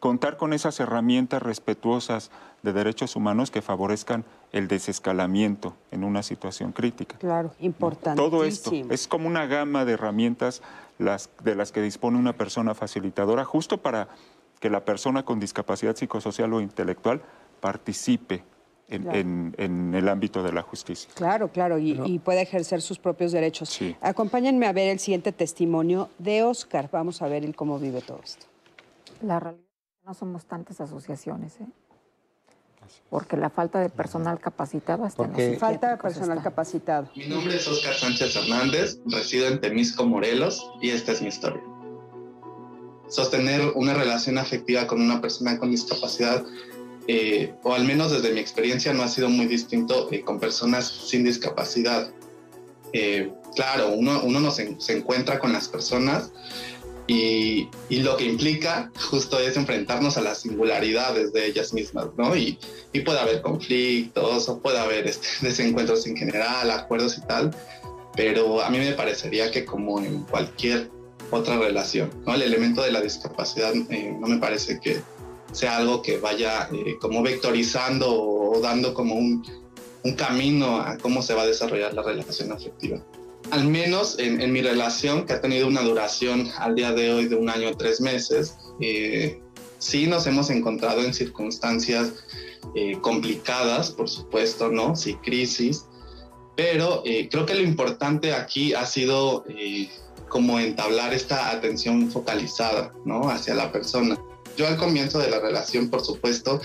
contar 0.00 0.36
con 0.36 0.52
esas 0.52 0.80
herramientas 0.80 1.40
respetuosas 1.40 2.32
de 2.64 2.72
derechos 2.72 3.14
humanos 3.14 3.52
que 3.52 3.62
favorezcan 3.62 4.24
el 4.50 4.66
desescalamiento 4.66 5.76
en 5.92 6.02
una 6.02 6.24
situación 6.24 6.72
crítica. 6.72 7.16
Claro, 7.18 7.54
importante. 7.60 8.20
Todo 8.20 8.42
esto 8.42 8.72
es 8.90 9.06
como 9.06 9.28
una 9.28 9.46
gama 9.46 9.84
de 9.84 9.92
herramientas 9.92 10.62
las, 10.98 11.30
de 11.44 11.54
las 11.54 11.70
que 11.70 11.80
dispone 11.80 12.18
una 12.18 12.32
persona 12.32 12.74
facilitadora 12.74 13.44
justo 13.44 13.82
para 13.82 14.08
que 14.58 14.68
la 14.68 14.84
persona 14.84 15.24
con 15.24 15.38
discapacidad 15.38 15.94
psicosocial 15.94 16.52
o 16.54 16.60
intelectual 16.60 17.22
participe 17.60 18.42
en, 18.88 19.94
el 19.94 20.08
ámbito 20.08 20.42
de 20.42 20.52
la 20.52 20.62
justicia. 20.62 21.10
Claro, 21.14 21.48
claro, 21.48 21.78
y, 21.78 22.18
puede 22.18 22.42
ejercer 22.42 22.82
sus 22.82 22.98
propios 22.98 23.32
derechos. 23.32 23.78
Acompáñenme 24.00 24.66
a 24.66 24.72
ver 24.72 24.88
el 24.90 24.98
siguiente 24.98 25.32
testimonio 25.32 26.08
de 26.18 26.42
Oscar. 26.42 26.88
Vamos 26.92 27.22
a 27.22 27.28
ver 27.28 27.44
el 27.44 27.54
cómo 27.54 27.78
vive 27.78 28.00
todo 28.00 28.20
esto. 28.22 28.46
La 29.22 29.40
realidad 29.40 29.64
es 29.64 30.02
que 30.02 30.06
no 30.06 30.14
somos 30.14 30.44
tantas 30.46 30.80
asociaciones, 30.80 31.60
¿eh? 31.60 31.66
porque 33.10 33.36
la 33.36 33.50
falta 33.50 33.80
de 33.80 33.88
personal 33.88 34.38
capacitado 34.40 35.04
hasta 35.04 35.22
porque 35.22 35.56
falta 35.58 35.90
de 35.90 35.96
personal 35.96 36.42
capacitado. 36.42 37.08
Mi 37.14 37.26
nombre 37.26 37.56
es 37.56 37.66
Oscar 37.66 37.94
Sánchez 37.94 38.36
Hernández, 38.36 38.98
resido 39.06 39.48
en 39.48 39.60
Temisco, 39.60 40.04
Morelos, 40.04 40.70
y 40.80 40.90
esta 40.90 41.12
es 41.12 41.22
mi 41.22 41.28
historia. 41.28 41.62
Sostener 43.08 43.72
una 43.74 43.94
relación 43.94 44.38
afectiva 44.38 44.86
con 44.86 45.00
una 45.00 45.20
persona 45.20 45.58
con 45.58 45.70
discapacidad 45.70 46.44
eh, 47.06 47.52
o 47.62 47.74
al 47.74 47.84
menos 47.84 48.12
desde 48.12 48.32
mi 48.32 48.40
experiencia, 48.40 48.92
no 48.94 49.02
ha 49.02 49.08
sido 49.08 49.28
muy 49.28 49.46
distinto 49.46 50.08
eh, 50.10 50.22
con 50.22 50.40
personas 50.40 50.86
sin 50.86 51.24
discapacidad. 51.24 52.10
Eh, 52.92 53.30
claro, 53.54 53.90
uno, 53.90 54.22
uno 54.24 54.50
se, 54.50 54.76
encuentra 54.88 55.38
con 55.38 55.52
las 55.52 55.68
personas 55.68 56.32
y, 57.06 57.68
y, 57.90 57.96
lo 57.98 58.16
que 58.16 58.24
implica 58.24 58.90
justo 59.10 59.38
es 59.38 59.56
enfrentarnos 59.58 60.16
a 60.16 60.22
las 60.22 60.38
singularidades 60.38 61.32
de 61.34 61.46
ellas 61.46 61.74
mismas, 61.74 62.06
¿no? 62.16 62.34
Y, 62.34 62.58
y 62.94 63.00
puede 63.00 63.18
haber 63.18 63.42
conflictos 63.42 64.48
o 64.48 64.60
puede 64.60 64.78
haber 64.78 65.06
este, 65.06 65.28
desencuentros 65.42 66.06
en 66.06 66.16
general, 66.16 66.70
acuerdos 66.70 67.18
y 67.18 67.20
tal, 67.26 67.54
pero 68.16 68.62
a 68.62 68.70
mí 68.70 68.78
me 68.78 68.92
parecería 68.92 69.50
que 69.50 69.66
como 69.66 70.00
en 70.00 70.22
cualquier 70.22 70.90
otra 71.30 71.58
relación, 71.58 72.10
¿no? 72.24 72.34
El 72.34 72.42
elemento 72.42 72.82
de 72.82 72.92
la 72.92 73.02
discapacidad 73.02 73.74
no 73.74 74.26
me 74.26 74.38
parece 74.38 74.78
que 74.80 75.02
sea 75.54 75.76
algo 75.76 76.02
que 76.02 76.18
vaya 76.18 76.68
eh, 76.72 76.96
como 77.00 77.22
vectorizando 77.22 78.12
o, 78.12 78.60
dando 78.60 78.92
como 78.92 79.14
un, 79.14 79.44
un, 80.02 80.14
camino 80.14 80.80
a 80.80 80.98
cómo 80.98 81.22
se 81.22 81.34
va 81.34 81.42
a 81.42 81.46
desarrollar 81.46 81.94
la 81.94 82.02
relación 82.02 82.52
afectiva. 82.52 83.00
Al 83.50 83.64
menos 83.64 84.18
en, 84.18 84.52
mi 84.52 84.62
relación, 84.62 85.26
que 85.26 85.34
ha 85.34 85.40
tenido 85.40 85.66
una 85.66 85.82
duración 85.82 86.50
al 86.58 86.74
día 86.74 86.92
de 86.92 87.12
hoy 87.12 87.26
de 87.26 87.36
un 87.36 87.48
año 87.48 87.70
o 87.70 87.76
tres 87.76 88.00
meses, 88.00 88.56
eh, 88.80 89.40
sí 89.78 90.06
nos 90.06 90.26
hemos 90.26 90.50
encontrado 90.50 91.02
en 91.02 91.12
circunstancias 91.12 92.12
eh, 92.74 92.98
complicadas, 93.00 93.90
por 93.90 94.08
supuesto, 94.08 94.70
¿no? 94.70 94.96
Sí, 94.96 95.14
crisis, 95.16 95.84
pero 96.56 97.02
creo 97.04 97.46
que 97.46 97.54
lo 97.54 97.62
importante 97.62 98.32
aquí 98.32 98.74
ha 98.74 98.86
sido 98.86 99.44
como 100.28 100.58
entablar 100.58 101.12
esta 101.12 101.50
atención 101.50 102.10
focalizada, 102.10 102.92
¿no? 103.04 103.28
Hacia 103.28 103.54
la 103.54 103.70
persona. 103.72 104.16
Yo 104.56 104.66
al 104.66 104.76
comienzo 104.76 105.18
de 105.18 105.30
la 105.30 105.40
relación, 105.40 105.90
por 105.90 106.04
supuesto, 106.04 106.60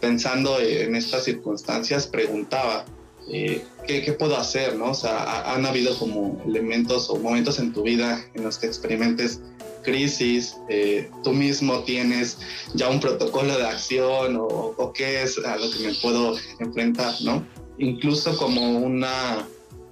pensando 0.00 0.60
en 0.60 0.96
estas 0.96 1.24
circunstancias, 1.24 2.06
preguntaba, 2.06 2.84
eh, 3.30 3.64
¿qué, 3.86 4.12
puedo 4.12 4.36
hacer? 4.36 4.76
¿no? 4.76 4.90
O 4.90 4.94
sea, 4.94 5.52
han 5.52 5.64
habido 5.66 5.98
como 5.98 6.42
elementos 6.46 7.08
o 7.10 7.16
momentos 7.16 7.58
en 7.58 7.72
tu 7.72 7.82
vida 7.82 8.24
en 8.34 8.44
los 8.44 8.58
que 8.58 8.66
experimentes 8.66 9.40
crisis, 9.82 10.56
eh, 10.68 11.10
tú 11.22 11.32
mismo 11.32 11.84
tienes 11.84 12.38
ya 12.74 12.88
un 12.88 13.00
protocolo 13.00 13.56
de 13.56 13.66
acción 13.66 14.36
o, 14.36 14.46
o, 14.46 14.92
qué 14.92 15.22
es 15.22 15.38
a 15.38 15.56
lo 15.56 15.70
que 15.70 15.80
me 15.80 15.94
puedo 15.94 16.36
enfrentar, 16.58 17.14
¿no? 17.20 17.46
Incluso 17.78 18.36
como 18.36 18.78
una, 18.78 19.46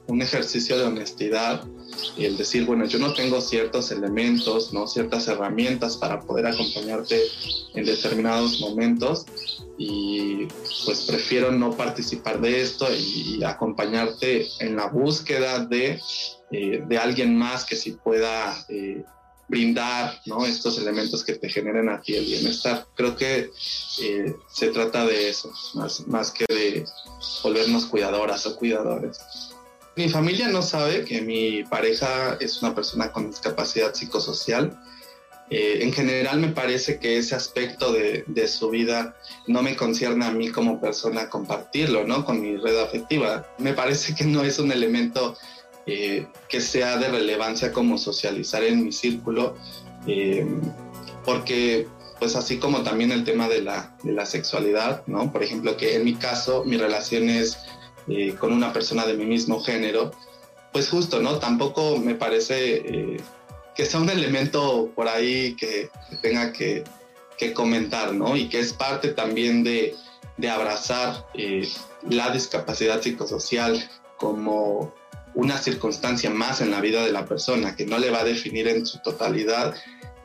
un 0.07 0.23
ejercicio 0.23 0.79
de 0.79 0.85
honestidad 0.85 1.65
y 2.17 2.25
el 2.25 2.37
decir, 2.37 2.65
bueno, 2.65 2.85
yo 2.87 2.99
no 2.99 3.13
tengo 3.15 3.41
ciertos 3.41 3.91
elementos, 3.91 4.73
¿no? 4.73 4.87
ciertas 4.87 5.29
herramientas 5.29 5.97
para 5.97 6.21
poder 6.21 6.47
acompañarte 6.47 7.21
en 7.75 7.85
determinados 7.85 8.61
momentos 8.61 9.27
y 9.79 10.47
pues 10.85 11.07
prefiero 11.07 11.51
no 11.51 11.77
participar 11.77 12.41
de 12.41 12.61
esto 12.61 12.87
y, 12.95 13.43
acompañarte 13.43 14.47
en 14.61 14.77
la 14.77 14.87
búsqueda 14.87 15.65
de, 15.65 16.01
eh, 16.53 16.83
de 16.87 16.99
alguien 16.99 17.37
más 17.37 17.65
que 17.65 17.75
sí 17.75 17.93
pueda 17.93 18.65
eh, 18.69 19.03
brindar 19.49 20.19
¿no? 20.27 20.47
estos 20.47 20.79
elementos 20.79 21.25
que 21.25 21.35
te 21.35 21.49
generen 21.49 21.89
a 21.89 22.01
ti 22.01 22.15
el 22.15 22.25
bienestar. 22.25 22.87
Creo 22.95 23.17
que 23.17 23.51
eh, 24.01 24.35
se 24.51 24.69
trata 24.69 25.05
de 25.05 25.29
eso, 25.29 25.53
más, 25.75 26.07
más 26.07 26.31
que 26.31 26.47
de 26.49 26.87
volvernos 27.43 27.87
cuidadoras 27.87 28.47
o 28.47 28.57
cuidadores. 28.57 29.19
Mi 29.95 30.09
familia 30.09 30.49
no 30.49 30.63
sabe 30.63 31.05
que 31.05 31.21
mi 31.21 31.65
pareja 31.65 32.39
es 32.41 32.63
una 32.63 32.75
persona 32.75 33.13
con 33.13 33.29
discapacidad 33.29 33.95
psicosocial. 33.95 34.79
Eh, 35.51 35.81
en 35.83 35.93
general 35.93 36.41
me 36.41 36.49
parece 36.49 36.99
que 36.99 37.19
ese 37.19 37.35
aspecto 37.35 37.93
de, 37.93 38.49
su 38.49 38.71
vida 38.71 39.15
no 39.47 39.63
me 39.63 39.77
concierne 39.77 40.25
a 40.25 40.31
mí 40.31 40.49
como 40.49 40.81
persona 40.81 41.29
compartirlo, 41.29 42.07
¿no? 42.07 42.25
Con 42.25 42.41
mi 42.41 42.57
red 42.57 42.79
afectiva. 42.81 43.47
Me 43.59 43.75
parece 43.75 44.15
que 44.15 44.25
no 44.25 44.43
es 44.43 44.59
un 44.59 44.73
elemento 44.73 45.37
eh, 45.85 46.27
que 46.49 46.63
sea 46.63 46.97
de 46.97 47.09
relevancia 47.09 47.71
como 47.71 47.99
socializar 47.99 48.63
en 48.63 48.85
mi 48.85 48.93
círculo, 48.93 49.57
eh, 50.07 50.47
porque 51.27 51.87
pues 52.19 52.35
así 52.35 52.57
como 52.57 52.83
también 52.83 53.13
el 53.13 53.25
tema 53.25 53.47
de 53.49 53.61
la, 53.61 53.95
de 54.05 54.13
la 54.13 54.25
sexualidad, 54.25 55.03
¿no? 55.07 55.31
Por 55.33 55.43
ejemplo, 55.43 55.77
que 55.77 55.97
en 55.97 56.05
mi 56.05 56.15
caso 56.15 56.65
mi 56.65 56.79
relación 56.79 57.29
es 57.29 57.59
eh, 58.09 58.35
con 58.39 58.53
una 58.53 58.73
persona 58.73 59.07
de 59.07 59.15
mi 59.15 59.25
mismo 59.25 59.61
género, 59.61 60.13
pues 60.73 60.89
justo, 60.89 61.21
¿no? 61.21 61.39
Tampoco 61.39 61.99
me 61.99 62.15
parece 62.15 62.75
eh, 62.77 63.21
que 63.75 63.87
sea 63.87 64.01
un 64.01 64.11
elemento 64.11 64.91
por 64.95 65.09
ahí 65.09 65.55
que, 65.55 65.91
tenga 66.21 66.53
que, 66.53 66.85
comentar, 67.55 68.15
¿no? 68.15 68.37
Y 68.37 68.49
que 68.49 68.61
es 68.61 68.73
parte 68.73 69.09
también 69.09 69.65
de, 69.65 69.97
abrazar 70.49 71.27
eh, 71.35 71.69
la 72.09 72.31
discapacidad 72.31 73.03
psicosocial 73.03 73.89
como 74.17 74.95
una 75.35 75.59
circunstancia 75.59 76.31
más 76.31 76.61
en 76.61 76.71
la 76.71 76.81
vida 76.81 77.05
de 77.05 77.13
la 77.13 77.27
persona, 77.27 77.75
que 77.75 77.87
no 77.87 77.99
le 77.99 78.11
va 78.11 78.21
a 78.21 78.25
definir 78.25 78.69
en 78.69 78.87
su 78.87 78.99
totalidad 79.01 79.75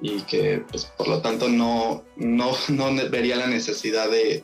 y 0.01 0.21
que, 0.21 0.63
pues, 0.69 0.85
por 0.85 1.07
lo 1.07 1.21
tanto, 1.21 1.49
no, 1.49 2.03
no, 2.15 2.51
no 2.69 3.09
vería 3.09 3.35
la 3.35 3.47
necesidad 3.47 4.09
de, 4.09 4.43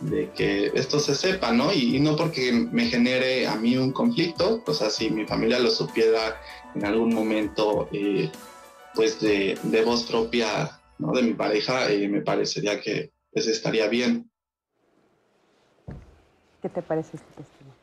de 0.00 0.30
que 0.30 0.66
esto 0.74 0.98
se 0.98 1.14
sepa, 1.14 1.52
¿no? 1.52 1.72
Y, 1.72 1.98
no 2.00 2.16
porque 2.16 2.52
me 2.52 2.86
genere 2.86 3.46
a 3.46 3.56
mí 3.56 3.76
un 3.76 3.92
conflicto, 3.92 4.62
o 4.66 4.74
sea, 4.74 4.90
si 4.90 5.10
mi 5.10 5.26
familia 5.26 5.58
lo 5.58 5.70
supiera 5.70 6.40
en 6.74 6.84
algún 6.84 7.14
momento, 7.14 7.88
eh, 7.92 8.30
pues 8.94 9.20
de, 9.20 9.58
voz 9.84 10.04
propia, 10.04 10.80
¿no? 10.98 11.12
De 11.12 11.22
mi 11.22 11.34
pareja, 11.34 11.90
eh, 11.90 12.08
me 12.08 12.20
parecería 12.20 12.80
que 12.80 13.12
pues 13.32 13.46
estaría 13.46 13.88
bien. 13.88 14.30
¿Qué 16.62 16.68
te 16.68 16.82
parece 16.82 17.16
este 17.16 17.28
testimonio? 17.36 17.76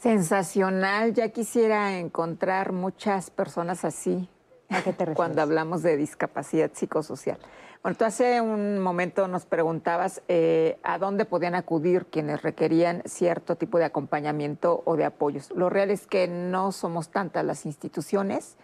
Sensacional, 0.00 1.14
ya 1.14 1.30
quisiera 1.30 1.98
encontrar 1.98 2.72
muchas 2.72 3.30
personas 3.30 3.84
así 3.84 4.28
¿A 4.68 4.82
qué 4.82 4.92
te 4.92 4.92
refieres? 4.92 5.16
cuando 5.16 5.42
hablamos 5.42 5.82
de 5.82 5.96
discapacidad 5.96 6.70
psicosocial. 6.72 7.38
Bueno, 7.82 7.96
tú 7.96 8.04
hace 8.04 8.40
un 8.40 8.80
momento 8.80 9.28
nos 9.28 9.46
preguntabas 9.46 10.20
eh, 10.26 10.78
a 10.82 10.98
dónde 10.98 11.24
podían 11.24 11.54
acudir 11.54 12.06
quienes 12.06 12.42
requerían 12.42 13.02
cierto 13.04 13.54
tipo 13.56 13.78
de 13.78 13.84
acompañamiento 13.84 14.82
o 14.84 14.96
de 14.96 15.04
apoyos. 15.04 15.52
Lo 15.52 15.70
real 15.70 15.90
es 15.90 16.08
que 16.08 16.26
no 16.26 16.72
somos 16.72 17.10
tantas 17.10 17.44
las 17.44 17.66
instituciones 17.66 18.56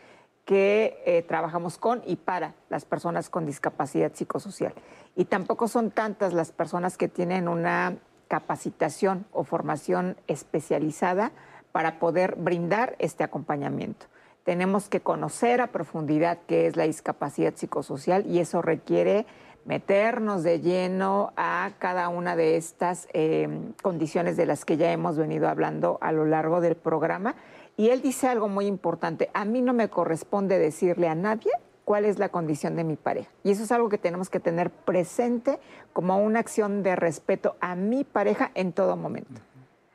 que 0.45 1.01
eh, 1.07 1.23
trabajamos 1.23 1.79
con 1.79 2.03
y 2.05 2.17
para 2.17 2.55
las 2.69 2.85
personas 2.85 3.31
con 3.31 3.47
discapacidad 3.47 4.13
psicosocial. 4.13 4.75
Y 5.15 5.27
tampoco 5.27 5.69
son 5.69 5.93
tantas 5.93 6.33
las 6.33 6.51
personas 6.51 6.99
que 6.99 7.07
tienen 7.07 7.47
una 7.47 7.97
capacitación 8.27 9.27
o 9.31 9.45
formación 9.45 10.17
especializada 10.27 11.31
para 11.71 12.01
poder 12.01 12.35
brindar 12.35 12.97
este 12.99 13.23
acompañamiento. 13.23 14.07
Tenemos 14.45 14.91
que 14.91 15.01
conocer 15.01 15.63
a 15.63 15.69
profundidad 15.69 16.39
qué 16.47 16.67
es 16.67 16.77
la 16.77 16.85
discapacidad 16.85 17.55
psicosocial 17.57 18.27
y 18.27 18.41
eso 18.41 18.61
requiere 18.61 19.25
meternos 19.65 20.43
de 20.43 20.61
lleno 20.61 21.33
a 21.37 21.71
cada 21.79 22.11
una 22.11 22.37
de 22.37 22.57
estas 22.57 23.09
eh, 23.15 23.49
condiciones 23.83 24.37
de 24.37 24.45
las 24.45 24.67
que 24.67 24.77
ya 24.77 24.93
hemos 24.93 25.17
venido 25.17 25.49
hablando 25.49 25.97
a 26.03 26.13
lo 26.13 26.27
largo 26.27 26.61
del 26.61 26.77
programa. 26.77 27.35
Y 27.79 27.89
él 27.89 28.03
dice 28.03 28.29
algo 28.29 28.49
muy 28.49 28.67
importante, 28.67 29.31
a 29.33 29.47
mí 29.47 29.63
no 29.63 29.73
me 29.73 29.89
corresponde 29.89 30.59
decirle 30.59 31.09
a 31.09 31.15
nadie 31.15 31.51
cuál 31.87 32.05
es 32.05 32.19
la 32.19 32.29
condición 32.29 32.77
de 32.77 32.85
mi 32.85 32.97
pareja. 32.97 33.31
Y 33.43 33.51
eso 33.51 33.65
es 33.65 33.73
algo 33.73 33.89
que 33.89 33.99
tenemos 33.99 34.29
que 34.29 34.41
tener 34.41 34.71
presente 34.71 35.59
como 35.95 36.19
una 36.19 36.41
acción 36.41 36.83
de 36.83 36.97
respeto 36.97 37.57
a 37.61 37.75
mi 37.77 38.05
pareja 38.05 38.51
en 38.55 38.73
todo 38.73 38.97
momento. 38.97 39.41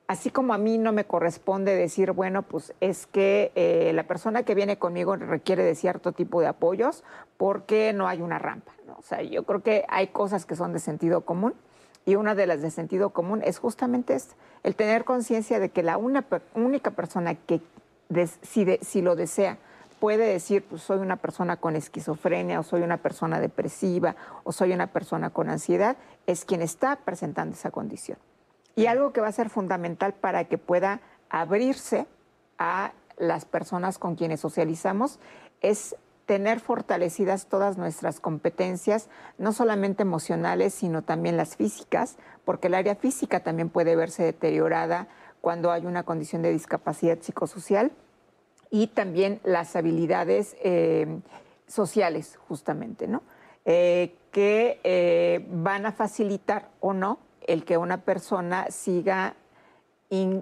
Así 0.09 0.31
como 0.31 0.55
a 0.55 0.57
mí 0.57 0.79
no 0.79 0.91
me 0.91 1.05
corresponde 1.05 1.75
decir, 1.75 2.13
bueno, 2.13 2.41
pues 2.41 2.73
es 2.81 3.05
que 3.05 3.51
eh, 3.53 3.91
la 3.93 4.07
persona 4.07 4.41
que 4.41 4.55
viene 4.55 4.79
conmigo 4.79 5.15
requiere 5.15 5.63
de 5.63 5.75
cierto 5.75 6.13
tipo 6.13 6.41
de 6.41 6.47
apoyos 6.47 7.03
porque 7.37 7.93
no 7.93 8.07
hay 8.07 8.23
una 8.23 8.39
rampa. 8.39 8.71
¿no? 8.87 8.95
O 8.97 9.03
sea, 9.03 9.21
yo 9.21 9.43
creo 9.43 9.61
que 9.61 9.85
hay 9.87 10.07
cosas 10.07 10.47
que 10.47 10.55
son 10.55 10.73
de 10.73 10.79
sentido 10.79 11.21
común 11.21 11.53
y 12.07 12.15
una 12.15 12.33
de 12.33 12.47
las 12.47 12.63
de 12.63 12.71
sentido 12.71 13.11
común 13.11 13.43
es 13.45 13.59
justamente 13.59 14.15
esta, 14.15 14.33
el 14.63 14.75
tener 14.75 15.05
conciencia 15.05 15.59
de 15.59 15.69
que 15.69 15.83
la 15.83 15.99
una, 15.99 16.25
única 16.55 16.89
persona 16.89 17.35
que 17.35 17.61
si, 18.41 18.79
si 18.81 19.03
lo 19.03 19.15
desea 19.15 19.59
puede 19.99 20.25
decir, 20.25 20.65
pues 20.67 20.81
soy 20.81 20.97
una 20.97 21.17
persona 21.17 21.57
con 21.57 21.75
esquizofrenia 21.75 22.59
o 22.59 22.63
soy 22.63 22.81
una 22.81 22.97
persona 22.97 23.39
depresiva 23.39 24.15
o 24.43 24.53
soy 24.53 24.73
una 24.73 24.87
persona 24.87 25.29
con 25.29 25.51
ansiedad, 25.51 25.97
es 26.25 26.45
quien 26.45 26.63
está 26.63 26.95
presentando 26.95 27.53
esa 27.53 27.69
condición. 27.69 28.17
Y 28.75 28.85
algo 28.85 29.11
que 29.13 29.21
va 29.21 29.27
a 29.27 29.31
ser 29.31 29.49
fundamental 29.49 30.13
para 30.13 30.45
que 30.45 30.57
pueda 30.57 31.01
abrirse 31.29 32.05
a 32.57 32.93
las 33.17 33.45
personas 33.45 33.99
con 33.99 34.15
quienes 34.15 34.39
socializamos 34.39 35.19
es 35.61 35.95
tener 36.25 36.59
fortalecidas 36.59 37.47
todas 37.47 37.77
nuestras 37.77 38.19
competencias, 38.19 39.09
no 39.39 39.51
solamente 39.51 40.03
emocionales, 40.03 40.75
sino 40.75 41.01
también 41.01 41.37
las 41.37 41.55
físicas, 41.55 42.17
porque 42.45 42.67
el 42.67 42.75
área 42.75 42.95
física 42.95 43.39
también 43.39 43.69
puede 43.69 43.95
verse 43.95 44.23
deteriorada 44.23 45.07
cuando 45.41 45.71
hay 45.71 45.85
una 45.87 46.03
condición 46.03 46.43
de 46.43 46.51
discapacidad 46.51 47.17
psicosocial 47.19 47.91
y 48.69 48.87
también 48.87 49.39
las 49.43 49.75
habilidades 49.75 50.55
eh, 50.63 51.07
sociales, 51.67 52.37
justamente, 52.47 53.07
¿no? 53.07 53.23
Eh, 53.65 54.15
que 54.31 54.79
eh, 54.83 55.45
van 55.49 55.85
a 55.85 55.91
facilitar 55.91 56.69
o 56.79 56.93
no 56.93 57.17
el 57.49 57.65
que 57.65 57.77
una 57.77 58.01
persona 58.01 58.67
siga 58.69 59.35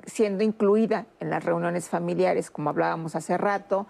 siendo 0.06 0.44
incluida 0.44 1.08
en 1.20 1.30
las 1.30 1.44
reuniones 1.44 1.90
familiares, 1.90 2.52
como 2.52 2.70
hablábamos 2.70 3.16
hace 3.16 3.38
rato, 3.38 3.88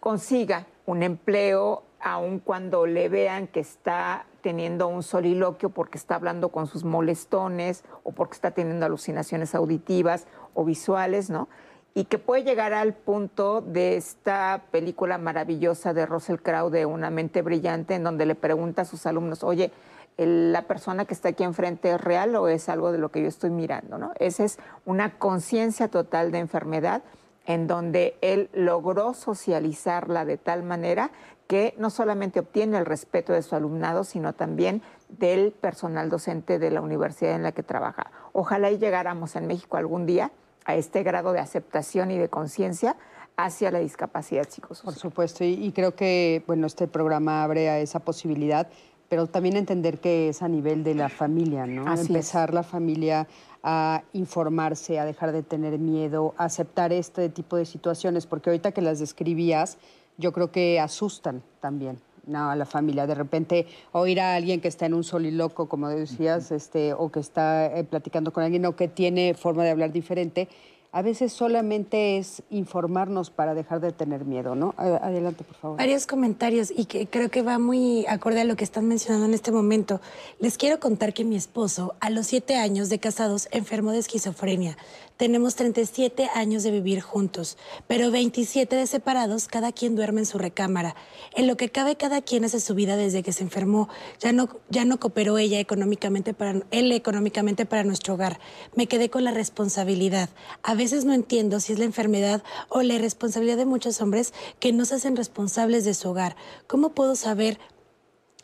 consiga 0.00 0.66
un 0.84 1.02
empleo, 1.02 1.84
aun 2.00 2.38
cuando 2.40 2.86
le 2.86 3.08
vean 3.08 3.46
que 3.46 3.60
está 3.60 4.26
teniendo 4.40 4.86
un 4.88 5.02
soliloquio 5.02 5.70
porque 5.70 5.98
está 5.98 6.16
hablando 6.16 6.50
con 6.50 6.66
sus 6.66 6.84
molestones 6.84 7.84
o 8.04 8.12
porque 8.12 8.34
está 8.34 8.52
teniendo 8.52 8.86
alucinaciones 8.86 9.54
auditivas 9.54 10.26
o 10.54 10.64
visuales, 10.64 11.30
¿no? 11.30 11.48
Y 11.94 12.04
que 12.04 12.18
puede 12.18 12.44
llegar 12.44 12.72
al 12.72 12.94
punto 12.94 13.62
de 13.62 13.96
esta 13.96 14.64
película 14.70 15.18
maravillosa 15.18 15.94
de 15.94 16.04
Russell 16.04 16.36
Crowe 16.36 16.70
de 16.70 16.84
Una 16.84 17.10
mente 17.10 17.42
brillante, 17.42 17.94
en 17.94 18.04
donde 18.04 18.26
le 18.26 18.34
pregunta 18.34 18.82
a 18.82 18.84
sus 18.84 19.06
alumnos, 19.06 19.42
oye, 19.42 19.72
la 20.16 20.62
persona 20.62 21.04
que 21.04 21.14
está 21.14 21.30
aquí 21.30 21.44
enfrente 21.44 21.90
es 21.92 22.00
real 22.00 22.34
o 22.36 22.48
es 22.48 22.68
algo 22.68 22.90
de 22.90 22.98
lo 22.98 23.10
que 23.10 23.20
yo 23.20 23.28
estoy 23.28 23.50
mirando, 23.50 23.98
¿no? 23.98 24.12
Esa 24.18 24.44
es 24.44 24.58
una 24.84 25.18
conciencia 25.18 25.88
total 25.88 26.32
de 26.32 26.38
enfermedad 26.38 27.02
en 27.44 27.66
donde 27.66 28.16
él 28.22 28.50
logró 28.52 29.14
socializarla 29.14 30.24
de 30.24 30.36
tal 30.36 30.62
manera 30.62 31.10
que 31.46 31.74
no 31.78 31.90
solamente 31.90 32.40
obtiene 32.40 32.76
el 32.78 32.86
respeto 32.86 33.32
de 33.32 33.42
su 33.42 33.54
alumnado, 33.54 34.04
sino 34.04 34.32
también 34.32 34.82
del 35.08 35.52
personal 35.52 36.08
docente 36.10 36.58
de 36.58 36.70
la 36.70 36.80
universidad 36.80 37.34
en 37.34 37.44
la 37.44 37.52
que 37.52 37.62
trabaja. 37.62 38.10
Ojalá 38.32 38.70
y 38.70 38.78
llegáramos 38.78 39.36
en 39.36 39.46
México 39.46 39.76
algún 39.76 40.06
día 40.06 40.32
a 40.64 40.74
este 40.74 41.04
grado 41.04 41.32
de 41.32 41.38
aceptación 41.38 42.10
y 42.10 42.18
de 42.18 42.28
conciencia 42.28 42.96
hacia 43.36 43.70
la 43.70 43.78
discapacidad 43.78 44.48
psicosocial. 44.48 44.94
Por 44.94 45.00
supuesto, 45.00 45.44
y, 45.44 45.52
y, 45.52 45.72
creo 45.72 45.94
que 45.94 46.42
bueno, 46.46 46.66
este 46.66 46.88
programa 46.88 47.44
abre 47.44 47.68
a 47.68 47.78
esa 47.78 48.00
posibilidad 48.00 48.66
pero 49.08 49.26
también 49.26 49.56
entender 49.56 49.98
que 49.98 50.28
es 50.28 50.42
a 50.42 50.48
nivel 50.48 50.82
de 50.84 50.94
la 50.94 51.08
familia, 51.08 51.66
¿no? 51.66 51.92
Empezar 51.94 52.52
la 52.52 52.62
familia 52.62 53.26
a 53.62 54.02
informarse, 54.12 54.98
a 54.98 55.04
dejar 55.04 55.32
de 55.32 55.42
tener 55.42 55.78
miedo, 55.78 56.34
a 56.38 56.44
aceptar 56.44 56.92
este 56.92 57.28
tipo 57.28 57.56
de 57.56 57.64
situaciones, 57.64 58.26
porque 58.26 58.50
ahorita 58.50 58.72
que 58.72 58.82
las 58.82 58.98
describías, 58.98 59.78
yo 60.18 60.32
creo 60.32 60.50
que 60.50 60.80
asustan 60.80 61.42
también. 61.60 61.98
¿no? 62.26 62.50
a 62.50 62.56
la 62.56 62.66
familia. 62.66 63.06
De 63.06 63.14
repente 63.14 63.66
oír 63.92 64.20
a 64.20 64.34
alguien 64.34 64.60
que 64.60 64.68
está 64.68 64.86
en 64.86 64.94
un 64.94 65.04
soliloco, 65.04 65.68
como 65.68 65.88
decías, 65.88 66.50
este, 66.50 66.92
o 66.92 67.10
que 67.10 67.20
está 67.20 67.66
eh, 67.66 67.84
platicando 67.84 68.32
con 68.32 68.42
alguien 68.42 68.66
o 68.66 68.74
que 68.74 68.88
tiene 68.88 69.34
forma 69.34 69.62
de 69.64 69.70
hablar 69.70 69.92
diferente, 69.92 70.48
a 70.96 71.02
veces 71.02 71.30
solamente 71.30 72.16
es 72.16 72.42
informarnos 72.48 73.28
para 73.28 73.52
dejar 73.52 73.80
de 73.80 73.92
tener 73.92 74.24
miedo, 74.24 74.54
¿no? 74.54 74.74
Adelante, 74.78 75.44
por 75.44 75.54
favor. 75.56 75.76
Varios 75.76 76.06
comentarios 76.06 76.72
y 76.74 76.86
que 76.86 77.06
creo 77.06 77.28
que 77.28 77.42
va 77.42 77.58
muy 77.58 78.06
acorde 78.06 78.40
a 78.40 78.44
lo 78.44 78.56
que 78.56 78.64
están 78.64 78.88
mencionando 78.88 79.26
en 79.26 79.34
este 79.34 79.52
momento. 79.52 80.00
Les 80.40 80.56
quiero 80.56 80.80
contar 80.80 81.12
que 81.12 81.22
mi 81.22 81.36
esposo, 81.36 81.94
a 82.00 82.08
los 82.08 82.28
siete 82.28 82.56
años 82.56 82.88
de 82.88 82.98
casados, 82.98 83.46
enfermó 83.50 83.92
de 83.92 83.98
esquizofrenia. 83.98 84.78
Tenemos 85.18 85.54
37 85.54 86.28
años 86.34 86.62
de 86.62 86.70
vivir 86.70 87.00
juntos, 87.00 87.56
pero 87.86 88.10
27 88.10 88.76
de 88.76 88.86
separados, 88.86 89.48
cada 89.48 89.72
quien 89.72 89.96
duerme 89.96 90.20
en 90.20 90.26
su 90.26 90.36
recámara. 90.36 90.94
En 91.34 91.46
lo 91.46 91.56
que 91.56 91.70
cabe, 91.70 91.96
cada 91.96 92.20
quien 92.20 92.44
hace 92.44 92.60
su 92.60 92.74
vida 92.74 92.96
desde 92.96 93.22
que 93.22 93.32
se 93.32 93.42
enfermó. 93.42 93.88
Ya 94.20 94.32
no, 94.32 94.48
ya 94.68 94.84
no 94.84 95.00
cooperó 95.00 95.38
ella 95.38 95.58
económicamente 95.58 96.34
para, 96.34 96.60
él 96.70 96.92
económicamente 96.92 97.64
para 97.64 97.82
nuestro 97.82 98.12
hogar. 98.12 98.38
Me 98.74 98.88
quedé 98.88 99.08
con 99.08 99.24
la 99.24 99.30
responsabilidad. 99.30 100.28
A 100.62 100.74
veces 100.74 100.85
no 101.04 101.12
entiendo 101.12 101.60
si 101.60 101.72
es 101.72 101.78
la 101.78 101.84
enfermedad 101.84 102.42
o 102.68 102.82
la 102.82 102.94
irresponsabilidad 102.94 103.56
de 103.56 103.66
muchos 103.66 104.00
hombres 104.00 104.32
que 104.60 104.72
no 104.72 104.84
se 104.84 104.96
hacen 104.96 105.16
responsables 105.16 105.84
de 105.84 105.94
su 105.94 106.10
hogar. 106.10 106.36
¿Cómo 106.66 106.90
puedo 106.90 107.16
saber 107.16 107.58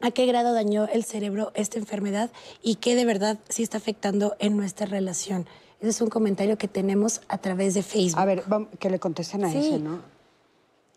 a 0.00 0.10
qué 0.10 0.26
grado 0.26 0.52
dañó 0.52 0.86
el 0.86 1.04
cerebro 1.04 1.52
esta 1.54 1.78
enfermedad 1.78 2.30
y 2.62 2.76
qué 2.76 2.96
de 2.96 3.04
verdad 3.04 3.38
sí 3.48 3.62
está 3.62 3.78
afectando 3.78 4.36
en 4.38 4.56
nuestra 4.56 4.86
relación? 4.86 5.46
Ese 5.80 5.90
es 5.90 6.00
un 6.00 6.10
comentario 6.10 6.58
que 6.58 6.68
tenemos 6.68 7.22
a 7.28 7.38
través 7.38 7.74
de 7.74 7.82
Facebook. 7.82 8.20
A 8.20 8.24
ver, 8.24 8.44
que 8.78 8.90
le 8.90 8.98
contesten 8.98 9.44
a 9.44 9.52
ese, 9.52 9.78
¿no? 9.78 10.00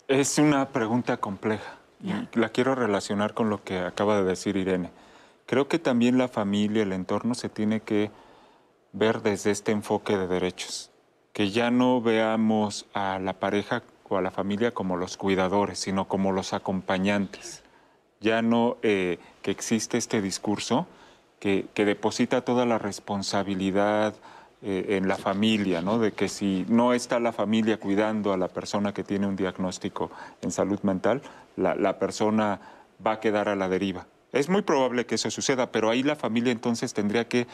Es 0.08 0.38
una 0.38 0.70
pregunta 0.70 1.18
compleja 1.18 1.80
y 2.04 2.40
la 2.40 2.50
quiero 2.50 2.76
relacionar 2.76 3.34
con 3.34 3.50
lo 3.50 3.64
que 3.64 3.80
acaba 3.80 4.18
de 4.18 4.24
decir 4.24 4.58
Irene. 4.58 4.92
Creo 5.48 5.68
que 5.68 5.80
también 5.80 6.18
la 6.18 6.28
familia, 6.28 6.84
el 6.84 6.94
entorno 6.94 7.34
se 7.34 7.50
tiene 7.50 7.80
que 7.82 8.12
ver 8.94 9.22
desde 9.22 9.52
este 9.52 9.72
enfoque 9.72 10.18
de 10.18 10.28
derechos, 10.28 10.92
que 11.36 11.52
ya 11.52 11.70
no 11.70 12.00
veamos 12.00 12.86
a 12.94 13.20
la 13.20 13.34
pareja 13.34 13.84
o 14.08 14.16
a 14.16 14.22
la 14.22 14.32
familia 14.32 14.72
como 14.72 14.96
los 14.96 15.18
cuidadores, 15.18 15.80
sino 15.80 16.08
como 16.08 16.32
los 16.32 16.54
acompañantes. 16.54 17.62
Ya 18.22 18.42
no 18.42 18.78
eh, 18.84 19.20
que 19.42 19.52
existe 19.52 19.98
este 19.98 20.22
discurso 20.22 20.88
que, 21.42 21.68
deposita 21.76 22.46
toda 22.46 22.66
la 22.66 22.78
responsabilidad, 22.78 24.16
eh, 24.62 24.96
en 24.98 25.10
la 25.10 25.18
familia, 25.18 25.82
¿no? 25.82 26.00
De 26.00 26.14
que 26.14 26.30
si 26.30 26.66
no 26.70 26.94
está 26.94 27.20
la 27.20 27.34
familia 27.34 27.82
cuidando 27.82 28.32
a 28.32 28.38
la 28.38 28.48
persona 28.48 28.94
que 28.94 29.04
tiene 29.04 29.28
un 29.28 29.36
diagnóstico 29.36 30.12
en 30.42 30.52
salud 30.52 30.80
mental, 30.84 31.22
la, 31.58 32.00
persona 32.00 32.62
va 33.06 33.12
a 33.12 33.20
quedar 33.20 33.50
a 33.50 33.58
la 33.58 33.68
deriva. 33.68 34.08
Es 34.32 34.48
muy 34.48 34.62
probable 34.62 35.06
que 35.06 35.16
eso 35.16 35.30
suceda, 35.30 35.70
pero 35.70 35.90
ahí 35.90 36.02
la 36.02 36.16
familia 36.16 36.54
entonces 36.54 36.94
tendría 36.94 37.28
que 37.28 37.46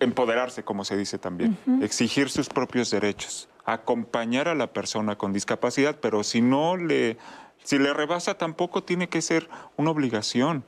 empoderarse, 0.00 0.64
como 0.64 0.84
se 0.84 0.96
dice 0.96 1.18
también, 1.18 1.56
exigir 1.82 2.30
sus 2.30 2.48
propios 2.48 2.90
derechos, 2.90 3.48
acompañar 3.64 4.48
a 4.48 4.54
la 4.54 4.72
persona 4.72 5.16
con 5.16 5.32
discapacidad, 5.32 5.96
pero 6.00 6.24
si 6.24 6.40
no 6.40 6.76
le, 6.76 7.18
si 7.62 7.78
le 7.78 7.92
rebasa 7.92 8.36
tampoco 8.36 8.82
tiene 8.82 9.08
que 9.08 9.22
ser 9.22 9.48
una 9.76 9.90
obligación, 9.90 10.64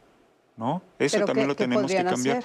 ¿no? 0.57 0.83
Eso 0.99 1.25
también 1.25 1.49
lo 1.49 1.57
tenemos 1.57 1.91
que 1.91 2.05
cambiar. 2.05 2.45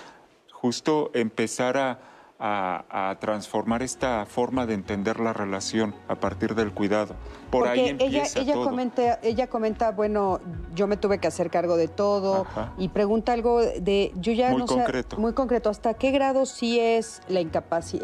Justo 0.51 1.11
empezar 1.13 1.77
a 1.77 1.99
a, 2.39 3.15
transformar 3.19 3.81
esta 3.81 4.25
forma 4.25 4.65
de 4.65 4.73
entender 4.73 5.19
la 5.19 5.33
relación 5.33 5.95
a 6.07 6.15
partir 6.15 6.55
del 6.55 6.71
cuidado. 6.71 7.15
Por 7.49 7.67
ahí 7.67 7.89
empieza 7.89 8.39
ella, 8.39 8.53
ella 8.53 8.63
Comenta, 8.63 9.19
ella 9.23 9.47
comenta, 9.47 9.91
bueno, 9.91 10.39
yo 10.75 10.87
me 10.87 10.97
tuve 10.97 11.19
que 11.19 11.27
hacer 11.27 11.49
cargo 11.49 11.77
de 11.77 11.87
todo 11.87 12.45
y 12.77 12.89
pregunta 12.89 13.33
algo 13.33 13.61
de, 13.61 14.11
yo 14.15 14.33
ya 14.33 14.51
muy 14.51 14.59
no 14.59 14.65
concreto. 14.65 15.15
sé, 15.15 15.21
muy 15.21 15.33
concreto, 15.33 15.69
¿hasta 15.69 15.93
qué 15.93 16.11
grado 16.11 16.45
sí 16.45 16.79
es 16.79 17.21
la, 17.27 17.41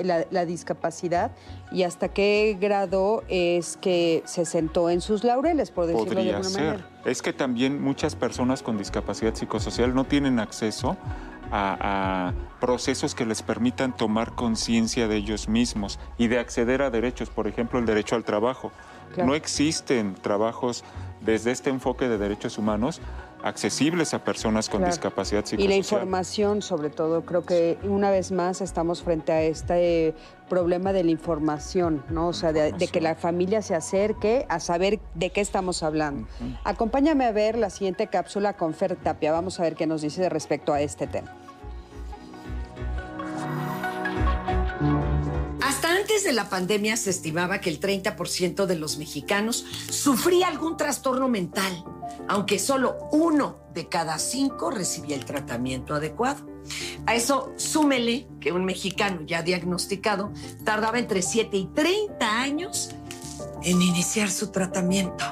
la, 0.04 0.26
la 0.30 0.46
discapacidad 0.46 1.32
y 1.72 1.84
hasta 1.84 2.10
qué 2.10 2.58
grado 2.60 3.24
es 3.28 3.78
que 3.78 4.24
se 4.26 4.46
sentó 4.46 4.90
en 4.90 5.02
sus 5.02 5.24
laureles, 5.24 5.72
por 5.72 5.86
decirlo 5.86 6.24
de 6.24 6.30
alguna 6.30 6.50
ser. 6.50 6.64
manera? 6.64 6.90
Es 7.06 7.22
que 7.22 7.34
también 7.34 7.82
muchas 7.82 8.16
personas 8.16 8.64
con 8.64 8.78
discapacidad 8.78 9.36
psicosocial 9.36 9.94
no 9.94 10.06
tienen 10.06 10.40
acceso 10.40 10.98
a, 11.54 12.34
procesos 12.60 13.14
que 13.14 13.26
les 13.26 13.44
permitan 13.44 13.96
tomar 13.96 14.36
conciencia 14.36 15.08
de 15.08 15.18
ellos 15.18 15.50
mismos 15.50 16.00
y 16.18 16.28
de 16.28 16.40
acceder 16.40 16.82
a 16.82 16.90
derechos, 16.90 17.30
por 17.30 17.48
ejemplo, 17.48 17.78
el 17.78 17.86
derecho 17.86 18.16
al 18.16 18.24
trabajo. 18.24 18.72
No 19.18 19.36
existen 19.36 20.16
trabajos 20.16 20.84
desde 21.22 21.52
este 21.52 21.70
enfoque 21.70 22.08
de 22.08 22.18
derechos 22.18 22.58
humanos 22.58 23.02
accesibles 23.44 24.14
a 24.14 24.24
personas 24.24 24.70
con 24.70 24.86
discapacidad 24.86 25.42
psicosocial. 25.46 25.66
Y 25.66 25.68
la 25.68 25.76
información, 25.76 26.62
sobre 26.62 26.90
todo, 26.90 27.24
creo 27.26 27.46
que 27.46 27.78
una 27.84 28.10
vez 28.10 28.32
más 28.32 28.62
estamos 28.62 29.04
frente 29.04 29.34
a 29.34 29.42
este 29.44 30.16
problema 30.50 30.94
de 30.94 31.04
la 31.04 31.12
información, 31.12 32.04
¿no? 32.10 32.30
O 32.30 32.34
sea, 32.34 32.54
de, 32.54 32.72
que 32.88 33.02
la 33.02 33.16
familia 33.16 33.62
se 33.62 33.76
acerque 33.76 34.46
a 34.48 34.62
saber 34.62 35.02
de 35.14 35.30
qué 35.32 35.42
estamos 35.42 35.84
hablando. 35.84 36.26
Acompáñame 36.64 37.26
a 37.26 37.34
ver 37.34 37.58
la 37.58 37.70
siguiente 37.70 38.08
cápsula 38.08 38.54
con 38.54 38.74
Fer 38.74 38.96
Tapia. 38.96 39.34
Vamos 39.34 39.60
a 39.60 39.64
ver 39.64 39.76
qué 39.76 39.86
nos 39.86 40.02
dice 40.02 40.30
respecto 40.30 40.74
a 40.74 40.80
este 40.80 41.06
tema. 41.06 41.43
Antes 46.04 46.26
de 46.26 46.34
la 46.34 46.50
pandemia 46.50 46.98
se 46.98 47.12
estimaba 47.12 47.62
que 47.62 47.70
el 47.70 47.80
30% 47.80 48.66
de 48.66 48.76
los 48.76 48.98
mexicanos 48.98 49.66
sufría 49.90 50.50
algún 50.50 50.76
trastorno 50.76 51.30
mental, 51.30 51.86
aunque 52.28 52.60
solo 52.60 53.08
uno 53.14 53.60
de 53.74 53.88
cada 53.88 54.20
cinco 54.20 54.70
recibía 54.70 55.16
el 55.16 55.24
tratamiento 55.24 55.96
adecuado. 55.96 56.46
A 57.06 57.16
eso 57.16 57.54
súmele 57.56 58.28
que 58.42 58.52
un 58.52 58.66
mexicano 58.66 59.22
ya 59.26 59.44
diagnosticado 59.44 60.34
tardaba 60.66 61.00
entre 61.00 61.22
7 61.22 61.56
y 61.56 61.68
30 61.68 62.42
años 62.42 62.90
en 63.64 63.82
iniciar 63.82 64.30
su 64.30 64.52
tratamiento. 64.52 65.24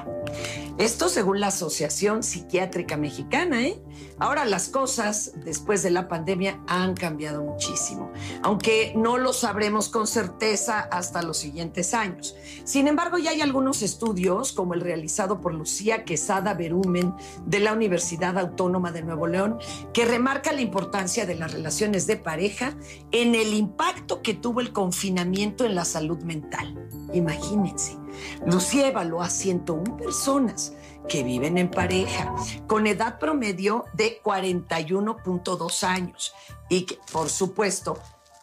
Esto 0.78 1.10
según 1.10 1.40
la 1.40 1.48
Asociación 1.48 2.24
Psiquiátrica 2.24 2.98
Mexicana. 2.98 3.62
¿eh? 3.62 3.82
Ahora 4.20 4.46
las 4.46 4.70
cosas 4.70 5.34
después 5.44 5.84
de 5.84 5.92
la 5.92 6.08
pandemia 6.08 6.60
han 6.68 6.96
cambiado 6.96 7.44
muchísimo, 7.44 8.12
aunque 8.42 8.94
no 8.96 9.18
lo 9.18 9.34
sabremos 9.34 9.90
con 9.90 10.08
certeza 10.08 10.80
hasta 10.80 11.22
los 11.22 11.38
siguientes 11.38 11.94
años. 11.94 12.36
Sin 12.64 12.88
embargo, 12.88 13.18
ya 13.18 13.32
hay 13.32 13.42
algunos 13.42 13.82
estudios, 13.82 14.54
como 14.54 14.74
el 14.74 14.82
realizado 14.82 15.42
por 15.42 15.54
Lucía 15.54 16.04
Quesada 16.06 16.54
Berumen 16.54 17.14
de 17.46 17.60
la 17.60 17.74
Universidad 17.74 18.38
Autónoma 18.38 18.92
de 18.92 19.04
Nuevo 19.04 19.28
León, 19.28 19.60
que 19.94 20.06
remarca 20.06 20.52
la 20.52 20.62
importancia 20.62 21.26
de 21.26 21.36
las 21.36 21.54
relaciones 21.54 22.08
de 22.08 22.18
pareja 22.18 22.76
en 23.12 23.36
el 23.36 23.54
impacto 23.54 24.22
que 24.22 24.34
tuvo 24.34 24.62
el 24.62 24.72
confinamiento 24.72 25.66
en 25.66 25.76
la 25.76 25.86
salud 25.86 26.22
mental. 26.24 26.78
Imagínense. 27.14 28.01
Lucía 28.46 28.88
evaluó 28.88 29.22
a 29.22 29.30
101 29.30 29.98
personas 29.98 30.74
que 31.08 31.24
viven 31.24 31.58
en 31.58 31.70
pareja 31.70 32.34
con 32.68 32.88
edad 32.88 33.20
promedio 33.20 33.86
de 33.94 34.22
41.2 34.24 35.84
años 35.84 36.34
y 36.70 36.84
que, 36.84 37.00
por 37.12 37.30
supuesto, 37.30 37.98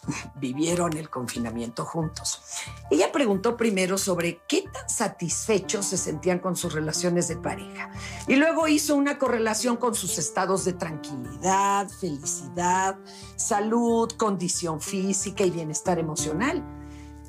vivieron 0.37 0.97
el 0.97 1.11
confinamiento 1.11 1.85
juntos. 1.85 2.43
Ella 2.91 3.13
preguntó 3.13 3.57
primero 3.57 3.99
sobre 3.99 4.41
qué 4.49 4.63
tan 4.63 4.89
satisfechos 4.89 5.87
se 5.87 5.97
sentían 5.97 6.39
con 6.39 6.57
sus 6.57 6.73
relaciones 6.73 7.29
de 7.29 7.37
pareja 7.37 7.91
y 8.27 8.37
luego 8.37 8.69
hizo 8.69 8.95
una 8.95 9.19
correlación 9.19 9.77
con 9.77 9.95
sus 9.95 10.19
estados 10.19 10.65
de 10.65 10.73
tranquilidad, 10.73 11.89
felicidad, 11.89 12.97
salud, 13.37 14.11
condición 14.13 14.81
física 14.81 15.45
y 15.45 15.51
bienestar 15.51 15.99
emocional 15.99 16.78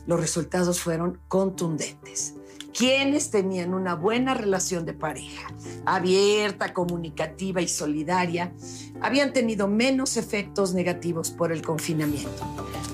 los 0.05 0.19
resultados 0.19 0.79
fueron 0.79 1.19
contundentes. 1.27 2.35
Quienes 2.73 3.29
tenían 3.29 3.73
una 3.73 3.95
buena 3.95 4.33
relación 4.33 4.85
de 4.85 4.93
pareja, 4.93 5.49
abierta, 5.85 6.73
comunicativa 6.73 7.61
y 7.61 7.67
solidaria, 7.67 8.53
habían 9.01 9.33
tenido 9.33 9.67
menos 9.67 10.17
efectos 10.17 10.73
negativos 10.73 11.31
por 11.31 11.51
el 11.51 11.61
confinamiento. 11.61 12.45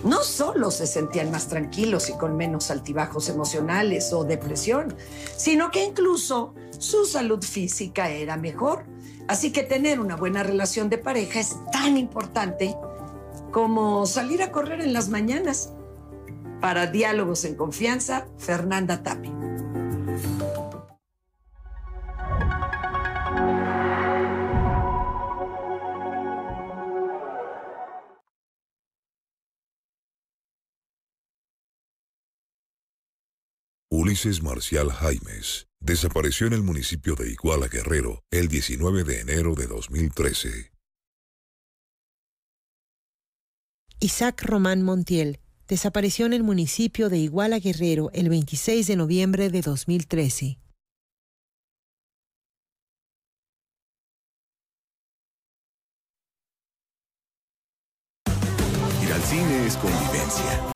No 0.04 0.24
solo 0.24 0.72
se 0.72 0.88
sentían 0.88 1.30
más 1.30 1.48
tranquilos 1.48 2.10
y 2.10 2.14
con 2.14 2.38
menos 2.38 2.72
altibajos 2.72 3.30
emocionales 3.30 4.14
o 4.14 4.24
depresión, 4.24 4.96
sino 5.36 5.72
que 5.72 5.84
incluso 5.84 6.54
su 6.78 7.06
salud 7.06 7.44
física 7.44 8.10
era 8.10 8.38
mejor. 8.38 8.86
Así 9.28 9.52
que 9.52 9.64
tener 9.64 10.00
una 10.00 10.16
buena 10.16 10.44
relación 10.44 10.90
de 10.90 11.00
pareja 11.00 11.40
es 11.40 11.56
tan 11.72 11.98
importante 11.98 12.76
como 13.52 14.06
salir 14.06 14.44
a 14.44 14.52
correr 14.52 14.82
en 14.82 14.94
las 14.94 15.10
mañanas 15.10 15.74
para 16.66 16.88
Diálogos 16.88 17.46
en 17.46 17.54
Confianza, 17.54 18.28
Fernanda 18.40 19.04
Tapi. 19.04 19.32
Ulises 33.92 34.42
Marcial 34.42 34.92
Jaimes 34.92 35.68
desapareció 35.80 36.48
en 36.48 36.54
el 36.54 36.64
municipio 36.64 37.14
de 37.14 37.30
Iguala 37.30 37.68
Guerrero 37.68 38.24
el 38.32 38.48
19 38.48 39.04
de 39.04 39.20
enero 39.20 39.54
de 39.54 39.68
2013. 39.68 40.72
Isaac 44.00 44.42
Román 44.42 44.82
Montiel 44.82 45.45
desapareció 45.68 46.26
en 46.26 46.34
el 46.34 46.44
municipio 46.44 47.10
de 47.10 47.18
Iguala 47.18 47.60
Guerrero 47.60 48.12
el 48.14 48.30
26 48.30 48.88
de 48.88 48.96
noviembre 48.96 49.50
de 49.50 49.62
2013. 49.62 50.60
Ir 59.02 59.14
al 59.14 59.22
cine 59.24 59.66
es 59.66 59.78
convivencia. 59.78 60.72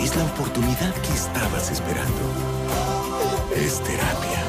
Es 0.00 0.16
la 0.16 0.24
oportunidad 0.24 0.94
que 1.02 1.12
estabas 1.12 1.70
esperando. 1.70 2.10
Es 3.54 3.82
terapia. 3.82 4.44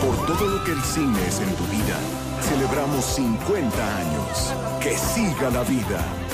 Por 0.00 0.26
todo 0.26 0.48
lo 0.48 0.64
que 0.64 0.72
el 0.72 0.82
cine 0.82 1.26
es 1.26 1.40
en 1.40 1.54
tu 1.56 1.64
vida, 1.64 1.98
celebramos 2.42 3.04
50 3.04 3.98
años. 3.98 4.54
Que 4.80 4.96
siga 4.96 5.50
la 5.50 5.62
vida. 5.62 6.25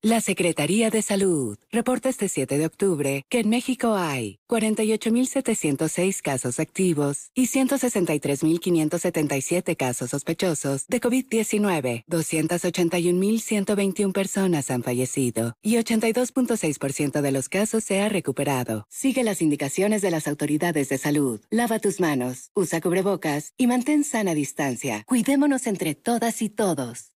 La 0.00 0.20
Secretaría 0.20 0.90
de 0.90 1.02
Salud 1.02 1.58
reporta 1.72 2.08
este 2.08 2.28
7 2.28 2.56
de 2.56 2.66
octubre 2.66 3.24
que 3.28 3.40
en 3.40 3.48
México 3.48 3.96
hay 3.96 4.38
48.706 4.48 6.22
casos 6.22 6.60
activos 6.60 7.32
y 7.34 7.48
163.577 7.48 9.76
casos 9.76 10.10
sospechosos 10.10 10.86
de 10.86 11.00
COVID-19. 11.00 12.04
281.121 12.06 14.12
personas 14.12 14.70
han 14.70 14.84
fallecido 14.84 15.54
y 15.62 15.78
82.6% 15.78 17.20
de 17.20 17.32
los 17.32 17.48
casos 17.48 17.82
se 17.82 18.00
ha 18.00 18.08
recuperado. 18.08 18.86
Sigue 18.90 19.24
las 19.24 19.42
indicaciones 19.42 20.00
de 20.00 20.12
las 20.12 20.28
autoridades 20.28 20.90
de 20.90 20.98
salud. 20.98 21.40
Lava 21.50 21.80
tus 21.80 21.98
manos, 21.98 22.52
usa 22.54 22.80
cubrebocas 22.80 23.52
y 23.56 23.66
mantén 23.66 24.04
sana 24.04 24.34
distancia. 24.34 25.02
Cuidémonos 25.08 25.66
entre 25.66 25.96
todas 25.96 26.40
y 26.40 26.50
todos. 26.50 27.14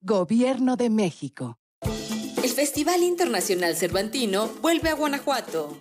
Gobierno 0.00 0.76
de 0.76 0.88
México. 0.88 1.58
Festival 2.52 3.02
Internacional 3.02 3.74
Cervantino 3.76 4.48
vuelve 4.60 4.90
a 4.90 4.94
Guanajuato. 4.94 5.78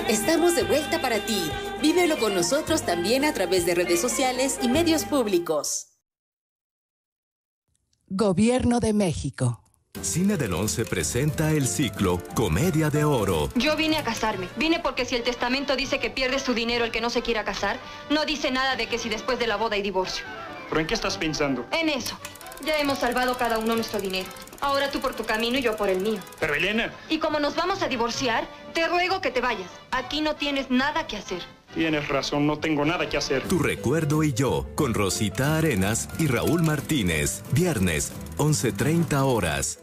Estamos 0.09 0.55
de 0.55 0.63
vuelta 0.63 1.01
para 1.01 1.19
ti. 1.25 1.43
Vívelo 1.81 2.19
con 2.19 2.35
nosotros 2.35 2.83
también 2.83 3.25
a 3.25 3.35
través 3.35 3.67
de 3.67 3.75
redes 3.75 4.01
sociales 4.01 4.61
y 4.63 4.69
medios 4.69 5.05
públicos. 5.05 5.89
Gobierno 8.09 8.79
de 8.79 8.93
México. 8.93 9.62
Cine 10.01 10.36
del 10.36 10.55
Once 10.55 10.85
presenta 10.85 11.52
el 11.52 11.69
ciclo 11.69 12.20
Comedia 12.35 12.89
de 12.89 13.05
Oro. 13.05 13.51
Yo 13.55 13.77
vine 13.77 13.98
a 13.98 14.02
casarme. 14.02 14.48
Vine 14.56 14.81
porque 14.81 15.05
si 15.05 15.14
el 15.14 15.23
testamento 15.23 15.77
dice 15.77 16.01
que 16.01 16.10
pierde 16.10 16.39
su 16.39 16.55
dinero 16.55 16.85
el 16.85 16.90
que 16.90 17.01
no 17.01 17.10
se 17.10 17.23
quiera 17.23 17.44
casar, 17.44 17.78
no 18.10 18.24
dice 18.24 18.51
nada 18.51 18.74
de 18.74 18.89
que 18.89 18.98
si 18.98 19.09
después 19.09 19.39
de 19.39 19.47
la 19.47 19.56
boda 19.56 19.77
hay 19.77 19.82
divorcio. 19.82 20.24
¿Pero 20.69 20.81
en 20.81 20.86
qué 20.86 20.94
estás 20.94 21.19
pensando? 21.19 21.66
En 21.70 21.89
eso. 21.89 22.19
Ya 22.64 22.78
hemos 22.78 22.98
salvado 22.98 23.36
cada 23.36 23.59
uno 23.59 23.77
nuestro 23.77 24.01
dinero. 24.01 24.28
Ahora 24.60 24.90
tú 24.90 25.01
por 25.01 25.14
tu 25.14 25.24
camino 25.24 25.59
y 25.59 25.62
yo 25.62 25.77
por 25.77 25.89
el 25.89 26.01
mío. 26.01 26.20
Pero 26.40 26.55
Elena. 26.55 26.93
Y 27.09 27.19
como 27.19 27.39
nos 27.39 27.55
vamos 27.55 27.82
a 27.82 27.89
divorciar, 27.89 28.44
te 28.73 28.89
ruego 28.89 29.20
que 29.20 29.31
te 29.31 29.40
vayas. 29.40 29.70
Aquí 29.90 30.20
no 30.20 30.35
tienes 30.36 30.70
nada 30.70 31.06
que 31.06 31.16
hacer. 31.16 31.43
Tienes 31.74 32.09
razón, 32.09 32.47
no 32.47 32.59
tengo 32.59 32.85
nada 32.85 33.09
que 33.09 33.16
hacer. 33.16 33.43
Tu 33.44 33.59
recuerdo 33.59 34.23
y 34.23 34.32
yo, 34.32 34.66
con 34.74 34.94
Rosita 34.94 35.57
Arenas 35.57 36.09
y 36.19 36.27
Raúl 36.27 36.62
Martínez. 36.62 37.43
Viernes, 37.53 38.12
11.30 38.36 39.23
horas. 39.24 39.82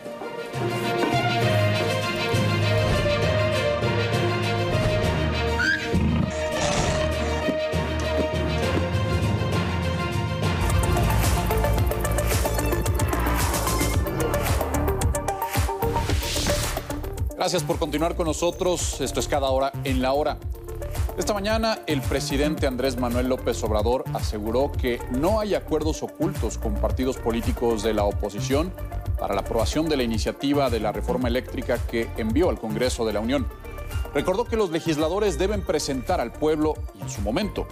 Gracias 17.41 17.63
por 17.63 17.79
continuar 17.79 18.15
con 18.15 18.27
nosotros. 18.27 19.01
Esto 19.01 19.19
es 19.19 19.27
cada 19.27 19.49
hora 19.49 19.71
en 19.83 19.99
la 19.99 20.13
hora. 20.13 20.37
Esta 21.17 21.33
mañana 21.33 21.79
el 21.87 21.99
presidente 21.99 22.67
Andrés 22.67 22.97
Manuel 22.97 23.29
López 23.29 23.63
Obrador 23.63 24.03
aseguró 24.13 24.71
que 24.71 24.99
no 25.09 25.39
hay 25.39 25.55
acuerdos 25.55 26.03
ocultos 26.03 26.59
con 26.59 26.75
partidos 26.75 27.17
políticos 27.17 27.81
de 27.81 27.95
la 27.95 28.03
oposición 28.03 28.71
para 29.21 29.35
la 29.35 29.41
aprobación 29.41 29.87
de 29.87 29.97
la 29.97 30.01
iniciativa 30.01 30.71
de 30.71 30.79
la 30.79 30.91
reforma 30.91 31.27
eléctrica 31.27 31.77
que 31.77 32.09
envió 32.17 32.49
al 32.49 32.59
Congreso 32.59 33.05
de 33.05 33.13
la 33.13 33.19
Unión. 33.19 33.47
Recordó 34.15 34.45
que 34.45 34.57
los 34.57 34.71
legisladores 34.71 35.37
deben 35.37 35.61
presentar 35.61 36.19
al 36.19 36.33
pueblo 36.33 36.73
y 36.97 37.03
en 37.03 37.09
su 37.09 37.21
momento 37.21 37.67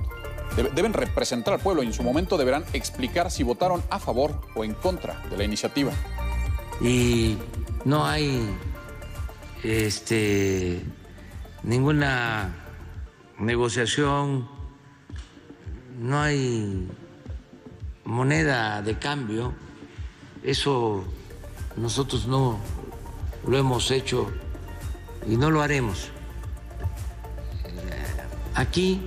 deben 0.76 0.94
representar 0.94 1.56
al 1.56 1.60
pueblo 1.60 1.82
y 1.82 1.88
en 1.88 1.94
su 1.94 2.04
momento 2.04 2.38
deberán 2.38 2.66
explicar 2.74 3.32
si 3.32 3.42
votaron 3.42 3.82
a 3.90 3.98
favor 3.98 4.40
o 4.54 4.64
en 4.64 4.76
contra 4.76 5.24
de 5.28 5.38
la 5.38 5.44
iniciativa. 5.44 5.92
Y 6.82 7.36
no 7.84 8.06
hay 8.06 8.48
este, 9.64 10.84
ninguna 11.64 12.56
negociación, 13.40 14.48
no 16.00 16.22
hay 16.22 16.88
moneda 18.06 18.84
de 18.84 19.00
cambio, 19.00 19.54
eso 20.44 21.06
nosotros 21.76 22.28
no 22.28 22.58
lo 23.46 23.58
hemos 23.58 23.91
hecho 23.91 24.32
y 25.28 25.38
no 25.38 25.52
lo 25.52 25.62
haremos. 25.62 26.10
Aquí 28.56 29.02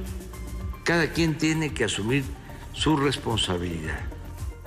cada 0.84 1.12
quien 1.12 1.39
tiene 1.39 1.74
que 1.74 1.84
asumir 1.84 2.24
su 2.72 2.97
responsabilidad. 2.97 4.01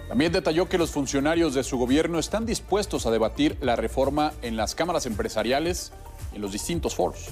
También 0.07 0.31
detalló 0.31 0.69
que 0.69 0.77
los 0.77 0.91
funcionarios 0.91 1.53
de 1.53 1.63
su 1.63 1.77
gobierno 1.77 2.19
están 2.19 2.45
dispuestos 2.45 3.05
a 3.05 3.11
debatir 3.11 3.57
la 3.61 3.75
reforma 3.75 4.33
en 4.43 4.55
las 4.55 4.75
cámaras 4.75 5.07
empresariales 5.07 5.91
y 6.31 6.35
en 6.35 6.41
los 6.41 6.51
distintos 6.51 6.95
foros. 6.95 7.29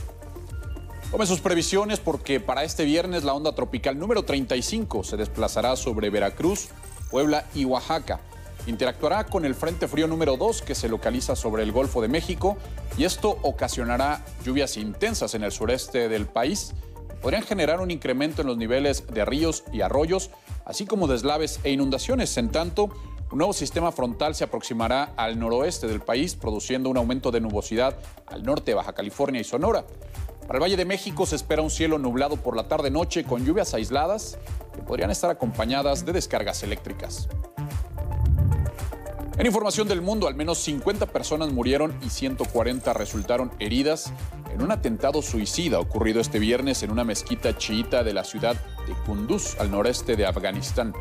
Tome 1.11 1.27
sus 1.27 1.41
previsiones 1.41 1.99
porque 1.99 2.39
para 2.39 2.63
este 2.63 2.85
viernes 2.85 3.23
la 3.23 3.33
onda 3.33 3.53
tropical 3.53 3.99
número 3.99 4.23
35 4.23 5.03
se 5.03 5.15
desplazará 5.15 5.75
sobre 5.75 6.09
Veracruz, 6.09 6.69
Puebla 7.11 7.45
y 7.53 7.65
Oaxaca. 7.65 8.19
Interactuará 8.65 9.25
con 9.25 9.43
el 9.43 9.55
Frente 9.55 9.87
Frío 9.87 10.07
número 10.07 10.37
2 10.37 10.61
que 10.61 10.73
se 10.73 10.87
localiza 10.87 11.35
sobre 11.35 11.63
el 11.63 11.73
Golfo 11.73 12.01
de 12.01 12.07
México 12.07 12.57
y 12.97 13.03
esto 13.03 13.37
ocasionará 13.41 14.23
lluvias 14.45 14.77
intensas 14.77 15.35
en 15.35 15.43
el 15.43 15.51
sureste 15.51 16.07
del 16.07 16.27
país. 16.27 16.73
Podrían 17.21 17.43
generar 17.43 17.81
un 17.81 17.91
incremento 17.91 18.41
en 18.41 18.47
los 18.47 18.57
niveles 18.57 19.05
de 19.07 19.25
ríos 19.25 19.65
y 19.73 19.81
arroyos, 19.81 20.29
así 20.65 20.85
como 20.85 21.07
deslaves 21.07 21.59
e 21.63 21.71
inundaciones. 21.71 22.37
En 22.37 22.51
tanto, 22.51 22.89
un 23.31 23.37
nuevo 23.37 23.53
sistema 23.53 23.91
frontal 23.91 24.33
se 24.35 24.45
aproximará 24.45 25.13
al 25.17 25.39
noroeste 25.39 25.87
del 25.87 26.01
país, 26.01 26.35
produciendo 26.35 26.89
un 26.89 26.97
aumento 26.97 27.31
de 27.31 27.41
nubosidad 27.41 27.97
al 28.27 28.43
norte 28.43 28.71
de 28.71 28.75
Baja 28.75 28.93
California 28.93 29.41
y 29.41 29.43
Sonora. 29.43 29.85
Para 30.47 30.57
el 30.57 30.63
Valle 30.63 30.77
de 30.77 30.85
México 30.85 31.25
se 31.25 31.35
espera 31.35 31.61
un 31.61 31.69
cielo 31.69 31.97
nublado 31.97 32.37
por 32.37 32.55
la 32.55 32.67
tarde-noche 32.67 33.23
con 33.23 33.45
lluvias 33.45 33.73
aisladas 33.73 34.37
que 34.73 34.81
podrían 34.81 35.09
estar 35.09 35.29
acompañadas 35.29 36.05
de 36.05 36.13
descargas 36.13 36.63
eléctricas. 36.63 37.27
En 39.35 39.47
información 39.47 39.87
del 39.87 40.01
mundo, 40.01 40.27
al 40.27 40.35
menos 40.35 40.59
50 40.59 41.07
personas 41.07 41.51
murieron 41.51 41.97
y 42.05 42.09
140 42.09 42.93
resultaron 42.93 43.51
heridas 43.57 44.13
en 44.53 44.61
un 44.61 44.71
atentado 44.71 45.23
suicida 45.23 45.79
ocurrido 45.79 46.21
este 46.21 46.37
viernes 46.37 46.83
en 46.83 46.91
una 46.91 47.03
mezquita 47.03 47.57
chiita 47.57 48.03
de 48.03 48.13
la 48.13 48.23
ciudad 48.25 48.55
de 48.85 48.93
Kunduz, 49.07 49.59
al 49.59 49.71
noreste 49.71 50.15
de 50.15 50.27
Afganistán. 50.27 50.93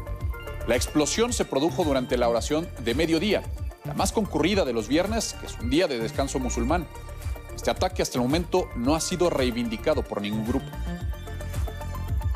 La 0.67 0.77
explosión 0.77 1.35
se 1.35 1.45
produjo 1.45 1.85
durante 1.85 2.17
la 2.17 2.31
oración 2.31 2.67
de 2.83 2.95
mediodía, 2.95 3.43
la 3.85 3.93
más 3.93 4.13
concurrida 4.13 4.65
de 4.65 4.73
los 4.73 4.89
viernes, 4.89 5.35
que 5.39 5.47
es 5.47 5.59
un 5.59 5.69
día 5.69 5.87
de 5.87 5.99
descanso 5.99 6.39
musulmán. 6.39 6.87
Este 7.55 7.71
ataque 7.71 8.01
hasta 8.01 8.17
el 8.17 8.23
momento 8.23 8.67
no 8.77 8.95
ha 8.95 9.01
sido 9.01 9.29
reivindicado 9.29 10.03
por 10.03 10.23
ningún 10.23 10.47
grupo. 10.47 10.67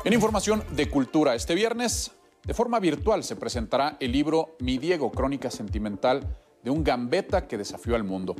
En 0.03 0.13
información 0.13 0.63
de 0.71 0.91
cultura, 0.91 1.33
este 1.33 1.55
viernes, 1.55 2.11
de 2.47 2.53
forma 2.53 2.79
virtual, 2.79 3.25
se 3.25 3.35
presentará 3.35 3.97
el 3.99 4.13
libro 4.13 4.55
Mi 4.59 4.77
Diego, 4.77 5.11
Crónica 5.11 5.51
Sentimental 5.51 6.37
de 6.63 6.71
un 6.71 6.81
gambeta 6.81 7.45
que 7.45 7.57
desafió 7.57 7.93
al 7.95 8.05
mundo. 8.05 8.37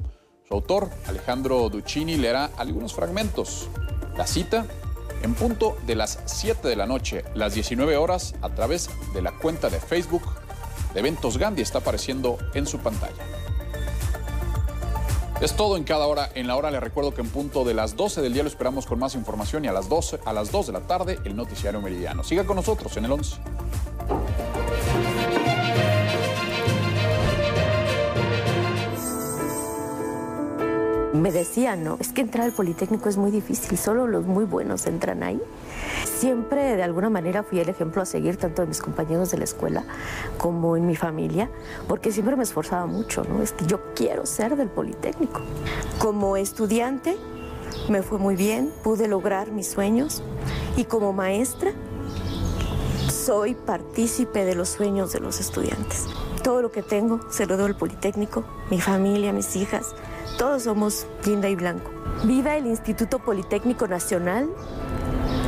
Su 0.47 0.53
autor, 0.53 0.89
Alejandro 1.07 1.67
Duccini, 1.67 2.15
leerá 2.15 2.51
algunos 2.57 2.93
fragmentos. 2.93 3.67
La 4.15 4.25
cita 4.25 4.65
en 5.23 5.33
punto 5.33 5.75
de 5.85 5.95
las 5.95 6.19
7 6.25 6.69
de 6.69 6.77
la 6.77 6.85
noche, 6.85 7.25
las 7.35 7.53
19 7.53 7.97
horas, 7.97 8.33
a 8.41 8.49
través 8.55 8.89
de 9.13 9.21
la 9.21 9.37
cuenta 9.37 9.69
de 9.69 9.81
Facebook 9.81 10.23
de 10.93 11.01
Eventos 11.01 11.37
Gandhi, 11.37 11.61
está 11.61 11.79
apareciendo 11.79 12.37
en 12.53 12.65
su 12.65 12.79
pantalla. 12.79 13.36
Es 15.39 15.55
todo 15.55 15.77
en 15.77 15.83
cada 15.83 16.07
hora. 16.07 16.29
En 16.33 16.47
la 16.47 16.55
hora 16.55 16.71
le 16.71 16.79
recuerdo 16.79 17.13
que 17.13 17.21
en 17.21 17.29
punto 17.29 17.63
de 17.63 17.75
las 17.75 17.95
12 17.95 18.21
del 18.21 18.33
día 18.33 18.41
lo 18.41 18.49
esperamos 18.49 18.87
con 18.87 18.97
más 18.97 19.13
información 19.13 19.65
y 19.65 19.67
a 19.67 19.71
las 19.71 19.87
12, 19.87 20.19
a 20.25 20.33
las 20.33 20.51
2 20.51 20.67
de 20.67 20.73
la 20.73 20.81
tarde 20.81 21.19
el 21.25 21.35
noticiario 21.35 21.79
meridiano. 21.79 22.23
Siga 22.23 22.43
con 22.43 22.55
nosotros 22.55 22.97
en 22.97 23.05
el 23.05 23.11
11. 23.11 23.37
Me 31.17 31.31
decían, 31.31 31.83
no, 31.83 31.97
es 31.99 32.09
que 32.09 32.21
entrar 32.21 32.45
al 32.45 32.51
Politécnico 32.51 33.09
es 33.09 33.17
muy 33.17 33.31
difícil, 33.31 33.75
solo 33.77 34.05
los 34.05 34.25
muy 34.25 34.45
buenos 34.45 34.85
entran 34.85 35.23
ahí. 35.23 35.41
Siempre 36.05 36.75
de 36.75 36.83
alguna 36.83 37.09
manera 37.09 37.41
fui 37.41 37.59
el 37.59 37.69
ejemplo 37.69 38.03
a 38.03 38.05
seguir 38.05 38.37
tanto 38.37 38.61
de 38.61 38.67
mis 38.67 38.81
compañeros 38.81 39.31
de 39.31 39.37
la 39.37 39.43
escuela 39.43 39.83
como 40.37 40.77
en 40.77 40.85
mi 40.85 40.95
familia, 40.95 41.49
porque 41.87 42.11
siempre 42.11 42.35
me 42.35 42.43
esforzaba 42.43 42.85
mucho, 42.85 43.23
¿no? 43.23 43.41
Es 43.41 43.51
que 43.51 43.65
yo 43.65 43.93
quiero 43.95 44.27
ser 44.27 44.55
del 44.55 44.69
Politécnico. 44.69 45.41
Como 45.97 46.37
estudiante 46.37 47.17
me 47.89 48.03
fue 48.03 48.19
muy 48.19 48.35
bien, 48.35 48.71
pude 48.83 49.07
lograr 49.07 49.51
mis 49.51 49.67
sueños 49.67 50.21
y 50.75 50.83
como 50.83 51.13
maestra 51.13 51.71
soy 53.11 53.55
partícipe 53.55 54.45
de 54.45 54.53
los 54.53 54.69
sueños 54.69 55.13
de 55.13 55.19
los 55.19 55.39
estudiantes. 55.39 56.05
Todo 56.43 56.61
lo 56.61 56.71
que 56.71 56.83
tengo 56.83 57.19
se 57.31 57.47
lo 57.47 57.57
doy 57.57 57.67
al 57.67 57.75
Politécnico, 57.75 58.43
mi 58.69 58.79
familia, 58.79 59.33
mis 59.33 59.55
hijas, 59.55 59.95
todos 60.37 60.63
somos 60.63 61.07
linda 61.25 61.49
y 61.49 61.55
blanco. 61.55 61.89
Viva 62.23 62.55
el 62.55 62.67
Instituto 62.67 63.19
Politécnico 63.19 63.87
Nacional, 63.87 64.47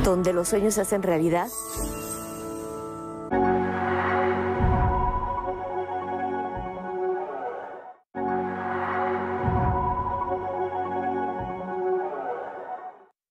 donde 0.04 0.34
los 0.34 0.50
sueños 0.50 0.74
se 0.74 0.82
hacen 0.82 1.04
realidad. 1.04 1.48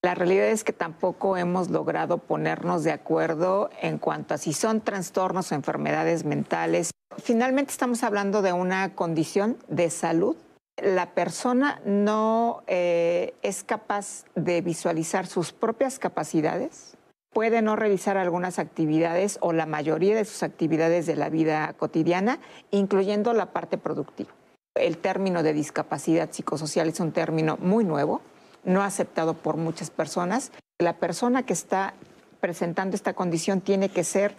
La 0.02 0.14
realidad 0.14 0.46
es 0.46 0.64
que 0.64 0.72
tampoco 0.72 1.36
hemos 1.36 1.70
logrado 1.70 2.18
ponernos 2.18 2.84
de 2.84 2.92
acuerdo 2.92 3.68
en 3.82 3.98
cuanto 3.98 4.34
a 4.34 4.38
si 4.38 4.52
son 4.52 4.80
trastornos 4.80 5.50
o 5.50 5.54
enfermedades 5.56 6.24
mentales. 6.24 6.92
Finalmente 7.18 7.72
estamos 7.72 8.04
hablando 8.04 8.42
de 8.42 8.52
una 8.52 8.94
condición 8.94 9.58
de 9.68 9.90
salud 9.90 10.36
la 10.82 11.14
persona 11.14 11.80
no 11.84 12.62
eh, 12.66 13.34
es 13.42 13.64
capaz 13.64 14.24
de 14.34 14.60
visualizar 14.60 15.26
sus 15.26 15.52
propias 15.52 15.98
capacidades, 15.98 16.96
puede 17.32 17.62
no 17.62 17.76
realizar 17.76 18.16
algunas 18.16 18.58
actividades 18.58 19.38
o 19.40 19.52
la 19.52 19.66
mayoría 19.66 20.16
de 20.16 20.24
sus 20.24 20.42
actividades 20.42 21.06
de 21.06 21.16
la 21.16 21.28
vida 21.28 21.72
cotidiana, 21.74 22.38
incluyendo 22.70 23.32
la 23.32 23.52
parte 23.52 23.78
productiva. 23.78 24.30
El 24.74 24.98
término 24.98 25.42
de 25.42 25.52
discapacidad 25.52 26.30
psicosocial 26.30 26.88
es 26.88 27.00
un 27.00 27.12
término 27.12 27.56
muy 27.60 27.84
nuevo, 27.84 28.22
no 28.64 28.82
aceptado 28.82 29.34
por 29.34 29.56
muchas 29.56 29.90
personas. 29.90 30.52
La 30.78 30.94
persona 30.94 31.44
que 31.44 31.52
está 31.52 31.94
presentando 32.40 32.94
esta 32.94 33.14
condición 33.14 33.60
tiene 33.60 33.88
que 33.88 34.04
ser 34.04 34.36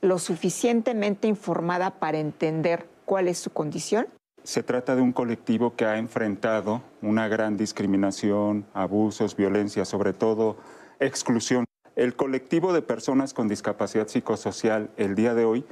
lo 0.00 0.18
suficientemente 0.18 1.26
informada 1.28 1.90
para 1.98 2.18
entender 2.18 2.86
cuál 3.04 3.28
es 3.28 3.38
su 3.38 3.50
condición. 3.50 4.06
Se 4.48 4.62
trata 4.62 4.96
de 4.96 5.02
un 5.02 5.12
colectivo 5.12 5.76
que 5.76 5.84
ha 5.84 5.98
enfrentado 5.98 6.80
una 7.02 7.28
gran 7.28 7.58
discriminación, 7.58 8.64
abusos, 8.72 9.36
violencia, 9.36 9.84
sobre 9.84 10.14
todo 10.14 10.56
exclusión. 11.00 11.66
El 11.96 12.16
colectivo 12.16 12.72
de 12.72 12.80
personas 12.80 13.34
con 13.34 13.46
discapacidad 13.46 14.08
psicosocial 14.08 14.88
el 14.96 15.16
día 15.16 15.34
de 15.34 15.44
hoy 15.44 15.66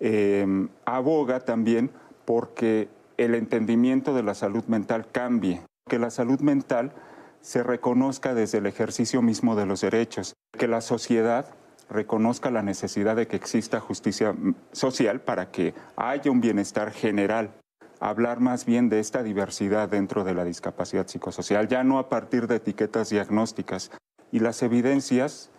eh, 0.00 0.46
aboga 0.86 1.40
también 1.40 1.90
porque 2.24 2.88
el 3.18 3.34
entendimiento 3.34 4.14
de 4.14 4.22
la 4.22 4.32
salud 4.32 4.64
mental 4.64 5.04
cambie, 5.12 5.60
que 5.86 5.98
la 5.98 6.08
salud 6.08 6.40
mental 6.40 6.94
se 7.42 7.62
reconozca 7.62 8.32
desde 8.32 8.58
el 8.58 8.66
ejercicio 8.66 9.20
mismo 9.20 9.56
de 9.56 9.66
los 9.66 9.82
derechos, 9.82 10.32
que 10.58 10.68
la 10.68 10.80
sociedad 10.80 11.50
reconozca 11.90 12.50
la 12.50 12.62
necesidad 12.62 13.14
de 13.14 13.26
que 13.26 13.36
exista 13.36 13.78
justicia 13.78 14.34
social 14.72 15.20
para 15.20 15.50
que 15.50 15.74
haya 15.96 16.30
un 16.30 16.40
bienestar 16.40 16.92
general. 16.92 17.50
Hablar 18.02 18.40
más 18.40 18.66
bien 18.66 18.88
de 18.88 18.98
esta 18.98 19.22
diversidad 19.22 19.88
dentro 19.88 20.24
de 20.24 20.34
la 20.34 20.44
discapacidad 20.44 21.06
psicosocial, 21.06 21.68
ya 21.68 21.84
no 21.84 22.00
a 22.00 22.08
partir 22.08 22.48
de 22.48 22.56
etiquetas 22.56 23.10
diagnósticas. 23.10 23.92
Y 24.32 24.40
las 24.40 24.60
evidencias 24.64 25.50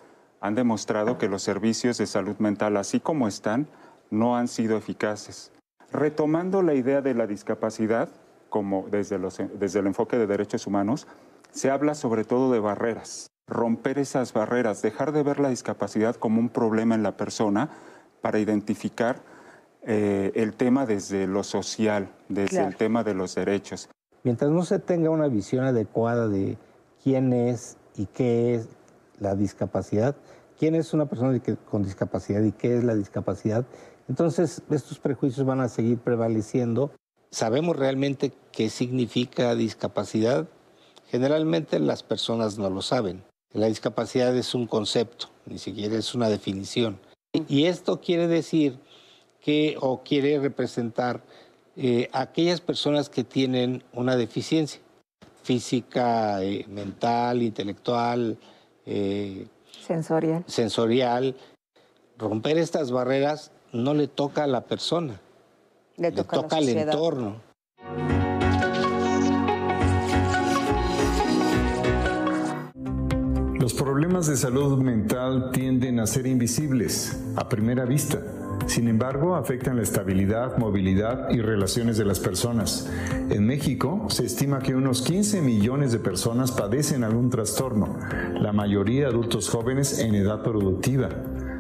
han 0.41 0.53
demostrado 0.53 1.17
que 1.17 1.29
los 1.29 1.41
servicios 1.41 1.97
de 1.99 2.05
salud 2.05 2.35
mental, 2.39 2.75
así 2.75 2.99
como 2.99 3.29
están, 3.29 3.69
no 4.11 4.35
han 4.35 4.49
sido 4.49 4.75
eficaces. 4.75 5.53
Retomando 5.89 6.61
la 6.63 6.73
idea 6.73 7.01
de 7.01 7.13
la 7.13 7.27
discapacidad, 7.27 8.09
como 8.49 8.87
desde, 8.91 9.17
desde 9.53 9.79
el 9.79 9.87
enfoque 9.87 10.17
de 10.17 10.27
derechos 10.27 10.67
humanos, 10.67 11.07
se 11.51 11.71
habla 11.71 11.95
sobre 11.95 12.25
todo 12.25 12.51
de 12.51 12.59
barreras, 12.59 13.27
romper 13.47 13.99
esas 13.99 14.33
barreras, 14.33 14.81
dejar 14.81 15.13
de 15.13 15.23
ver 15.23 15.39
la 15.39 15.47
discapacidad 15.47 16.17
como 16.17 16.41
un 16.41 16.49
problema 16.49 16.93
en 16.93 17.03
la 17.03 17.15
persona 17.15 17.69
para 18.21 18.39
identificar 18.39 19.21
eh, 19.85 20.31
el 20.35 20.53
tema 20.53 20.85
desde 20.85 21.27
lo 21.27 21.43
social, 21.43 22.09
desde 22.29 22.63
el 22.63 22.75
tema 22.75 23.03
de 23.03 23.13
los 23.13 23.35
derechos. 23.35 23.89
Mientras 24.23 24.49
no 24.49 24.63
se 24.63 24.79
tenga 24.79 25.09
una 25.09 25.27
visión 25.27 25.65
adecuada 25.65 26.27
de 26.27 26.57
quién 27.03 27.33
es 27.33 27.77
y 27.97 28.05
qué 28.05 28.55
es 28.55 28.69
la 29.19 29.35
discapacidad, 29.35 30.15
quién 30.57 30.75
es 30.75 30.93
una 30.93 31.05
persona 31.07 31.37
con 31.69 31.83
discapacidad 31.83 32.41
y 32.43 32.53
qué 32.53 32.77
es 32.77 32.83
la 32.83 32.95
discapacidad, 32.95 33.65
entonces 34.07 34.61
estos 34.69 34.99
prejuicios 34.99 35.45
van 35.45 35.59
a 35.59 35.69
seguir 35.69 35.97
prevaleciendo. 35.97 36.91
¿Sabemos 37.31 37.75
realmente 37.75 38.31
qué 38.51 38.69
significa 38.69 39.55
discapacidad? 39.55 40.47
Generalmente 41.07 41.79
las 41.79 42.03
personas 42.03 42.57
no 42.57 42.69
lo 42.69 42.81
saben. 42.81 43.23
La 43.51 43.67
discapacidad 43.67 44.35
es 44.35 44.55
un 44.55 44.65
concepto, 44.67 45.27
ni 45.45 45.57
siquiera 45.57 45.95
es 45.95 46.15
una 46.15 46.29
definición. 46.29 46.99
Y 47.47 47.65
esto 47.65 47.99
quiere 47.99 48.27
decir 48.27 48.79
que, 49.43 49.75
o 49.79 50.03
quiere 50.03 50.39
representar 50.39 51.21
eh, 51.75 52.09
aquellas 52.13 52.61
personas 52.61 53.09
que 53.09 53.23
tienen 53.23 53.83
una 53.93 54.15
deficiencia 54.15 54.79
física, 55.43 56.41
eh, 56.41 56.65
mental, 56.69 57.41
intelectual, 57.41 58.37
eh, 58.85 59.47
sensorial. 59.85 60.43
sensorial. 60.47 61.35
Romper 62.17 62.57
estas 62.57 62.91
barreras 62.91 63.51
no 63.73 63.93
le 63.93 64.07
toca 64.07 64.45
a 64.45 64.47
la 64.47 64.61
persona, 64.61 65.19
le 65.97 66.11
toca 66.11 66.57
al 66.57 66.69
entorno. 66.69 67.41
Los 73.59 73.73
problemas 73.73 74.27
de 74.27 74.37
salud 74.37 74.77
mental 74.77 75.51
tienden 75.51 75.99
a 75.99 76.07
ser 76.07 76.27
invisibles 76.27 77.17
a 77.35 77.49
primera 77.49 77.85
vista. 77.85 78.21
Sin 78.67 78.87
embargo, 78.87 79.35
afectan 79.35 79.75
la 79.75 79.83
estabilidad, 79.83 80.57
movilidad 80.57 81.29
y 81.29 81.41
relaciones 81.41 81.97
de 81.97 82.05
las 82.05 82.19
personas. 82.19 82.89
En 83.29 83.45
México 83.45 84.07
se 84.09 84.25
estima 84.25 84.59
que 84.59 84.75
unos 84.75 85.01
15 85.01 85.41
millones 85.41 85.91
de 85.91 85.99
personas 85.99 86.51
padecen 86.51 87.03
algún 87.03 87.29
trastorno, 87.29 87.97
la 88.39 88.53
mayoría 88.53 89.07
adultos 89.07 89.49
jóvenes 89.49 89.99
en 89.99 90.15
edad 90.15 90.43
productiva. 90.43 91.09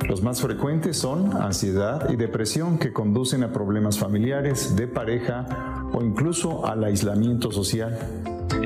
Los 0.07 0.21
más 0.21 0.41
frecuentes 0.41 0.97
son 0.97 1.33
ansiedad 1.41 2.09
y 2.09 2.15
depresión 2.15 2.77
que 2.77 2.91
conducen 2.91 3.43
a 3.43 3.53
problemas 3.53 3.97
familiares, 3.97 4.75
de 4.75 4.87
pareja 4.87 5.45
o 5.93 6.03
incluso 6.03 6.65
al 6.65 6.83
aislamiento 6.83 7.51
social. 7.51 7.97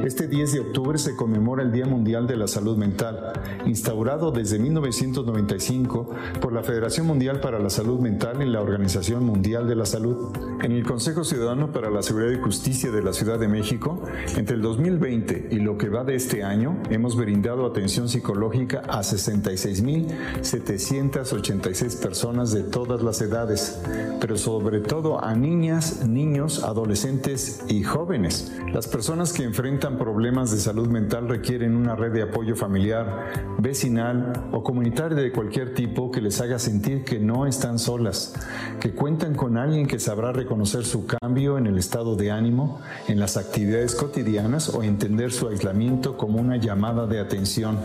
Este 0.07 0.27
10 0.27 0.53
de 0.53 0.59
octubre 0.61 0.97
se 0.97 1.15
conmemora 1.17 1.63
el 1.63 1.71
Día 1.71 1.85
Mundial 1.85 2.27
de 2.27 2.37
la 2.37 2.47
Salud 2.47 2.77
Mental, 2.77 3.33
instaurado 3.65 4.31
desde 4.31 4.57
1995 4.57 6.09
por 6.39 6.53
la 6.53 6.63
Federación 6.63 7.07
Mundial 7.07 7.41
para 7.41 7.59
la 7.59 7.69
Salud 7.69 7.99
Mental 7.99 8.41
y 8.41 8.45
la 8.45 8.61
Organización 8.61 9.25
Mundial 9.25 9.67
de 9.67 9.75
la 9.75 9.85
Salud. 9.85 10.33
En 10.63 10.71
el 10.71 10.85
Consejo 10.85 11.25
Ciudadano 11.25 11.73
para 11.73 11.89
la 11.89 12.01
Seguridad 12.01 12.31
y 12.31 12.39
Justicia 12.41 12.89
de 12.89 13.03
la 13.03 13.11
Ciudad 13.11 13.37
de 13.37 13.49
México, 13.49 14.01
entre 14.35 14.55
el 14.55 14.61
2020 14.61 15.49
y 15.51 15.59
lo 15.59 15.77
que 15.77 15.89
va 15.89 16.05
de 16.05 16.15
este 16.15 16.41
año, 16.43 16.81
hemos 16.89 17.17
brindado 17.17 17.65
atención 17.65 18.07
psicológica 18.07 18.83
a 18.87 19.01
66.786 19.01 22.01
personas 22.01 22.53
de 22.53 22.63
todas 22.63 23.03
las 23.03 23.21
edades, 23.21 23.81
pero 24.21 24.37
sobre 24.37 24.79
todo 24.79 25.21
a 25.23 25.35
niñas, 25.35 26.07
niños, 26.07 26.63
adolescentes 26.63 27.65
y 27.67 27.83
jóvenes. 27.83 28.53
Las 28.73 28.87
personas 28.87 29.33
que 29.33 29.43
enfrentan 29.43 29.66
problemas 29.76 30.52
de 30.52 30.60
salud 30.60 30.88
mental 30.88 31.27
requieren 31.27 31.76
una 31.76 31.94
red 31.94 32.14
de 32.14 32.22
apoyo 32.23 32.56
familiar, 32.56 33.56
vecinal 33.57 34.48
o 34.53 34.64
comunitaria 34.64 35.18
de 35.18 35.31
cualquier 35.31 35.73
tipo 35.73 36.10
que 36.10 36.22
les 36.22 36.39
haga 36.39 36.57
sentir 36.57 37.03
que 37.03 37.19
no 37.19 37.45
están 37.45 37.77
solas, 37.77 38.34
que 38.80 38.94
cuentan 38.94 39.35
con 39.35 39.57
alguien 39.57 39.85
que 39.85 39.99
sabrá 39.99 40.31
reconocer 40.31 40.85
su 40.85 41.06
cambio 41.06 41.57
en 41.57 41.68
el 41.68 41.77
estado 41.77 42.15
de 42.15 42.31
ánimo, 42.31 42.80
en 43.10 43.19
las 43.19 43.35
actividades 43.35 43.94
cotidianas 43.94 44.69
o 44.69 44.84
entender 44.84 45.34
su 45.34 45.49
aislamiento 45.49 46.18
como 46.18 46.39
una 46.39 46.56
llamada 46.56 47.06
de 47.06 47.19
atención. 47.19 47.77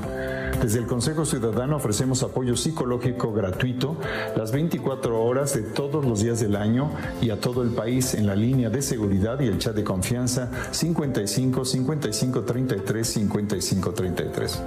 Desde 0.60 0.78
el 0.78 0.86
Consejo 0.86 1.24
Ciudadano 1.24 1.76
ofrecemos 1.76 2.22
apoyo 2.22 2.56
psicológico 2.56 3.32
gratuito 3.32 3.96
las 4.36 4.52
24 4.52 5.24
horas 5.24 5.54
de 5.54 5.62
todos 5.62 6.04
los 6.04 6.20
días 6.20 6.40
del 6.40 6.56
año 6.56 6.90
y 7.20 7.30
a 7.30 7.40
todo 7.40 7.62
el 7.62 7.70
país 7.70 8.14
en 8.14 8.26
la 8.26 8.36
línea 8.36 8.70
de 8.70 8.82
seguridad 8.82 9.40
y 9.40 9.46
el 9.46 9.58
chat 9.58 9.74
de 9.74 9.84
confianza 9.84 10.50
55 10.70 11.64
55 11.64 12.42
33 12.42 13.08
55 13.08 13.92
33. 13.92 14.62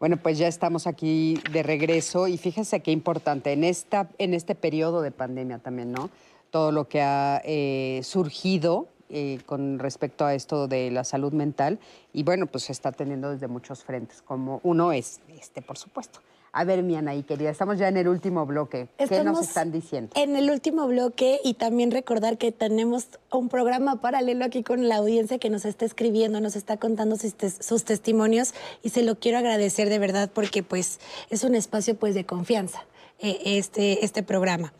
Bueno, 0.00 0.16
pues 0.16 0.38
ya 0.38 0.46
estamos 0.46 0.86
aquí 0.86 1.40
de 1.52 1.62
regreso 1.62 2.28
y 2.28 2.38
fíjense 2.38 2.80
qué 2.80 2.92
importante 2.92 3.52
en, 3.52 3.64
esta, 3.64 4.08
en 4.18 4.32
este 4.32 4.54
periodo 4.54 5.02
de 5.02 5.10
pandemia 5.10 5.58
también, 5.58 5.90
¿no? 5.90 6.10
Todo 6.50 6.70
lo 6.70 6.88
que 6.88 7.02
ha 7.02 7.42
eh, 7.44 8.00
surgido 8.04 8.88
eh, 9.10 9.40
con 9.46 9.78
respecto 9.78 10.24
a 10.24 10.34
esto 10.34 10.68
de 10.68 10.90
la 10.90 11.04
salud 11.04 11.32
mental 11.32 11.78
y 12.12 12.22
bueno, 12.22 12.46
pues 12.46 12.64
se 12.64 12.72
está 12.72 12.92
teniendo 12.92 13.30
desde 13.30 13.48
muchos 13.48 13.84
frentes, 13.84 14.22
como 14.22 14.60
uno 14.62 14.92
es 14.92 15.20
este, 15.28 15.62
por 15.62 15.78
supuesto. 15.78 16.20
A 16.52 16.64
ver, 16.64 16.82
mi 16.82 16.96
Anaí, 16.96 17.22
querida, 17.22 17.50
estamos 17.50 17.78
ya 17.78 17.88
en 17.88 17.96
el 17.98 18.08
último 18.08 18.46
bloque. 18.46 18.88
¿Qué 18.96 19.22
nos 19.22 19.40
están 19.40 19.70
diciendo? 19.70 20.10
En 20.16 20.34
el 20.34 20.50
último 20.50 20.86
bloque 20.86 21.38
y 21.44 21.54
también 21.54 21.90
recordar 21.90 22.38
que 22.38 22.52
tenemos 22.52 23.08
un 23.30 23.48
programa 23.48 24.00
paralelo 24.00 24.44
aquí 24.44 24.62
con 24.62 24.88
la 24.88 24.96
audiencia 24.96 25.38
que 25.38 25.50
nos 25.50 25.64
está 25.64 25.84
escribiendo, 25.84 26.40
nos 26.40 26.56
está 26.56 26.76
contando 26.76 27.16
sus, 27.16 27.84
testimonios 27.84 28.54
y 28.82 28.88
se 28.88 29.02
lo 29.02 29.16
quiero 29.18 29.38
agradecer 29.38 29.88
de 29.88 29.98
verdad 29.98 30.30
porque 30.32 30.62
pues 30.62 31.00
es 31.30 31.44
un 31.44 31.54
espacio 31.54 31.96
pues 31.96 32.14
de 32.14 32.24
confianza. 32.24 32.84
Eh, 33.20 33.58
este, 33.58 34.04
este 34.04 34.22
programa. 34.22 34.72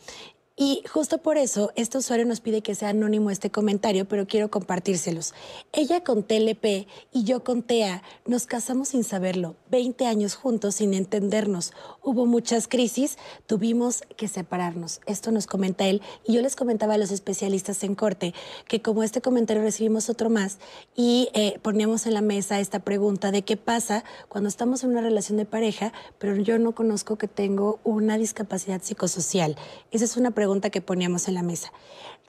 Y 0.60 0.82
justo 0.92 1.18
por 1.18 1.38
eso, 1.38 1.70
este 1.76 1.98
usuario 1.98 2.26
nos 2.26 2.40
pide 2.40 2.62
que 2.62 2.74
sea 2.74 2.88
anónimo 2.88 3.30
este 3.30 3.48
comentario, 3.48 4.08
pero 4.08 4.26
quiero 4.26 4.50
compartírselos. 4.50 5.32
Ella 5.72 6.02
con 6.02 6.24
TLP 6.24 6.88
y 7.12 7.22
yo 7.22 7.44
con 7.44 7.62
TEA 7.62 8.02
nos 8.26 8.46
casamos 8.46 8.88
sin 8.88 9.04
saberlo, 9.04 9.54
20 9.70 10.04
años 10.06 10.34
juntos 10.34 10.74
sin 10.74 10.94
entendernos. 10.94 11.72
Hubo 12.02 12.26
muchas 12.26 12.66
crisis, 12.66 13.18
tuvimos 13.46 14.02
que 14.16 14.26
separarnos. 14.26 15.00
Esto 15.06 15.30
nos 15.30 15.46
comenta 15.46 15.86
él. 15.86 16.02
Y 16.26 16.32
yo 16.32 16.42
les 16.42 16.56
comentaba 16.56 16.94
a 16.94 16.98
los 16.98 17.12
especialistas 17.12 17.84
en 17.84 17.94
corte 17.94 18.34
que 18.66 18.82
como 18.82 19.04
este 19.04 19.20
comentario 19.20 19.62
recibimos 19.62 20.10
otro 20.10 20.28
más 20.28 20.58
y 20.96 21.28
eh, 21.34 21.60
poníamos 21.62 22.04
en 22.06 22.14
la 22.14 22.20
mesa 22.20 22.58
esta 22.58 22.80
pregunta 22.80 23.30
de 23.30 23.42
qué 23.42 23.56
pasa 23.56 24.02
cuando 24.28 24.48
estamos 24.48 24.82
en 24.82 24.90
una 24.90 25.02
relación 25.02 25.38
de 25.38 25.44
pareja, 25.44 25.92
pero 26.18 26.34
yo 26.34 26.58
no 26.58 26.74
conozco 26.74 27.16
que 27.16 27.28
tengo 27.28 27.78
una 27.84 28.18
discapacidad 28.18 28.82
psicosocial. 28.82 29.54
Esa 29.92 30.04
es 30.04 30.16
una 30.16 30.32
pregunta 30.32 30.47
pregunta 30.48 30.70
que 30.70 30.80
poníamos 30.80 31.28
en 31.28 31.34
la 31.34 31.42
mesa. 31.42 31.70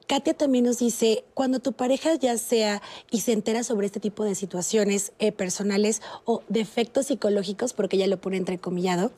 Katia 0.06 0.34
también 0.34 0.66
nos 0.66 0.80
dice, 0.80 1.24
cuando 1.34 1.60
tu 1.60 1.72
pareja 1.72 2.16
ya 2.16 2.38
sea 2.38 2.82
y 3.10 3.22
se 3.22 3.32
entera 3.32 3.64
sobre 3.64 3.86
este 3.86 4.02
tipo 4.02 4.26
de 4.26 4.36
situaciones 4.36 5.14
eh, 5.20 5.32
personales 5.32 6.02
o 6.26 6.44
defectos 6.50 7.06
psicológicos, 7.06 7.72
porque 7.72 7.96
ella 7.96 8.08
lo 8.08 8.20
pone 8.20 8.36
entrecomillado, 8.36 9.14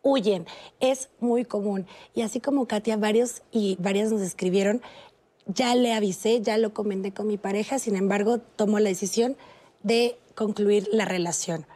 huyen. 0.00 0.46
Es 0.80 1.10
muy 1.20 1.44
común. 1.44 1.86
Y 2.14 2.22
así 2.22 2.40
como 2.40 2.66
Katia, 2.66 2.96
varios 2.96 3.42
y 3.52 3.76
varias 3.78 4.10
nos 4.10 4.22
escribieron, 4.22 4.80
ya 5.44 5.74
le 5.74 5.92
avisé, 5.92 6.40
ya 6.40 6.56
lo 6.56 6.72
comenté 6.72 7.12
con 7.12 7.26
mi 7.26 7.36
pareja, 7.36 7.78
sin 7.78 7.94
embargo, 7.94 8.38
tomó 8.38 8.78
la 8.78 8.88
decisión 8.88 9.36
de 9.82 10.16
concluir 10.34 10.88
la 10.92 11.04
relación. 11.04 11.66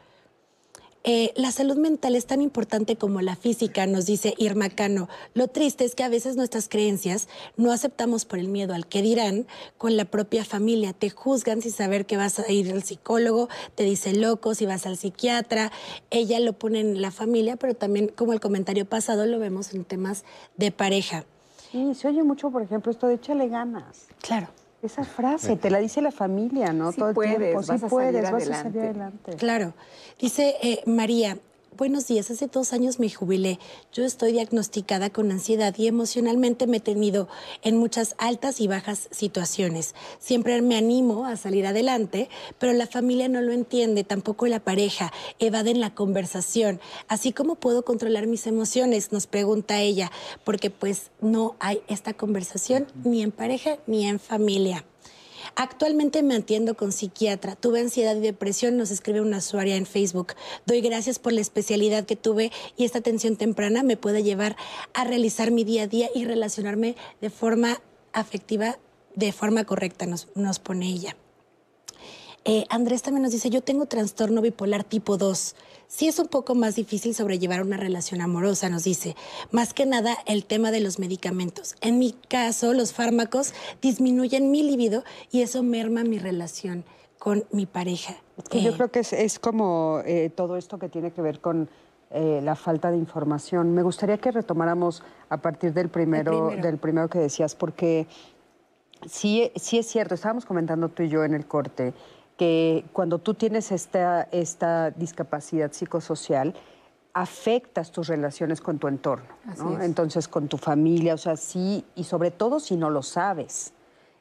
Eh, 1.04 1.32
la 1.34 1.50
salud 1.50 1.76
mental 1.76 2.14
es 2.14 2.26
tan 2.26 2.40
importante 2.40 2.96
como 2.96 3.20
la 3.22 3.34
física, 3.34 3.86
nos 3.86 4.06
dice 4.06 4.34
Irma 4.38 4.68
Cano. 4.70 5.08
Lo 5.34 5.48
triste 5.48 5.84
es 5.84 5.96
que 5.96 6.04
a 6.04 6.08
veces 6.08 6.36
nuestras 6.36 6.68
creencias 6.68 7.28
no 7.56 7.72
aceptamos 7.72 8.24
por 8.24 8.38
el 8.38 8.46
miedo 8.48 8.72
al 8.72 8.86
que 8.86 9.02
dirán 9.02 9.46
con 9.78 9.96
la 9.96 10.04
propia 10.04 10.44
familia. 10.44 10.92
Te 10.92 11.10
juzgan 11.10 11.60
sin 11.60 11.72
saber 11.72 12.06
que 12.06 12.16
vas 12.16 12.38
a 12.38 12.50
ir 12.52 12.70
al 12.70 12.84
psicólogo, 12.84 13.48
te 13.74 13.82
dice 13.82 14.14
loco 14.14 14.54
si 14.54 14.64
vas 14.64 14.86
al 14.86 14.96
psiquiatra. 14.96 15.72
Ella 16.10 16.38
lo 16.38 16.52
pone 16.52 16.80
en 16.80 17.02
la 17.02 17.10
familia, 17.10 17.56
pero 17.56 17.74
también 17.74 18.06
como 18.08 18.32
el 18.32 18.40
comentario 18.40 18.84
pasado 18.84 19.26
lo 19.26 19.40
vemos 19.40 19.74
en 19.74 19.84
temas 19.84 20.24
de 20.56 20.70
pareja. 20.70 21.24
Sí, 21.72 21.94
se 21.94 22.08
oye 22.08 22.22
mucho, 22.22 22.50
por 22.50 22.62
ejemplo, 22.62 22.92
esto 22.92 23.08
de 23.08 23.14
échale 23.14 23.48
ganas. 23.48 24.06
Claro. 24.20 24.48
Esa 24.82 25.04
frase, 25.04 25.56
te 25.56 25.70
la 25.70 25.78
dice 25.78 26.02
la 26.02 26.10
familia, 26.10 26.72
¿no? 26.72 26.90
Sí 26.90 27.00
puedes, 27.14 27.54
vas 27.54 27.70
a 27.70 27.88
salir 27.88 28.26
adelante. 28.26 28.80
adelante. 28.80 29.36
Claro. 29.36 29.74
Dice 30.18 30.56
eh, 30.60 30.82
María, 30.86 31.38
buenos 31.76 32.06
días, 32.06 32.30
hace 32.30 32.46
dos 32.46 32.72
años 32.72 32.98
me 32.98 33.10
jubilé. 33.10 33.58
Yo 33.92 34.04
estoy 34.04 34.32
diagnosticada 34.32 35.10
con 35.10 35.30
ansiedad 35.30 35.74
y 35.76 35.86
emocionalmente 35.86 36.66
me 36.66 36.78
he 36.78 36.80
tenido 36.80 37.28
en 37.62 37.76
muchas 37.76 38.14
altas 38.18 38.60
y 38.60 38.68
bajas 38.68 39.08
situaciones. 39.10 39.94
Siempre 40.18 40.60
me 40.62 40.76
animo 40.76 41.24
a 41.24 41.36
salir 41.36 41.66
adelante, 41.66 42.28
pero 42.58 42.72
la 42.72 42.86
familia 42.86 43.28
no 43.28 43.40
lo 43.40 43.52
entiende, 43.52 44.04
tampoco 44.04 44.46
la 44.46 44.60
pareja, 44.60 45.12
evaden 45.38 45.80
la 45.80 45.94
conversación. 45.94 46.80
Así 47.08 47.32
como 47.32 47.56
puedo 47.56 47.84
controlar 47.84 48.26
mis 48.26 48.46
emociones, 48.46 49.12
nos 49.12 49.26
pregunta 49.26 49.80
ella, 49.80 50.10
porque 50.44 50.70
pues 50.70 51.10
no 51.20 51.56
hay 51.60 51.82
esta 51.88 52.14
conversación 52.14 52.86
ni 53.04 53.22
en 53.22 53.32
pareja 53.32 53.78
ni 53.86 54.06
en 54.06 54.20
familia. 54.20 54.84
Actualmente 55.56 56.22
me 56.22 56.34
atiendo 56.34 56.76
con 56.76 56.92
psiquiatra. 56.92 57.56
Tuve 57.56 57.80
ansiedad 57.80 58.16
y 58.16 58.20
depresión, 58.20 58.76
nos 58.76 58.90
escribe 58.90 59.20
una 59.20 59.38
usuaria 59.38 59.76
en 59.76 59.86
Facebook. 59.86 60.34
Doy 60.66 60.80
gracias 60.80 61.18
por 61.18 61.32
la 61.32 61.40
especialidad 61.40 62.04
que 62.04 62.16
tuve 62.16 62.52
y 62.76 62.84
esta 62.84 62.98
atención 62.98 63.36
temprana 63.36 63.82
me 63.82 63.96
puede 63.96 64.22
llevar 64.22 64.56
a 64.94 65.04
realizar 65.04 65.50
mi 65.50 65.64
día 65.64 65.84
a 65.84 65.86
día 65.86 66.08
y 66.14 66.24
relacionarme 66.24 66.96
de 67.20 67.30
forma 67.30 67.80
afectiva, 68.12 68.78
de 69.14 69.32
forma 69.32 69.64
correcta, 69.64 70.06
nos, 70.06 70.28
nos 70.34 70.58
pone 70.58 70.88
ella. 70.88 71.16
Eh, 72.44 72.64
Andrés 72.70 73.02
también 73.02 73.22
nos 73.22 73.32
dice, 73.32 73.50
yo 73.50 73.62
tengo 73.62 73.86
trastorno 73.86 74.40
bipolar 74.40 74.84
tipo 74.84 75.16
2. 75.16 75.54
Sí 75.86 76.08
es 76.08 76.18
un 76.18 76.28
poco 76.28 76.54
más 76.54 76.74
difícil 76.74 77.14
sobrellevar 77.14 77.62
una 77.62 77.76
relación 77.76 78.20
amorosa, 78.20 78.68
nos 78.68 78.84
dice. 78.84 79.14
Más 79.50 79.74
que 79.74 79.86
nada 79.86 80.16
el 80.26 80.44
tema 80.44 80.70
de 80.70 80.80
los 80.80 80.98
medicamentos. 80.98 81.76
En 81.80 81.98
mi 81.98 82.12
caso, 82.12 82.72
los 82.72 82.92
fármacos 82.92 83.52
disminuyen 83.80 84.50
mi 84.50 84.62
libido 84.62 85.04
y 85.30 85.42
eso 85.42 85.62
merma 85.62 86.02
mi 86.02 86.18
relación 86.18 86.84
con 87.18 87.44
mi 87.52 87.66
pareja. 87.66 88.14
yo 88.50 88.70
Eh, 88.70 88.72
creo 88.74 88.90
que 88.90 89.00
es, 89.00 89.12
es 89.12 89.38
como 89.38 90.00
eh, 90.04 90.30
todo 90.34 90.56
esto 90.56 90.78
que 90.78 90.88
tiene 90.88 91.12
que 91.12 91.22
ver 91.22 91.40
con 91.40 91.68
eh, 92.14 92.40
la 92.42 92.56
falta 92.56 92.90
de 92.90 92.98
información. 92.98 93.72
Me 93.72 93.82
gustaría 93.82 94.18
que 94.18 94.30
retomáramos 94.32 95.02
a 95.30 95.38
partir 95.38 95.72
del 95.72 95.88
primero, 95.88 96.48
primero. 96.48 96.62
del 96.62 96.78
primero 96.78 97.08
que 97.08 97.18
decías, 97.18 97.54
porque 97.54 98.06
sí, 99.06 99.50
sí 99.56 99.78
es 99.78 99.86
cierto, 99.86 100.14
estábamos 100.14 100.44
comentando 100.44 100.90
tú 100.90 101.04
y 101.04 101.08
yo 101.08 101.24
en 101.24 101.32
el 101.32 101.46
corte, 101.46 101.94
que 102.36 102.84
cuando 102.92 103.18
tú 103.18 103.34
tienes 103.34 103.72
esta, 103.72 104.28
esta 104.32 104.90
discapacidad 104.90 105.72
psicosocial, 105.72 106.54
afectas 107.14 107.92
tus 107.92 108.08
relaciones 108.08 108.60
con 108.60 108.78
tu 108.78 108.88
entorno. 108.88 109.28
Entonces, 109.80 110.28
con 110.28 110.48
tu 110.48 110.56
familia, 110.56 111.14
o 111.14 111.18
sea, 111.18 111.36
sí, 111.36 111.84
y 111.94 112.04
sobre 112.04 112.30
todo 112.30 112.58
si 112.60 112.76
no 112.76 112.90
lo 112.90 113.02
sabes. 113.02 113.72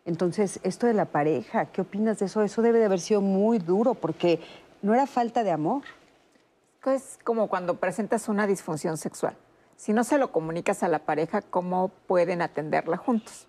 Entonces, 0.05 0.59
esto 0.63 0.87
de 0.87 0.93
la 0.93 1.05
pareja, 1.05 1.65
¿qué 1.67 1.81
opinas 1.81 2.19
de 2.19 2.25
eso? 2.25 2.41
Eso 2.41 2.61
debe 2.61 2.79
de 2.79 2.85
haber 2.85 2.99
sido 2.99 3.21
muy 3.21 3.59
duro, 3.59 3.93
porque 3.93 4.39
no 4.81 4.93
era 4.93 5.07
falta 5.07 5.43
de 5.43 5.51
amor. 5.51 5.83
Es 6.85 7.19
como 7.23 7.47
cuando 7.47 7.75
presentas 7.75 8.27
una 8.27 8.47
disfunción 8.47 8.97
sexual. 8.97 9.37
Si 9.75 9.93
no 9.93 10.03
se 10.03 10.17
lo 10.17 10.31
comunicas 10.31 10.83
a 10.83 10.87
la 10.87 10.99
pareja, 10.99 11.41
¿cómo 11.41 11.89
pueden 12.07 12.41
atenderla 12.41 12.97
juntos? 12.97 13.47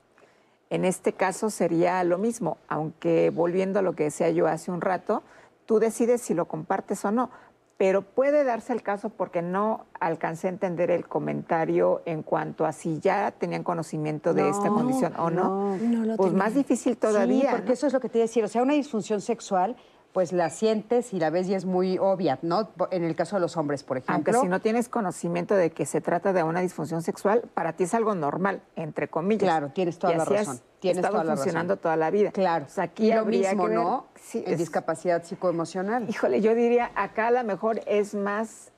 En 0.73 0.87
este 0.87 1.13
caso 1.13 1.51
sería 1.51 2.03
lo 2.03 2.17
mismo, 2.17 2.57
aunque 2.67 3.29
volviendo 3.29 3.79
a 3.79 3.83
lo 3.83 3.95
que 3.95 4.05
decía 4.05 4.31
yo 4.31 4.47
hace 4.47 4.71
un 4.71 4.81
rato, 4.81 5.23
tú 5.67 5.79
decides 5.79 6.23
si 6.23 6.33
lo 6.33 6.47
compartes 6.47 7.05
o 7.05 7.13
no, 7.13 7.29
pero 7.77 8.01
puede 8.01 8.43
darse 8.43 8.73
el 8.73 8.83
caso 8.83 9.11
porque 9.11 9.43
no 9.43 9.85
alcancé 10.01 10.47
a 10.47 10.51
entender 10.51 10.91
el 10.91 11.07
comentario 11.07 12.01
en 12.07 12.23
cuanto 12.23 12.65
a 12.65 12.73
si 12.73 13.01
ya 13.01 13.33
tenían 13.33 13.65
conocimiento 13.65 14.33
de 14.33 14.49
esta 14.49 14.71
condición 14.71 15.13
o 15.19 15.29
no. 15.29 15.77
No 15.77 16.07
lo 16.07 16.17
pues 16.17 16.31
tenía. 16.31 16.45
más 16.45 16.55
difícil 16.55 16.97
todavía. 16.97 17.51
Sí, 17.51 17.57
porque 17.57 17.73
eso 17.75 17.87
es 17.87 17.93
lo 17.93 18.01
que 18.01 18.09
te 18.09 18.17
iba 18.17 18.23
a 18.23 18.29
decir. 18.29 18.43
O 18.43 18.49
sea, 18.49 18.63
una 18.63 18.73
disfunción 18.73 19.21
sexual, 19.21 19.77
pues 20.13 20.33
la 20.33 20.51
sientes 20.51 21.15
y 21.15 21.19
la 21.19 21.31
ves 21.31 21.49
y 21.49 21.55
es 21.55 21.65
muy 21.65 21.97
obvia, 21.99 22.39
¿no? 22.43 22.69
En 22.91 23.03
el 23.03 23.17
caso 23.17 23.37
de 23.37 23.41
los 23.41 23.57
hombres, 23.57 23.83
por 23.83 23.97
ejemplo. 23.97 24.15
Aunque 24.15 24.33
si 24.35 24.47
no 24.47 24.61
tienes 24.61 24.89
conocimiento 24.91 25.55
de 25.55 25.71
que 25.71 25.87
se 25.87 26.03
trata 26.03 26.35
de 26.35 26.43
una 26.43 26.61
disfunción 26.61 27.01
sexual, 27.03 27.43
para 27.55 27.73
ti 27.73 27.85
es 27.85 27.95
algo 27.95 28.15
normal, 28.15 28.61
entre 28.77 29.09
comillas. 29.09 29.43
Claro, 29.45 29.71
tienes 29.71 29.99
toda 29.99 30.13
Y 30.13 30.17
la 30.17 30.23
así 30.25 30.35
has 30.35 30.47
razón. 30.47 30.61
Tienes 30.81 30.99
estado 30.99 31.15
toda 31.15 31.25
la 31.25 31.37
funcionando 31.37 31.75
razón. 31.75 31.83
toda 31.83 31.97
la 31.97 32.11
vida. 32.11 32.31
Claro. 32.33 32.67
O 32.67 32.69
sea, 32.69 32.85
aquí 32.85 33.11
lo 33.13 33.25
mismo, 33.25 33.65
que 33.65 33.69
ver- 33.71 33.79
¿no? 33.79 34.07
Sí, 34.17 34.43
en 34.47 34.53
es- 34.53 34.59
discapacidad 34.59 35.23
psicoemocional. 35.25 36.09
Híjole, 36.11 36.41
yo 36.43 36.55
diría, 36.55 36.91
acá 36.95 37.29
a 37.29 37.31
lo 37.31 37.45
mejor 37.45 37.81
es 37.87 38.15
más 38.15 38.71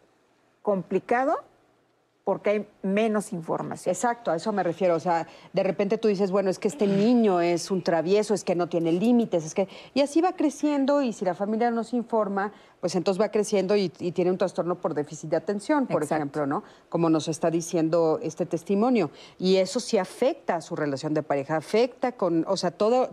complicado 0.63 1.39
porque 2.25 2.51
hay 2.51 2.69
menos 2.83 3.35
información. 3.35 3.93
Exacto, 3.93 4.31
a 4.31 4.37
eso 4.37 4.51
me 4.51 4.63
refiero. 4.63 4.95
O 4.95 5.01
sea, 5.01 5.27
de 5.53 5.63
repente 5.63 5.99
tú 5.99 6.09
dices, 6.09 6.31
bueno, 6.31 6.49
es 6.49 6.59
que 6.59 6.69
este 6.69 6.87
niño 6.87 7.43
es 7.43 7.71
un 7.71 7.83
travieso, 7.83 8.33
es 8.33 8.45
que 8.45 8.55
no 8.55 8.67
tiene 8.69 8.93
límites, 8.93 9.45
es 9.45 9.55
que. 9.55 9.69
Y 9.93 10.01
así 10.01 10.23
va 10.23 10.33
creciendo, 10.33 11.03
y 11.03 11.13
si 11.13 11.27
la 11.27 11.35
familia 11.35 11.71
no 11.71 11.85
se 11.85 11.97
informa, 11.97 12.53
pues 12.81 12.95
entonces 12.95 13.21
va 13.21 13.29
creciendo 13.31 13.77
y, 13.77 13.93
y 13.99 14.13
tiene 14.13 14.31
un 14.31 14.39
trastorno 14.39 14.77
por 14.77 14.95
déficit 14.95 15.31
de 15.31 15.37
atención, 15.37 15.87
por 15.87 16.03
Exacto. 16.03 16.17
ejemplo, 16.17 16.47
¿no? 16.47 16.65
Como 16.89 17.11
nos 17.11 17.29
está 17.29 17.51
diciendo 17.51 18.19
este 18.23 18.47
testimonio. 18.47 19.11
Y 19.39 19.57
eso 19.57 19.79
sí 19.79 19.99
afecta 19.99 20.57
a 20.57 20.61
su 20.63 20.77
relación 20.77 21.13
de 21.13 21.23
pareja, 21.23 21.57
afecta 21.57 22.13
con. 22.13 22.47
O 22.49 22.57
sea, 22.57 22.71
todo. 22.71 23.11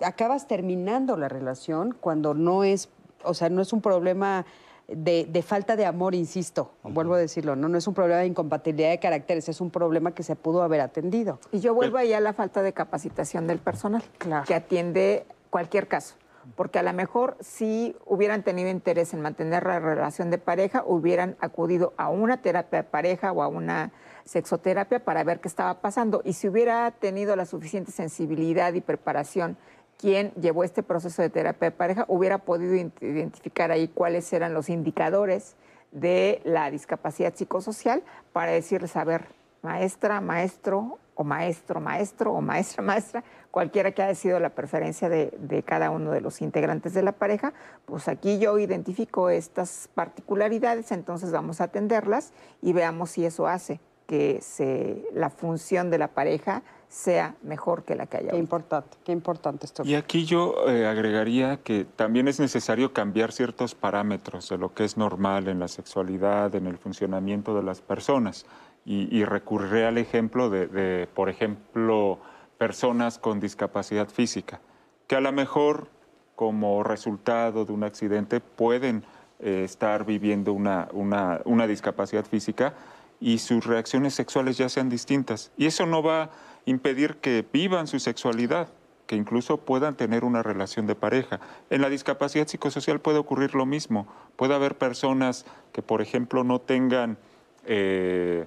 Acabas 0.00 0.48
terminando 0.48 1.16
la 1.18 1.28
relación 1.28 1.94
cuando 2.00 2.32
no 2.32 2.64
es. 2.64 2.88
O 3.24 3.34
sea, 3.34 3.50
no 3.50 3.60
es 3.60 3.74
un 3.74 3.82
problema. 3.82 4.46
De, 4.86 5.26
de 5.30 5.42
falta 5.42 5.76
de 5.76 5.86
amor, 5.86 6.14
insisto, 6.14 6.72
vuelvo 6.82 7.14
a 7.14 7.18
decirlo, 7.18 7.56
¿no? 7.56 7.68
no 7.68 7.78
es 7.78 7.86
un 7.86 7.94
problema 7.94 8.20
de 8.20 8.26
incompatibilidad 8.26 8.90
de 8.90 8.98
caracteres, 8.98 9.48
es 9.48 9.62
un 9.62 9.70
problema 9.70 10.12
que 10.12 10.22
se 10.22 10.36
pudo 10.36 10.62
haber 10.62 10.82
atendido. 10.82 11.38
Y 11.52 11.60
yo 11.60 11.72
vuelvo 11.74 11.96
ahí 11.96 12.12
a 12.12 12.20
la 12.20 12.34
falta 12.34 12.62
de 12.62 12.74
capacitación 12.74 13.46
del 13.46 13.60
personal 13.60 14.02
que 14.46 14.54
atiende 14.54 15.26
cualquier 15.48 15.88
caso. 15.88 16.16
Porque 16.56 16.78
a 16.78 16.82
lo 16.82 16.92
mejor 16.92 17.36
si 17.40 17.96
hubieran 18.04 18.42
tenido 18.42 18.68
interés 18.68 19.14
en 19.14 19.22
mantener 19.22 19.64
la 19.64 19.80
relación 19.80 20.30
de 20.30 20.38
pareja, 20.38 20.84
hubieran 20.86 21.36
acudido 21.40 21.94
a 21.96 22.10
una 22.10 22.42
terapia 22.42 22.82
de 22.82 22.88
pareja 22.88 23.32
o 23.32 23.42
a 23.42 23.48
una 23.48 23.92
sexoterapia 24.24 25.04
para 25.04 25.24
ver 25.24 25.40
qué 25.40 25.48
estaba 25.48 25.80
pasando. 25.80 26.22
Y 26.24 26.34
si 26.34 26.48
hubiera 26.48 26.90
tenido 26.90 27.36
la 27.36 27.46
suficiente 27.46 27.92
sensibilidad 27.92 28.72
y 28.74 28.80
preparación 28.80 29.56
quien 29.98 30.32
llevó 30.32 30.64
este 30.64 30.82
proceso 30.82 31.22
de 31.22 31.30
terapia 31.30 31.70
de 31.70 31.76
pareja, 31.76 32.04
hubiera 32.08 32.38
podido 32.38 32.74
identificar 32.74 33.70
ahí 33.70 33.88
cuáles 33.88 34.32
eran 34.32 34.54
los 34.54 34.68
indicadores 34.68 35.56
de 35.92 36.40
la 36.44 36.70
discapacidad 36.70 37.34
psicosocial 37.34 38.02
para 38.32 38.52
decirles, 38.52 38.96
a 38.96 39.04
ver, 39.04 39.28
maestra, 39.62 40.20
maestro 40.20 40.98
o 41.14 41.24
maestro, 41.24 41.80
maestro 41.80 42.32
o 42.32 42.40
maestra, 42.40 42.82
maestra, 42.84 43.24
cualquiera 43.50 43.92
que 43.92 44.02
haya 44.02 44.14
sido 44.14 44.40
la 44.40 44.50
preferencia 44.50 45.08
de, 45.08 45.32
de 45.38 45.62
cada 45.62 45.90
uno 45.90 46.10
de 46.10 46.20
los 46.20 46.42
integrantes 46.42 46.92
de 46.92 47.02
la 47.02 47.12
pareja, 47.12 47.52
pues 47.86 48.08
aquí 48.08 48.38
yo 48.38 48.58
identifico 48.58 49.30
estas 49.30 49.88
particularidades, 49.94 50.92
entonces 50.92 51.32
vamos 51.32 51.60
a 51.60 51.64
atenderlas 51.64 52.32
y 52.60 52.72
veamos 52.72 53.10
si 53.10 53.24
eso 53.24 53.46
hace 53.46 53.80
que 54.06 54.40
se, 54.42 55.04
la 55.12 55.30
función 55.30 55.90
de 55.90 55.98
la 55.98 56.08
pareja 56.08 56.62
sea 56.94 57.34
mejor 57.42 57.82
que 57.82 57.96
la 57.96 58.06
que 58.06 58.18
haya. 58.18 58.30
Qué 58.30 58.38
importante, 58.38 58.96
qué 59.04 59.10
importante 59.10 59.66
esto. 59.66 59.82
Y 59.84 59.96
aquí 59.96 60.24
yo 60.24 60.54
eh, 60.68 60.86
agregaría 60.86 61.56
que 61.56 61.84
también 61.84 62.28
es 62.28 62.38
necesario 62.38 62.92
cambiar 62.92 63.32
ciertos 63.32 63.74
parámetros 63.74 64.48
de 64.48 64.58
lo 64.58 64.74
que 64.74 64.84
es 64.84 64.96
normal 64.96 65.48
en 65.48 65.58
la 65.58 65.66
sexualidad, 65.66 66.54
en 66.54 66.68
el 66.68 66.78
funcionamiento 66.78 67.56
de 67.56 67.64
las 67.64 67.80
personas. 67.80 68.46
Y, 68.84 69.08
y 69.16 69.24
recurriré 69.24 69.86
al 69.86 69.98
ejemplo 69.98 70.50
de, 70.50 70.68
de, 70.68 71.08
por 71.08 71.28
ejemplo, 71.28 72.20
personas 72.58 73.18
con 73.18 73.40
discapacidad 73.40 74.08
física, 74.08 74.60
que 75.08 75.16
a 75.16 75.20
lo 75.20 75.32
mejor 75.32 75.88
como 76.36 76.84
resultado 76.84 77.64
de 77.64 77.72
un 77.72 77.82
accidente 77.82 78.38
pueden 78.38 79.04
eh, 79.40 79.64
estar 79.64 80.04
viviendo 80.04 80.52
una, 80.52 80.88
una, 80.92 81.40
una 81.44 81.66
discapacidad 81.66 82.24
física 82.24 82.74
y 83.18 83.38
sus 83.38 83.66
reacciones 83.66 84.14
sexuales 84.14 84.58
ya 84.58 84.68
sean 84.68 84.88
distintas. 84.88 85.50
Y 85.56 85.66
eso 85.66 85.86
no 85.86 86.02
va 86.02 86.30
impedir 86.66 87.16
que 87.16 87.44
vivan 87.52 87.86
su 87.86 87.98
sexualidad 87.98 88.68
que 89.06 89.16
incluso 89.16 89.58
puedan 89.58 89.96
tener 89.96 90.24
una 90.24 90.42
relación 90.42 90.86
de 90.86 90.94
pareja. 90.94 91.40
En 91.70 91.82
la 91.82 91.90
discapacidad 91.90 92.46
psicosocial 92.46 93.00
puede 93.00 93.18
ocurrir 93.18 93.54
lo 93.54 93.66
mismo. 93.66 94.06
Puede 94.36 94.54
haber 94.54 94.76
personas 94.78 95.44
que, 95.72 95.82
por 95.82 96.00
ejemplo, 96.00 96.42
no 96.42 96.60
tengan 96.60 97.18
eh, 97.66 98.46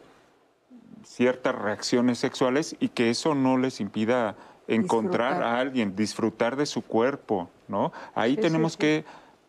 ciertas 1.03 1.55
reacciones 1.55 2.17
sexuales 2.17 2.75
y 2.79 2.89
que 2.89 3.09
eso 3.09 3.35
no 3.35 3.57
les 3.57 3.79
impida 3.79 4.35
encontrar 4.67 5.43
a 5.43 5.59
alguien, 5.59 5.95
disfrutar 5.95 6.55
de 6.55 6.65
su 6.65 6.81
cuerpo, 6.81 7.49
¿no? 7.67 7.93
Ahí 8.15 8.35
tenemos 8.35 8.75
que 8.75 9.05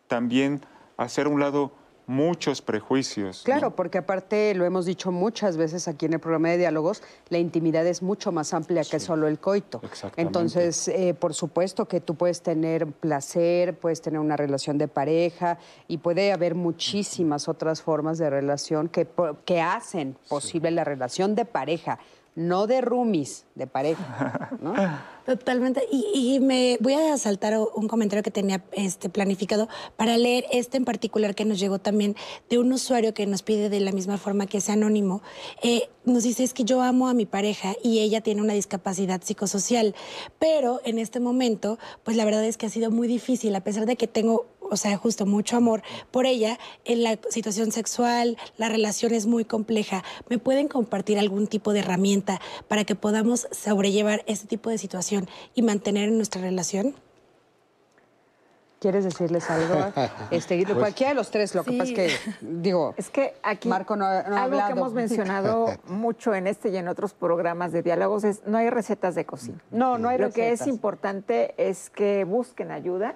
también 0.07 0.61
hacer 0.97 1.27
un 1.27 1.40
lado 1.40 1.73
muchos 2.09 2.62
prejuicios. 2.62 3.43
Claro, 3.44 3.76
porque 3.76 3.98
aparte 3.98 4.55
lo 4.55 4.64
hemos 4.64 4.86
dicho 4.86 5.12
muchas 5.12 5.59
veces 5.59 5.86
aquí 5.89 6.06
en 6.06 6.14
el 6.14 6.20
programa 6.20 6.48
de 6.48 6.56
diálogos, 6.56 7.02
la 7.28 7.39
intimidad 7.39 7.86
es 7.86 8.02
mucho 8.02 8.32
más 8.32 8.55
amplia 8.55 8.82
que 8.82 8.98
solo 8.98 9.28
el 9.28 9.39
coito. 9.39 9.82
Entonces, 10.16 10.89
eh, 10.89 11.14
por 11.14 11.35
supuesto 11.35 11.86
que 11.86 12.01
tú 12.01 12.14
puedes 12.14 12.40
tener 12.40 12.86
placer, 12.86 13.78
puedes 13.78 14.01
tener 14.01 14.20
una 14.20 14.39
relación 14.39 14.78
de 14.78 14.89
pareja 14.89 15.59
y 15.86 15.98
puede 15.98 16.32
haber 16.32 16.55
muchísimas 16.55 17.47
otras 17.47 17.82
formas 17.82 18.16
de 18.16 18.30
relación 18.30 18.89
que, 18.89 19.06
que 19.44 19.60
hacen 19.60 20.16
posible 20.28 20.70
la 20.70 20.85
relación 20.85 21.35
de 21.35 21.44
pareja 21.44 21.98
no 22.39 22.68
de 22.68 22.80
roomies, 22.80 23.47
de 23.59 23.66
pareja, 23.66 24.51
¿no? 24.60 24.74
Totalmente. 25.26 25.86
Y, 25.93 26.40
me 26.40 26.78
voy 26.80 26.94
a 26.94 27.18
saltar 27.18 27.59
un 27.59 27.86
comentario 27.86 28.22
que 28.22 28.30
tenía 28.30 28.64
este, 28.72 29.10
planificado 29.10 29.68
para 29.97 30.16
leer 30.16 30.47
este 30.51 30.78
en 30.78 30.86
particular 30.86 31.35
que 31.35 31.44
nos 31.44 31.59
llegó 31.59 31.78
también 31.78 32.16
de 32.48 32.59
un 32.59 32.72
usuario 32.72 33.12
que 33.12 33.26
nos 33.26 33.43
pide 33.43 33.68
de 33.68 33.80
la 33.80 33.93
misma 33.93 34.16
forma 34.16 34.47
que 34.47 34.62
sea 34.62 34.72
anónimo. 34.72 35.20
Eh, 35.62 35.90
nos 36.06 36.22
dice, 36.22 36.44
es 36.44 36.55
que 36.55 36.64
yo 36.64 36.80
amo 36.80 37.09
a 37.09 37.14
mi 37.14 37.26
pareja 37.26 37.74
y 37.82 37.98
ella 37.98 38.22
tiene 38.22 38.40
una 38.40 38.55
discapacidad 38.55 39.20
psicosocial, 39.22 39.94
pero 40.39 40.80
en 40.85 40.98
este 40.98 41.20
momento, 41.20 41.78
pues 42.05 42.16
la 42.16 42.24
verdad 42.24 42.44
es 42.47 42.56
que 42.56 42.64
ha 42.64 42.70
sido 42.70 42.90
muy 42.90 43.06
difícil, 43.06 43.55
a 43.55 43.60
pesar 43.60 43.85
de 43.85 43.97
que 43.97 44.06
tengo 44.06 44.47
o 44.70 44.76
sea, 44.76 44.97
justo 44.97 45.26
mucho 45.26 45.56
amor 45.56 45.82
por 46.10 46.26
ella, 46.26 46.59
en 46.85 47.02
la 47.02 47.18
situación 47.30 47.72
sexual, 47.72 48.36
la 48.56 48.68
relación 48.68 49.14
es 49.14 49.26
muy 49.26 49.44
compleja. 49.44 50.05
¿Me 50.28 50.39
pueden 50.39 50.68
compartir 50.68 51.18
algún 51.18 51.47
tipo 51.47 51.72
de 51.72 51.80
herramienta 51.80 52.40
para 52.68 52.85
que 52.85 52.94
podamos 52.94 53.47
sobrellevar 53.50 54.22
este 54.26 54.46
tipo 54.46 54.70
de 54.70 54.78
situación 54.78 55.28
y 55.54 55.62
mantener 55.62 56.10
nuestra 56.10 56.40
relación? 56.40 56.94
¿Quieres 58.80 59.04
decirles 59.04 59.50
algo? 59.50 59.92
Este, 60.30 60.62
pues, 60.64 60.78
cualquiera 60.78 61.10
de 61.10 61.14
los 61.16 61.30
tres, 61.30 61.54
lo 61.54 61.64
que 61.64 61.72
pasa 61.72 61.90
es 61.90 62.18
que, 62.18 62.34
digo, 62.40 62.94
es 62.96 63.08
que 63.08 63.34
aquí 63.42 63.68
Marco 63.68 63.96
no, 63.96 64.04
ha 64.04 64.20
algo 64.20 64.58
que 64.58 64.72
hemos 64.72 64.92
mencionado 64.92 65.66
mucho 65.86 66.34
en 66.34 66.46
este 66.46 66.68
y 66.68 66.76
en 66.76 66.86
otros 66.86 67.14
programas 67.14 67.72
de 67.72 67.82
diálogos 67.82 68.24
es 68.24 68.42
no 68.46 68.58
hay 68.58 68.70
recetas 68.70 69.14
de 69.14 69.24
cocina. 69.24 69.58
No, 69.70 69.98
no 69.98 70.08
hay 70.08 70.18
recetas. 70.18 70.36
Lo 70.36 70.42
que 70.42 70.52
es 70.52 70.66
importante 70.66 71.54
es 71.56 71.90
que 71.90 72.24
busquen 72.24 72.70
ayuda 72.70 73.14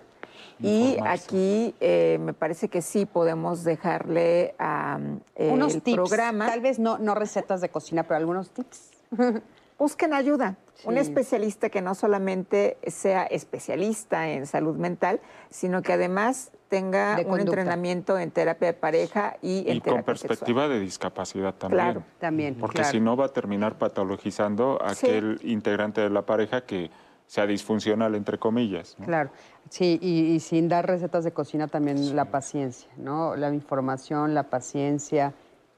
y 0.59 0.97
aquí 1.05 1.75
eh, 1.81 2.19
me 2.21 2.33
parece 2.33 2.69
que 2.69 2.83
sí 2.83 3.07
podemos 3.07 3.65
dejarle 3.65 4.55
a 4.59 4.99
Unos 5.37 5.75
el 5.75 5.83
tips, 5.83 5.97
programa. 5.97 6.47
Tal 6.47 6.61
vez 6.61 6.79
no, 6.79 6.99
no 6.99 7.15
recetas 7.15 7.61
de 7.61 7.69
cocina, 7.69 8.05
pero 8.05 8.17
algunos 8.17 8.51
tips. 8.51 8.91
Busquen 9.79 10.15
ayuda. 10.15 10.57
Un 10.85 10.99
especialista 10.99 11.69
que 11.69 11.81
no 11.81 11.95
solamente 11.95 12.77
sea 12.87 13.25
especialista 13.25 14.31
en 14.31 14.47
salud 14.47 14.77
mental, 14.77 15.21
sino 15.51 15.83
que 15.83 15.93
además 15.93 16.51
tenga 16.69 17.21
un 17.27 17.39
entrenamiento 17.39 18.19
en 18.19 18.31
terapia 18.31 18.69
de 18.69 18.75
pareja 18.75 19.37
y 19.43 19.69
en 19.69 19.77
y 19.77 19.81
con 19.81 20.03
perspectiva 20.03 20.69
de 20.69 20.81
discapacidad 20.81 21.55
también. 21.55 21.85
Claro, 21.85 22.03
también. 22.19 22.55
Porque 22.57 22.83
si 22.85 22.99
no 22.99 23.17
va 23.17 23.27
a 23.27 23.29
terminar 23.29 23.79
patologizando 23.79 24.83
a 24.83 24.93
aquel 24.93 25.39
integrante 25.43 26.01
de 26.01 26.11
la 26.11 26.23
pareja 26.23 26.63
que 26.63 26.91
sea 27.27 27.47
disfuncional, 27.47 28.15
entre 28.15 28.39
comillas. 28.39 28.97
Claro, 29.05 29.31
sí, 29.69 29.99
y, 30.03 30.41
sin 30.41 30.69
dar 30.69 30.87
recetas 30.87 31.25
de 31.25 31.33
cocina 31.33 31.69
también 31.69 32.15
la 32.17 32.27
paciencia, 32.27 32.91
¿no? 32.97 33.37
La 33.37 33.53
información, 33.53 34.35
la 34.35 34.45
paciencia 34.45 35.33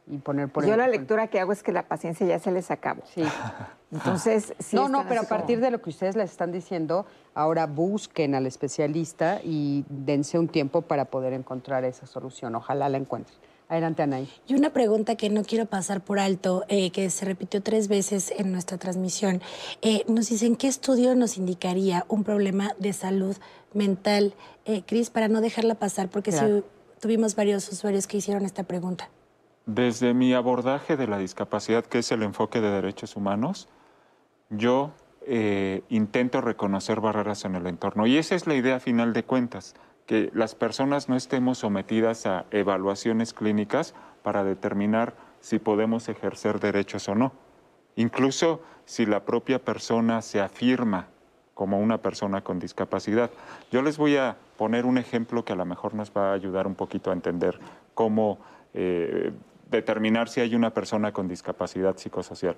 y 0.06 0.18
poner 0.18 0.50
por 0.50 0.66
Yo 0.66 0.76
la 0.76 0.88
lectura 0.88 1.28
que 1.28 1.40
hago 1.40 1.52
es 1.52 1.62
que 1.62 1.72
la 1.72 1.88
paciencia 1.88 2.26
ya 2.26 2.38
se 2.38 2.50
les 2.50 2.70
acabó. 2.70 3.02
Sí. 3.14 3.22
Entonces, 3.92 4.54
sí 4.58 4.76
No, 4.76 4.88
no, 4.88 5.06
pero 5.08 5.22
a 5.22 5.24
partir 5.24 5.60
de 5.60 5.70
lo 5.70 5.80
que 5.80 5.90
ustedes 5.90 6.16
les 6.16 6.30
están 6.30 6.52
diciendo, 6.52 7.06
ahora 7.34 7.66
busquen 7.66 8.34
al 8.34 8.46
especialista 8.46 9.40
y 9.42 9.84
dense 9.88 10.38
un 10.38 10.48
tiempo 10.48 10.82
para 10.82 11.06
poder 11.06 11.32
encontrar 11.32 11.84
esa 11.84 12.06
solución. 12.06 12.54
Ojalá 12.54 12.88
la 12.88 12.98
encuentren. 12.98 13.38
Adelante, 13.66 14.02
Anaí. 14.02 14.28
Y 14.46 14.54
una 14.54 14.70
pregunta 14.74 15.16
que 15.16 15.30
no 15.30 15.42
quiero 15.42 15.64
pasar 15.64 16.02
por 16.02 16.18
alto, 16.18 16.64
eh, 16.68 16.90
que 16.90 17.08
se 17.08 17.24
repitió 17.24 17.62
tres 17.62 17.88
veces 17.88 18.30
en 18.36 18.52
nuestra 18.52 18.76
transmisión. 18.76 19.40
Eh, 19.80 20.04
nos 20.06 20.28
dicen, 20.28 20.56
¿qué 20.56 20.68
estudio 20.68 21.14
nos 21.14 21.38
indicaría 21.38 22.04
un 22.08 22.24
problema 22.24 22.74
de 22.78 22.92
salud 22.92 23.36
mental? 23.72 24.34
Eh, 24.66 24.82
Cris, 24.86 25.08
para 25.08 25.28
no 25.28 25.40
dejarla 25.40 25.76
pasar, 25.76 26.08
porque 26.08 26.62
tuvimos 27.00 27.36
varios 27.36 27.66
usuarios 27.72 28.06
que 28.06 28.18
hicieron 28.18 28.44
esta 28.44 28.64
pregunta. 28.64 29.08
Desde 29.66 30.12
mi 30.12 30.34
abordaje 30.34 30.96
de 30.96 31.06
la 31.06 31.18
discapacidad, 31.18 31.84
que 31.84 31.98
es 31.98 32.12
el 32.12 32.22
enfoque 32.22 32.60
de 32.60 32.70
derechos 32.70 33.16
humanos, 33.16 33.68
yo 34.50 34.92
intento 35.88 36.42
reconocer 36.42 37.00
barreras 37.00 37.46
en 37.46 37.54
el 37.54 37.66
entorno. 37.66 38.06
Y 38.06 38.18
esa 38.18 38.34
es 38.34 38.46
la 38.46 38.54
idea 38.54 38.78
final 38.78 39.14
de 39.14 39.24
cuentas 39.24 39.74
que 40.06 40.30
las 40.34 40.54
personas 40.54 41.08
no 41.08 41.16
estemos 41.16 41.58
sometidas 41.58 42.26
a 42.26 42.44
evaluaciones 42.50 43.32
clínicas 43.32 43.94
para 44.22 44.44
determinar 44.44 45.14
si 45.40 45.58
podemos 45.58 46.08
ejercer 46.08 46.60
derechos 46.60 47.08
o 47.08 47.14
no. 47.14 47.32
Incluso 47.96 48.60
si 48.84 49.06
la 49.06 49.24
propia 49.24 49.64
persona 49.64 50.20
se 50.20 50.40
afirma 50.40 51.08
como 51.54 51.78
una 51.78 51.98
persona 51.98 52.42
con 52.42 52.58
discapacidad. 52.58 53.30
Yo 53.70 53.80
les 53.80 53.96
voy 53.96 54.16
a 54.16 54.36
poner 54.58 54.84
un 54.84 54.98
ejemplo 54.98 55.44
que 55.44 55.52
a 55.52 55.56
lo 55.56 55.64
mejor 55.64 55.94
nos 55.94 56.10
va 56.10 56.30
a 56.30 56.34
ayudar 56.34 56.66
un 56.66 56.74
poquito 56.74 57.10
a 57.10 57.14
entender 57.14 57.58
cómo 57.94 58.38
eh, 58.74 59.32
determinar 59.74 60.28
si 60.28 60.40
hay 60.40 60.54
una 60.54 60.70
persona 60.70 61.12
con 61.12 61.28
discapacidad 61.28 61.96
psicosocial. 61.96 62.56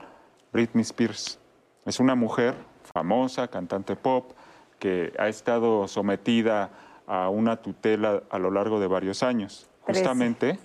Britney 0.53 0.83
Spears 0.83 1.39
es 1.85 2.01
una 2.01 2.15
mujer 2.15 2.55
famosa, 2.95 3.49
cantante 3.49 3.97
pop, 3.97 4.33
que 4.79 5.13
ha 5.19 5.29
estado 5.29 5.89
sometida 5.89 6.71
a 7.07 7.29
una 7.29 7.57
tutela 7.57 8.23
a 8.31 8.39
lo 8.39 8.51
largo 8.51 8.81
de 8.81 8.87
varios 8.87 9.23
años. 9.23 9.69
Justamente 9.83 10.59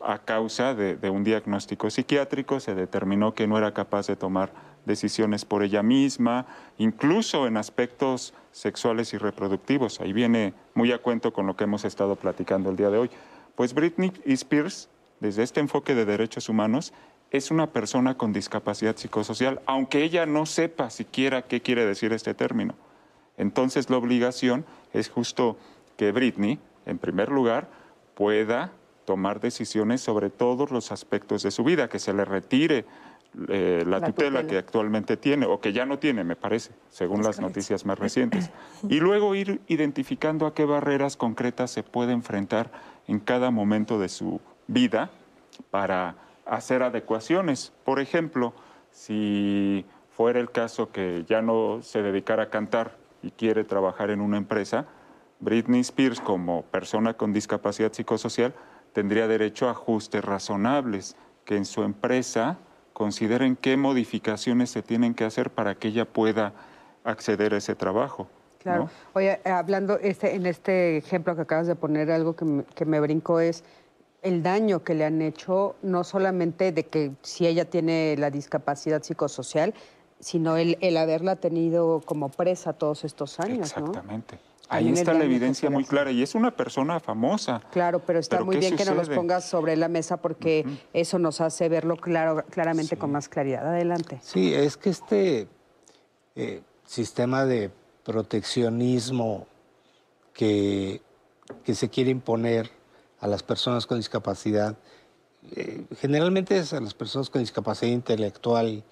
a 0.00 0.18
causa 0.18 0.74
de, 0.74 1.10
un 1.10 1.24
diagnóstico 1.24 1.90
psiquiátrico 1.90 2.60
se 2.60 2.74
determinó 2.74 3.34
que 3.34 3.46
no 3.46 3.58
era 3.58 3.72
capaz 3.74 4.06
de 4.06 4.16
tomar 4.16 4.50
decisiones 4.84 5.44
por 5.44 5.62
ella 5.62 5.82
misma, 5.82 6.46
incluso 6.78 7.46
en 7.46 7.56
aspectos 7.56 8.34
sexuales 8.52 9.12
y 9.14 9.18
reproductivos. 9.18 10.00
Ahí 10.00 10.12
viene 10.12 10.54
muy 10.74 10.92
a 10.92 10.98
cuento 10.98 11.32
con 11.32 11.46
lo 11.46 11.56
que 11.56 11.64
hemos 11.64 11.84
estado 11.84 12.16
platicando 12.16 12.70
el 12.70 12.76
día 12.76 12.90
de 12.90 12.98
hoy. 12.98 13.10
Pues 13.56 13.74
Britney 13.74 14.12
Spears, 14.26 14.88
desde 15.20 15.42
este 15.42 15.60
enfoque 15.60 15.94
de 15.94 16.04
derechos 16.04 16.48
humanos, 16.48 16.92
es 17.30 17.50
una 17.50 17.72
persona 17.72 18.16
con 18.16 18.32
discapacidad 18.32 18.96
psicosocial, 18.96 19.60
aunque 19.66 20.02
ella 20.02 20.26
no 20.26 20.46
sepa 20.46 20.90
siquiera 20.90 21.42
qué 21.42 21.60
quiere 21.60 21.84
decir 21.84 22.12
este 22.12 22.34
término. 22.34 22.74
Entonces 23.36 23.90
la 23.90 23.96
obligación 23.96 24.64
es 24.92 25.08
justo 25.08 25.56
que 25.96 26.12
Britney, 26.12 26.58
en 26.86 26.98
primer 26.98 27.30
lugar, 27.30 27.68
pueda 28.14 28.72
tomar 29.04 29.40
decisiones 29.40 30.00
sobre 30.00 30.30
todos 30.30 30.70
los 30.70 30.92
aspectos 30.92 31.42
de 31.42 31.50
su 31.50 31.64
vida, 31.64 31.88
que 31.88 31.98
se 31.98 32.12
le 32.12 32.24
retire 32.24 32.84
eh, 33.48 33.84
la, 33.86 34.00
tutela, 34.00 34.46
que 34.46 34.56
actualmente 34.56 35.16
tiene, 35.16 35.46
o 35.46 35.60
que 35.60 35.72
ya 35.72 35.84
no 35.84 35.98
tiene, 35.98 36.24
me 36.24 36.36
parece, 36.36 36.72
según 36.88 37.22
las 37.22 37.40
noticias 37.40 37.84
más 37.84 37.98
recientes. 38.06 38.50
Y 38.88 39.00
luego 39.00 39.34
ir 39.34 39.60
identificando 39.68 40.46
a 40.46 40.54
qué 40.54 40.64
barreras 40.64 41.16
concretas 41.16 41.70
se 41.70 41.82
puede 41.82 42.12
enfrentar 42.12 42.70
en 43.06 43.20
cada 43.20 43.50
momento 43.50 43.98
de 43.98 44.08
su 44.08 44.40
vida 44.66 45.10
para 45.70 46.16
hacer 46.44 46.82
adecuaciones. 46.82 47.72
Por 47.84 48.00
ejemplo, 48.00 48.54
si 48.90 49.84
fuera 50.10 50.40
el 50.40 50.50
caso 50.50 50.90
que 50.90 51.24
ya 51.28 51.42
no 51.42 51.80
se 51.82 52.02
dedicara 52.02 52.44
a 52.44 52.50
cantar 52.50 52.96
y 53.22 53.30
quiere 53.30 53.64
trabajar 53.64 54.10
en 54.10 54.20
una 54.20 54.36
empresa, 54.36 54.86
Britney 55.40 55.80
Spears 55.80 56.20
como 56.20 56.62
persona 56.62 57.14
con 57.14 57.32
discapacidad 57.32 57.92
psicosocial 57.92 58.54
tendría 58.92 59.28
derecho 59.28 59.68
a 59.68 59.72
ajustes 59.72 60.24
razonables, 60.24 61.16
que 61.44 61.56
en 61.56 61.66
su 61.66 61.82
empresa 61.82 62.56
consideren 62.94 63.56
qué 63.56 63.76
modificaciones 63.76 64.70
se 64.70 64.82
tienen 64.82 65.12
que 65.12 65.24
hacer 65.24 65.50
para 65.50 65.74
que 65.74 65.88
ella 65.88 66.06
pueda 66.06 66.54
acceder 67.04 67.52
a 67.52 67.58
ese 67.58 67.74
trabajo. 67.74 68.26
Claro. 68.62 68.88
Oye, 69.12 69.38
hablando 69.44 69.98
este, 69.98 70.34
en 70.34 70.46
este 70.46 70.96
ejemplo 70.96 71.36
que 71.36 71.42
acabas 71.42 71.66
de 71.66 71.76
poner, 71.76 72.10
algo 72.10 72.34
que 72.34 72.46
me, 72.46 72.64
que 72.64 72.86
me 72.86 72.98
brincó 72.98 73.38
es 73.38 73.64
el 74.26 74.42
daño 74.42 74.82
que 74.82 74.94
le 74.94 75.04
han 75.04 75.22
hecho, 75.22 75.76
no 75.82 76.02
solamente 76.02 76.72
de 76.72 76.86
que 76.86 77.12
si 77.22 77.46
ella 77.46 77.64
tiene 77.64 78.16
la 78.18 78.30
discapacidad 78.30 79.02
psicosocial, 79.02 79.72
sino 80.18 80.56
el, 80.56 80.78
el 80.80 80.96
haberla 80.96 81.36
tenido 81.36 82.02
como 82.04 82.28
presa 82.28 82.72
todos 82.72 83.04
estos 83.04 83.38
años. 83.38 83.70
Exactamente. 83.70 84.38
Ahí 84.68 84.90
está 84.90 85.14
la 85.14 85.24
evidencia 85.24 85.70
muy 85.70 85.84
clara 85.84 86.10
y 86.10 86.22
es 86.22 86.34
una 86.34 86.50
persona 86.50 86.98
famosa. 86.98 87.62
Claro, 87.70 88.00
pero 88.00 88.18
está 88.18 88.42
muy 88.42 88.56
bien 88.56 88.76
que 88.76 88.84
nos 88.84 88.96
los 88.96 89.08
pongas 89.08 89.44
sobre 89.44 89.76
la 89.76 89.86
mesa 89.88 90.16
porque 90.16 90.66
eso 90.92 91.20
nos 91.20 91.40
hace 91.40 91.68
verlo 91.68 91.96
claro, 91.96 92.44
claramente 92.50 92.96
con 92.96 93.12
más 93.12 93.28
claridad. 93.28 93.64
Adelante. 93.64 94.18
Sí, 94.22 94.52
es 94.52 94.76
que 94.76 94.90
este, 94.90 95.46
eh, 96.34 96.62
sistema 96.84 97.44
de 97.44 97.70
proteccionismo 98.02 99.46
que, 100.32 101.00
que 101.62 101.74
se 101.76 101.88
quiere 101.88 102.10
imponer 102.10 102.75
a 103.20 103.26
las 103.26 103.42
personas 103.42 103.86
con 103.86 103.98
discapacidad, 103.98 104.76
eh, 105.54 105.84
generalmente 106.00 106.58
es 106.58 106.72
a 106.72 106.80
las 106.80 106.94
personas 106.94 107.30
con 107.30 107.40
discapacidad 107.40 107.92
intelectual 107.92 108.82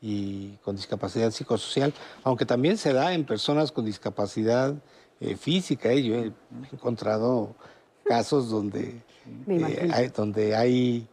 y 0.00 0.56
con 0.64 0.76
discapacidad 0.76 1.30
psicosocial, 1.30 1.94
aunque 2.22 2.44
también 2.44 2.76
se 2.76 2.92
da 2.92 3.14
en 3.14 3.24
personas 3.24 3.72
con 3.72 3.84
discapacidad 3.84 4.74
eh, 5.20 5.36
física. 5.36 5.90
¿eh? 5.90 6.02
Yo 6.02 6.16
he 6.16 6.32
encontrado 6.72 7.54
casos 8.04 8.50
donde, 8.50 9.02
hay, 9.92 10.08
donde 10.08 10.56
hay 10.56 11.08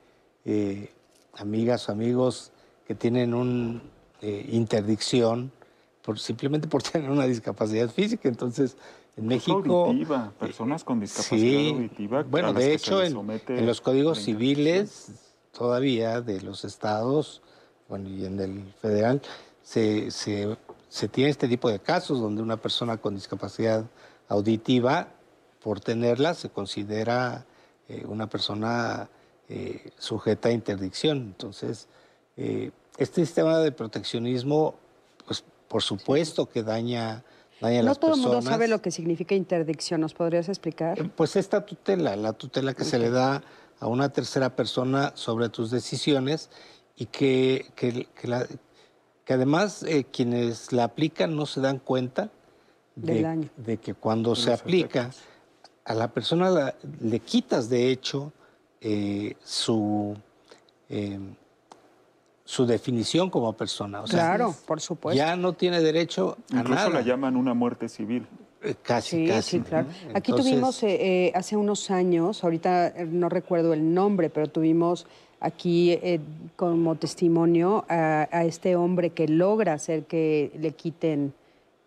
amigas 1.33 1.87
o 1.87 1.91
amigos 1.91 2.51
que 2.87 2.95
tienen 2.95 3.33
una 3.33 3.81
interdicción 4.21 5.51
por, 6.01 6.19
simplemente 6.19 6.67
por 6.67 6.81
tener 6.91 7.09
una 7.09 7.25
discapacidad 7.25 7.89
física. 7.89 8.27
Entonces, 8.27 8.75
en 9.19 9.27
México. 9.27 9.85
Auditiva, 9.85 10.31
personas 10.39 10.83
con 10.83 10.99
discapacidad 10.99 11.75
auditiva. 11.75 12.23
Bueno, 12.23 12.53
de 12.53 12.73
hecho, 12.73 13.03
en, 13.03 13.65
los 13.65 13.81
códigos 13.81 14.19
civiles 14.19 15.11
todavía 15.51 16.21
de 16.21 16.41
los 16.41 16.65
estados, 16.65 17.41
bueno, 17.87 18.09
y 18.09 18.25
en 18.25 18.39
el 18.39 18.73
federal, 18.81 19.21
se, 19.61 20.09
se, 20.11 20.57
se, 20.87 21.07
tiene 21.07 21.29
este 21.29 21.47
tipo 21.47 21.69
de 21.69 21.79
casos 21.79 22.19
donde 22.19 22.41
una 22.41 22.57
persona 22.57 22.97
con 22.97 23.15
discapacidad 23.15 23.85
auditiva, 24.27 25.09
por 25.61 25.79
tenerla, 25.81 26.33
se 26.33 26.49
considera 26.49 27.45
eh, 27.89 28.05
una 28.07 28.27
persona 28.27 29.09
eh, 29.49 29.91
sujeta 29.97 30.49
a 30.49 30.51
interdicción. 30.51 31.17
Entonces, 31.17 31.87
eh, 32.37 32.71
este 32.97 33.25
sistema 33.25 33.57
de 33.59 33.71
proteccionismo, 33.71 34.75
pues 35.25 35.43
por 35.67 35.83
supuesto 35.83 36.47
que 36.47 36.63
daña 36.63 37.23
no 37.61 37.95
todo 37.95 38.15
el 38.15 38.21
mundo 38.21 38.41
sabe 38.41 38.67
lo 38.67 38.81
que 38.81 38.91
significa 38.91 39.35
interdicción. 39.35 40.01
¿Nos 40.01 40.13
podrías 40.13 40.49
explicar? 40.49 40.99
Eh, 40.99 41.09
pues 41.15 41.35
esta 41.35 41.65
tutela, 41.65 42.15
la 42.15 42.33
tutela 42.33 42.73
que 42.73 42.83
se 42.83 42.99
le 42.99 43.09
da 43.09 43.43
a 43.79 43.87
una 43.87 44.09
tercera 44.09 44.55
persona 44.55 45.11
sobre 45.15 45.49
tus 45.49 45.71
decisiones 45.71 46.49
y 46.95 47.05
que, 47.05 47.65
que, 47.75 48.07
además 49.27 49.83
eh, 49.83 50.05
quienes 50.11 50.71
la 50.71 50.85
aplican 50.85 51.35
no 51.35 51.45
se 51.45 51.61
dan 51.61 51.79
cuenta 51.79 52.29
de, 52.95 53.49
de 53.55 53.77
que 53.77 53.93
cuando 53.93 54.35
se 54.35 54.51
aplica 54.51 55.11
a 55.85 55.93
la 55.93 56.11
persona 56.11 56.73
le 56.99 57.19
quitas 57.19 57.69
de 57.69 57.89
hecho 57.89 58.33
eh, 58.81 59.35
su 59.43 60.17
su 62.49 62.65
definición 62.65 63.29
como 63.29 63.53
persona. 63.53 64.01
claro, 64.09 64.55
por 64.65 64.81
supuesto. 64.81 65.15
Ya 65.15 65.35
no 65.35 65.53
tiene 65.53 65.81
derecho 65.81 66.35
a 66.51 66.61
Incluso 66.61 66.89
la 66.89 67.01
llaman 67.01 67.35
una 67.35 67.53
muerte 67.53 67.87
civil. 67.87 68.25
Eh, 68.63 68.73
casi, 68.81 69.27
casi. 69.27 69.59
Sí, 69.59 69.59
claro. 69.59 69.87
Aquí 70.15 70.31
tuvimos 70.33 70.81
eh, 70.81 71.27
eh, 71.27 71.31
hace 71.35 71.55
unos 71.55 71.91
años, 71.91 72.43
ahorita 72.43 73.05
no 73.07 73.29
recuerdo 73.29 73.71
el 73.73 73.93
nombre, 73.93 74.31
pero 74.31 74.47
tuvimos 74.47 75.05
aquí 75.39 75.95
como 76.55 76.95
testimonio 76.95 77.85
a, 77.87 78.43
este 78.43 78.75
hombre 78.75 79.11
que 79.11 79.27
logra 79.27 79.73
hacer 79.73 80.05
que 80.05 80.51
le 80.57 80.71
quiten 80.71 81.35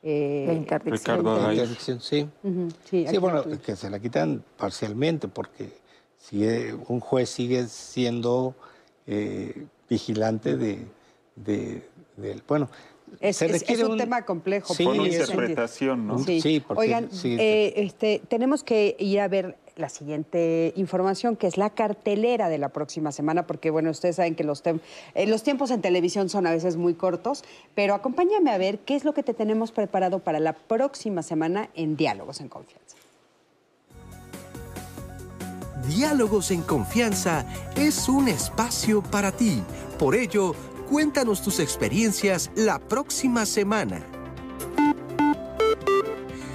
la 0.04 0.52
interdicción. 0.52 1.24
La 1.24 1.54
interdicción, 1.54 2.00
sí. 2.00 2.28
sí, 2.84 3.18
bueno, 3.18 3.42
que 3.66 3.74
se 3.74 3.90
la 3.90 3.98
quitan 3.98 4.44
parcialmente, 4.56 5.26
porque 5.26 5.72
si 6.18 6.46
un 6.86 7.00
juez 7.00 7.30
sigue 7.30 7.66
siendo 7.66 8.54
vigilante 9.92 10.56
de, 10.56 10.86
de, 11.36 11.82
bueno, 12.48 12.70
es, 13.20 13.42
es, 13.42 13.82
un, 13.82 13.98
tema 13.98 14.22
complejo. 14.22 14.72
Sí, 14.72 14.86
una 14.86 15.06
interpretación, 15.06 16.06
¿no? 16.06 16.18
Sí, 16.18 16.64
Oigan, 16.68 17.10
eh, 17.24 17.74
este, 17.76 18.22
tenemos 18.26 18.64
que 18.64 18.96
ir 18.98 19.20
a 19.20 19.28
ver 19.28 19.58
la 19.76 19.90
siguiente 19.90 20.72
información, 20.76 21.36
que 21.36 21.46
es 21.46 21.58
la 21.58 21.70
cartelera 21.70 22.48
de 22.48 22.56
la 22.56 22.70
próxima 22.70 23.12
semana, 23.12 23.46
porque, 23.46 23.70
bueno, 23.70 23.90
ustedes 23.90 24.16
saben 24.16 24.34
que 24.34 24.44
los, 24.44 24.62
eh, 24.64 25.26
los 25.26 25.42
tiempos 25.42 25.70
en 25.70 25.82
televisión 25.82 26.30
son 26.30 26.46
a 26.46 26.52
veces 26.52 26.76
muy 26.76 26.94
cortos, 26.94 27.44
pero 27.74 27.94
acompáñame 27.94 28.50
a 28.50 28.56
ver 28.56 28.78
qué 28.78 28.96
es 28.96 29.04
lo 29.04 29.12
que 29.12 29.22
te 29.22 29.34
tenemos 29.34 29.72
preparado 29.72 30.20
para 30.20 30.40
la 30.40 30.54
próxima 30.54 31.22
semana 31.22 31.68
en 31.74 31.96
Diálogos 31.96 32.40
en 32.40 32.48
Confianza. 32.48 33.01
Diálogos 35.86 36.50
en 36.52 36.62
Confianza 36.62 37.44
es 37.76 38.08
un 38.08 38.28
espacio 38.28 39.02
para 39.02 39.32
ti. 39.32 39.62
Por 39.98 40.14
ello, 40.14 40.54
cuéntanos 40.88 41.42
tus 41.42 41.58
experiencias 41.58 42.50
la 42.54 42.78
próxima 42.78 43.46
semana. 43.46 44.00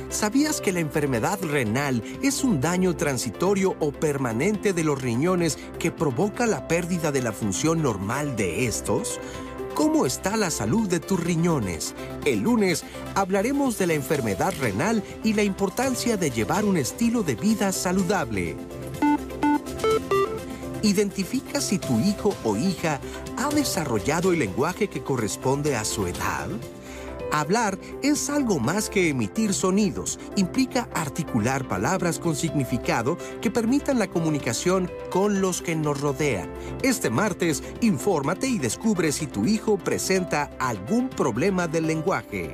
¿Sabías 0.09 0.61
que 0.61 0.71
la 0.71 0.79
enfermedad 0.79 1.39
renal 1.41 2.01
es 2.23 2.43
un 2.43 2.61
daño 2.61 2.95
transitorio 2.95 3.75
o 3.79 3.91
permanente 3.91 4.71
de 4.71 4.83
los 4.83 5.01
riñones 5.01 5.59
que 5.77 5.91
provoca 5.91 6.47
la 6.47 6.67
pérdida 6.67 7.11
de 7.11 7.21
la 7.21 7.33
función 7.33 7.81
normal 7.81 8.35
de 8.37 8.65
estos? 8.65 9.19
¿Cómo 9.75 10.07
está 10.07 10.37
la 10.37 10.49
salud 10.49 10.87
de 10.87 10.99
tus 10.99 11.19
riñones? 11.19 11.93
El 12.25 12.39
lunes 12.39 12.83
hablaremos 13.13 13.77
de 13.77 13.87
la 13.87 13.93
enfermedad 13.93 14.53
renal 14.59 15.03
y 15.23 15.33
la 15.33 15.43
importancia 15.43 16.17
de 16.17 16.31
llevar 16.31 16.65
un 16.65 16.77
estilo 16.77 17.21
de 17.21 17.35
vida 17.35 17.71
saludable. 17.71 18.55
Identifica 20.83 21.59
si 21.59 21.79
tu 21.79 21.99
hijo 21.99 22.35
o 22.43 22.55
hija 22.55 22.99
ha 23.37 23.49
desarrollado 23.49 24.31
el 24.31 24.39
lenguaje 24.39 24.87
que 24.87 25.03
corresponde 25.03 25.75
a 25.75 25.83
su 25.83 26.07
edad. 26.07 26.47
Hablar 27.31 27.77
es 28.03 28.29
algo 28.29 28.59
más 28.59 28.89
que 28.89 29.09
emitir 29.09 29.53
sonidos. 29.53 30.17
Implica 30.37 30.87
articular 30.93 31.67
palabras 31.67 32.19
con 32.19 32.35
significado 32.35 33.17
que 33.41 33.51
permitan 33.51 33.99
la 33.99 34.07
comunicación 34.07 34.89
con 35.11 35.41
los 35.41 35.61
que 35.61 35.75
nos 35.75 35.99
rodean. 35.99 36.49
Este 36.83 37.09
martes, 37.09 37.63
infórmate 37.81 38.47
y 38.47 38.59
descubre 38.59 39.11
si 39.11 39.27
tu 39.27 39.45
hijo 39.45 39.77
presenta 39.77 40.51
algún 40.59 41.09
problema 41.09 41.67
del 41.67 41.87
lenguaje. 41.87 42.53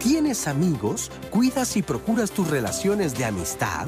¿Tienes 0.00 0.48
amigos? 0.48 1.10
¿Cuidas 1.30 1.76
y 1.76 1.82
procuras 1.82 2.30
tus 2.30 2.48
relaciones 2.48 3.16
de 3.16 3.26
amistad? 3.26 3.86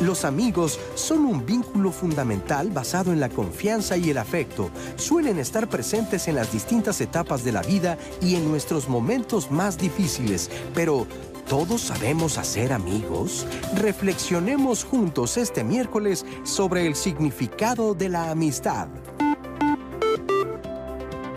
Los 0.00 0.24
amigos 0.24 0.78
son 0.94 1.26
un 1.26 1.44
vínculo 1.44 1.92
fundamental 1.92 2.70
basado 2.70 3.12
en 3.12 3.20
la 3.20 3.28
confianza 3.28 3.96
y 3.96 4.10
el 4.10 4.18
afecto. 4.18 4.70
Suelen 4.96 5.38
estar 5.38 5.68
presentes 5.68 6.28
en 6.28 6.36
las 6.36 6.52
distintas 6.52 7.00
etapas 7.00 7.44
de 7.44 7.52
la 7.52 7.62
vida 7.62 7.98
y 8.22 8.34
en 8.36 8.48
nuestros 8.48 8.88
momentos 8.88 9.50
más 9.50 9.78
difíciles, 9.78 10.50
pero 10.74 11.06
¿Todos 11.50 11.80
sabemos 11.80 12.38
hacer 12.38 12.72
amigos? 12.72 13.44
Reflexionemos 13.74 14.84
juntos 14.84 15.36
este 15.36 15.64
miércoles 15.64 16.24
sobre 16.44 16.86
el 16.86 16.94
significado 16.94 17.92
de 17.94 18.08
la 18.08 18.30
amistad. 18.30 18.86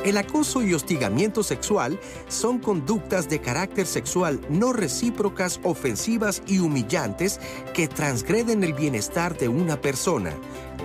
El 0.03 0.17
acoso 0.17 0.61
y 0.61 0.73
hostigamiento 0.73 1.43
sexual 1.43 1.97
son 2.27 2.59
conductas 2.59 3.29
de 3.29 3.39
carácter 3.39 3.87
sexual 3.87 4.41
no 4.49 4.73
recíprocas, 4.73 5.61
ofensivas 5.63 6.43
y 6.45 6.59
humillantes 6.59 7.39
que 7.73 7.87
transgreden 7.87 8.63
el 8.65 8.73
bienestar 8.73 9.37
de 9.37 9.47
una 9.47 9.79
persona. 9.79 10.33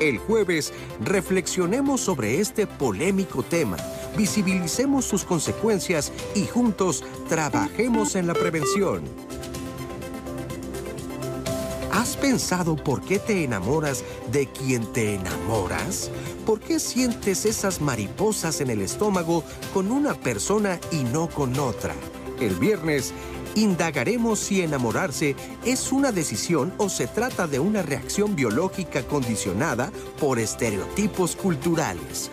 El 0.01 0.19
jueves 0.19 0.73
reflexionemos 1.05 2.01
sobre 2.01 2.39
este 2.39 2.69
polémico 2.69 3.43
tema, 3.43 3.77
visibilicemos 4.17 5.05
sus 5.05 5.25
consecuencias 5.25 6.13
y 6.37 6.47
juntos 6.47 7.05
trabajemos 7.29 8.15
en 8.15 8.29
la 8.29 8.35
prevención. 8.35 9.28
¿Has 11.99 12.17
pensado 12.17 12.77
por 12.77 13.03
qué 13.03 13.19
te 13.19 13.43
enamoras 13.43 14.05
de 14.31 14.47
quien 14.47 14.87
te 14.93 15.17
enamoras? 15.17 16.13
¿Por 16.47 16.61
qué 16.61 16.79
sientes 16.79 17.45
esas 17.45 17.81
mariposas 17.81 18.61
en 18.61 18.71
el 18.71 18.83
estómago 18.83 19.43
con 19.75 19.91
una 19.91 20.15
persona 20.15 20.79
y 20.93 21.03
no 21.03 21.29
con 21.29 21.59
otra? 21.59 21.97
El 22.39 22.55
viernes 22.55 23.13
indagaremos 23.57 24.39
si 24.39 24.63
enamorarse 24.63 25.35
es 25.65 25.91
una 25.91 26.13
decisión 26.13 26.73
o 26.79 26.89
se 26.89 27.09
trata 27.09 27.49
de 27.49 27.59
una 27.59 27.83
reacción 27.83 28.37
biológica 28.37 29.03
condicionada 29.03 29.91
por 30.21 30.39
estereotipos 30.39 31.35
culturales. 31.35 32.31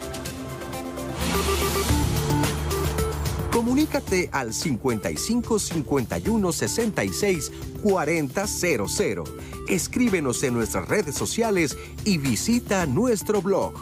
Comunícate 3.56 4.30
al 4.34 4.54
55 4.54 5.60
51 5.60 6.52
66 6.52 7.52
40 7.82 8.46
Escríbenos 9.70 10.44
en 10.44 10.54
nuestras 10.54 10.90
redes 10.90 11.16
sociales 11.16 11.78
y 12.04 12.18
visita 12.18 12.86
nuestro 12.86 13.42
blog. 13.42 13.74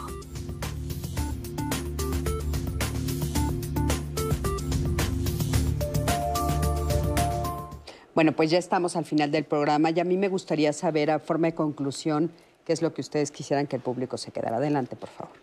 Bueno, 8.14 8.30
pues 8.36 8.52
ya 8.52 8.58
estamos 8.58 8.94
al 8.94 9.04
final 9.04 9.32
del 9.32 9.42
programa 9.42 9.90
y 9.90 9.98
a 9.98 10.04
mí 10.04 10.16
me 10.16 10.28
gustaría 10.28 10.72
saber, 10.72 11.10
a 11.10 11.18
forma 11.18 11.48
de 11.48 11.56
conclusión, 11.56 12.30
qué 12.64 12.72
es 12.72 12.80
lo 12.80 12.94
que 12.94 13.00
ustedes 13.00 13.32
quisieran 13.32 13.66
que 13.66 13.74
el 13.74 13.82
público 13.82 14.18
se 14.18 14.30
quedara. 14.30 14.58
Adelante, 14.58 14.94
por 14.94 15.08
favor. 15.08 15.34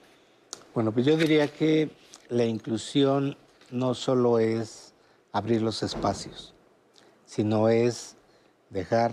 Bueno, 0.74 0.94
pues 0.94 1.06
yo 1.06 1.18
diría 1.18 1.50
que 1.50 1.90
la 2.30 2.46
inclusión 2.46 3.36
no 3.72 3.94
solo 3.94 4.40
es 4.40 4.94
abrir 5.32 5.62
los 5.62 5.84
espacios, 5.84 6.54
sino 7.26 7.70
es 7.70 8.18
dejar 8.70 9.12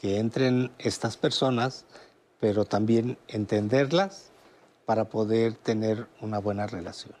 que 0.00 0.18
entren 0.18 0.70
estas 0.78 1.16
personas, 1.16 1.84
pero 2.40 2.64
también 2.64 3.18
entenderlas 3.28 4.30
para 4.84 5.04
poder 5.04 5.54
tener 5.54 6.06
una 6.20 6.38
buena 6.38 6.66
relación. 6.66 7.14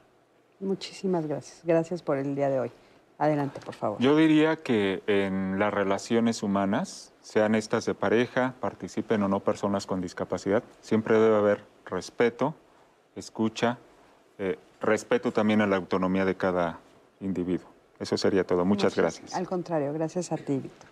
Muchísimas 0.60 1.26
gracias. 1.26 1.60
Gracias 1.64 2.02
por 2.02 2.16
el 2.16 2.34
día 2.34 2.48
de 2.48 2.60
hoy. 2.60 2.70
Adelante, 3.18 3.60
por 3.64 3.74
favor. 3.74 3.98
Yo 4.00 4.14
diría 4.14 4.56
que 4.56 5.02
en 5.06 5.58
las 5.58 5.72
relaciones 5.72 6.42
humanas, 6.42 7.12
sean 7.22 7.54
estas 7.54 7.86
de 7.86 7.94
pareja, 7.94 8.54
participen 8.60 9.22
o 9.22 9.28
no 9.28 9.40
personas 9.40 9.86
con 9.86 10.00
discapacidad, 10.02 10.62
siempre 10.80 11.18
debe 11.18 11.36
haber 11.36 11.64
respeto, 11.86 12.54
escucha, 13.14 13.78
eh, 14.38 14.58
respeto 14.80 15.32
también 15.32 15.60
a 15.60 15.66
la 15.66 15.76
autonomía 15.76 16.24
de 16.24 16.36
cada 16.36 16.78
individuo. 17.20 17.68
Eso 17.98 18.16
sería 18.16 18.44
todo. 18.44 18.64
Muchas 18.64 18.94
gracias. 18.94 19.34
Al 19.34 19.46
contrario, 19.46 19.92
gracias 19.92 20.32
a 20.32 20.36
ti, 20.36 20.58
Víctor. 20.58 20.90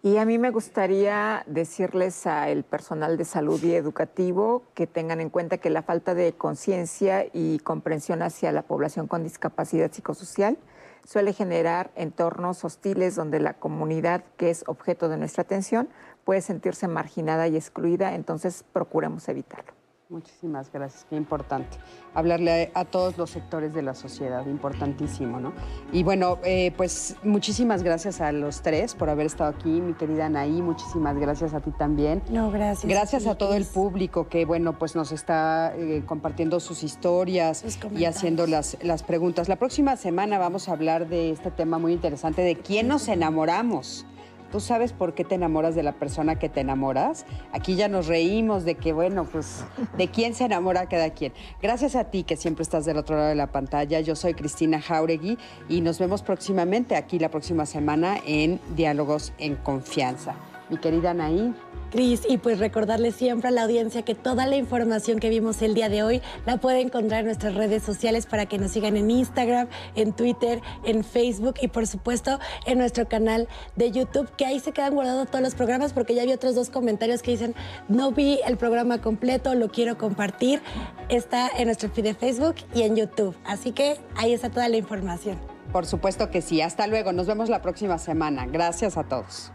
Y 0.00 0.16
a 0.16 0.24
mí 0.24 0.38
me 0.38 0.50
gustaría 0.50 1.42
decirles 1.46 2.24
al 2.26 2.62
personal 2.62 3.16
de 3.16 3.24
salud 3.24 3.60
y 3.64 3.74
educativo 3.74 4.62
que 4.74 4.86
tengan 4.86 5.20
en 5.20 5.28
cuenta 5.28 5.58
que 5.58 5.70
la 5.70 5.82
falta 5.82 6.14
de 6.14 6.32
conciencia 6.34 7.26
y 7.32 7.58
comprensión 7.58 8.22
hacia 8.22 8.52
la 8.52 8.62
población 8.62 9.08
con 9.08 9.24
discapacidad 9.24 9.90
psicosocial 9.90 10.56
suele 11.04 11.32
generar 11.32 11.90
entornos 11.96 12.64
hostiles 12.64 13.16
donde 13.16 13.40
la 13.40 13.54
comunidad 13.54 14.22
que 14.36 14.50
es 14.50 14.62
objeto 14.68 15.08
de 15.08 15.16
nuestra 15.16 15.42
atención 15.42 15.88
puede 16.24 16.42
sentirse 16.42 16.86
marginada 16.86 17.48
y 17.48 17.56
excluida, 17.56 18.14
entonces 18.14 18.64
procuremos 18.72 19.28
evitarlo. 19.28 19.77
Muchísimas 20.10 20.72
gracias, 20.72 21.04
qué 21.10 21.16
importante. 21.16 21.76
Hablarle 22.14 22.70
a, 22.72 22.86
todos 22.86 23.18
los 23.18 23.28
sectores 23.28 23.74
de 23.74 23.82
la 23.82 23.94
sociedad, 23.94 24.46
importantísimo, 24.46 25.38
¿no? 25.38 25.52
Y 25.92 26.02
bueno, 26.02 26.38
eh, 26.44 26.72
pues 26.78 27.16
muchísimas 27.22 27.82
gracias 27.82 28.22
a 28.22 28.32
los 28.32 28.62
tres 28.62 28.94
por 28.94 29.10
haber 29.10 29.26
estado 29.26 29.50
aquí, 29.50 29.68
mi 29.68 29.92
querida 29.92 30.24
Anaí, 30.24 30.62
muchísimas 30.62 31.18
gracias 31.18 31.52
a 31.52 31.60
ti 31.60 31.72
también. 31.72 32.22
No, 32.30 32.50
gracias. 32.50 32.90
Gracias 32.90 33.26
a, 33.26 33.34
todo 33.34 33.52
el 33.52 33.66
público 33.66 34.28
que, 34.28 34.46
bueno, 34.46 34.78
pues 34.78 34.96
nos 34.96 35.12
está 35.12 35.76
eh, 35.76 36.02
compartiendo 36.06 36.58
sus 36.58 36.84
historias 36.84 37.62
y 37.94 38.06
haciendo 38.06 38.46
las, 38.46 38.78
las 38.82 39.02
preguntas. 39.02 39.50
La 39.50 39.56
próxima 39.56 39.96
semana 39.96 40.38
vamos 40.38 40.70
a 40.70 40.72
hablar 40.72 41.06
de 41.08 41.32
este 41.32 41.50
tema 41.50 41.78
muy 41.78 41.92
interesante, 41.92 42.40
de 42.40 42.56
quién 42.56 42.88
nos 42.88 43.08
enamoramos. 43.08 44.06
¿Tú 44.50 44.60
sabes 44.60 44.92
por 44.92 45.14
qué 45.14 45.24
te 45.24 45.34
enamoras 45.34 45.74
de 45.74 45.82
la 45.82 45.92
persona 45.92 46.38
que 46.38 46.48
te 46.48 46.60
enamoras? 46.60 47.26
Aquí 47.52 47.76
ya 47.76 47.88
nos 47.88 48.06
reímos 48.06 48.64
de 48.64 48.76
que, 48.76 48.92
bueno, 48.92 49.24
pues, 49.24 49.64
de 49.96 50.08
quién 50.08 50.34
se 50.34 50.44
enamora 50.44 50.88
cada 50.88 51.10
quien. 51.10 51.32
Gracias 51.60 51.96
a 51.96 52.04
ti 52.04 52.22
que 52.22 52.36
siempre 52.36 52.62
estás 52.62 52.86
del 52.86 52.96
otro 52.96 53.16
lado 53.16 53.28
de 53.28 53.34
la 53.34 53.48
pantalla. 53.48 54.00
Yo 54.00 54.16
soy 54.16 54.34
Cristina 54.34 54.80
Jauregui 54.80 55.38
y 55.68 55.82
nos 55.82 55.98
vemos 55.98 56.22
próximamente 56.22 56.96
aquí 56.96 57.18
la 57.18 57.28
próxima 57.28 57.66
semana 57.66 58.18
en 58.24 58.58
Diálogos 58.74 59.32
en 59.38 59.56
Confianza. 59.56 60.34
Mi 60.70 60.78
querida 60.78 61.10
Anaí. 61.10 61.54
Cris, 61.90 62.22
y 62.28 62.38
pues 62.38 62.58
recordarle 62.58 63.12
siempre 63.12 63.48
a 63.48 63.50
la 63.50 63.62
audiencia 63.62 64.02
que 64.02 64.14
toda 64.14 64.46
la 64.46 64.56
información 64.56 65.18
que 65.18 65.28
vimos 65.28 65.62
el 65.62 65.74
día 65.74 65.88
de 65.88 66.02
hoy 66.02 66.22
la 66.46 66.58
puede 66.58 66.80
encontrar 66.80 67.20
en 67.20 67.26
nuestras 67.26 67.54
redes 67.54 67.82
sociales 67.82 68.26
para 68.26 68.46
que 68.46 68.58
nos 68.58 68.72
sigan 68.72 68.96
en 68.96 69.10
Instagram, 69.10 69.68
en 69.94 70.12
Twitter, 70.12 70.60
en 70.84 71.04
Facebook 71.04 71.54
y 71.60 71.68
por 71.68 71.86
supuesto 71.86 72.38
en 72.66 72.78
nuestro 72.78 73.08
canal 73.08 73.48
de 73.76 73.90
YouTube, 73.90 74.30
que 74.36 74.46
ahí 74.46 74.60
se 74.60 74.72
quedan 74.72 74.94
guardados 74.94 75.28
todos 75.28 75.42
los 75.42 75.54
programas 75.54 75.92
porque 75.92 76.14
ya 76.14 76.24
vi 76.24 76.32
otros 76.32 76.54
dos 76.54 76.70
comentarios 76.70 77.22
que 77.22 77.30
dicen, 77.30 77.54
no 77.88 78.12
vi 78.12 78.40
el 78.46 78.56
programa 78.56 79.00
completo, 79.00 79.54
lo 79.54 79.68
quiero 79.68 79.96
compartir. 79.98 80.60
Está 81.08 81.48
en 81.56 81.66
nuestro 81.66 81.88
feed 81.90 82.04
de 82.04 82.14
Facebook 82.14 82.56
y 82.74 82.82
en 82.82 82.96
YouTube. 82.96 83.36
Así 83.44 83.72
que 83.72 83.98
ahí 84.16 84.32
está 84.32 84.50
toda 84.50 84.68
la 84.68 84.76
información. 84.76 85.38
Por 85.72 85.86
supuesto 85.86 86.30
que 86.30 86.42
sí. 86.42 86.60
Hasta 86.60 86.86
luego. 86.86 87.12
Nos 87.12 87.26
vemos 87.26 87.48
la 87.48 87.62
próxima 87.62 87.98
semana. 87.98 88.46
Gracias 88.46 88.96
a 88.96 89.04
todos. 89.04 89.52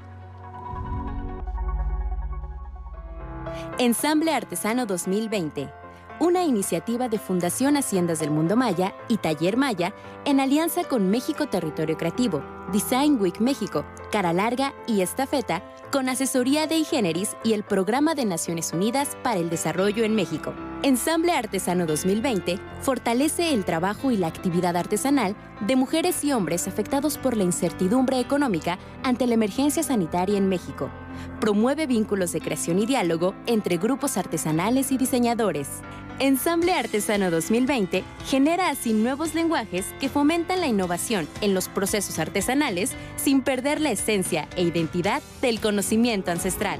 Ensamble 3.79 4.33
Artesano 4.33 4.85
2020, 4.85 5.69
una 6.19 6.43
iniciativa 6.43 7.09
de 7.09 7.19
Fundación 7.19 7.75
Haciendas 7.75 8.19
del 8.19 8.31
Mundo 8.31 8.55
Maya 8.55 8.93
y 9.07 9.17
Taller 9.17 9.57
Maya 9.57 9.93
en 10.25 10.39
alianza 10.39 10.83
con 10.83 11.09
México 11.09 11.47
Territorio 11.47 11.97
Creativo, 11.97 12.43
Design 12.71 13.19
Week 13.19 13.39
México, 13.39 13.85
Cara 14.11 14.31
Larga 14.31 14.73
y 14.87 15.01
Estafeta, 15.01 15.63
con 15.91 16.09
asesoría 16.09 16.65
de 16.65 16.77
Igeneris 16.77 17.35
y 17.43 17.53
el 17.53 17.63
Programa 17.63 18.15
de 18.15 18.25
Naciones 18.25 18.71
Unidas 18.73 19.17
para 19.21 19.39
el 19.39 19.49
Desarrollo 19.49 20.03
en 20.03 20.15
México. 20.15 20.53
Ensamble 20.81 21.33
Artesano 21.33 21.85
2020 21.85 22.59
fortalece 22.81 23.53
el 23.53 23.65
trabajo 23.65 24.11
y 24.11 24.17
la 24.17 24.27
actividad 24.27 24.75
artesanal 24.75 25.35
de 25.61 25.75
mujeres 25.75 26.23
y 26.23 26.31
hombres 26.31 26.67
afectados 26.67 27.17
por 27.17 27.35
la 27.35 27.43
incertidumbre 27.43 28.19
económica 28.19 28.79
ante 29.03 29.27
la 29.27 29.33
emergencia 29.33 29.83
sanitaria 29.83 30.37
en 30.37 30.49
México 30.49 30.89
promueve 31.39 31.87
vínculos 31.87 32.31
de 32.31 32.41
creación 32.41 32.79
y 32.79 32.85
diálogo 32.85 33.35
entre 33.45 33.77
grupos 33.77 34.17
artesanales 34.17 34.91
y 34.91 34.97
diseñadores. 34.97 35.67
Ensamble 36.19 36.73
Artesano 36.73 37.31
2020 37.31 38.03
genera 38.27 38.69
así 38.69 38.93
nuevos 38.93 39.33
lenguajes 39.33 39.85
que 39.99 40.09
fomentan 40.09 40.61
la 40.61 40.67
innovación 40.67 41.27
en 41.41 41.53
los 41.53 41.67
procesos 41.67 42.19
artesanales 42.19 42.91
sin 43.15 43.41
perder 43.41 43.81
la 43.81 43.91
esencia 43.91 44.47
e 44.55 44.63
identidad 44.63 45.23
del 45.41 45.59
conocimiento 45.59 46.31
ancestral. 46.31 46.79